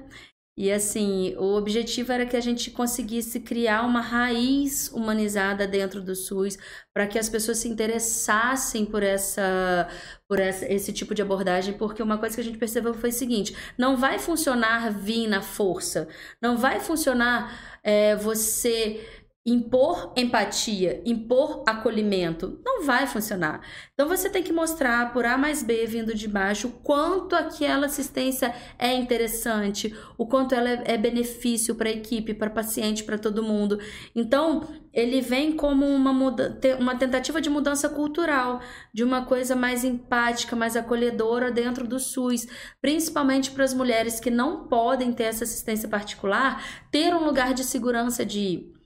E 0.62 0.72
assim, 0.72 1.36
o 1.40 1.58
objetivo 1.58 2.12
era 2.12 2.24
que 2.24 2.38
a 2.38 2.40
gente 2.40 2.70
conseguisse 2.70 3.40
criar 3.40 3.82
uma 3.82 4.00
raiz 4.00 4.92
humanizada 4.92 5.66
dentro 5.66 6.00
do 6.00 6.16
SUS 6.16 6.56
para 6.94 7.08
que 7.08 7.18
as 7.18 7.28
pessoas 7.28 7.58
se 7.58 7.68
interessassem 7.68 8.86
por 8.86 9.02
essa 9.02 9.88
por 10.28 10.40
essa, 10.40 10.72
esse 10.72 10.94
tipo 10.94 11.16
de 11.16 11.22
abordagem, 11.24 11.74
porque 11.74 12.04
uma 12.04 12.20
coisa 12.20 12.36
que 12.36 12.42
a 12.42 12.44
gente 12.44 12.60
percebeu 12.60 12.94
foi 12.94 13.10
o 13.10 13.14
seguinte: 13.14 13.56
não 13.76 13.98
vai 13.98 14.20
funcionar 14.20 14.92
vir 14.92 15.28
na 15.28 15.42
força, 15.42 16.08
não 16.40 16.56
vai 16.56 16.80
funcionar 16.80 17.80
é, 17.84 18.16
você 18.16 19.04
impor 19.44 20.14
empatia, 20.16 21.02
impor 21.04 21.64
acolhimento, 21.66 22.62
não 22.64 22.84
vai 22.84 23.08
funcionar. 23.08 23.62
Então 23.92 24.08
você 24.08 24.30
tem 24.30 24.44
que 24.44 24.54
mostrar 24.54 25.12
por 25.12 25.26
A 25.26 25.36
mais 25.36 25.64
B 25.64 25.88
vindo 25.88 26.14
de 26.14 26.28
baixo 26.28 26.68
o 26.68 26.72
quanto 26.72 27.36
aquela 27.36 27.88
assistência 27.88 28.54
é 28.78 28.94
interessante, 28.94 29.98
o 30.16 30.28
quanto 30.28 30.54
ela 30.54 30.70
é, 30.70 30.96
benefício 30.96 31.74
para 31.74 31.90
a 31.90 31.92
equipe, 31.92 32.36
para 32.36 32.52
paciente, 32.52 33.04
para 33.04 33.18
todo 33.18 33.42
mundo. 33.42 33.80
Então 34.16 34.68
ele 34.94 35.22
vem 35.22 35.54
como 35.54 35.88
uma, 35.88 36.14
muda 36.14 36.60
uma 36.80 36.96
tentativa 36.96 37.42
de 37.42 37.50
mudança 37.50 37.90
cultural, 37.90 38.62
de 38.94 39.04
uma 39.04 39.26
coisa 39.26 39.56
mais 39.56 39.84
empática, 39.84 40.56
mais 40.56 40.76
acolhedora 40.76 41.50
dentro 41.50 41.88
do 41.88 42.00
SUS, 42.00 42.48
principalmente 42.80 43.50
para 43.50 43.64
as 43.64 43.74
mulheres 43.74 44.20
que 44.20 44.30
não 44.30 44.68
podem 44.68 45.12
ter 45.12 45.24
essa 45.24 45.46
assistência 45.46 45.90
particular, 45.90 46.64
ter 46.92 47.16
um 47.16 47.26
lugar 47.26 47.56
de 47.56 47.64
segurança 47.64 48.24
de 48.24 48.40
ir 48.40 48.81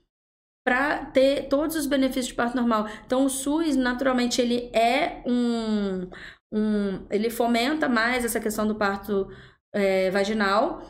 para 0.66 1.04
ter 1.04 1.46
todos 1.48 1.76
os 1.76 1.86
benefícios 1.86 2.26
de 2.26 2.34
parto 2.34 2.56
normal. 2.56 2.88
Então, 3.06 3.24
o 3.24 3.30
SUS, 3.30 3.76
naturalmente, 3.76 4.42
ele 4.42 4.68
é 4.72 5.22
um. 5.24 6.08
um 6.52 7.06
ele 7.08 7.30
fomenta 7.30 7.88
mais 7.88 8.24
essa 8.24 8.40
questão 8.40 8.66
do 8.66 8.74
parto 8.74 9.28
é, 9.72 10.10
vaginal, 10.10 10.82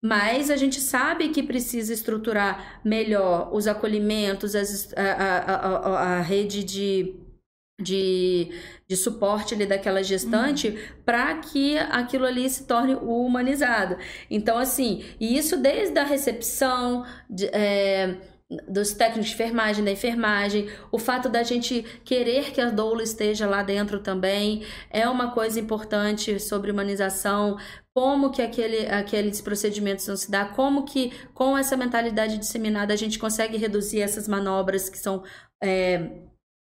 mas 0.00 0.50
a 0.50 0.56
gente 0.56 0.80
sabe 0.80 1.30
que 1.30 1.42
precisa 1.42 1.92
estruturar 1.92 2.80
melhor 2.84 3.52
os 3.52 3.66
acolhimentos, 3.66 4.54
as, 4.54 4.94
a, 4.96 5.02
a, 5.02 5.56
a, 5.56 6.18
a 6.18 6.20
rede 6.20 6.62
de 6.62 7.20
de, 7.82 8.52
de 8.86 8.96
suporte 8.96 9.52
ali 9.52 9.66
daquela 9.66 10.00
gestante 10.00 10.68
uhum. 10.68 10.76
para 11.04 11.38
que 11.38 11.76
aquilo 11.76 12.24
ali 12.24 12.48
se 12.48 12.68
torne 12.68 12.94
humanizado. 12.94 13.96
Então, 14.30 14.56
assim, 14.56 15.04
e 15.18 15.36
isso 15.36 15.56
desde 15.56 15.98
a 15.98 16.04
recepção, 16.04 17.04
de, 17.28 17.46
é, 17.46 18.16
dos 18.68 18.92
técnicos 18.92 19.28
de 19.28 19.34
enfermagem, 19.34 19.84
da 19.84 19.90
enfermagem, 19.90 20.68
o 20.92 20.98
fato 20.98 21.28
da 21.28 21.42
gente 21.42 21.82
querer 22.04 22.52
que 22.52 22.60
a 22.60 22.70
doula 22.70 23.02
esteja 23.02 23.46
lá 23.46 23.62
dentro 23.62 24.00
também 24.00 24.64
é 24.90 25.08
uma 25.08 25.32
coisa 25.32 25.58
importante 25.58 26.38
sobre 26.38 26.70
humanização, 26.70 27.56
como 27.94 28.30
que 28.30 28.42
aquele, 28.42 28.86
aqueles 28.86 29.40
procedimentos 29.40 30.06
vão 30.06 30.16
se 30.16 30.30
dar, 30.30 30.54
como 30.54 30.84
que 30.84 31.12
com 31.32 31.56
essa 31.56 31.76
mentalidade 31.76 32.38
disseminada 32.38 32.92
a 32.92 32.96
gente 32.96 33.18
consegue 33.18 33.56
reduzir 33.56 34.00
essas 34.00 34.28
manobras 34.28 34.88
que 34.90 34.98
são 34.98 35.22
é, 35.62 36.10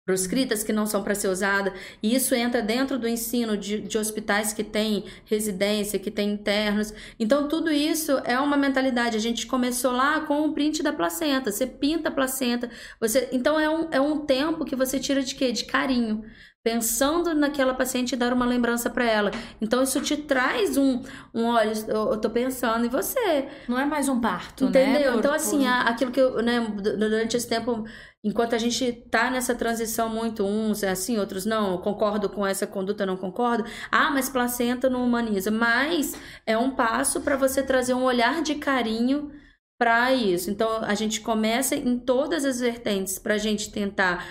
proscritas 0.06 0.64
que 0.64 0.72
não 0.72 0.86
são 0.86 1.04
para 1.04 1.16
ser 1.16 1.28
usadas, 1.30 1.74
e 2.02 2.16
isso 2.16 2.36
entra 2.36 2.62
dentro 2.62 3.00
do 3.00 3.08
ensino 3.08 3.58
de, 3.58 3.82
de 3.82 3.98
hospitais 3.98 4.54
que 4.54 4.64
têm 4.64 5.06
residência, 5.26 5.98
que 5.98 6.12
têm 6.12 6.32
internos. 6.32 6.94
Então, 7.20 7.48
tudo 7.48 7.72
isso 7.72 8.12
é 8.24 8.40
uma 8.40 8.56
mentalidade. 8.56 9.18
A 9.18 9.20
gente 9.20 9.48
começou 9.48 9.92
lá 9.92 10.22
com 10.22 10.46
o 10.46 10.54
print 10.54 10.84
da 10.84 10.94
placenta. 10.94 11.52
Você 11.52 11.66
pinta 11.66 12.10
a 12.10 12.12
placenta. 12.12 12.70
Você... 13.00 13.28
Então, 13.32 13.60
é 13.60 13.68
um, 13.68 13.88
é 13.92 14.00
um 14.00 14.20
tempo 14.26 14.64
que 14.64 14.76
você 14.76 15.00
tira 15.00 15.24
de 15.24 15.34
quê? 15.34 15.52
De 15.52 15.66
carinho 15.66 16.24
pensando 16.66 17.36
naquela 17.36 17.76
paciente 17.76 18.14
e 18.14 18.16
dar 18.16 18.34
uma 18.34 18.44
lembrança 18.44 18.90
para 18.90 19.06
ela. 19.06 19.30
Então 19.62 19.84
isso 19.84 20.02
te 20.02 20.18
traz 20.18 20.76
um, 20.78 21.00
um 21.32 21.46
olha, 21.46 21.72
eu, 21.88 22.10
eu 22.14 22.18
tô 22.18 22.28
pensando 22.28 22.84
em 22.84 22.90
você. 22.90 23.48
Não 23.70 23.80
é 23.80 23.86
mais 23.86 24.10
um 24.10 24.20
parto, 24.20 24.66
Entendeu? 24.66 24.92
né? 24.92 25.12
Por, 25.12 25.20
então 25.20 25.32
assim, 25.32 25.68
aquilo 25.68 26.10
que 26.10 26.20
eu, 26.20 26.42
né, 26.42 26.60
durante 26.98 27.38
esse 27.38 27.48
tempo, 27.48 27.86
enquanto 28.26 28.56
a 28.56 28.58
gente 28.58 28.92
tá 28.92 29.30
nessa 29.30 29.54
transição 29.54 30.10
muito 30.10 30.44
uns 30.44 30.82
é 30.82 30.90
assim, 30.90 31.20
outros 31.20 31.46
não, 31.46 31.78
concordo 31.78 32.28
com 32.28 32.46
essa 32.46 32.66
conduta, 32.66 33.06
não 33.06 33.16
concordo. 33.16 33.64
Ah, 33.92 34.10
mas 34.10 34.28
placenta 34.28 34.90
não 34.90 35.06
humaniza, 35.06 35.52
mas 35.52 36.16
é 36.44 36.58
um 36.58 36.72
passo 36.72 37.22
para 37.22 37.38
você 37.38 37.62
trazer 37.62 37.94
um 37.94 38.04
olhar 38.04 38.42
de 38.42 38.56
carinho 38.56 39.32
para 39.80 40.12
isso. 40.12 40.50
Então 40.50 40.84
a 40.84 40.96
gente 40.96 41.22
começa 41.22 41.76
em 41.76 42.00
todas 42.00 42.44
as 42.44 42.60
vertentes 42.60 43.20
para 43.20 43.36
a 43.36 43.38
gente 43.38 43.72
tentar 43.72 44.26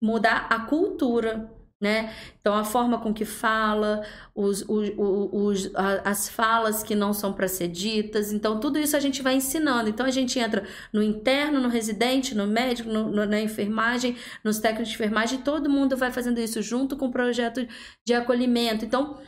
mudar 0.00 0.46
a 0.48 0.60
cultura 0.60 1.50
né? 1.82 2.14
Então, 2.40 2.54
a 2.54 2.62
forma 2.62 3.00
com 3.00 3.12
que 3.12 3.24
fala, 3.24 4.06
os, 4.32 4.64
os, 4.68 4.92
os, 4.96 5.70
as 6.04 6.28
falas 6.28 6.84
que 6.84 6.94
não 6.94 7.12
são 7.12 7.32
para 7.32 7.48
ser 7.48 7.66
ditas. 7.66 8.32
Então, 8.32 8.60
tudo 8.60 8.78
isso 8.78 8.96
a 8.96 9.00
gente 9.00 9.20
vai 9.20 9.34
ensinando. 9.34 9.90
Então, 9.90 10.06
a 10.06 10.10
gente 10.10 10.38
entra 10.38 10.64
no 10.92 11.02
interno, 11.02 11.60
no 11.60 11.68
residente, 11.68 12.36
no 12.36 12.46
médico, 12.46 12.88
no, 12.88 13.10
no, 13.10 13.26
na 13.26 13.40
enfermagem, 13.40 14.16
nos 14.44 14.60
técnicos 14.60 14.90
de 14.90 14.94
enfermagem. 14.94 15.40
Todo 15.40 15.68
mundo 15.68 15.96
vai 15.96 16.12
fazendo 16.12 16.38
isso 16.38 16.62
junto 16.62 16.96
com 16.96 17.06
o 17.06 17.12
projeto 17.12 17.66
de 18.06 18.14
acolhimento. 18.14 18.84
Então, 18.84 19.18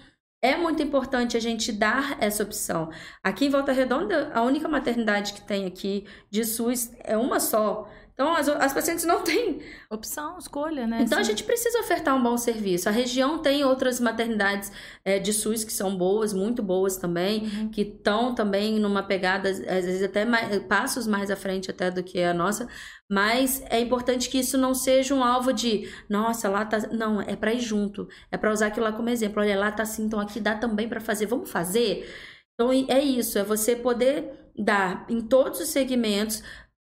é 0.41 0.57
muito 0.57 0.81
importante 0.81 1.37
a 1.37 1.41
gente 1.41 1.73
dar 1.73 2.19
essa 2.21 2.45
opção. 2.45 2.89
Aqui 3.21 3.47
em 3.47 3.51
Volta 3.51 3.73
Redonda, 3.73 4.31
a 4.33 4.43
única 4.43 4.69
maternidade 4.69 5.33
que 5.33 5.43
tem 5.43 5.67
aqui 5.67 6.07
de 6.31 6.45
SUS 6.45 6.93
é 7.01 7.17
uma 7.17 7.41
só 7.41 7.89
Então, 8.15 8.33
as, 8.35 8.49
as 8.49 8.73
pacientes 8.73 9.05
não 9.05 9.23
têm 9.27 9.61
opção, 9.91 10.39
escolha, 10.39 10.87
né? 10.87 11.03
Então, 11.03 11.19
Sim. 11.19 11.21
a 11.21 11.25
gente 11.25 11.43
precisa 11.45 11.81
ofertar 11.81 12.15
um 12.15 12.23
bom 12.23 12.37
serviço. 12.37 12.89
A 12.89 12.93
região 12.93 13.39
tem 13.39 13.65
outras 13.65 14.01
maternidades 14.01 14.71
é, 15.05 15.19
de 15.19 15.33
SUS 15.33 15.65
que 15.65 15.73
são 15.73 15.97
boas, 15.97 16.33
muito 16.33 16.63
boas 16.63 16.97
também, 16.97 17.43
uhum. 17.43 17.69
que 17.71 17.83
estão 17.83 18.35
também 18.35 18.79
numa 18.79 19.03
pegada, 19.03 19.51
às 19.51 19.85
vezes 19.85 20.03
até 20.03 20.25
mais, 20.25 20.59
passos 20.61 21.07
mais 21.07 21.31
à 21.31 21.37
frente 21.37 21.71
até 21.71 21.91
do 21.91 22.03
que 22.03 22.23
a 22.23 22.33
nossa. 22.33 22.69
Mas 23.11 23.63
é 23.69 23.81
importante 23.81 24.31
que 24.31 24.39
isso 24.39 24.57
não 24.57 24.75
seja 24.75 25.15
um 25.15 25.23
alvo 25.23 25.53
de, 25.53 25.91
nossa, 26.09 26.49
lá 26.49 26.65
tá. 26.65 26.79
Não, 26.93 27.21
é 27.21 27.37
para 27.37 27.53
ir 27.53 27.61
junto. 27.61 28.09
É 28.31 28.37
para 28.37 28.53
usar 28.53 28.69
aquilo 28.69 28.87
lá 28.87 28.93
como 28.93 29.11
exemplo. 29.11 29.43
Olha, 29.43 29.59
lá 29.59 29.73
tá 29.73 29.83
assim, 29.83 30.05
então 30.05 30.21
aqui 30.21 30.41
dá 30.41 30.55
também 30.55 30.89
para 30.89 31.01
fazer. 31.01 31.27
Vamos 31.27 31.51
fazer? 31.51 32.09
Então, 32.55 32.71
é 32.89 33.01
isso, 33.03 33.37
é 33.37 33.43
você 33.43 33.75
poder 33.75 34.31
dar 34.57 35.05
em 35.09 35.21
todos 35.21 35.61
os 35.61 35.69
segmentos 35.69 36.43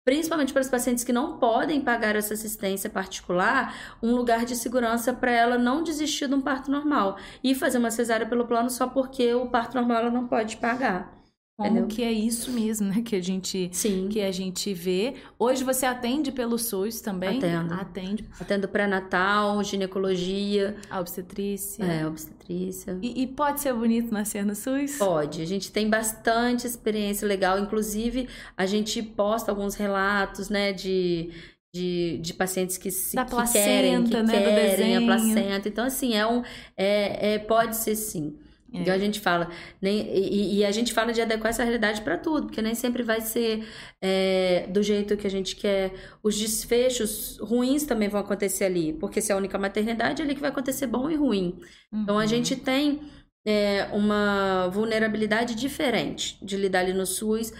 principalmente 0.05 0.53
para 0.53 0.61
os 0.61 0.69
pacientes 0.69 1.03
que 1.03 1.11
não 1.11 1.37
podem 1.39 1.81
pagar 1.81 2.15
essa 2.15 2.35
assistência 2.35 2.89
particular, 2.89 3.75
um 4.01 4.15
lugar 4.15 4.45
de 4.45 4.55
segurança 4.55 5.11
para 5.11 5.31
ela 5.31 5.57
não 5.57 5.83
desistir 5.83 6.27
de 6.27 6.35
um 6.35 6.41
parto 6.41 6.69
normal 6.69 7.17
e 7.43 7.55
fazer 7.55 7.79
uma 7.79 7.89
cesárea 7.89 8.27
pelo 8.27 8.45
plano 8.45 8.69
só 8.69 8.87
porque 8.87 9.33
o 9.33 9.47
parto 9.47 9.75
normal 9.75 9.97
ela 9.97 10.11
não 10.11 10.27
pode 10.27 10.57
pagar. 10.57 11.24
Como 11.57 11.69
Entendeu? 11.69 11.87
que 11.87 12.03
é 12.03 12.11
isso 12.11 12.51
mesmo, 12.51 12.89
né? 12.89 13.01
Que 13.01 13.15
a 13.15 13.21
gente 13.21 13.69
Sim. 13.71 14.09
que 14.09 14.19
a 14.19 14.31
gente 14.31 14.73
vê. 14.73 15.13
Hoje 15.39 15.63
você 15.63 15.85
atende 15.85 16.29
pelo 16.29 16.57
SUS 16.59 16.99
também? 16.99 17.37
Atendo. 17.37 17.73
Atende. 17.73 18.25
Atendo 18.37 18.67
pré-natal, 18.67 19.63
ginecologia. 19.63 20.75
A 20.89 20.99
obstetrícia. 20.99 21.81
É, 21.85 22.05
obstetrícia. 22.05 22.99
E, 23.01 23.23
e, 23.23 23.27
pode 23.27 23.61
ser 23.61 23.73
bonito 23.73 24.13
nascer 24.13 24.45
no 24.45 24.53
SUS? 24.53 24.97
Pode. 24.97 25.41
A 25.41 25.45
gente 25.45 25.71
tem 25.71 25.89
bastante 25.89 26.67
experiência 26.67 27.25
legal. 27.25 27.57
Inclusive, 27.57 28.27
a 28.57 28.65
gente 28.65 29.01
posta 29.01 29.49
alguns 29.49 29.75
relatos, 29.75 30.49
né, 30.49 30.73
de 30.73 31.31
de, 31.73 32.19
de 32.19 32.33
pacientes 32.33 32.77
que 32.77 32.89
se 32.89 33.17
da 33.17 33.25
que 33.25 33.31
placenta, 33.31 33.65
querem, 33.65 34.03
que 34.05 34.23
né, 34.23 34.31
querem 34.31 34.95
a 34.95 35.01
placenta. 35.01 35.67
Então, 35.67 35.85
assim, 35.85 36.15
é 36.15 36.25
um. 36.25 36.41
É, 36.77 37.33
é, 37.33 37.39
pode 37.39 37.75
ser 37.75 37.97
sim. 37.97 38.37
É. 38.75 38.81
Então 38.81 38.93
a 38.93 38.97
gente 38.97 39.19
fala, 39.19 39.49
nem, 39.81 40.01
e, 40.15 40.59
e, 40.59 40.65
a 40.65 40.71
gente 40.71 40.93
fala 40.93 41.13
de 41.13 41.21
adequar 41.21 41.49
essa 41.49 41.63
realidade 41.63 42.01
para 42.01 42.17
tudo, 42.17 42.47
porque 42.47 42.61
nem 42.61 42.75
sempre 42.75 43.03
vai 43.03 43.21
ser 43.21 43.65
é, 44.01 44.67
do 44.69 44.83
jeito 44.83 45.17
que 45.17 45.25
a 45.25 45.29
gente 45.29 45.55
quer. 45.55 45.93
Os 46.21 46.37
desfechos 46.37 47.37
ruins 47.39 47.83
também 47.85 48.09
vão 48.09 48.19
acontecer 48.19 48.65
ali, 48.65 48.93
porque 48.93 49.21
se 49.21 49.31
é 49.31 49.35
a 49.35 49.37
única 49.37 49.57
maternidade, 49.57 50.21
é 50.21 50.25
ali 50.25 50.35
que 50.35 50.41
vai 50.41 50.49
acontecer 50.49 50.87
bom 50.87 51.09
e 51.09 51.15
ruim. 51.15 51.59
Uhum. 51.91 52.01
Então 52.01 52.17
a 52.17 52.21
uhum. 52.21 52.27
gente 52.27 52.55
tem 52.55 53.01
é, 53.45 53.87
uma 53.93 54.67
vulnerabilidade 54.69 55.53
diferente 55.55 56.37
de 56.43 56.57
lidar 56.57 56.79
ali 56.79 56.93
no 56.93 57.05
SUS 57.05 57.53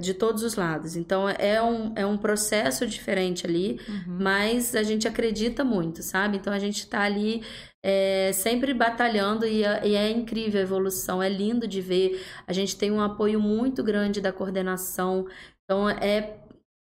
de 0.00 0.14
todos 0.14 0.42
os 0.42 0.54
lados. 0.54 0.96
Então 0.96 1.28
é 1.28 1.62
um, 1.62 1.92
é 1.96 2.06
um 2.06 2.16
processo 2.16 2.86
diferente 2.86 3.46
ali, 3.46 3.80
uhum. 3.88 4.18
mas 4.20 4.74
a 4.74 4.82
gente 4.82 5.06
acredita 5.08 5.64
muito, 5.64 6.02
sabe? 6.02 6.36
Então 6.36 6.52
a 6.52 6.58
gente 6.58 6.80
está 6.80 7.02
ali 7.02 7.42
é, 7.82 8.32
sempre 8.32 8.72
batalhando 8.72 9.46
e 9.46 9.62
é, 9.62 9.86
e 9.86 9.94
é, 9.94 10.10
incrível 10.10 10.60
a 10.60 10.62
evolução, 10.62 11.22
é 11.22 11.28
lindo 11.28 11.68
de 11.68 11.80
ver. 11.80 12.24
A 12.46 12.52
gente 12.52 12.76
tem 12.76 12.90
um 12.90 13.00
apoio 13.00 13.40
muito 13.40 13.82
grande 13.82 14.20
da 14.20 14.32
coordenação. 14.32 15.26
Então 15.64 15.88
é 15.88 16.38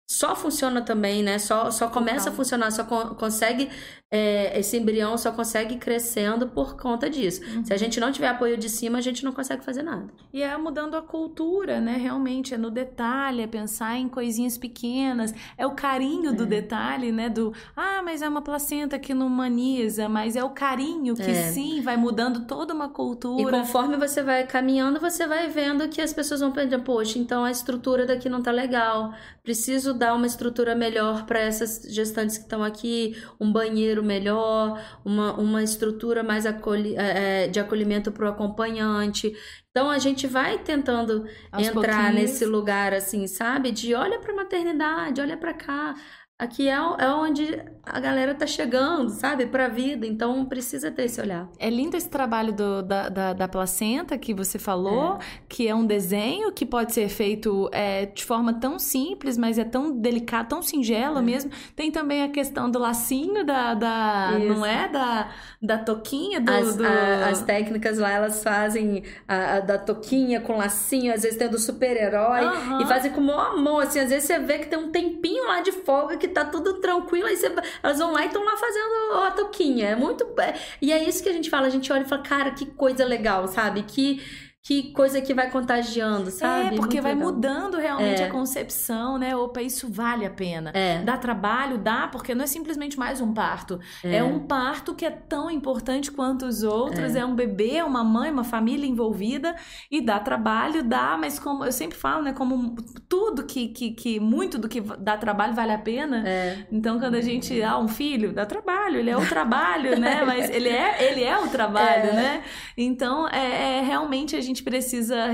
só 0.09 0.35
funciona 0.35 0.81
também, 0.81 1.21
né? 1.21 1.37
Só, 1.37 1.69
só 1.69 1.87
começa 1.87 2.31
a 2.31 2.33
funcionar, 2.33 2.71
só 2.71 2.83
co 2.83 3.13
consegue 3.15 3.69
é, 4.11 4.59
esse 4.59 4.75
embrião 4.75 5.15
só 5.19 5.31
consegue 5.31 5.77
crescendo 5.77 6.47
por 6.47 6.75
conta 6.75 7.07
disso. 7.07 7.41
Uhum. 7.43 7.63
Se 7.63 7.71
a 7.71 7.77
gente 7.77 7.99
não 7.99 8.11
tiver 8.11 8.27
apoio 8.27 8.57
de 8.57 8.67
cima, 8.67 8.97
a 8.97 9.01
gente 9.01 9.23
não 9.23 9.31
consegue 9.31 9.63
fazer 9.63 9.83
nada. 9.83 10.07
E 10.33 10.41
é 10.41 10.57
mudando 10.57 10.95
a 10.95 11.01
cultura, 11.01 11.79
né? 11.79 11.95
Realmente, 11.95 12.55
é 12.55 12.57
no 12.57 12.71
detalhe, 12.71 13.43
é 13.43 13.47
pensar 13.47 13.97
em 13.97 14.09
coisinhas 14.09 14.57
pequenas, 14.57 15.33
é 15.55 15.65
o 15.67 15.71
carinho 15.71 16.31
é. 16.31 16.33
do 16.33 16.45
detalhe, 16.47 17.11
né? 17.11 17.29
Do, 17.29 17.53
ah, 17.75 18.01
mas 18.03 18.23
é 18.23 18.29
uma 18.29 18.41
placenta 18.41 18.97
que 18.97 19.13
não 19.13 19.27
humaniza, 19.27 20.09
mas 20.09 20.35
é 20.35 20.43
o 20.43 20.49
carinho 20.49 21.15
que 21.15 21.21
é. 21.21 21.51
sim 21.51 21.79
vai 21.81 21.95
mudando 21.95 22.47
toda 22.47 22.73
uma 22.73 22.89
cultura. 22.89 23.41
E 23.43 23.59
conforme 23.59 23.95
você 23.95 24.23
vai 24.23 24.43
caminhando, 24.47 24.99
você 24.99 25.27
vai 25.27 25.47
vendo 25.49 25.87
que 25.87 26.01
as 26.01 26.11
pessoas 26.11 26.39
vão 26.39 26.51
pensando, 26.51 26.81
poxa, 26.81 27.19
então 27.19 27.43
a 27.43 27.51
estrutura 27.51 28.07
daqui 28.07 28.27
não 28.27 28.41
tá 28.41 28.49
legal, 28.49 29.13
preciso 29.43 29.93
dar 29.93 30.15
uma 30.15 30.25
estrutura 30.25 30.73
melhor 30.73 31.27
para 31.27 31.39
essas 31.39 31.83
gestantes 31.89 32.37
que 32.37 32.43
estão 32.45 32.63
aqui, 32.63 33.15
um 33.39 33.51
banheiro 33.51 33.98
melhor, 34.03 34.81
uma, 35.03 35.33
uma 35.33 35.63
estrutura 35.63 36.23
mais 36.23 36.45
acolhi, 36.45 36.95
é, 36.95 37.45
é 37.45 37.47
de 37.47 37.59
acolhimento 37.59 38.11
para 38.11 38.25
o 38.25 38.29
acompanhante. 38.29 39.33
Então 39.71 39.89
a 39.89 39.99
gente 39.99 40.27
vai 40.27 40.57
tentando 40.57 41.25
Aos 41.51 41.67
entrar 41.67 42.11
nesse 42.11 42.45
lugar 42.45 42.93
assim, 42.93 43.27
sabe? 43.27 43.71
De 43.71 43.93
olha 43.93 44.19
para 44.19 44.33
a 44.33 44.35
maternidade, 44.35 45.21
olha 45.21 45.37
para 45.37 45.53
cá 45.53 45.95
aqui 46.39 46.69
é, 46.69 46.73
é 46.73 47.09
onde 47.09 47.61
a 47.85 47.99
galera 47.99 48.33
tá 48.33 48.47
chegando, 48.47 49.09
sabe, 49.09 49.47
pra 49.47 49.67
vida, 49.67 50.05
então 50.05 50.45
precisa 50.45 50.89
ter 50.89 51.05
esse 51.05 51.19
olhar. 51.19 51.49
É 51.57 51.69
lindo 51.69 51.97
esse 51.97 52.07
trabalho 52.07 52.53
do, 52.53 52.81
da, 52.81 53.09
da, 53.09 53.33
da, 53.33 53.47
placenta 53.47 54.17
que 54.17 54.33
você 54.33 54.59
falou, 54.59 55.15
é. 55.15 55.19
que 55.49 55.67
é 55.67 55.73
um 55.73 55.85
desenho 55.85 56.51
que 56.51 56.65
pode 56.65 56.93
ser 56.93 57.09
feito 57.09 57.67
é, 57.73 58.05
de 58.05 58.23
forma 58.23 58.53
tão 58.53 58.77
simples, 58.77 59.37
mas 59.37 59.57
é 59.57 59.63
tão 59.63 59.91
delicado, 59.91 60.49
tão 60.49 60.61
singelo 60.61 61.17
é. 61.17 61.21
mesmo. 61.21 61.51
Tem 61.75 61.91
também 61.91 62.23
a 62.23 62.29
questão 62.29 62.69
do 62.69 62.77
lacinho 62.79 63.43
da, 63.43 63.73
da 63.73 64.39
não 64.39 64.65
é, 64.65 64.87
da, 64.87 65.29
da 65.61 65.77
toquinha 65.79 66.39
do... 66.39 66.51
As, 66.51 66.75
do... 66.77 66.85
A, 66.85 67.29
as 67.29 67.41
técnicas 67.41 67.97
lá, 67.97 68.11
elas 68.11 68.43
fazem 68.43 69.03
a, 69.27 69.55
a, 69.55 69.59
da 69.59 69.77
toquinha 69.77 70.39
com 70.39 70.57
lacinho, 70.57 71.13
às 71.13 71.23
vezes 71.23 71.37
tem 71.37 71.49
do 71.49 71.57
super-herói, 71.57 72.45
uhum. 72.45 72.81
e 72.81 72.85
fazem 72.85 73.11
com 73.11 73.19
o 73.19 73.23
maior 73.25 73.53
amor, 73.53 73.83
assim, 73.83 73.99
às 73.99 74.09
vezes 74.09 74.25
você 74.25 74.39
vê 74.39 74.59
que 74.59 74.67
tem 74.67 74.77
um 74.77 74.91
tempinho 74.91 75.47
lá 75.47 75.61
de 75.61 75.71
folga 75.71 76.17
que 76.17 76.28
tá 76.29 76.45
tudo 76.45 76.75
tranquilo, 76.75 77.27
aí 77.27 77.35
você, 77.35 77.53
elas 77.83 77.99
vão 77.99 78.11
lá 78.11 78.23
e 78.23 78.27
estão 78.27 78.43
lá 78.43 78.55
fazendo 78.57 79.23
a 79.23 79.31
toquinha. 79.31 79.89
É 79.89 79.95
muito. 79.95 80.25
É, 80.39 80.53
e 80.81 80.91
é 80.91 81.03
isso 81.03 81.21
que 81.23 81.29
a 81.29 81.33
gente 81.33 81.49
fala, 81.49 81.67
a 81.67 81.69
gente 81.69 81.91
olha 81.91 82.03
e 82.03 82.07
fala, 82.07 82.21
cara, 82.21 82.51
que 82.51 82.65
coisa 82.65 83.05
legal, 83.05 83.47
sabe? 83.47 83.83
Que 83.83 84.21
que 84.69 84.83
coisa 84.91 85.19
que 85.19 85.33
vai 85.33 85.49
contagiando, 85.49 86.29
sabe? 86.29 86.75
É, 86.75 86.77
porque 86.77 87.01
Muito 87.01 87.01
vai 87.01 87.15
legal. 87.15 87.31
mudando 87.31 87.77
realmente 87.79 88.21
é. 88.21 88.25
a 88.25 88.29
concepção, 88.29 89.17
né? 89.17 89.35
Opa, 89.35 89.63
isso 89.63 89.91
vale 89.91 90.27
a 90.27 90.29
pena. 90.29 90.69
É. 90.75 91.01
Dá 91.01 91.17
trabalho? 91.17 91.79
Dá, 91.79 92.07
porque 92.07 92.35
não 92.35 92.43
é 92.43 92.47
simplesmente 92.47 92.99
mais 92.99 93.19
um 93.19 93.33
parto. 93.33 93.79
É, 94.03 94.17
é 94.17 94.23
um 94.23 94.41
parto 94.41 94.93
que 94.93 95.03
é 95.03 95.09
tão 95.09 95.49
importante 95.49 96.11
quanto 96.11 96.45
os 96.45 96.61
outros. 96.61 97.15
É. 97.15 97.21
é. 97.21 97.25
um 97.25 97.33
bebê, 97.33 97.81
uma 97.81 98.03
mãe, 98.03 98.29
uma 98.29 98.43
família 98.43 98.85
envolvida. 98.85 99.55
E 99.89 100.01
dá 100.01 100.19
trabalho, 100.19 100.83
dá, 100.83 101.17
mas 101.19 101.39
como 101.39 101.65
eu 101.65 101.71
sempre 101.71 101.97
falo, 101.97 102.21
né? 102.21 102.31
Como 102.31 102.75
tudo 103.07 103.47
que, 103.47 103.69
que, 103.69 103.89
que 103.89 104.19
muito 104.19 104.59
do 104.59 104.69
que 104.69 104.81
dá 104.81 105.17
trabalho 105.17 105.55
vale 105.55 105.71
a 105.71 105.79
pena. 105.79 106.21
É. 106.27 106.67
Então, 106.71 106.99
quando 106.99 107.15
a 107.15 107.21
gente, 107.21 107.59
ah, 107.63 107.79
um 107.79 107.87
filho, 107.87 108.33
dá 108.33 108.45
trabalho, 108.45 108.97
ele 108.97 109.09
é 109.09 109.17
o 109.17 109.27
trabalho, 109.27 109.99
né? 109.99 110.23
Mas 110.23 110.47
ele 110.47 110.69
é, 110.69 111.09
ele 111.09 111.23
é 111.23 111.39
o 111.39 111.47
trabalho, 111.47 112.11
é. 112.11 112.13
né? 112.13 112.43
Então, 112.77 113.27
é, 113.29 113.79
é 113.79 113.81
realmente 113.81 114.35
a 114.35 114.41
gente 114.41 114.58
gente 114.59 114.63
precisa 114.63 115.27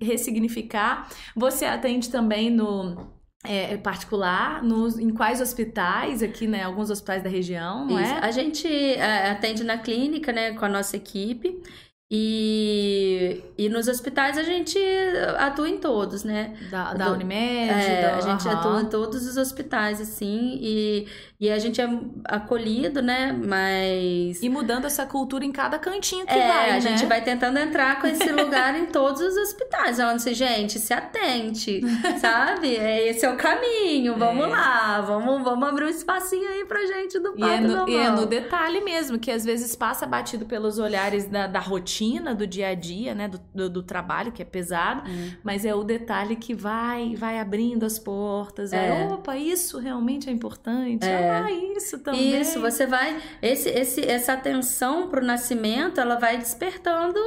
ressignificar. 0.00 1.08
Você 1.36 1.64
atende 1.64 2.10
também 2.10 2.50
no 2.50 2.96
é, 3.44 3.76
particular, 3.76 4.62
nos, 4.62 4.98
em 4.98 5.10
quais 5.10 5.40
hospitais 5.40 6.22
aqui, 6.22 6.46
né? 6.46 6.64
Alguns 6.64 6.90
hospitais 6.90 7.22
da 7.22 7.30
região, 7.30 7.86
não 7.86 8.00
Isso. 8.00 8.12
é? 8.12 8.18
A 8.18 8.30
gente 8.30 8.66
é, 8.66 9.30
atende 9.30 9.64
na 9.64 9.78
clínica, 9.78 10.32
né? 10.32 10.52
Com 10.52 10.64
a 10.64 10.68
nossa 10.68 10.96
equipe. 10.96 11.62
E, 12.14 13.42
e 13.56 13.70
nos 13.70 13.88
hospitais 13.88 14.36
a 14.36 14.42
gente 14.42 14.78
atua 15.38 15.66
em 15.66 15.78
todos, 15.78 16.24
né? 16.24 16.54
Da, 16.70 16.92
da 16.92 17.10
Unimed? 17.10 17.70
É, 17.70 18.02
da, 18.02 18.16
a 18.16 18.20
gente 18.20 18.46
uhum. 18.46 18.52
atua 18.52 18.82
em 18.82 18.84
todos 18.84 19.26
os 19.26 19.38
hospitais, 19.38 19.98
assim, 19.98 20.58
e, 20.60 21.06
e 21.42 21.50
a 21.50 21.58
gente 21.58 21.80
é 21.80 21.88
acolhido, 22.26 23.02
né? 23.02 23.32
Mas. 23.32 24.40
E 24.40 24.48
mudando 24.48 24.84
essa 24.84 25.04
cultura 25.04 25.44
em 25.44 25.50
cada 25.50 25.76
cantinho 25.76 26.24
que 26.24 26.32
é, 26.32 26.46
vai. 26.46 26.70
A 26.70 26.74
né? 26.74 26.80
gente 26.80 27.04
vai 27.04 27.20
tentando 27.20 27.58
entrar 27.58 28.00
com 28.00 28.06
esse 28.06 28.30
lugar 28.30 28.78
em 28.78 28.86
todos 28.86 29.20
os 29.20 29.36
hospitais. 29.36 29.96
Falando 29.96 30.18
assim, 30.18 30.34
gente, 30.34 30.78
se 30.78 30.94
atente, 30.94 31.80
sabe? 32.20 32.76
É, 32.76 33.08
esse 33.08 33.26
é 33.26 33.28
o 33.28 33.36
caminho, 33.36 34.16
vamos 34.16 34.44
é. 34.44 34.50
lá, 34.50 35.00
vamos, 35.00 35.42
vamos 35.42 35.68
abrir 35.68 35.86
um 35.86 35.88
espacinho 35.88 36.48
aí 36.48 36.64
pra 36.64 36.86
gente 36.86 37.18
do 37.18 37.34
e 37.36 37.42
é, 37.42 37.60
no, 37.60 37.88
e 37.88 37.96
é 37.96 38.08
no 38.08 38.24
detalhe 38.24 38.80
mesmo, 38.80 39.18
que 39.18 39.32
às 39.32 39.44
vezes 39.44 39.74
passa 39.74 40.06
batido 40.06 40.46
pelos 40.46 40.78
olhares 40.78 41.24
da, 41.24 41.48
da 41.48 41.58
rotina 41.58 42.36
do 42.36 42.46
dia 42.46 42.68
a 42.68 42.74
dia, 42.74 43.16
né, 43.16 43.26
do, 43.26 43.40
do, 43.52 43.68
do 43.68 43.82
trabalho, 43.82 44.30
que 44.30 44.42
é 44.42 44.44
pesado, 44.44 45.10
uhum. 45.10 45.32
mas 45.42 45.64
é 45.64 45.74
o 45.74 45.82
detalhe 45.82 46.36
que 46.36 46.54
vai 46.54 47.16
vai 47.16 47.40
abrindo 47.40 47.84
as 47.84 47.98
portas. 47.98 48.72
É. 48.72 49.08
opa, 49.12 49.36
isso 49.36 49.80
realmente 49.80 50.30
é 50.30 50.32
importante. 50.32 51.04
É. 51.04 51.31
Ah, 51.32 51.50
isso 51.50 51.98
também. 51.98 52.40
Isso, 52.40 52.60
você 52.60 52.86
vai. 52.86 53.20
Esse, 53.40 53.68
esse, 53.70 54.00
essa 54.08 54.32
atenção 54.34 55.08
para 55.08 55.20
o 55.22 55.24
nascimento, 55.24 56.00
ela 56.00 56.16
vai 56.16 56.36
despertando 56.38 57.18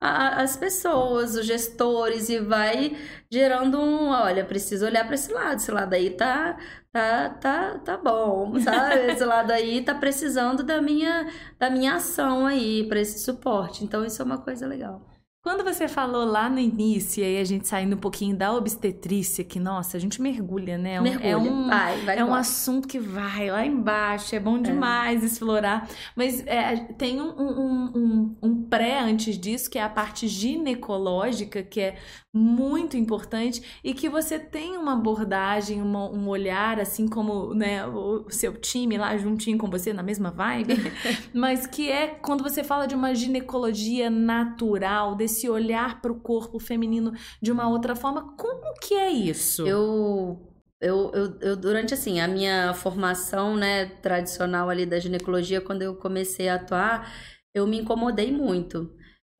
a, 0.00 0.42
as 0.42 0.56
pessoas, 0.56 1.36
os 1.36 1.46
gestores, 1.46 2.28
e 2.28 2.38
vai 2.38 2.96
gerando 3.30 3.80
um, 3.80 4.08
olha, 4.08 4.44
preciso 4.44 4.86
olhar 4.86 5.04
para 5.04 5.14
esse 5.14 5.32
lado, 5.32 5.56
esse 5.58 5.70
lado 5.70 5.94
aí 5.94 6.10
tá 6.10 6.58
tá 6.92 7.30
tá 7.30 7.78
tá 7.78 7.96
bom, 7.96 8.58
sabe? 8.60 9.06
Esse 9.12 9.24
lado 9.24 9.50
aí 9.52 9.82
tá 9.84 9.94
precisando 9.94 10.62
da 10.64 10.80
minha 10.82 11.26
da 11.58 11.70
minha 11.70 11.94
ação 11.96 12.46
aí 12.46 12.86
para 12.88 13.00
esse 13.00 13.18
suporte. 13.20 13.84
Então 13.84 14.04
isso 14.04 14.20
é 14.22 14.24
uma 14.24 14.38
coisa 14.38 14.66
legal. 14.66 15.06
Quando 15.42 15.64
você 15.64 15.88
falou 15.88 16.26
lá 16.26 16.50
no 16.50 16.58
início, 16.58 17.24
e 17.24 17.38
a 17.38 17.44
gente 17.44 17.66
saindo 17.66 17.96
um 17.96 17.98
pouquinho 17.98 18.36
da 18.36 18.52
obstetrícia, 18.52 19.42
que, 19.42 19.58
nossa, 19.58 19.96
a 19.96 20.00
gente 20.00 20.20
mergulha, 20.20 20.76
né? 20.76 20.96
É 20.96 21.00
mergulha. 21.00 21.28
É 21.28 21.36
um, 21.36 21.66
vai, 21.66 22.00
vai 22.02 22.18
é 22.18 22.24
um 22.24 22.34
assunto 22.34 22.86
que 22.86 22.98
vai 22.98 23.50
lá 23.50 23.64
embaixo, 23.64 24.34
é 24.34 24.38
bom 24.38 24.58
é. 24.58 24.60
demais 24.60 25.22
é. 25.22 25.26
explorar. 25.26 25.88
Mas 26.14 26.46
é, 26.46 26.76
tem 26.98 27.22
um, 27.22 27.30
um, 27.30 27.90
um, 27.96 28.36
um 28.42 28.62
pré 28.64 29.00
antes 29.00 29.38
disso, 29.38 29.70
que 29.70 29.78
é 29.78 29.82
a 29.82 29.88
parte 29.88 30.28
ginecológica, 30.28 31.62
que 31.62 31.80
é 31.80 31.96
muito 32.32 32.98
importante, 32.98 33.62
e 33.82 33.94
que 33.94 34.10
você 34.10 34.38
tem 34.38 34.76
uma 34.76 34.92
abordagem, 34.92 35.80
uma, 35.80 36.08
um 36.10 36.28
olhar, 36.28 36.78
assim 36.78 37.08
como 37.08 37.54
né, 37.54 37.84
o 37.86 38.26
seu 38.28 38.52
time 38.56 38.98
lá 38.98 39.16
juntinho 39.16 39.56
com 39.56 39.70
você, 39.70 39.92
na 39.92 40.02
mesma 40.02 40.30
vibe, 40.30 40.74
mas 41.34 41.66
que 41.66 41.90
é 41.90 42.06
quando 42.08 42.44
você 42.44 42.62
fala 42.62 42.86
de 42.86 42.94
uma 42.94 43.14
ginecologia 43.14 44.10
natural, 44.10 45.16
esse 45.30 45.48
olhar 45.48 46.00
para 46.00 46.12
o 46.12 46.20
corpo 46.20 46.58
feminino 46.58 47.12
de 47.40 47.50
uma 47.52 47.68
outra 47.68 47.94
forma. 47.94 48.36
Como 48.36 48.74
que 48.80 48.94
é 48.94 49.10
isso? 49.10 49.66
Eu 49.66 50.46
eu, 50.80 51.10
eu, 51.12 51.38
eu, 51.40 51.56
durante 51.56 51.92
assim 51.92 52.20
a 52.20 52.26
minha 52.26 52.72
formação 52.72 53.54
né 53.54 53.84
tradicional 53.84 54.70
ali 54.70 54.86
da 54.86 54.98
ginecologia 54.98 55.60
quando 55.60 55.82
eu 55.82 55.94
comecei 55.94 56.48
a 56.48 56.54
atuar 56.54 57.12
eu 57.52 57.66
me 57.66 57.78
incomodei 57.78 58.32
muito 58.32 58.90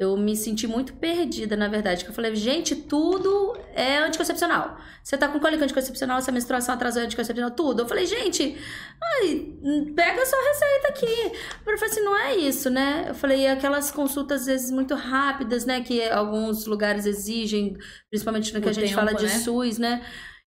eu 0.01 0.17
me 0.17 0.35
senti 0.35 0.67
muito 0.67 0.95
perdida, 0.95 1.55
na 1.55 1.69
verdade. 1.69 2.05
Que 2.05 2.11
eu 2.11 2.15
falei, 2.15 2.35
gente, 2.35 2.75
tudo 2.75 3.55
é 3.75 3.99
anticoncepcional. 3.99 4.79
Você 5.05 5.19
tá 5.19 5.29
com 5.29 5.39
cólica 5.39 5.63
anticoncepcional, 5.63 6.17
essa 6.17 6.33
menstruação 6.33 6.75
atrasou 6.75 7.03
anticoncepcional, 7.03 7.51
tudo. 7.51 7.83
Eu 7.83 7.87
falei, 7.87 8.07
gente, 8.07 8.57
ai, 9.03 9.53
pega 9.95 10.23
a 10.23 10.25
sua 10.25 10.39
receita 10.39 10.89
aqui. 10.89 11.39
Eu 11.67 11.79
falei 11.79 11.91
assim, 11.93 12.01
não 12.01 12.17
é 12.17 12.35
isso, 12.35 12.71
né? 12.71 13.05
Eu 13.09 13.15
falei, 13.15 13.47
aquelas 13.47 13.91
consultas, 13.91 14.41
às 14.41 14.47
vezes, 14.47 14.71
muito 14.71 14.95
rápidas, 14.95 15.67
né? 15.67 15.83
Que 15.83 16.09
alguns 16.09 16.65
lugares 16.65 17.05
exigem, 17.05 17.77
principalmente 18.09 18.55
no 18.55 18.61
que 18.63 18.69
o 18.69 18.71
a 18.71 18.73
gente 18.73 18.89
tempo, 18.89 18.99
fala 18.99 19.13
de 19.13 19.25
né? 19.25 19.29
SUS, 19.29 19.77
né? 19.77 20.03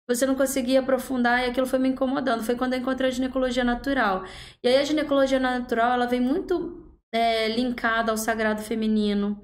Você 0.08 0.26
não 0.26 0.36
conseguia 0.36 0.80
aprofundar 0.80 1.44
e 1.44 1.50
aquilo 1.50 1.68
foi 1.68 1.80
me 1.80 1.90
incomodando. 1.90 2.44
Foi 2.44 2.56
quando 2.56 2.76
eu 2.76 2.80
encontrei 2.80 3.10
a 3.10 3.14
ginecologia 3.14 3.66
natural. 3.66 4.24
E 4.64 4.70
aí 4.70 4.78
a 4.78 4.84
ginecologia 4.86 5.40
natural, 5.40 5.92
ela 5.92 6.06
vem 6.06 6.22
muito 6.22 6.83
é, 7.14 7.50
linkada 7.50 8.12
ao 8.12 8.18
sagrado 8.18 8.64
feminino, 8.64 9.44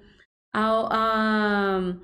ao, 0.54 0.88
a, 0.92 1.96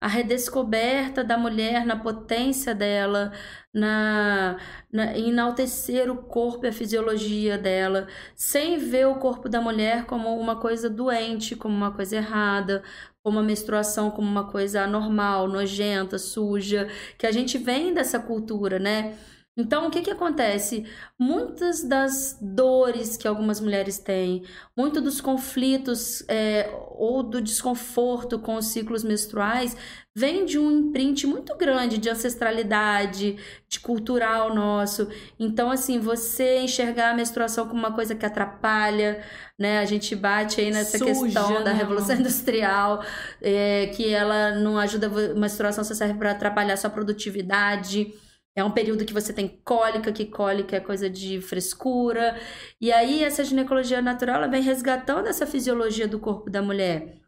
a 0.00 0.08
redescoberta 0.08 1.24
da 1.24 1.38
mulher 1.38 1.86
na 1.86 1.96
potência 1.98 2.74
dela, 2.74 3.32
na, 3.72 4.58
na 4.92 5.16
enaltecer 5.18 6.10
o 6.10 6.16
corpo 6.24 6.66
e 6.66 6.68
a 6.68 6.72
fisiologia 6.72 7.58
dela, 7.58 8.06
sem 8.36 8.78
ver 8.78 9.06
o 9.06 9.16
corpo 9.18 9.48
da 9.48 9.60
mulher 9.60 10.06
como 10.06 10.38
uma 10.38 10.60
coisa 10.60 10.90
doente, 10.90 11.56
como 11.56 11.74
uma 11.74 11.92
coisa 11.94 12.16
errada, 12.16 12.82
como 13.22 13.38
a 13.38 13.42
menstruação 13.42 14.10
como 14.10 14.28
uma 14.28 14.50
coisa 14.50 14.82
anormal, 14.82 15.48
nojenta, 15.48 16.18
suja, 16.18 16.88
que 17.18 17.26
a 17.26 17.32
gente 17.32 17.56
vem 17.58 17.94
dessa 17.94 18.18
cultura, 18.20 18.78
né? 18.78 19.16
Então, 19.56 19.86
o 19.86 19.90
que, 19.90 20.02
que 20.02 20.10
acontece? 20.10 20.84
Muitas 21.16 21.84
das 21.84 22.36
dores 22.40 23.16
que 23.16 23.28
algumas 23.28 23.60
mulheres 23.60 23.98
têm, 23.98 24.42
muito 24.76 25.00
dos 25.00 25.20
conflitos 25.20 26.24
é, 26.28 26.68
ou 26.90 27.22
do 27.22 27.40
desconforto 27.40 28.40
com 28.40 28.56
os 28.56 28.66
ciclos 28.66 29.04
menstruais, 29.04 29.76
vem 30.12 30.44
de 30.44 30.58
um 30.58 30.70
imprint 30.70 31.24
muito 31.28 31.56
grande 31.56 31.98
de 31.98 32.10
ancestralidade, 32.10 33.36
de 33.68 33.78
cultural 33.78 34.52
nosso. 34.52 35.08
Então, 35.38 35.70
assim, 35.70 36.00
você 36.00 36.58
enxergar 36.58 37.10
a 37.10 37.14
menstruação 37.14 37.68
como 37.68 37.78
uma 37.78 37.92
coisa 37.92 38.16
que 38.16 38.26
atrapalha, 38.26 39.22
né? 39.56 39.78
A 39.78 39.84
gente 39.84 40.16
bate 40.16 40.60
aí 40.60 40.72
nessa 40.72 40.98
Suja, 40.98 41.10
questão 41.12 41.62
da 41.62 41.72
Revolução 41.72 42.16
Industrial, 42.16 43.04
é, 43.40 43.86
que 43.94 44.12
ela 44.12 44.56
não 44.56 44.76
ajuda, 44.78 45.06
a 45.06 45.34
menstruação 45.34 45.84
só 45.84 45.94
serve 45.94 46.14
para 46.14 46.32
atrapalhar 46.32 46.76
sua 46.76 46.90
produtividade. 46.90 48.12
É 48.56 48.62
um 48.62 48.70
período 48.70 49.04
que 49.04 49.12
você 49.12 49.32
tem 49.32 49.60
cólica, 49.64 50.12
que 50.12 50.26
cólica 50.26 50.76
é 50.76 50.80
coisa 50.80 51.10
de 51.10 51.40
frescura. 51.40 52.38
E 52.80 52.92
aí, 52.92 53.24
essa 53.24 53.44
ginecologia 53.44 54.00
natural 54.00 54.36
ela 54.36 54.46
vem 54.48 54.62
resgatando 54.62 55.26
essa 55.26 55.46
fisiologia 55.46 56.06
do 56.06 56.20
corpo 56.20 56.50
da 56.50 56.62
mulher 56.62 57.24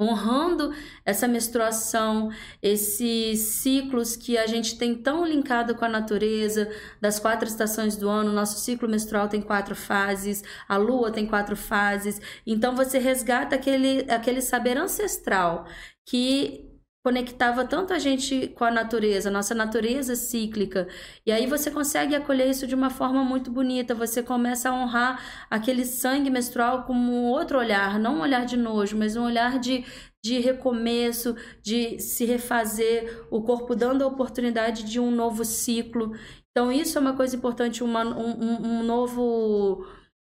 honrando 0.00 0.72
essa 1.04 1.26
menstruação, 1.26 2.30
esses 2.62 3.40
ciclos 3.40 4.16
que 4.16 4.38
a 4.38 4.46
gente 4.46 4.78
tem 4.78 4.94
tão 4.94 5.26
linkado 5.26 5.74
com 5.74 5.84
a 5.84 5.88
natureza, 5.88 6.70
das 7.00 7.18
quatro 7.18 7.48
estações 7.48 7.96
do 7.96 8.08
ano, 8.08 8.32
nosso 8.32 8.60
ciclo 8.60 8.88
menstrual 8.88 9.28
tem 9.28 9.42
quatro 9.42 9.74
fases, 9.74 10.44
a 10.68 10.76
lua 10.76 11.10
tem 11.10 11.26
quatro 11.26 11.56
fases. 11.56 12.20
Então 12.46 12.76
você 12.76 12.98
resgata 12.98 13.56
aquele, 13.56 14.06
aquele 14.10 14.40
saber 14.40 14.76
ancestral 14.78 15.66
que 16.06 16.67
conectava 17.02 17.64
tanto 17.64 17.92
a 17.92 17.98
gente 17.98 18.48
com 18.48 18.64
a 18.64 18.70
natureza, 18.70 19.30
nossa 19.30 19.54
natureza 19.54 20.14
cíclica. 20.16 20.88
E 21.24 21.32
aí 21.32 21.46
você 21.46 21.70
consegue 21.70 22.14
acolher 22.14 22.50
isso 22.50 22.66
de 22.66 22.74
uma 22.74 22.90
forma 22.90 23.24
muito 23.24 23.50
bonita. 23.50 23.94
Você 23.94 24.22
começa 24.22 24.68
a 24.68 24.74
honrar 24.74 25.46
aquele 25.48 25.84
sangue 25.84 26.30
menstrual 26.30 26.84
com 26.84 26.92
um 26.92 27.24
outro 27.24 27.58
olhar, 27.58 27.98
não 27.98 28.16
um 28.16 28.20
olhar 28.20 28.44
de 28.44 28.56
nojo, 28.56 28.96
mas 28.96 29.16
um 29.16 29.24
olhar 29.24 29.58
de, 29.58 29.84
de 30.22 30.38
recomeço, 30.40 31.36
de 31.62 31.98
se 32.00 32.24
refazer, 32.24 33.26
o 33.30 33.42
corpo 33.42 33.74
dando 33.74 34.02
a 34.02 34.08
oportunidade 34.08 34.84
de 34.84 34.98
um 35.00 35.10
novo 35.10 35.44
ciclo. 35.44 36.14
Então, 36.50 36.72
isso 36.72 36.98
é 36.98 37.00
uma 37.00 37.14
coisa 37.14 37.36
importante, 37.36 37.84
uma, 37.84 38.04
um, 38.04 38.80
um 38.80 38.82
novo 38.82 39.86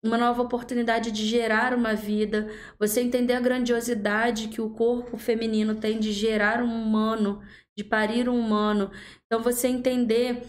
uma 0.03 0.17
nova 0.17 0.41
oportunidade 0.41 1.11
de 1.11 1.25
gerar 1.25 1.73
uma 1.73 1.93
vida, 1.93 2.49
você 2.79 3.01
entender 3.01 3.33
a 3.33 3.39
grandiosidade 3.39 4.47
que 4.47 4.61
o 4.61 4.69
corpo 4.69 5.17
feminino 5.17 5.75
tem 5.75 5.99
de 5.99 6.11
gerar 6.11 6.63
um 6.63 6.83
humano, 6.83 7.41
de 7.77 7.83
parir 7.83 8.29
um 8.29 8.39
humano. 8.39 8.91
Então 9.25 9.43
você 9.43 9.67
entender 9.67 10.43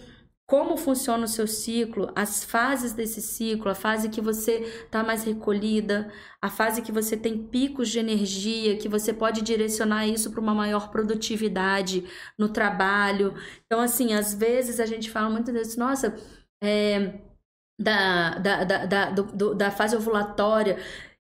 como 0.50 0.76
funciona 0.76 1.24
o 1.24 1.28
seu 1.28 1.46
ciclo, 1.46 2.10
as 2.16 2.42
fases 2.42 2.92
desse 2.92 3.22
ciclo, 3.22 3.70
a 3.70 3.74
fase 3.74 4.08
que 4.08 4.20
você 4.20 4.54
está 4.84 5.00
mais 5.00 5.22
recolhida, 5.22 6.12
a 6.42 6.50
fase 6.50 6.82
que 6.82 6.90
você 6.90 7.16
tem 7.16 7.38
picos 7.38 7.88
de 7.88 8.00
energia, 8.00 8.76
que 8.76 8.88
você 8.88 9.12
pode 9.12 9.42
direcionar 9.42 10.08
isso 10.08 10.28
para 10.32 10.40
uma 10.40 10.52
maior 10.52 10.90
produtividade 10.90 12.04
no 12.36 12.48
trabalho. 12.48 13.32
Então, 13.64 13.80
assim, 13.80 14.12
às 14.12 14.34
vezes 14.34 14.80
a 14.80 14.86
gente 14.86 15.08
fala 15.08 15.30
muito 15.30 15.52
disso, 15.52 15.78
nossa, 15.78 16.16
é, 16.60 17.20
da, 17.80 18.38
da, 18.38 18.64
da, 18.64 18.84
da, 18.84 19.10
do, 19.10 19.54
da 19.54 19.70
fase 19.70 19.96
ovulatória, 19.96 20.78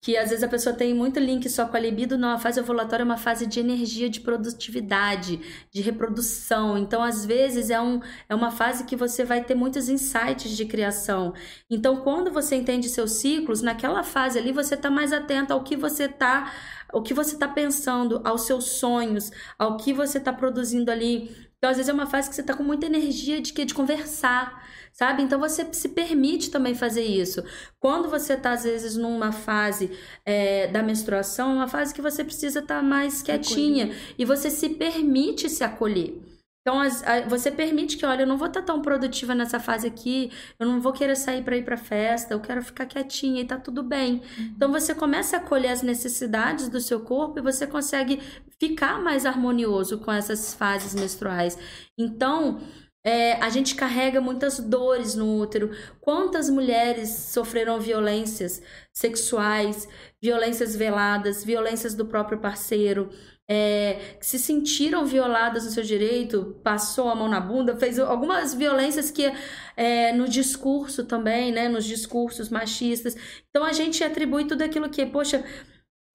que 0.04 0.18
às 0.18 0.30
vezes 0.32 0.44
a 0.44 0.48
pessoa 0.48 0.76
tem 0.76 0.94
muito 0.96 1.20
link 1.20 1.48
só 1.48 1.66
com 1.68 1.78
a 1.78 1.80
libido, 1.80 2.18
não, 2.18 2.32
a 2.32 2.40
fase 2.40 2.60
ovulatória 2.60 3.04
é 3.04 3.06
uma 3.06 3.18
fase 3.18 3.46
de 3.46 3.60
energia, 3.60 4.10
de 4.10 4.20
produtividade, 4.20 5.40
de 5.72 5.82
reprodução. 5.82 6.78
Então, 6.78 7.04
às 7.04 7.24
vezes, 7.24 7.70
é, 7.70 7.80
um, 7.80 8.02
é 8.28 8.34
uma 8.34 8.50
fase 8.52 8.84
que 8.84 8.96
você 8.96 9.24
vai 9.24 9.44
ter 9.44 9.54
muitos 9.54 9.90
insights 9.90 10.58
de 10.58 10.66
criação. 10.66 11.34
Então, 11.70 11.98
quando 11.98 12.32
você 12.32 12.56
entende 12.56 12.90
seus 12.90 13.12
ciclos, 13.14 13.62
naquela 13.62 14.04
fase 14.04 14.40
ali 14.40 14.52
você 14.52 14.74
está 14.74 14.90
mais 14.90 15.14
atento 15.14 15.54
ao 15.54 15.64
que 15.64 15.78
você 15.78 16.06
está 16.06 16.52
o 16.94 17.02
que 17.02 17.14
você 17.14 17.36
está 17.36 17.48
pensando, 17.48 18.20
aos 18.26 18.42
seus 18.42 18.66
sonhos, 18.66 19.32
ao 19.58 19.78
que 19.78 19.94
você 19.94 20.18
está 20.18 20.34
produzindo 20.34 20.92
ali. 20.92 21.34
Então, 21.58 21.70
às 21.70 21.78
vezes, 21.78 21.90
é 21.90 21.94
uma 21.94 22.08
fase 22.08 22.28
que 22.28 22.36
você 22.36 22.42
está 22.42 22.54
com 22.54 22.64
muita 22.64 22.86
energia 22.86 23.40
de 23.40 23.54
que 23.54 23.64
de 23.64 23.74
conversar 23.74 24.62
sabe? 24.92 25.24
Então 25.24 25.40
você 25.40 25.68
se 25.72 25.90
permite 25.90 26.52
também 26.52 26.76
fazer 26.76 27.04
isso. 27.04 27.44
Quando 27.80 28.10
você 28.10 28.34
está, 28.34 28.52
às 28.52 28.64
vezes, 28.64 28.96
numa 28.96 29.32
fase 29.32 29.92
é, 30.26 30.68
da 30.68 30.84
menstruação, 30.84 31.56
uma 31.56 31.68
fase 31.68 31.94
que 31.94 32.02
você 32.02 32.24
precisa 32.24 32.60
estar 32.60 32.78
tá 32.78 32.84
mais 32.84 33.22
quietinha 33.22 33.86
acolher. 33.86 34.16
e 34.18 34.26
você 34.26 34.50
se 34.50 34.70
permite 34.70 35.50
se 35.50 35.64
acolher. 35.64 36.22
Então, 36.62 36.80
as, 36.80 37.04
a, 37.04 37.22
você 37.22 37.50
permite 37.50 37.98
que, 37.98 38.06
olha, 38.06 38.22
eu 38.22 38.28
não 38.28 38.38
vou 38.38 38.48
estar 38.48 38.60
tá 38.62 38.68
tão 38.68 38.82
produtiva 38.82 39.34
nessa 39.34 39.60
fase 39.60 39.88
aqui, 39.88 40.32
eu 40.60 40.68
não 40.68 40.80
vou 40.80 40.94
querer 40.94 41.16
sair 41.16 41.44
para 41.44 41.58
ir 41.58 41.66
para 41.66 41.76
festa, 41.76 42.34
eu 42.34 42.40
quero 42.40 42.62
ficar 42.62 42.86
quietinha 42.86 43.42
e 43.42 43.46
tá 43.46 43.58
tudo 43.58 43.82
bem. 43.82 44.22
Uhum. 44.38 44.54
Então, 44.56 44.72
você 44.72 44.94
começa 44.94 45.38
a 45.38 45.40
acolher 45.40 45.70
as 45.70 45.82
necessidades 45.82 46.70
do 46.70 46.80
seu 46.80 47.00
corpo 47.00 47.40
e 47.40 47.42
você 47.42 47.66
consegue 47.66 48.20
ficar 48.60 49.02
mais 49.02 49.26
harmonioso 49.26 49.98
com 49.98 50.12
essas 50.12 50.54
fases 50.54 50.94
menstruais. 50.94 51.58
Então, 51.98 52.62
é, 53.04 53.34
a 53.34 53.50
gente 53.50 53.76
carrega 53.76 54.22
muitas 54.22 54.60
dores 54.60 55.16
no 55.16 55.38
útero. 55.40 55.72
Quantas 56.00 56.50
mulheres 56.50 57.10
sofreram 57.10 57.80
violências 57.80 58.62
sexuais, 58.94 59.88
violências 60.22 60.76
veladas, 60.76 61.44
violências 61.44 61.96
do 61.96 62.06
próprio 62.06 62.40
parceiro, 62.40 63.10
é, 63.54 64.18
se 64.22 64.40
sentiram 64.40 65.06
violadas 65.06 65.66
no 65.66 65.72
seu 65.72 65.84
direito, 65.84 66.58
passou 66.64 67.10
a 67.10 67.16
mão 67.16 67.28
na 67.28 67.40
bunda, 67.40 67.76
fez 67.76 68.00
algumas 68.00 68.54
violências 68.54 69.12
que 69.12 69.30
é, 69.76 70.14
no 70.14 70.26
discurso 70.26 71.04
também, 71.04 71.52
né, 71.52 71.68
nos 71.68 71.84
discursos 71.84 72.50
machistas. 72.50 73.16
Então 73.50 73.66
a 73.66 73.74
gente 73.74 74.04
atribui 74.04 74.46
tudo 74.46 74.62
aquilo 74.62 74.90
que, 74.90 75.06
poxa, 75.06 75.44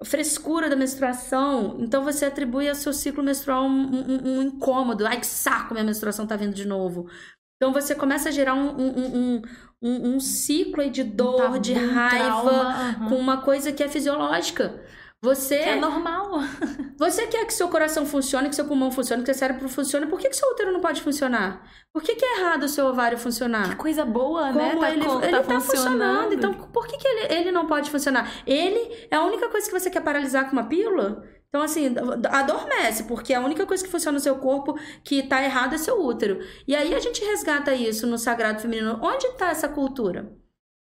frescura 0.04 0.68
da 0.68 0.76
menstruação. 0.76 1.76
Então 1.80 2.04
você 2.04 2.26
atribui 2.26 2.68
ao 2.68 2.74
seu 2.74 2.92
ciclo 2.92 3.22
menstrual 3.22 3.64
um, 3.64 3.70
um, 3.70 4.38
um, 4.38 4.42
incômodo. 4.42 5.06
Ai, 5.06 5.20
que 5.20 5.26
saco, 5.26 5.74
minha 5.74 5.84
menstruação 5.84 6.26
tá 6.26 6.36
vindo 6.36 6.54
de 6.54 6.66
novo. 6.66 7.08
Então 7.56 7.72
você 7.72 7.94
começa 7.94 8.28
a 8.28 8.32
gerar 8.32 8.54
um, 8.54 9.42
um 9.82 10.20
ciclo 10.20 10.88
de 10.90 11.02
dor, 11.02 11.52
tá 11.52 11.58
de 11.58 11.72
raiva, 11.72 12.96
com 13.08 13.16
uma 13.16 13.38
coisa 13.38 13.72
que 13.72 13.82
é 13.82 13.88
fisiológica. 13.88 14.82
Você. 15.22 15.56
É 15.56 15.76
normal. 15.76 16.30
Você 16.98 17.26
quer 17.26 17.44
que 17.46 17.52
seu 17.52 17.68
coração 17.68 18.06
funcione, 18.06 18.48
que 18.48 18.54
seu 18.54 18.64
pulmão 18.66 18.90
funcione, 18.90 19.22
que 19.22 19.32
seu 19.32 19.38
cérebro 19.38 19.68
funcione. 19.68 20.06
Por 20.06 20.18
que, 20.18 20.28
que 20.28 20.36
seu 20.36 20.48
útero 20.50 20.72
não 20.72 20.80
pode 20.80 21.00
funcionar? 21.02 21.62
Por 21.92 22.02
que, 22.02 22.14
que 22.14 22.24
é 22.24 22.40
errado 22.40 22.64
o 22.64 22.68
seu 22.68 22.86
ovário 22.86 23.18
funcionar? 23.18 23.70
Que 23.70 23.76
coisa 23.76 24.04
boa, 24.04 24.52
né? 24.52 24.70
Como 24.70 24.80
Tá, 24.80 24.90
ele, 24.90 25.04
co- 25.04 25.22
ele 25.22 25.30
tá 25.32 25.42
tá 25.42 25.60
funcionando. 25.60 25.60
funcionando. 26.30 26.34
Então, 26.34 26.54
por 26.54 26.86
que, 26.86 26.96
que 26.98 27.08
ele, 27.08 27.34
ele 27.34 27.52
não 27.52 27.66
pode 27.66 27.90
funcionar? 27.90 28.30
Ele 28.46 29.06
é 29.10 29.16
a 29.16 29.24
única 29.24 29.48
coisa 29.48 29.66
que 29.70 29.78
você 29.78 29.90
quer 29.90 30.00
paralisar 30.02 30.46
com 30.46 30.52
uma 30.52 30.64
pílula? 30.68 31.22
Então, 31.48 31.62
assim, 31.62 31.94
adormece, 32.30 33.04
porque 33.04 33.32
a 33.32 33.40
única 33.40 33.64
coisa 33.66 33.82
que 33.84 33.90
funciona 33.90 34.16
no 34.16 34.22
seu 34.22 34.36
corpo 34.36 34.78
que 35.02 35.22
tá 35.22 35.42
errado 35.42 35.74
é 35.74 35.78
seu 35.78 35.98
útero. 36.04 36.38
E 36.68 36.74
aí 36.76 36.94
a 36.94 36.98
gente 37.00 37.24
resgata 37.24 37.74
isso 37.74 38.06
no 38.06 38.18
sagrado 38.18 38.60
feminino. 38.60 39.00
Onde 39.02 39.28
tá 39.36 39.48
essa 39.48 39.68
cultura? 39.68 40.30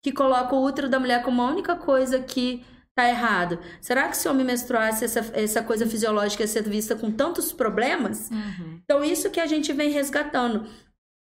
Que 0.02 0.12
coloca 0.12 0.54
o 0.54 0.64
útero 0.64 0.88
da 0.88 0.98
mulher 0.98 1.22
como 1.22 1.42
a 1.42 1.46
única 1.50 1.76
coisa 1.76 2.20
que 2.20 2.64
tá 2.96 3.06
errado. 3.06 3.58
Será 3.78 4.08
que 4.08 4.16
se 4.16 4.26
o 4.26 4.30
homem 4.30 4.46
menstruasse, 4.46 5.04
essa, 5.04 5.20
essa 5.34 5.62
coisa 5.62 5.86
fisiológica 5.86 6.42
ia 6.42 6.48
ser 6.48 6.62
vista 6.62 6.96
com 6.96 7.12
tantos 7.12 7.52
problemas? 7.52 8.30
Uhum. 8.30 8.80
Então, 8.82 9.04
isso 9.04 9.30
que 9.30 9.38
a 9.38 9.46
gente 9.46 9.70
vem 9.74 9.90
resgatando. 9.90 10.66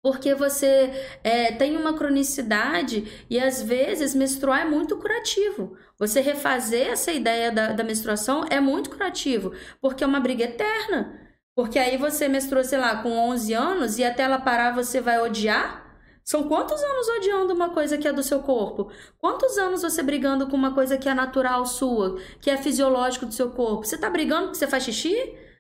Porque 0.03 0.35
você 0.35 0.91
é, 1.23 1.51
tem 1.51 1.75
uma 1.75 1.97
cronicidade 1.97 3.25
e 3.27 3.39
às 3.39 3.61
vezes 3.63 4.13
menstruar 4.13 4.61
é 4.61 4.65
muito 4.65 4.97
curativo. 4.97 5.75
Você 5.97 6.21
refazer 6.21 6.89
essa 6.89 7.11
ideia 7.11 7.51
da, 7.51 7.73
da 7.73 7.83
menstruação 7.83 8.45
é 8.51 8.59
muito 8.59 8.91
curativo, 8.91 9.51
porque 9.81 10.03
é 10.03 10.07
uma 10.07 10.19
briga 10.19 10.43
eterna. 10.43 11.19
Porque 11.55 11.79
aí 11.79 11.97
você 11.97 12.29
menstruou, 12.29 12.63
sei 12.63 12.77
lá, 12.77 13.01
com 13.01 13.09
11 13.09 13.53
anos 13.55 13.97
e 13.97 14.03
até 14.03 14.21
ela 14.23 14.37
parar 14.37 14.75
você 14.75 15.01
vai 15.01 15.19
odiar? 15.19 15.86
São 16.27 16.43
quantos 16.43 16.83
anos 16.83 17.07
odiando 17.07 17.53
uma 17.53 17.69
coisa 17.69 17.97
que 17.97 18.05
é 18.05 18.11
do 18.11 18.21
seu 18.21 18.41
corpo? 18.41 18.91
Quantos 19.17 19.57
anos 19.57 19.81
você 19.81 20.03
brigando 20.03 20.47
com 20.47 20.57
uma 20.57 20.73
coisa 20.73 20.97
que 20.97 21.07
é 21.07 21.13
natural 21.13 21.65
sua, 21.65 22.19
que 22.41 22.49
é 22.49 22.57
fisiológico 22.57 23.25
do 23.25 23.33
seu 23.33 23.49
corpo? 23.51 23.85
Você 23.85 23.97
tá 23.97 24.09
brigando 24.09 24.47
porque 24.47 24.57
você 24.57 24.67
faz 24.67 24.83
xixi? 24.83 25.15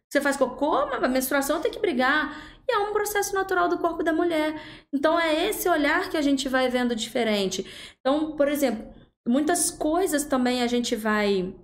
Você 0.09 0.19
faz 0.19 0.35
cocô, 0.35 0.75
a 0.75 1.07
menstruação 1.07 1.61
tem 1.61 1.71
que 1.71 1.79
brigar. 1.79 2.35
E 2.67 2.73
é 2.73 2.79
um 2.79 2.91
processo 2.91 3.33
natural 3.33 3.69
do 3.69 3.77
corpo 3.77 4.03
da 4.03 4.11
mulher. 4.11 4.61
Então 4.93 5.17
é 5.17 5.47
esse 5.47 5.69
olhar 5.69 6.09
que 6.09 6.17
a 6.17 6.21
gente 6.21 6.49
vai 6.49 6.67
vendo 6.69 6.93
diferente. 6.93 7.65
Então, 8.01 8.35
por 8.35 8.49
exemplo, 8.49 8.93
muitas 9.25 9.71
coisas 9.71 10.25
também 10.25 10.61
a 10.61 10.67
gente 10.67 10.97
vai 10.97 11.55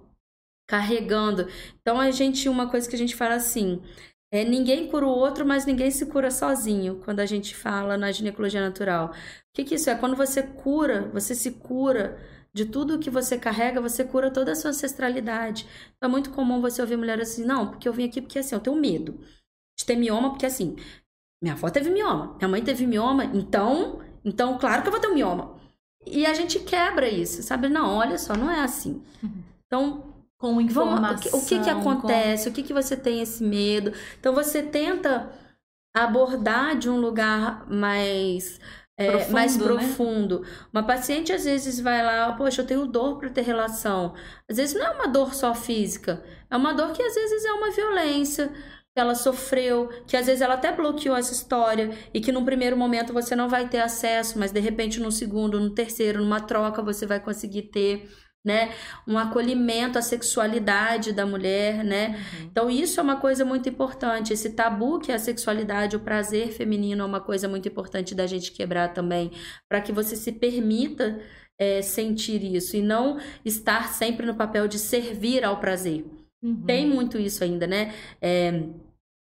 carregando. 0.66 1.50
Então 1.82 2.00
a 2.00 2.10
gente, 2.10 2.48
uma 2.48 2.70
coisa 2.70 2.90
que 2.90 2.96
a 2.96 3.00
gente 3.00 3.18
fala 3.18 3.36
assim, 3.36 3.84
é 4.34 4.44
ninguém 4.44 4.88
cura 4.88 5.06
o 5.06 5.10
outro, 5.10 5.46
mas 5.46 5.64
ninguém 5.64 5.92
se 5.92 6.08
cura 6.08 6.32
sozinho, 6.32 7.00
quando 7.06 7.20
a 7.20 7.26
gente 7.26 7.56
fala 7.56 7.96
na 7.96 8.12
ginecologia 8.12 8.60
natural. 8.60 9.12
O 9.12 9.14
que, 9.54 9.64
que 9.64 9.76
isso 9.76 9.92
é? 9.92 9.96
Quando 9.96 10.16
você 10.16 10.42
cura, 10.42 11.08
você 11.14 11.36
se 11.36 11.52
cura 11.52 12.20
de 12.52 12.66
tudo 12.66 12.98
que 12.98 13.12
você 13.12 13.38
carrega, 13.38 13.80
você 13.80 14.04
cura 14.04 14.32
toda 14.32 14.54
a 14.54 14.56
sua 14.56 14.72
ancestralidade. 14.72 15.68
Então, 15.96 16.10
é 16.10 16.12
muito 16.12 16.32
comum 16.32 16.60
você 16.62 16.82
ouvir 16.82 16.98
mulheres 16.98 17.30
assim, 17.30 17.46
não, 17.46 17.68
porque 17.68 17.88
eu 17.88 17.94
vim 17.94 18.06
aqui 18.06 18.22
porque 18.22 18.40
assim, 18.40 18.56
eu 18.56 18.60
tenho 18.60 18.76
medo 18.76 19.20
de 19.78 19.86
ter 19.86 19.96
mioma, 19.96 20.32
porque 20.32 20.48
assim, 20.48 20.78
minha 21.40 21.54
avó 21.54 21.70
teve 21.70 21.92
mioma, 21.92 22.36
minha 22.36 22.48
mãe 22.48 22.64
teve 22.64 22.88
mioma, 22.88 23.26
então, 23.26 24.02
então, 24.26 24.58
claro 24.58 24.82
que 24.82 24.88
eu 24.88 24.92
vou 24.92 25.00
ter 25.00 25.10
um 25.10 25.14
mioma. 25.14 25.62
E 26.08 26.26
a 26.26 26.34
gente 26.34 26.58
quebra 26.62 27.08
isso, 27.08 27.44
sabe? 27.44 27.70
Não, 27.70 27.98
olha 27.98 28.18
só, 28.18 28.36
não 28.36 28.50
é 28.50 28.62
assim. 28.62 29.04
Então, 29.68 30.12
Com 30.44 30.56
Vamos, 30.56 30.72
informação. 30.72 31.15
o 31.15 31.20
que, 31.22 31.30
o 31.30 31.45
que 31.45 31.64
que 31.64 31.70
acontece? 31.70 32.49
O 32.49 32.52
que, 32.52 32.64
que 32.64 32.74
você 32.74 32.98
tem 32.98 33.22
esse 33.22 33.41
medo? 33.41 33.94
Então 34.20 34.34
você 34.34 34.61
tenta 34.61 35.32
abordar 35.95 36.78
de 36.78 36.90
um 36.90 36.99
lugar 36.99 37.65
mais 37.70 38.60
é, 38.98 39.10
Profundo, 39.10 39.32
mais 39.32 39.57
né? 39.57 39.64
profundo. 39.64 40.45
Uma 40.74 40.84
paciente 40.84 41.32
às 41.32 41.45
vezes 41.45 41.80
vai 41.80 42.03
lá, 42.03 42.34
poxa, 42.34 42.61
eu 42.61 42.68
tenho 42.68 42.86
dor 42.86 43.20
para 43.20 43.30
ter 43.30 43.41
relação. 43.44 44.14
Às 44.49 44.57
vezes 44.57 44.76
não 44.76 44.86
é 44.86 44.91
uma 44.91 45.07
dor 45.07 45.34
só 45.34 45.56
física, 45.56 46.22
é 46.49 46.57
uma 46.57 46.74
dor 46.74 46.91
que 46.91 47.02
às 47.02 47.15
vezes 47.15 47.45
é 47.45 47.53
uma 47.53 47.72
violência 47.72 48.52
que 48.94 48.99
ela 48.99 49.15
sofreu, 49.15 49.88
que 50.06 50.18
às 50.18 50.26
vezes 50.28 50.41
ela 50.41 50.56
até 50.56 50.72
bloqueou 50.72 51.15
essa 51.15 51.34
história 51.34 51.98
e 52.14 52.22
que 52.22 52.32
num 52.34 52.45
primeiro 52.45 52.78
momento 52.78 53.14
você 53.14 53.36
não 53.36 53.49
vai 53.49 53.68
ter 53.70 53.80
acesso, 53.80 54.38
mas 54.38 54.52
de 54.52 54.60
repente 54.60 54.99
no 54.99 55.11
segundo, 55.11 55.60
no 55.60 55.72
terceiro, 55.72 56.22
numa 56.22 56.41
troca 56.41 56.82
você 56.82 57.06
vai 57.06 57.20
conseguir 57.20 57.64
ter, 57.64 58.07
né? 58.44 58.74
Um 59.07 59.18
acolhimento 59.18 59.98
à 59.98 60.02
sexualidade 60.02 61.14
da 61.14 61.26
mulher, 61.26 61.84
né? 61.84 62.10
Uhum. 62.10 62.45
Então, 62.45 62.70
isso 62.70 62.99
é 62.99 63.03
uma 63.03 63.15
coisa 63.15 63.45
muito 63.45 63.70
importante. 63.70 64.34
Esse 64.34 64.49
tabu 64.49 64.99
que 64.99 65.11
é 65.11 65.15
a 65.15 65.20
sexualidade, 65.20 65.95
o 65.95 66.02
prazer 66.02 66.52
feminino 66.52 67.03
é 67.03 67.06
uma 67.06 67.22
coisa 67.22 67.48
muito 67.48 67.68
importante 67.68 68.14
da 68.14 68.28
gente 68.28 68.52
quebrar 68.52 68.90
também, 68.90 69.32
para 69.70 69.82
que 69.82 69.91
você 69.91 70.15
se 70.15 70.32
permita 70.34 71.20
é, 71.57 71.82
sentir 71.82 72.44
isso 72.44 72.76
e 72.76 72.82
não 72.82 73.20
estar 73.45 73.90
sempre 73.90 74.26
no 74.26 74.36
papel 74.36 74.68
de 74.68 74.78
servir 74.78 75.45
ao 75.45 75.60
prazer. 75.60 76.06
Uhum. 76.44 76.64
Tem 76.65 76.86
muito 76.86 77.18
isso 77.18 77.44
ainda, 77.44 77.65
né? 77.65 77.94
É, 78.22 78.64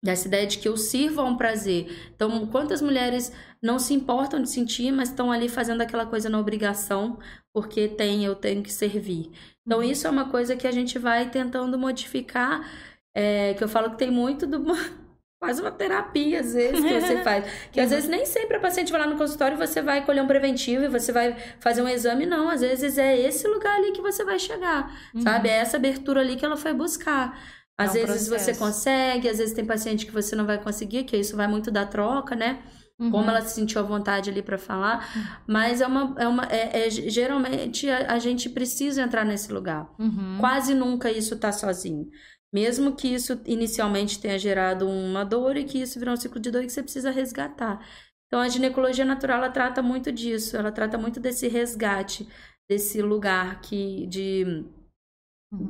dessa 0.05 0.27
ideia 0.27 0.47
de 0.47 0.59
que 0.59 0.67
eu 0.67 0.77
sirvo 0.77 1.21
a 1.21 1.25
um 1.25 1.37
prazer. 1.37 1.87
Então, 2.15 2.45
quantas 2.49 2.83
mulheres 2.83 3.33
não 3.63 3.79
se 3.79 3.95
importam 3.95 4.43
de 4.43 4.49
sentir, 4.51 4.91
mas 4.93 5.09
estão 5.11 5.31
ali 5.33 5.49
fazendo 5.49 5.81
aquela 5.83 6.05
coisa 6.07 6.29
na 6.29 6.39
obrigação, 6.39 7.19
porque 7.53 7.89
tem, 7.89 8.25
eu 8.25 8.35
tenho 8.35 8.63
que 8.63 8.73
servir. 8.73 9.31
Então, 9.67 9.79
Uhum. 9.79 9.85
isso 9.85 10.07
é 10.07 10.11
uma 10.11 10.29
coisa 10.31 10.57
que 10.57 10.67
a 10.67 10.73
gente 10.73 10.99
vai 10.99 11.31
tentando 11.31 11.79
modificar, 11.79 12.69
é, 13.15 13.55
que 13.55 13.63
eu 13.63 13.69
falo 13.69 13.91
que 13.91 13.99
tem 13.99 14.11
muito 14.11 14.47
do. 14.47 14.65
Quase 15.41 15.61
uma 15.61 15.73
terapia, 15.73 16.39
às 16.41 16.55
vezes, 16.55 16.85
que 16.85 17.01
você 17.01 17.17
faz. 17.23 17.45
Que 17.73 17.81
às 17.81 17.91
Uhum. 17.91 17.97
vezes 17.97 18.09
nem 18.09 18.25
sempre 18.25 18.57
a 18.57 18.61
paciente 18.61 18.93
vai 18.93 19.01
lá 19.01 19.07
no 19.09 19.17
consultório 19.19 19.57
e 19.57 19.59
você 19.67 19.83
vai 19.83 20.05
colher 20.07 20.23
um 20.23 20.27
preventivo 20.29 20.85
e 20.85 20.89
você 20.89 21.11
vai 21.13 21.37
fazer 21.59 21.83
um 21.83 21.89
exame, 21.89 22.27
não. 22.27 22.49
Às 22.49 22.61
vezes 22.61 22.97
é 22.97 23.19
esse 23.19 23.49
lugar 23.49 23.77
ali 23.77 23.91
que 23.93 24.01
você 24.01 24.25
vai 24.25 24.39
chegar, 24.39 24.97
Uhum. 25.15 25.23
sabe? 25.23 25.49
É 25.49 25.55
essa 25.57 25.77
abertura 25.79 26.21
ali 26.21 26.37
que 26.37 26.45
ela 26.45 26.57
foi 26.57 26.73
buscar. 26.73 27.37
É 27.81 27.85
Às 27.85 27.91
um 27.91 27.95
vezes 27.95 28.29
você 28.29 28.55
processo. 28.55 28.59
consegue, 28.59 29.29
às 29.29 29.39
vezes 29.39 29.53
tem 29.55 29.65
paciente 29.67 30.07
que 30.07 30.13
você 30.13 30.37
não 30.37 30.47
vai 30.47 30.63
conseguir, 30.63 31.05
que 31.05 31.17
isso 31.17 31.37
vai 31.37 31.49
muito 31.49 31.71
da 31.73 31.85
troca, 31.87 32.37
né? 32.37 32.63
Como 33.11 33.25
Uhum. 33.25 33.29
ela 33.31 33.43
se 33.43 33.55
sentiu 33.55 33.81
à 33.81 33.85
vontade 33.85 34.31
ali 34.31 34.43
para 34.43 34.59
falar. 34.59 35.09
Mas 35.47 35.81
é 35.81 35.87
uma. 35.87 36.15
É 36.19 36.29
uma 36.29 36.45
é, 36.47 36.87
é- 36.87 36.91
geralmente 36.91 37.89
a, 37.91 38.13
a 38.15 38.19
gente 38.19 38.49
precisa 38.49 39.03
entrar 39.03 39.25
nesse 39.25 39.53
lugar. 39.53 39.89
Uhum. 39.99 40.39
Quase 40.41 40.75
nunca 40.75 41.11
isso 41.11 41.37
tá 41.39 41.51
sozinho. 41.53 42.09
Mesmo 42.55 42.95
que 42.95 43.09
isso 43.09 43.41
inicialmente 43.47 44.21
tenha 44.21 44.39
gerado 44.39 44.87
uma 44.89 45.25
dor 45.25 45.57
e 45.57 45.65
que 45.65 45.81
isso 45.81 45.99
virou 45.99 46.15
um 46.15 46.17
ciclo 46.17 46.39
de 46.41 46.51
dor 46.51 46.63
que 46.63 46.69
você 46.71 46.83
precisa 46.83 47.11
resgatar. 47.11 47.81
Então 48.27 48.41
a 48.41 48.49
ginecologia 48.49 49.05
natural 49.05 49.39
ela 49.39 49.51
trata 49.51 49.83
muito 49.83 50.11
disso, 50.13 50.57
ela 50.57 50.71
trata 50.73 50.97
muito 50.99 51.19
desse 51.21 51.49
resgate, 51.49 52.29
desse 52.71 53.01
lugar 53.03 53.61
que 53.61 54.07
de 54.07 54.65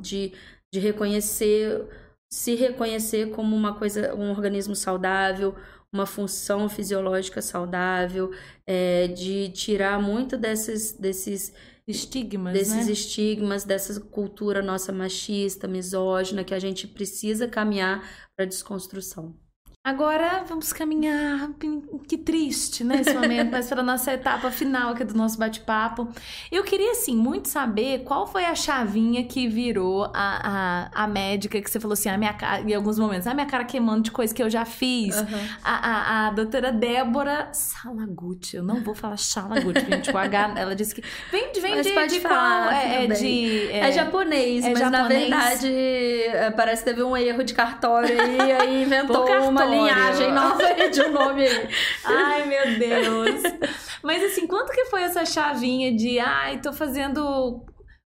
de, 0.01 0.33
de 0.73 0.81
reconhecer, 0.81 1.87
se 2.33 2.55
reconhecer 2.55 3.31
como 3.31 3.55
uma 3.57 3.77
coisa, 3.79 4.15
um 4.15 4.31
organismo 4.31 4.75
saudável, 4.77 5.55
uma 5.93 6.07
função 6.07 6.69
fisiológica 6.69 7.43
saudável, 7.43 8.31
é, 8.67 9.09
de 9.09 9.51
tirar 9.51 10.01
muito 10.01 10.37
desses, 10.37 10.93
desses, 10.93 11.53
Estigmas, 11.87 12.53
desses 12.53 12.87
né? 12.87 12.93
estigmas, 12.93 13.65
dessa 13.65 14.01
cultura 14.01 14.63
nossa 14.63 14.93
machista, 14.93 15.67
misógina, 15.67 16.45
que 16.45 16.55
a 16.55 16.59
gente 16.59 16.87
precisa 16.87 17.49
caminhar 17.49 18.09
para 18.37 18.45
desconstrução. 18.45 19.37
Agora 19.85 20.45
vamos 20.49 20.73
caminhar. 20.73 21.51
Que 22.07 22.17
triste, 22.17 22.85
né, 22.85 23.01
esse 23.01 23.13
momento, 23.15 23.51
mas 23.51 23.69
para 23.69 23.83
nossa 23.83 24.13
etapa 24.13 24.49
final 24.49 24.91
aqui 24.91 25.03
do 25.03 25.13
nosso 25.15 25.37
bate-papo. 25.37 26.07
Eu 26.53 26.63
queria, 26.63 26.93
assim, 26.93 27.17
muito 27.17 27.49
saber 27.49 28.05
qual 28.05 28.25
foi 28.25 28.45
a 28.45 28.55
chavinha 28.55 29.25
que 29.25 29.49
virou 29.49 30.05
a, 30.15 30.89
a, 30.95 31.03
a 31.03 31.07
médica 31.09 31.61
que 31.61 31.69
você 31.69 31.81
falou 31.81 31.95
assim, 31.95 32.09
a 32.09 32.17
minha 32.17 32.33
cara, 32.33 32.61
em 32.63 32.73
alguns 32.73 32.97
momentos, 32.97 33.27
a 33.27 33.35
minha 33.35 33.47
cara 33.47 33.65
queimando 33.65 34.03
de 34.03 34.13
coisa 34.13 34.33
que 34.33 34.41
eu 34.41 34.49
já 34.49 34.65
fiz. 34.65 35.17
A, 35.65 35.73
a, 35.73 36.27
a 36.29 36.31
doutora 36.31 36.71
Débora 36.71 37.49
Salaguti, 37.53 38.55
eu 38.59 38.63
não 38.63 38.85
vou 38.85 38.95
falar 38.95 39.17
Salaguti, 39.19 39.81
gente, 39.85 40.13
o 40.13 40.17
H, 40.17 40.55
ela 40.59 40.77
disse 40.77 40.95
que. 40.95 41.03
Vem, 41.33 41.51
de- 41.51 41.61
vem 41.61 41.75
Mas 41.75 41.87
de, 41.89 41.93
pode 41.93 42.15
de 42.15 42.21
falar, 42.21 42.69
qual? 42.69 42.73
É, 42.81 43.05
é 43.05 43.07
de. 43.09 43.73
É, 43.73 43.91
japonês, 43.91 44.65
é 44.65 44.71
mas 44.71 44.81
na 44.81 44.99
japonês? 44.99 45.29
verdade 45.29 45.73
é, 45.75 46.51
parece 46.53 46.85
que 46.85 46.91
teve 46.91 47.03
um 47.03 47.17
erro 47.17 47.43
de 47.43 47.53
cartório 47.53 48.15
aí, 48.21 48.53
aí 48.53 48.83
inventou 48.85 49.27
uma. 49.43 49.72
Linhagem 49.73 50.33
nova 50.33 50.89
de 50.91 51.01
um 51.03 51.13
nome 51.13 51.47
aí. 51.47 51.69
Ai, 52.05 52.47
meu 52.47 52.79
Deus. 52.79 53.43
Mas 54.03 54.23
assim, 54.25 54.47
quanto 54.47 54.73
que 54.73 54.87
foi 54.87 55.03
essa 55.03 55.25
chavinha 55.25 55.95
de, 55.95 56.19
ai, 56.19 56.61
tô 56.61 56.73
fazendo. 56.73 57.65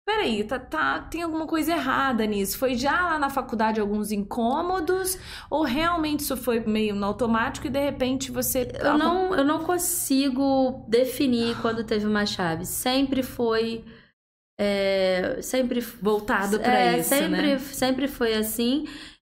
Peraí, 0.06 0.44
tá, 0.44 0.60
tá, 0.60 1.00
tem 1.00 1.22
alguma 1.22 1.48
coisa 1.48 1.72
errada 1.72 2.26
nisso? 2.26 2.58
Foi 2.58 2.76
já 2.76 2.92
lá 2.92 3.18
na 3.18 3.30
faculdade 3.30 3.80
alguns 3.80 4.12
incômodos? 4.12 5.18
Ou 5.50 5.64
realmente 5.64 6.22
isso 6.22 6.36
foi 6.36 6.60
meio 6.60 6.94
no 6.94 7.06
automático 7.06 7.68
e 7.68 7.70
de 7.70 7.80
repente 7.80 8.32
você. 8.32 8.68
Eu 8.82 8.98
não, 8.98 9.34
eu 9.34 9.46
não 9.46 9.64
consigo 9.64 10.86
definir 10.90 11.56
quando 11.62 11.84
teve 11.86 12.06
uma 12.06 12.26
chave. 12.26 12.66
Sempre 12.66 13.24
foi. 13.24 13.86
é, 14.60 15.40
sempre 15.42 15.80
Voltado 15.80 16.60
pra 16.60 16.80
é, 16.80 17.00
isso, 17.00 17.10
sempre, 17.10 17.54
né? 17.54 17.60
sempre 17.60 18.08
foi 18.08 18.34
assim. 18.34 18.86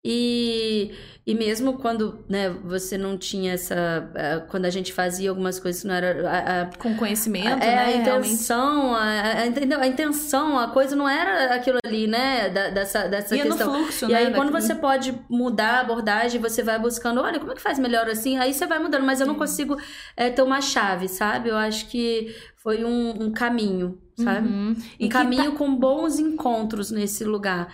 E, 0.07 0.91
e 1.27 1.33
mesmo 1.33 1.79
quando 1.79 2.23
né, 2.29 2.49
você 2.63 2.99
não 2.99 3.17
tinha 3.17 3.53
essa. 3.53 3.75
Uh, 4.11 4.47
quando 4.47 4.65
a 4.65 4.69
gente 4.69 4.93
fazia 4.93 5.31
algumas 5.31 5.59
coisas 5.59 5.81
que 5.81 5.87
não 5.87 5.95
era. 5.95 6.69
Uh, 6.71 6.77
Com 6.77 6.95
conhecimento, 6.95 7.63
é, 7.63 7.75
né? 7.75 7.85
A 7.85 7.91
intenção, 7.97 8.93
a, 8.93 9.39
a, 9.39 9.47
entendeu? 9.47 9.79
a 9.79 9.87
intenção, 9.87 10.59
a 10.59 10.67
coisa 10.67 10.95
não 10.95 11.09
era 11.09 11.55
aquilo 11.55 11.79
ali, 11.83 12.05
né? 12.05 12.49
Da, 12.49 12.69
dessa 12.69 13.07
dessa 13.07 13.35
Ia 13.35 13.43
questão. 13.43 13.73
No 13.73 13.79
fluxo, 13.79 14.05
e 14.05 14.09
né, 14.09 14.19
aí, 14.19 14.25
quando 14.35 14.51
daquilo. 14.51 14.61
você 14.61 14.75
pode 14.75 15.19
mudar 15.27 15.77
a 15.77 15.79
abordagem, 15.79 16.39
você 16.39 16.61
vai 16.61 16.77
buscando, 16.77 17.21
olha, 17.21 17.39
como 17.39 17.53
é 17.53 17.55
que 17.55 17.61
faz 17.61 17.79
melhor 17.79 18.07
assim? 18.07 18.37
Aí 18.37 18.53
você 18.53 18.67
vai 18.67 18.77
mudando, 18.77 19.03
mas 19.03 19.19
eu 19.19 19.25
não 19.25 19.35
consigo 19.35 19.77
é, 20.15 20.29
ter 20.29 20.43
uma 20.43 20.61
chave, 20.61 21.07
sabe? 21.07 21.49
Eu 21.49 21.57
acho 21.57 21.87
que 21.87 22.35
foi 22.57 22.85
um, 22.85 23.25
um 23.25 23.31
caminho, 23.31 23.99
sabe? 24.15 24.47
Uhum. 24.47 24.75
Um 25.01 25.09
caminho 25.09 25.51
tá... 25.51 25.57
com 25.57 25.75
bons 25.75 26.19
encontros 26.19 26.91
nesse 26.91 27.23
lugar 27.23 27.67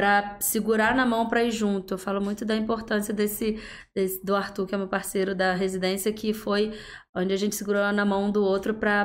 para 0.00 0.36
segurar 0.40 0.94
na 0.94 1.04
mão 1.04 1.28
para 1.28 1.44
ir 1.44 1.50
junto. 1.50 1.92
Eu 1.92 1.98
falo 1.98 2.22
muito 2.22 2.42
da 2.42 2.56
importância 2.56 3.12
desse, 3.12 3.60
desse, 3.94 4.24
do 4.24 4.34
Arthur, 4.34 4.66
que 4.66 4.74
é 4.74 4.78
meu 4.78 4.88
parceiro 4.88 5.34
da 5.34 5.52
residência, 5.52 6.10
que 6.10 6.32
foi 6.32 6.72
onde 7.14 7.34
a 7.34 7.36
gente 7.36 7.54
segurou 7.54 7.92
na 7.92 8.04
mão 8.04 8.30
do 8.30 8.42
outro 8.42 8.72
para 8.72 9.04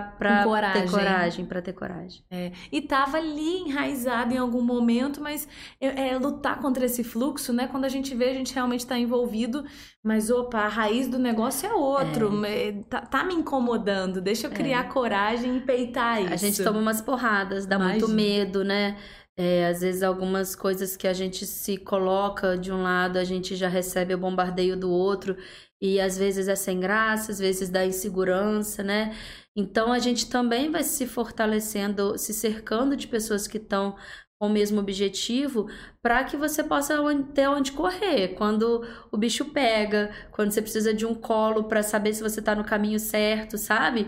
ter 0.72 0.90
coragem, 0.90 1.46
para 1.46 1.62
ter 1.62 1.74
coragem. 1.74 2.24
É. 2.32 2.54
E 2.72 2.82
tava 2.82 3.18
ali 3.18 3.68
enraizado 3.68 4.34
em 4.34 4.38
algum 4.38 4.62
momento, 4.62 5.20
mas 5.22 5.50
é, 5.82 6.12
é, 6.12 6.18
lutar 6.18 6.62
contra 6.62 6.86
esse 6.86 7.04
fluxo, 7.04 7.52
né? 7.52 7.68
Quando 7.68 7.84
a 7.84 7.90
gente 7.90 8.16
vê, 8.16 8.30
a 8.30 8.34
gente 8.34 8.54
realmente 8.54 8.82
está 8.82 8.98
envolvido, 8.98 9.66
mas 10.02 10.30
opa, 10.30 10.60
a 10.60 10.68
raiz 10.70 11.10
do 11.10 11.20
negócio 11.20 11.68
é 11.68 11.74
outro, 11.74 12.46
é. 12.46 12.72
Tá, 12.90 13.02
tá, 13.02 13.24
me 13.26 13.34
incomodando. 13.34 14.22
Deixa 14.22 14.48
eu 14.48 14.52
criar 14.52 14.88
coragem 14.88 15.58
e 15.58 15.60
peitar 15.60 16.22
isso. 16.22 16.34
A 16.34 16.38
gente 16.38 16.64
toma 16.64 16.80
umas 16.80 17.02
porradas, 17.02 17.66
dá 17.66 17.76
Imagina. 17.76 18.00
muito 18.00 18.16
medo, 18.16 18.64
né? 18.64 18.96
É, 19.38 19.68
às 19.68 19.82
vezes 19.82 20.02
algumas 20.02 20.56
coisas 20.56 20.96
que 20.96 21.08
a 21.08 21.14
gente 21.14 21.46
se 21.46 21.78
coloca 21.78 22.58
de 22.58 22.72
um 22.72 22.82
lado, 22.82 23.18
a 23.20 23.24
gente 23.26 23.56
já 23.56 23.68
recebe 23.68 24.14
o 24.14 24.18
bombardeio 24.18 24.78
do 24.78 24.90
outro, 24.90 25.36
e 25.82 26.00
às 26.00 26.18
vezes 26.18 26.48
é 26.48 26.56
sem 26.56 26.80
graça, 26.80 27.34
às 27.34 27.40
vezes 27.40 27.70
dá 27.70 27.86
insegurança, 27.86 28.82
né? 28.82 29.14
Então 29.56 29.92
a 29.92 30.00
gente 30.00 30.30
também 30.30 30.72
vai 30.72 30.84
se 30.84 31.06
fortalecendo, 31.06 32.18
se 32.18 32.34
cercando 32.34 32.96
de 32.96 33.08
pessoas 33.08 33.46
que 33.46 33.58
estão 33.58 33.96
com 34.40 34.48
o 34.48 34.50
mesmo 34.50 34.80
objetivo, 34.80 35.70
para 36.02 36.24
que 36.24 36.38
você 36.38 36.64
possa 36.64 36.96
ter 37.34 37.48
onde 37.48 37.72
correr 37.74 38.30
quando 38.36 38.86
o 39.12 39.18
bicho 39.18 39.46
pega, 39.46 40.12
quando 40.32 40.52
você 40.52 40.62
precisa 40.62 40.94
de 40.94 41.06
um 41.06 41.16
colo 41.16 41.66
para 41.66 41.84
saber 41.84 42.14
se 42.14 42.24
você 42.24 42.40
está 42.40 42.56
no 42.56 42.64
caminho 42.66 43.00
certo, 43.00 43.58
sabe? 43.58 44.08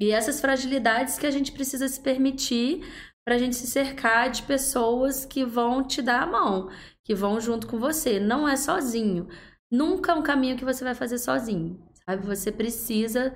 E 0.00 0.10
essas 0.10 0.40
fragilidades 0.40 1.18
que 1.18 1.26
a 1.26 1.30
gente 1.30 1.52
precisa 1.52 1.88
se 1.88 2.00
permitir 2.00 2.84
para 3.24 3.36
a 3.36 3.38
gente 3.38 3.56
se 3.56 3.66
cercar 3.66 4.30
de 4.30 4.42
pessoas 4.42 5.24
que 5.24 5.44
vão 5.44 5.82
te 5.82 6.02
dar 6.02 6.22
a 6.22 6.26
mão, 6.26 6.70
que 7.02 7.14
vão 7.14 7.40
junto 7.40 7.66
com 7.66 7.78
você. 7.78 8.20
Não 8.20 8.48
é 8.48 8.56
sozinho. 8.56 9.28
Nunca 9.70 10.12
é 10.12 10.14
um 10.14 10.22
caminho 10.22 10.56
que 10.56 10.64
você 10.64 10.84
vai 10.84 10.94
fazer 10.94 11.18
sozinho, 11.18 11.82
sabe? 12.06 12.26
Você 12.26 12.52
precisa 12.52 13.34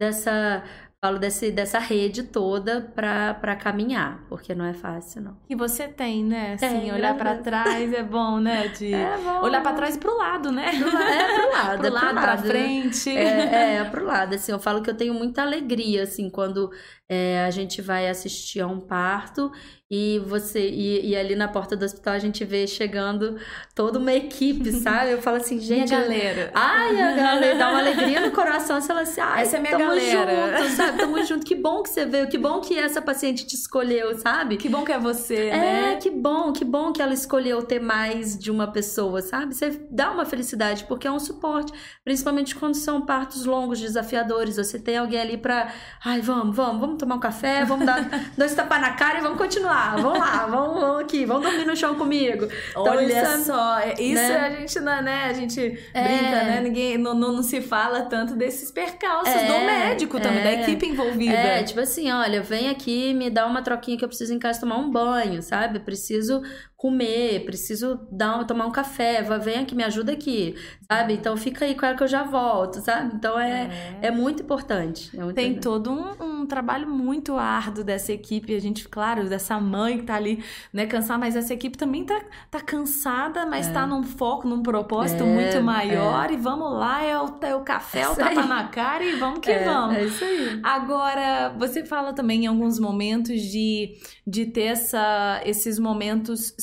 dessa 0.00 0.64
falo 1.06 1.18
desse, 1.18 1.52
dessa 1.52 1.78
rede 1.78 2.24
toda 2.24 2.80
para 2.80 3.54
caminhar, 3.56 4.24
porque 4.28 4.54
não 4.54 4.64
é 4.64 4.72
fácil, 4.72 5.22
não. 5.22 5.36
E 5.48 5.54
você 5.54 5.86
tem, 5.86 6.24
né? 6.24 6.54
Assim, 6.54 6.90
olhar 6.90 7.16
para 7.16 7.36
trás 7.36 7.92
é 7.92 8.02
bom, 8.02 8.40
né? 8.40 8.68
De 8.76 8.92
é 8.92 9.16
bom. 9.18 9.42
olhar 9.42 9.62
para 9.62 9.74
trás 9.74 9.96
pro 9.96 10.16
lado, 10.16 10.50
né? 10.50 10.70
Pro, 10.78 10.88
é 10.88 11.34
pro 11.34 11.52
lado, 11.52 11.78
pro 11.78 11.86
é 11.86 11.90
lado, 11.90 12.14
pro 12.14 12.22
pra 12.22 12.38
frente. 12.38 13.16
É, 13.16 13.76
é, 13.76 13.84
pro 13.88 14.04
lado, 14.04 14.34
assim, 14.34 14.52
eu 14.52 14.58
falo 14.58 14.82
que 14.82 14.90
eu 14.90 14.96
tenho 14.96 15.14
muita 15.14 15.42
alegria, 15.42 16.02
assim, 16.02 16.28
quando 16.28 16.70
é, 17.08 17.44
a 17.44 17.50
gente 17.50 17.80
vai 17.80 18.08
assistir 18.08 18.60
a 18.60 18.66
um 18.66 18.80
parto 18.80 19.52
e 19.88 20.18
você 20.26 20.68
e, 20.68 21.10
e, 21.10 21.16
ali 21.16 21.36
na 21.36 21.46
porta 21.46 21.76
do 21.76 21.84
hospital 21.84 22.14
a 22.14 22.18
gente 22.18 22.44
vê 22.44 22.66
chegando 22.66 23.38
toda 23.72 24.00
uma 24.00 24.12
equipe, 24.12 24.72
sabe? 24.82 25.12
Eu 25.12 25.22
falo 25.22 25.36
assim, 25.36 25.60
gente, 25.60 25.94
minha 25.94 26.00
galera. 26.00 26.50
Ai, 26.52 27.00
a 27.00 27.14
galera 27.14 27.56
dá 27.56 27.70
uma 27.70 27.78
alegria 27.78 28.20
no 28.20 28.32
coração, 28.32 28.80
você 28.80 28.88
fala 28.88 29.02
assim, 29.02 29.20
ai, 29.20 29.42
essa 29.42 29.56
é 29.56 29.60
minha 29.60 29.78
tamo 29.78 29.84
galera. 29.84 30.58
junto, 30.58 30.70
sabe? 30.74 30.98
Tamo 30.98 31.22
junto. 31.24 31.46
Que 31.46 31.54
bom 31.54 31.84
que 31.84 31.90
você 31.90 32.04
veio, 32.04 32.28
que 32.28 32.36
bom 32.36 32.60
que 32.60 32.76
essa 32.76 33.00
paciente 33.00 33.46
te 33.46 33.54
escolheu, 33.54 34.18
sabe? 34.18 34.56
Que 34.56 34.68
bom 34.68 34.84
que 34.84 34.90
é 34.90 34.98
você, 34.98 35.46
é, 35.46 35.56
né? 35.56 35.96
que 36.02 36.10
bom, 36.10 36.52
que 36.52 36.64
bom 36.64 36.92
que 36.92 37.00
ela 37.00 37.14
escolheu 37.14 37.62
ter 37.62 37.78
mais 37.78 38.36
de 38.36 38.50
uma 38.50 38.66
pessoa, 38.66 39.22
sabe? 39.22 39.54
Você 39.54 39.86
dá 39.88 40.10
uma 40.10 40.24
felicidade 40.24 40.82
porque 40.88 41.06
é 41.06 41.12
um 41.12 41.20
suporte, 41.20 41.72
principalmente 42.04 42.56
quando 42.56 42.74
são 42.74 43.06
partos 43.06 43.44
longos, 43.44 43.80
desafiadores, 43.80 44.56
você 44.56 44.80
tem 44.80 44.96
alguém 44.96 45.20
ali 45.20 45.36
para, 45.36 45.72
ai, 46.04 46.20
vamos, 46.20 46.56
vamos, 46.56 46.80
vamos 46.80 46.95
tomar 46.98 47.16
um 47.16 47.20
café, 47.20 47.64
vamos 47.64 47.86
dar 47.86 48.06
dois 48.36 48.54
tapas 48.54 48.80
na 48.80 48.92
cara 48.92 49.18
e 49.18 49.22
vamos 49.22 49.38
continuar. 49.38 49.96
Vamos 49.96 50.18
lá, 50.18 50.46
vamos, 50.46 50.80
vamos 50.80 51.02
aqui, 51.02 51.24
vamos 51.24 51.44
dormir 51.44 51.64
no 51.64 51.76
chão 51.76 51.94
comigo. 51.94 52.48
Então, 52.70 52.82
Olha 52.84 53.02
isso, 53.02 53.44
só, 53.44 53.80
isso 53.98 54.14
né? 54.14 54.36
a 54.36 54.50
gente, 54.50 54.80
né, 54.80 55.24
a 55.28 55.32
gente 55.32 55.60
é. 55.92 56.02
brinca, 56.02 56.44
né? 56.44 56.60
Ninguém, 56.62 56.98
não, 56.98 57.14
não, 57.14 57.32
não, 57.32 57.42
se 57.42 57.60
fala 57.60 58.02
tanto 58.02 58.34
desses 58.34 58.70
percalços 58.70 59.34
é, 59.34 59.46
do 59.46 59.66
médico 59.66 60.20
também, 60.20 60.40
é, 60.40 60.44
da 60.44 60.52
equipe 60.62 60.86
envolvida. 60.86 61.32
É, 61.32 61.62
tipo 61.62 61.80
assim, 61.80 62.10
olha, 62.10 62.42
vem 62.42 62.68
aqui, 62.68 63.14
me 63.14 63.30
dá 63.30 63.46
uma 63.46 63.62
troquinha 63.62 63.96
que 63.96 64.04
eu 64.04 64.08
preciso 64.08 64.34
em 64.34 64.38
casa 64.38 64.60
tomar 64.60 64.78
um 64.78 64.90
banho, 64.90 65.42
sabe? 65.42 65.80
Preciso 65.80 66.42
comer, 66.76 67.42
preciso 67.46 67.98
dar, 68.12 68.44
tomar 68.44 68.66
um 68.66 68.70
café, 68.70 69.22
vem 69.40 69.60
aqui, 69.60 69.74
me 69.74 69.82
ajuda 69.82 70.12
aqui, 70.12 70.54
sabe? 70.86 71.14
Então 71.14 71.34
fica 71.34 71.64
aí 71.64 71.74
com 71.74 71.86
ela 71.86 71.96
que 71.96 72.02
eu 72.02 72.08
já 72.08 72.22
volto, 72.22 72.80
sabe? 72.80 73.14
Então 73.14 73.40
é, 73.40 73.96
é. 74.02 74.08
é 74.08 74.10
muito 74.10 74.42
importante. 74.42 75.10
É 75.16 75.24
muito 75.24 75.34
Tem 75.34 75.52
importante. 75.52 75.62
todo 75.62 75.90
um, 75.90 76.42
um, 76.42 76.46
trabalho 76.46 76.86
muito 76.86 77.36
árduo 77.38 77.82
dessa 77.82 78.12
equipe, 78.12 78.54
a 78.54 78.60
gente, 78.60 78.86
claro, 78.88 79.26
dessa 79.26 79.58
mãe 79.58 79.98
que 79.98 80.04
tá 80.04 80.16
ali, 80.16 80.44
né, 80.70 80.84
cansada, 80.84 81.18
mas 81.18 81.34
essa 81.34 81.54
equipe 81.54 81.78
também 81.78 82.04
tá, 82.04 82.20
tá 82.50 82.60
cansada, 82.60 83.46
mas 83.46 83.68
é. 83.68 83.72
tá 83.72 83.86
num 83.86 84.02
foco, 84.02 84.46
num 84.46 84.62
propósito 84.62 85.24
é, 85.24 85.26
muito 85.26 85.62
maior, 85.62 86.30
e 86.30 86.36
vamos 86.36 86.72
lá, 86.74 87.02
é 87.02 87.18
o, 87.18 87.38
é 87.40 87.54
o 87.54 87.60
café, 87.60 88.02
é 88.02 88.08
o 88.08 88.14
tapa 88.14 88.42
na 88.44 88.64
cara 88.68 89.02
e 89.02 89.16
vamos 89.16 89.40
que 89.40 89.58
vamos. 89.60 89.96
É 89.96 90.04
isso 90.04 90.22
aí. 90.22 90.60
Agora, 90.62 91.54
você 91.58 91.86
fala 91.86 92.12
também 92.12 92.44
em 92.44 92.46
alguns 92.46 92.78
momentos 92.78 93.40
de, 93.40 93.96
de 94.26 94.44
ter 94.44 94.66
essa, 94.66 95.40
esses 95.44 95.78
momentos 95.78 96.54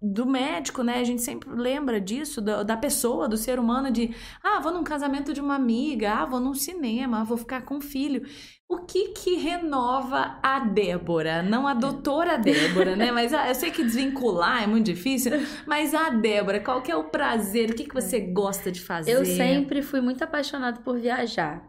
do 0.00 0.26
médico, 0.26 0.82
né? 0.82 1.00
A 1.00 1.04
gente 1.04 1.22
sempre 1.22 1.50
lembra 1.50 2.00
disso, 2.00 2.40
da, 2.40 2.62
da, 2.62 2.76
pessoa, 2.76 3.28
do 3.28 3.36
ser 3.36 3.58
humano, 3.58 3.90
de 3.90 4.14
ah, 4.42 4.60
vou 4.60 4.72
num 4.72 4.84
casamento 4.84 5.32
de 5.32 5.40
uma 5.40 5.54
amiga, 5.54 6.12
ah, 6.12 6.26
vou 6.26 6.40
num 6.40 6.54
cinema, 6.54 7.20
ah, 7.20 7.24
vou 7.24 7.36
ficar 7.36 7.62
com 7.62 7.78
o 7.78 7.80
filho. 7.80 8.22
O 8.68 8.84
que 8.84 9.08
que 9.08 9.34
renova 9.34 10.38
a 10.42 10.60
Débora? 10.60 11.42
Não 11.42 11.66
a 11.66 11.74
doutora 11.74 12.38
Débora, 12.38 12.94
né? 12.96 13.10
Mas 13.10 13.32
ah, 13.34 13.48
eu 13.48 13.54
sei 13.54 13.70
que 13.70 13.82
desvincular 13.82 14.62
é 14.62 14.66
muito 14.66 14.86
difícil, 14.86 15.32
mas 15.66 15.94
a 15.94 16.10
Débora, 16.10 16.60
qual 16.60 16.80
que 16.80 16.90
é 16.90 16.96
o 16.96 17.10
prazer? 17.10 17.70
O 17.70 17.74
que, 17.74 17.84
que 17.84 17.94
você 17.94 18.20
gosta 18.20 18.70
de 18.70 18.80
fazer? 18.80 19.12
Eu 19.12 19.24
sempre 19.24 19.82
fui 19.82 20.00
muito 20.00 20.22
apaixonada 20.22 20.80
por 20.80 20.98
viajar. 20.98 21.68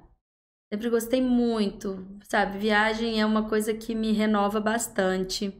Sempre 0.72 0.90
gostei 0.90 1.22
muito, 1.22 2.08
sabe? 2.30 2.58
Viagem 2.58 3.20
é 3.20 3.26
uma 3.26 3.50
coisa 3.50 3.74
que 3.74 3.94
me 3.94 4.14
renova 4.14 4.62
bastante. 4.62 5.54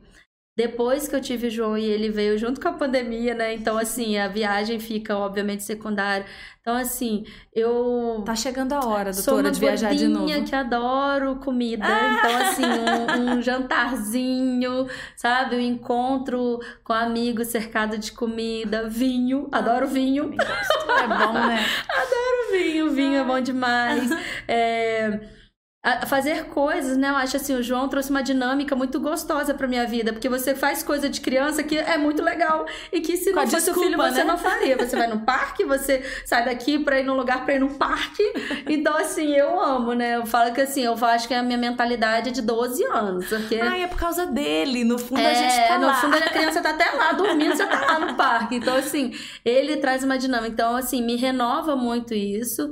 Depois 0.62 1.08
que 1.08 1.16
eu 1.16 1.20
tive 1.20 1.48
o 1.48 1.50
João 1.50 1.76
e 1.76 1.84
ele 1.84 2.12
veio 2.12 2.38
junto 2.38 2.62
com 2.62 2.68
a 2.68 2.74
pandemia, 2.74 3.34
né? 3.34 3.52
Então, 3.52 3.80
assim, 3.80 4.16
a 4.20 4.28
viagem 4.28 4.80
fica, 4.80 5.18
obviamente, 5.18 5.64
secundária. 5.64 6.24
Então, 6.62 6.76
assim, 6.76 7.26
eu. 7.52 8.22
Tá 8.24 8.36
chegando 8.36 8.74
a 8.74 8.86
hora, 8.86 9.12
doutora, 9.12 9.50
de 9.50 9.60
viajar 9.60 9.96
de 9.96 10.08
novo. 10.08 10.32
que 10.44 10.56
adoro 10.56 11.38
comida. 11.38 11.84
Ah! 11.84 12.20
Então, 12.20 12.38
assim, 12.38 12.64
um, 12.64 13.38
um, 13.38 13.42
jantarzinho, 13.42 14.88
sabe? 15.16 15.56
Um 15.56 15.62
encontro 15.62 16.60
com 16.84 16.94
amigos 16.94 17.48
cercado 17.48 17.98
de 17.98 18.12
comida, 18.12 18.88
vinho. 18.88 19.48
Adoro 19.52 19.88
vinho. 19.88 20.32
É 20.36 21.08
bom, 21.08 21.34
né? 21.34 21.66
adoro 21.90 22.52
vinho. 22.52 22.92
Vinho 22.92 23.20
é 23.20 23.24
bom 23.24 23.42
demais. 23.42 24.10
É 24.48 25.41
a 25.84 26.06
fazer 26.06 26.46
coisas, 26.46 26.96
né? 26.96 27.10
Eu 27.10 27.16
acho 27.16 27.38
assim, 27.38 27.56
o 27.56 27.64
João 27.64 27.90
trouxe 27.90 28.12
uma 28.12 28.22
dinâmica 28.22 28.76
muito 28.76 29.00
gostosa 29.00 29.52
pra 29.52 29.68
minha 29.68 29.86
vida, 29.88 30.14
porque 30.14 30.30
você 30.30 30.54
faz 30.54 30.84
coisa 30.84 31.10
de 31.10 31.20
criança 31.20 31.64
que 31.64 31.76
é 31.76 31.98
muito 31.98 32.22
legal 32.22 32.68
e 32.94 33.02
que 33.02 33.18
se 33.18 33.32
não 33.32 33.42
fosse 33.48 33.56
desculpa, 33.56 33.80
o 33.80 33.84
filho 33.84 33.98
você 33.98 34.20
né? 34.20 34.24
não 34.24 34.38
faria. 34.38 34.78
Você 34.78 34.96
vai 34.96 35.08
no 35.08 35.22
parque, 35.22 35.66
você 35.66 36.04
sai 36.24 36.46
daqui 36.46 36.78
pra 36.78 37.00
ir 37.00 37.04
num 37.04 37.16
lugar 37.16 37.44
pra 37.46 37.56
ir 37.56 37.60
num 37.60 37.74
parque. 37.74 38.22
Então, 38.68 38.96
assim, 38.96 39.34
eu 39.34 39.60
amo, 39.60 39.94
né? 39.94 40.18
Eu 40.18 40.26
falo 40.26 40.54
que 40.54 40.62
assim, 40.62 40.84
eu 40.84 40.94
acho 41.04 41.28
que 41.28 41.34
a 41.34 41.42
minha 41.42 41.58
mentalidade 41.58 42.30
é 42.30 42.32
de 42.32 42.44
12 42.44 42.84
anos. 42.86 43.28
Porque... 43.28 43.60
Ah, 43.60 43.78
é 43.78 43.88
por 43.88 43.98
causa 43.98 44.28
dele. 44.28 44.84
No 44.84 45.00
fundo 45.00 45.20
é, 45.22 45.32
a 45.32 45.34
gente 45.34 45.68
tá 45.68 45.80
no 45.80 45.88
lá. 45.88 45.96
fundo 45.96 46.16
a 46.16 46.22
criança 46.22 46.62
tá 46.62 46.70
até 46.70 46.92
lá 46.92 47.12
dormindo, 47.14 47.56
você 47.56 47.66
tá 47.66 47.80
lá 47.80 48.00
no 48.00 48.16
parque. 48.16 48.56
Então, 48.56 48.76
assim, 48.76 49.14
ele 49.44 49.78
traz 49.78 50.04
uma 50.04 50.18
dinâmica. 50.18 50.52
Então, 50.54 50.76
assim, 50.76 51.02
me 51.02 51.16
renova 51.16 51.76
muito 51.76 52.14
isso. 52.14 52.70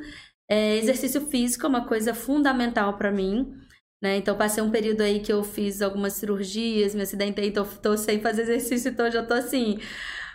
É, 0.50 0.78
exercício 0.78 1.22
físico 1.28 1.66
é 1.66 1.70
uma 1.70 1.86
coisa 1.88 2.14
fundamental 2.14 2.98
para 2.98 3.12
mim. 3.12 3.54
Né? 4.02 4.18
Então, 4.18 4.38
passei 4.38 4.64
um 4.64 4.72
período 4.72 5.02
aí 5.02 5.20
que 5.20 5.32
eu 5.32 5.44
fiz 5.44 5.82
algumas 5.82 6.14
cirurgias, 6.14 6.96
me 6.96 7.02
acidentei, 7.02 7.50
então 7.50 7.66
tô 7.66 7.98
sem 7.98 8.22
fazer 8.22 8.44
exercício, 8.44 8.92
então 8.92 9.12
já 9.12 9.22
tô 9.22 9.34
assim. 9.34 9.78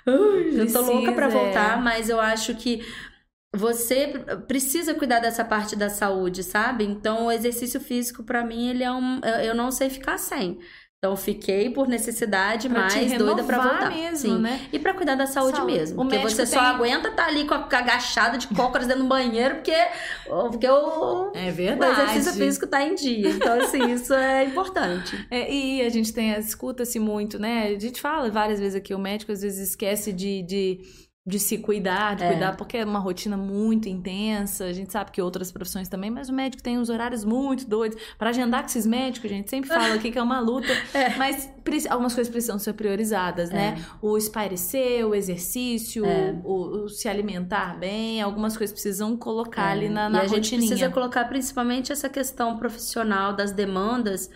Uh, 0.07 0.53
já 0.53 0.67
tô 0.67 0.83
louca 0.83 1.13
para 1.13 1.29
voltar, 1.29 1.83
mas 1.83 2.11
eu 2.11 2.21
acho 2.21 2.55
que 2.55 2.85
você 3.57 4.09
precisa 4.49 4.95
cuidar 4.95 5.21
dessa 5.21 5.45
parte 5.45 5.77
da 5.77 5.89
saúde, 5.89 6.43
sabe? 6.43 6.85
Então, 6.85 7.27
o 7.27 7.33
exercício 7.33 7.81
físico, 7.81 8.23
para 8.23 8.45
mim, 8.45 8.69
ele 8.69 8.83
é 8.83 8.93
um. 8.93 9.21
Eu 9.43 9.55
não 9.55 9.71
sei 9.71 9.89
ficar 9.89 10.19
sem. 10.19 10.59
Então 11.05 11.17
fiquei 11.19 11.69
por 11.69 11.87
necessidade, 11.87 12.67
Pra 12.67 12.89
doida 13.19 13.45
pra 13.45 13.57
renovar 13.59 13.79
voltar. 13.79 13.91
mesmo, 13.91 14.17
Sim. 14.37 14.39
né? 14.41 14.59
E 14.73 14.79
pra 14.79 14.95
cuidar 14.95 15.15
da 15.17 15.27
saúde, 15.27 15.59
Saúde. 15.59 15.73
mesmo. 15.75 16.01
O 16.01 16.05
porque 16.09 16.17
você 16.19 16.47
só 16.47 16.59
tem- 16.61 16.67
aguenta 16.67 17.09
estar 17.09 17.27
ali 17.27 17.45
com 17.45 17.53
a, 17.53 17.59
agachada 17.71 18.39
de 18.39 18.47
cócoras 18.49 18.87
dentro 18.87 19.03
do 19.03 19.09
banheiro 19.11 19.57
porque, 19.57 19.77
porque 20.51 20.67
o, 20.67 21.31
É 21.35 21.51
o 21.51 21.53
verdade. 21.53 22.01
exercício 22.01 22.33
físico 22.43 22.67
tá 22.67 22.83
em 22.83 22.95
dia. 22.95 23.29
Então, 23.29 23.61
assim, 23.61 23.83
isso 23.93 24.15
é 24.15 24.45
importante. 24.45 25.27
É, 25.31 25.53
e 25.53 25.83
a 25.83 25.91
gente 25.91 26.11
tem, 26.11 26.31
escuta-se 26.39 26.99
muito, 26.99 27.39
né? 27.39 27.75
A 27.77 27.79
gente 27.79 28.01
fala 28.01 28.31
várias 28.31 28.59
vezes 28.59 28.75
aqui, 28.75 28.95
o 28.95 28.99
médico 28.99 29.31
às 29.31 29.43
vezes 29.43 29.69
esquece 29.69 30.11
de, 30.11 30.41
de, 30.41 30.81
de 31.27 31.39
se 31.39 31.57
cuidar, 31.57 32.17
de 32.17 32.23
É. 32.23 32.29
cuidar, 32.33 32.55
porque 32.55 32.77
é 32.77 32.85
uma 32.85 32.99
rotina 32.99 33.35
muito 33.35 33.89
intensa. 33.89 34.67
A 34.67 34.73
gente 34.75 34.93
sabe 34.93 35.11
que 35.11 35.23
outras 35.23 35.51
profissões 35.51 35.89
também, 35.89 36.11
mas 36.11 36.29
o 36.29 36.35
médico 36.35 36.63
tem 36.63 36.79
uns 36.79 36.91
horários 36.91 37.25
muito 37.25 37.67
doidos. 37.67 37.99
Para 38.19 38.29
agendar 38.29 38.61
com 38.61 38.67
esses 38.67 38.85
médicos, 38.85 39.31
a 39.31 39.35
gente 39.35 39.49
sempre 39.49 39.69
fala 39.73 39.95
aqui 39.95 40.11
que 40.13 40.19
é 40.19 40.23
uma 40.23 40.39
luta, 40.41 40.69
É. 40.93 41.17
mas 41.17 41.49
algumas 41.89 42.15
coisas 42.15 42.31
precisam 42.31 42.59
ser 42.59 42.75
priorizadas, 42.75 43.49
né? 43.49 43.83
O 44.03 44.19
espairecer, 44.19 45.07
o 45.09 45.15
exercício, 45.15 46.05
É. 46.05 46.39
o, 46.45 46.85
o 46.85 46.89
se 46.91 47.09
alimentar 47.09 47.79
bem, 47.79 48.21
algumas 48.21 48.55
coisas 48.55 48.73
precisam 48.75 49.17
colocar 49.17 49.71
ali 49.71 49.89
na, 49.89 50.05
É. 50.05 50.09
na 50.11 50.19
e 50.19 50.21
a 50.21 50.29
gente 50.29 50.37
rotininha. 50.51 50.69
precisa 50.69 50.91
colocar 50.91 51.25
principalmente 51.25 51.91
essa 51.91 52.09
questão 52.11 52.59
profissional 52.59 53.33
das 53.35 53.51
demandas 53.51 54.29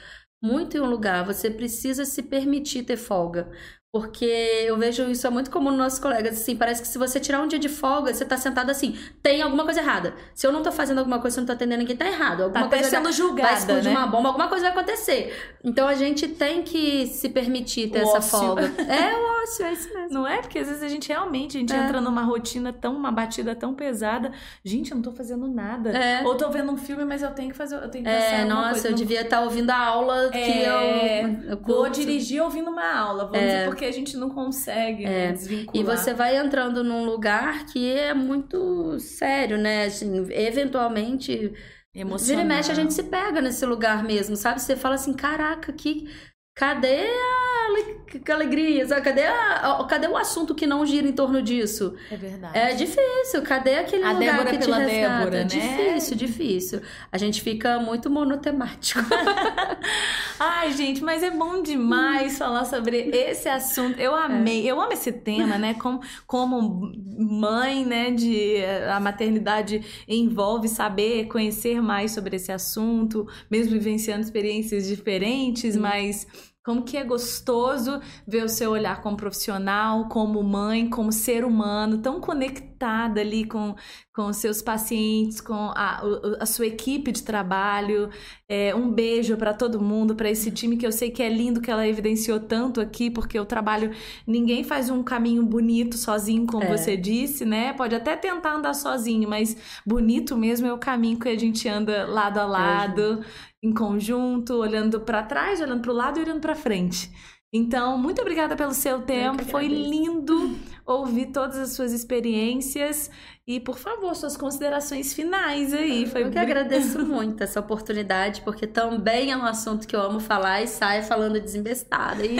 muito 0.43 0.77
em 0.77 0.81
um 0.81 0.87
lugar. 0.89 1.25
Você 1.27 1.51
precisa 1.51 2.05
se 2.07 2.23
permitir 2.23 2.85
ter 2.85 2.97
folga. 2.97 3.51
Porque 3.91 4.27
eu 4.67 4.77
vejo 4.77 5.03
isso 5.11 5.27
é 5.27 5.31
muito 5.31 5.51
comum 5.51 5.71
nos 5.71 5.79
nossos 5.79 5.99
colegas, 5.99 6.39
assim, 6.39 6.55
parece 6.55 6.83
que 6.83 6.89
se 6.89 6.99
você 6.99 7.19
tirar 7.19 7.41
um 7.41 7.49
dia 7.49 7.59
de 7.59 7.71
folga, 7.71 8.13
você 8.13 8.23
tá 8.23 8.37
sentado 8.37 8.69
assim, 8.69 8.95
tem 9.23 9.41
alguma 9.41 9.65
coisa 9.65 9.81
errada. 9.81 10.13
Se 10.35 10.47
eu 10.47 10.53
não 10.53 10.63
tô 10.63 10.71
fazendo 10.71 10.99
alguma 10.99 11.19
coisa, 11.21 11.35
se 11.35 11.41
eu 11.41 11.43
não 11.43 11.47
tô 11.47 11.53
atendendo 11.55 11.79
ninguém, 11.81 11.97
tá 11.97 12.07
errado. 12.07 12.39
Tá 12.39 12.45
Alguma 12.45 12.67
até 12.67 12.77
coisa 12.77 12.91
sendo 12.91 13.05
vai 13.05 13.13
julgada, 13.15 13.55
explodir 13.55 13.85
né? 13.91 13.97
uma 13.97 14.07
bomba, 14.07 14.29
alguma 14.29 14.47
coisa 14.47 14.65
vai 14.71 14.73
acontecer. 14.73 15.57
Então 15.65 15.89
a 15.89 15.95
gente 15.95 16.29
tem 16.29 16.63
que 16.63 17.07
se 17.07 17.31
permitir 17.31 17.91
ter 17.91 18.01
O 18.01 18.03
essa 18.03 18.19
ócio. 18.19 18.39
folga. 18.39 18.73
É 18.89 19.15
o 19.17 19.43
ócio, 19.43 19.65
é 19.65 19.73
isso 19.73 19.95
mesmo. 19.95 20.11
Não 20.13 20.27
é? 20.29 20.37
Porque 20.43 20.59
às 20.59 20.67
vezes 20.69 20.83
a 20.83 20.89
gente 20.89 21.09
realmente, 21.09 21.57
a 21.57 21.61
gente 21.61 21.73
É. 21.73 21.79
entra 21.79 21.99
numa 22.03 22.23
rotina 22.23 22.75
tão, 22.75 22.95
uma 22.95 23.11
batida 23.11 23.55
tão 23.55 23.73
pesada. 23.75 24.33
Gente, 24.63 24.91
eu 24.91 24.97
não 24.97 25.03
tô 25.03 25.13
fazendo 25.13 25.49
nada. 25.49 25.91
É. 25.97 26.23
Ou 26.27 26.35
tô 26.37 26.51
vendo 26.51 26.71
um 26.71 26.77
filme, 26.77 27.07
mas 27.07 27.23
eu 27.23 27.31
tenho 27.31 27.51
que 27.53 27.57
fazer, 27.57 27.77
eu 27.77 27.89
tenho 27.89 28.05
que 28.05 28.11
É, 28.11 28.45
nossa, 28.45 28.71
coisa. 28.73 28.89
eu 28.89 28.91
Não- 28.91 28.99
devia 28.99 29.23
estar 29.23 29.41
ouvindo 29.41 29.71
a 29.71 29.79
aula 29.79 30.29
que 30.31 30.37
É, 30.39 31.23
eu, 31.25 31.51
eu 31.53 31.57
Vou 31.63 31.89
dirigir 31.89 32.43
ouvindo 32.43 32.71
uma 32.71 32.85
aula, 32.95 33.25
vamos 33.25 33.41
dizer, 33.41 33.65
porque 33.65 33.78
a 33.85 33.93
gente 33.93 34.17
não 34.17 34.31
consegue 34.31 35.05
né, 35.05 35.27
É. 35.27 35.33
desvincular. 35.33 35.75
E 35.75 35.83
você 35.85 36.15
vai 36.15 36.37
entrando 36.37 36.83
num 36.85 37.05
lugar 37.05 37.67
que 37.67 37.91
é 37.93 38.15
muito 38.15 38.99
sério, 39.01 39.59
né? 39.59 39.85
Assim, 39.87 40.27
eventualmente, 40.33 41.53
Emocional. 41.95 42.43
vira 42.43 42.43
e 42.43 42.57
mexe, 42.57 42.71
a 42.71 42.75
gente 42.75 42.93
se 42.95 43.03
pega 43.05 43.41
nesse 43.41 43.65
lugar 43.67 44.03
mesmo, 44.05 44.37
sabe? 44.37 44.61
Você 44.61 44.77
fala 44.77 44.95
assim, 44.97 45.15
caraca, 45.15 45.73
que... 45.73 46.09
Cadê 46.59 47.07
a 47.07 48.35
alegria? 48.35 48.87
sabe? 48.89 49.03
Cadê, 49.03 49.23
a- 49.25 49.87
cadê 49.89 50.07
o 50.09 50.17
assunto 50.17 50.55
que 50.55 50.67
não 50.67 50.85
gira 50.85 51.07
em 51.07 51.13
torno 51.13 51.41
disso? 51.43 51.95
É 52.11 52.17
verdade. 52.17 52.59
É 52.59 52.75
difícil. 52.75 53.43
Cadê 53.43 53.75
aquele 53.77 54.03
A 54.03 54.13
lugar 54.13 54.31
Débora 54.39 54.51
que 54.51 54.59
te 54.59 54.65
pela 54.65 54.79
resgata? 54.79 55.19
Débora, 55.19 55.39
né? 55.39 55.45
Difícil, 55.45 56.17
difícil. 56.17 56.83
A 57.13 57.19
gente 57.19 57.43
fica 57.43 57.79
muito 57.79 58.09
monotemático. 58.11 59.01
Ai, 60.41 60.73
gente, 60.73 61.03
mas 61.03 61.23
é 61.23 61.31
bom 61.31 61.63
demais 61.63 62.39
falar 62.39 62.65
sobre 62.65 63.11
esse 63.13 63.49
assunto. 63.49 63.99
Eu 64.01 64.15
amei, 64.15 64.69
eu 64.69 64.81
amo 64.81 64.93
esse 64.93 65.13
tema, 65.13 65.59
né? 65.59 65.75
Como, 65.75 66.01
como 66.27 66.93
mãe, 67.19 67.85
né? 67.85 68.11
De 68.11 68.57
a 68.93 68.99
maternidade 69.01 69.85
envolve 70.09 70.69
saber, 70.69 71.27
conhecer 71.27 71.83
mais 71.83 72.13
sobre 72.13 72.37
esse 72.37 72.51
assunto, 72.53 73.27
mesmo 73.51 73.73
vivenciando 73.73 74.23
experiências 74.23 74.87
diferentes, 74.87 75.77
mas 75.77 76.27
como 76.69 76.83
que 76.83 76.99
é 76.99 77.03
gostoso 77.03 77.99
ver 78.27 78.45
o 78.45 78.49
seu 78.49 78.73
olhar 78.73 79.01
como 79.01 79.17
profissional, 79.17 80.07
como 80.11 80.43
mãe, 80.43 80.87
como 80.91 81.11
ser 81.11 81.43
humano, 81.43 81.97
tão 82.03 82.21
conectada 82.21 83.23
ali 83.23 83.47
com, 83.47 83.75
com 84.15 84.27
os 84.27 84.37
seus 84.37 84.61
pacientes, 84.61 85.41
com 85.41 85.55
a, 85.75 86.03
a 86.39 86.45
sua 86.45 86.67
equipe 86.67 87.11
de 87.11 87.23
trabalho. 87.23 88.11
É, 88.47 88.75
um 88.75 88.91
beijo 88.91 89.35
para 89.39 89.55
todo 89.55 89.81
mundo, 89.81 90.15
para 90.15 90.31
esse 90.31 90.51
time 90.51 90.77
que 90.77 90.87
eu 90.87 90.93
sei 90.93 91.11
que 91.11 91.23
é 91.23 91.29
lindo, 91.31 91.61
que 91.61 91.71
ela 91.71 91.89
evidenciou 91.89 92.39
tanto 92.39 92.83
aqui, 92.83 93.11
porque 93.11 93.41
o 93.41 93.47
trabalho, 93.47 93.91
ninguém 94.27 94.63
faz 94.63 94.91
um 94.91 95.03
caminho 95.03 95.43
bonito 95.45 95.97
sozinho, 95.97 96.47
como 96.47 96.65
É. 96.65 96.77
você 96.77 96.99
disse, 96.99 97.47
né? 97.47 97.73
Pode 97.73 97.95
até 97.95 98.15
tentar 98.15 98.55
andar 98.57 98.75
sozinho, 98.75 99.27
mas 99.29 99.57
bonito 99.87 100.37
mesmo 100.37 100.67
é 100.67 100.73
o 100.73 100.79
caminho 100.79 101.19
que 101.19 101.29
a 101.31 101.39
gente 101.39 101.67
anda 101.67 102.07
lado 102.07 102.39
a 102.39 102.45
lado, 102.45 103.25
em 103.63 103.73
conjunto, 103.73 104.55
olhando 104.55 105.01
para 105.01 105.23
trás, 105.23 105.61
olhando 105.61 105.83
para 105.83 105.93
o 105.93 105.95
lado 105.95 106.19
e 106.19 106.23
olhando 106.23 106.41
para 106.41 106.55
frente. 106.55 107.11
Então, 107.51 107.97
muito 107.97 108.21
obrigada 108.21 108.55
pelo 108.55 108.75
seu 108.75 109.01
tempo. 109.01 109.43
Foi 109.43 109.67
lindo 109.67 110.55
ouvir 110.85 111.33
todas 111.33 111.57
as 111.57 111.73
suas 111.73 111.93
experiências 111.93 113.11
e, 113.47 113.59
por 113.59 113.79
favor, 113.79 114.15
suas 114.15 114.37
considerações 114.37 115.15
finais 115.15 115.73
aí. 115.73 116.07
Foi 116.07 116.25
Eu 116.25 116.31
que 116.31 116.39
agradeço 116.39 116.99
muito 117.07 117.43
essa 117.43 117.59
oportunidade, 117.59 118.43
porque 118.43 118.67
também 118.67 119.33
é 119.33 119.37
um 119.37 119.45
assunto 119.45 119.89
que 119.89 119.97
eu 119.97 120.03
amo 120.03 120.21
falar 120.21 120.61
e 120.63 120.67
saio 120.67 121.03
falando 121.05 121.41
desembestada. 121.41 122.23
E, 122.23 122.37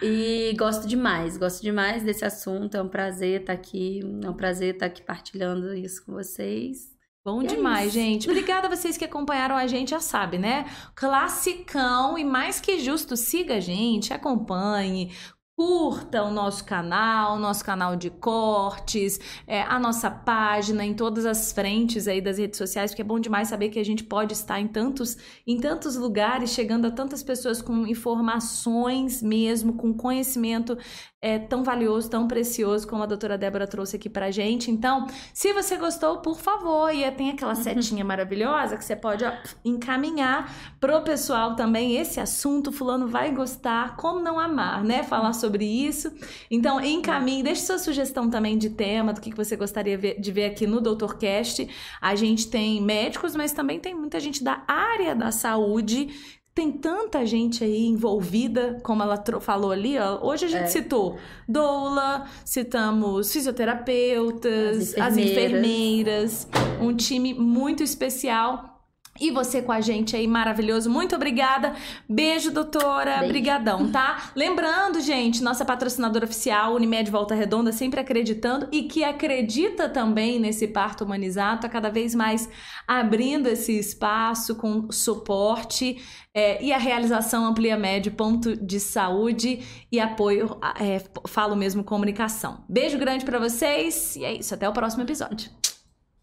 e 0.00 0.54
gosto 0.56 0.88
demais, 0.88 1.36
gosto 1.36 1.60
demais 1.60 2.02
desse 2.02 2.24
assunto. 2.24 2.74
É 2.74 2.82
um 2.82 2.88
prazer 2.88 3.42
estar 3.42 3.52
aqui, 3.52 4.00
é 4.24 4.30
um 4.30 4.34
prazer 4.34 4.74
estar 4.74 4.86
aqui 4.86 5.02
partilhando 5.02 5.74
isso 5.74 6.02
com 6.06 6.12
vocês. 6.12 6.91
Bom 7.24 7.42
é 7.42 7.46
demais, 7.46 7.86
isso. 7.88 7.94
gente. 7.94 8.28
Obrigada 8.30 8.66
a 8.66 8.70
vocês 8.70 8.96
que 8.96 9.04
acompanharam 9.04 9.56
a 9.56 9.66
gente, 9.66 9.90
já 9.90 10.00
sabe, 10.00 10.38
né? 10.38 10.66
Classicão 10.94 12.18
e 12.18 12.24
mais 12.24 12.60
que 12.60 12.80
justo, 12.80 13.16
siga 13.16 13.56
a 13.56 13.60
gente, 13.60 14.12
acompanhe. 14.12 15.12
Curta 15.54 16.24
o 16.24 16.30
nosso 16.30 16.64
canal, 16.64 17.36
o 17.36 17.38
nosso 17.38 17.62
canal 17.64 17.94
de 17.94 18.08
cortes, 18.10 19.20
é, 19.46 19.62
a 19.62 19.78
nossa 19.78 20.10
página 20.10 20.84
em 20.84 20.94
todas 20.94 21.26
as 21.26 21.52
frentes 21.52 22.08
aí 22.08 22.20
das 22.22 22.38
redes 22.38 22.56
sociais, 22.56 22.90
porque 22.90 23.02
é 23.02 23.04
bom 23.04 23.20
demais 23.20 23.48
saber 23.48 23.68
que 23.68 23.78
a 23.78 23.84
gente 23.84 24.02
pode 24.02 24.32
estar 24.32 24.58
em 24.58 24.66
tantos, 24.66 25.16
em 25.46 25.58
tantos 25.60 25.94
lugares, 25.94 26.50
chegando 26.50 26.86
a 26.86 26.90
tantas 26.90 27.22
pessoas 27.22 27.60
com 27.60 27.86
informações 27.86 29.22
mesmo, 29.22 29.74
com 29.74 29.94
conhecimento 29.94 30.76
é, 31.22 31.38
tão 31.38 31.62
valioso, 31.62 32.10
tão 32.10 32.26
precioso 32.26 32.86
como 32.88 33.04
a 33.04 33.06
doutora 33.06 33.38
Débora 33.38 33.64
trouxe 33.64 33.94
aqui 33.94 34.10
pra 34.10 34.32
gente. 34.32 34.72
Então, 34.72 35.06
se 35.32 35.52
você 35.52 35.76
gostou, 35.76 36.18
por 36.18 36.36
favor, 36.40 36.92
e 36.92 37.08
tem 37.12 37.30
aquela 37.30 37.54
setinha 37.54 38.04
maravilhosa 38.04 38.76
que 38.76 38.84
você 38.84 38.96
pode 38.96 39.24
ó, 39.24 39.32
encaminhar 39.64 40.52
pro 40.80 41.00
pessoal 41.02 41.54
também 41.54 41.96
esse 41.96 42.18
assunto, 42.18 42.72
fulano 42.72 43.06
vai 43.06 43.30
gostar, 43.30 43.96
como 43.96 44.18
não 44.18 44.36
amar, 44.36 44.82
né? 44.82 45.04
Falar 45.04 45.32
sobre 45.32 45.64
isso. 45.64 46.12
Então, 46.50 46.80
encaminhe, 46.80 47.44
deixe 47.44 47.62
sua 47.62 47.78
sugestão 47.78 48.28
também 48.28 48.58
de 48.58 48.70
tema, 48.70 49.12
do 49.12 49.20
que 49.20 49.32
você 49.32 49.54
gostaria 49.54 49.96
ver- 49.96 50.20
de 50.20 50.32
ver 50.32 50.46
aqui 50.46 50.66
no 50.66 50.80
DoutorCast. 50.80 51.68
A 52.00 52.16
gente 52.16 52.48
tem 52.50 52.82
médicos, 52.82 53.36
mas 53.36 53.52
também 53.52 53.78
tem 53.78 53.94
muita 53.94 54.18
gente 54.18 54.42
da 54.42 54.64
área 54.66 55.14
da 55.14 55.30
saúde 55.30 56.08
tem 56.54 56.70
tanta 56.70 57.24
gente 57.24 57.64
aí 57.64 57.86
envolvida, 57.86 58.78
como 58.82 59.02
ela 59.02 59.22
falou 59.40 59.70
ali, 59.72 59.98
ó. 59.98 60.18
Hoje 60.22 60.44
a 60.44 60.48
gente 60.48 60.64
É. 60.64 60.66
citou 60.66 61.16
doula, 61.48 62.26
citamos 62.44 63.32
fisioterapeutas, 63.32 64.94
As 64.94 64.98
as 64.98 65.16
enfermeiras. 65.16 66.46
enfermeiras, 66.46 66.48
um 66.80 66.94
time 66.94 67.32
muito 67.34 67.82
especial. 67.82 68.71
E 69.20 69.30
você 69.30 69.60
com 69.60 69.70
a 69.70 69.80
gente 69.80 70.16
aí, 70.16 70.26
maravilhoso. 70.26 70.88
Muito 70.88 71.14
obrigada. 71.14 71.74
Beijo, 72.08 72.50
doutora. 72.50 73.18
Beijo. 73.18 73.32
Brigadão, 73.32 73.92
tá? 73.92 74.32
Lembrando, 74.34 75.00
gente, 75.00 75.42
nossa 75.42 75.66
patrocinadora 75.66 76.24
oficial, 76.24 76.74
Unimed 76.74 77.10
Volta 77.10 77.34
Redonda, 77.34 77.72
sempre 77.72 78.00
acreditando 78.00 78.68
e 78.72 78.84
que 78.84 79.04
acredita 79.04 79.86
também 79.88 80.40
nesse 80.40 80.66
parto 80.66 81.04
humanizado, 81.04 81.60
tá 81.60 81.68
cada 81.68 81.90
vez 81.90 82.14
mais 82.14 82.48
abrindo 82.88 83.48
esse 83.48 83.78
espaço 83.78 84.56
com 84.56 84.90
suporte 84.90 86.02
é, 86.34 86.62
e 86.64 86.72
a 86.72 86.78
realização 86.78 87.44
Amplia 87.44 87.76
Médio, 87.76 88.12
ponto 88.12 88.56
de 88.56 88.80
saúde 88.80 89.60
e 89.92 90.00
apoio, 90.00 90.56
é, 90.80 91.02
falo 91.28 91.54
mesmo, 91.54 91.84
comunicação. 91.84 92.64
Beijo 92.66 92.96
grande 92.96 93.26
pra 93.26 93.38
vocês 93.38 94.16
e 94.16 94.24
é 94.24 94.32
isso. 94.32 94.54
Até 94.54 94.66
o 94.66 94.72
próximo 94.72 95.02
episódio. 95.02 95.50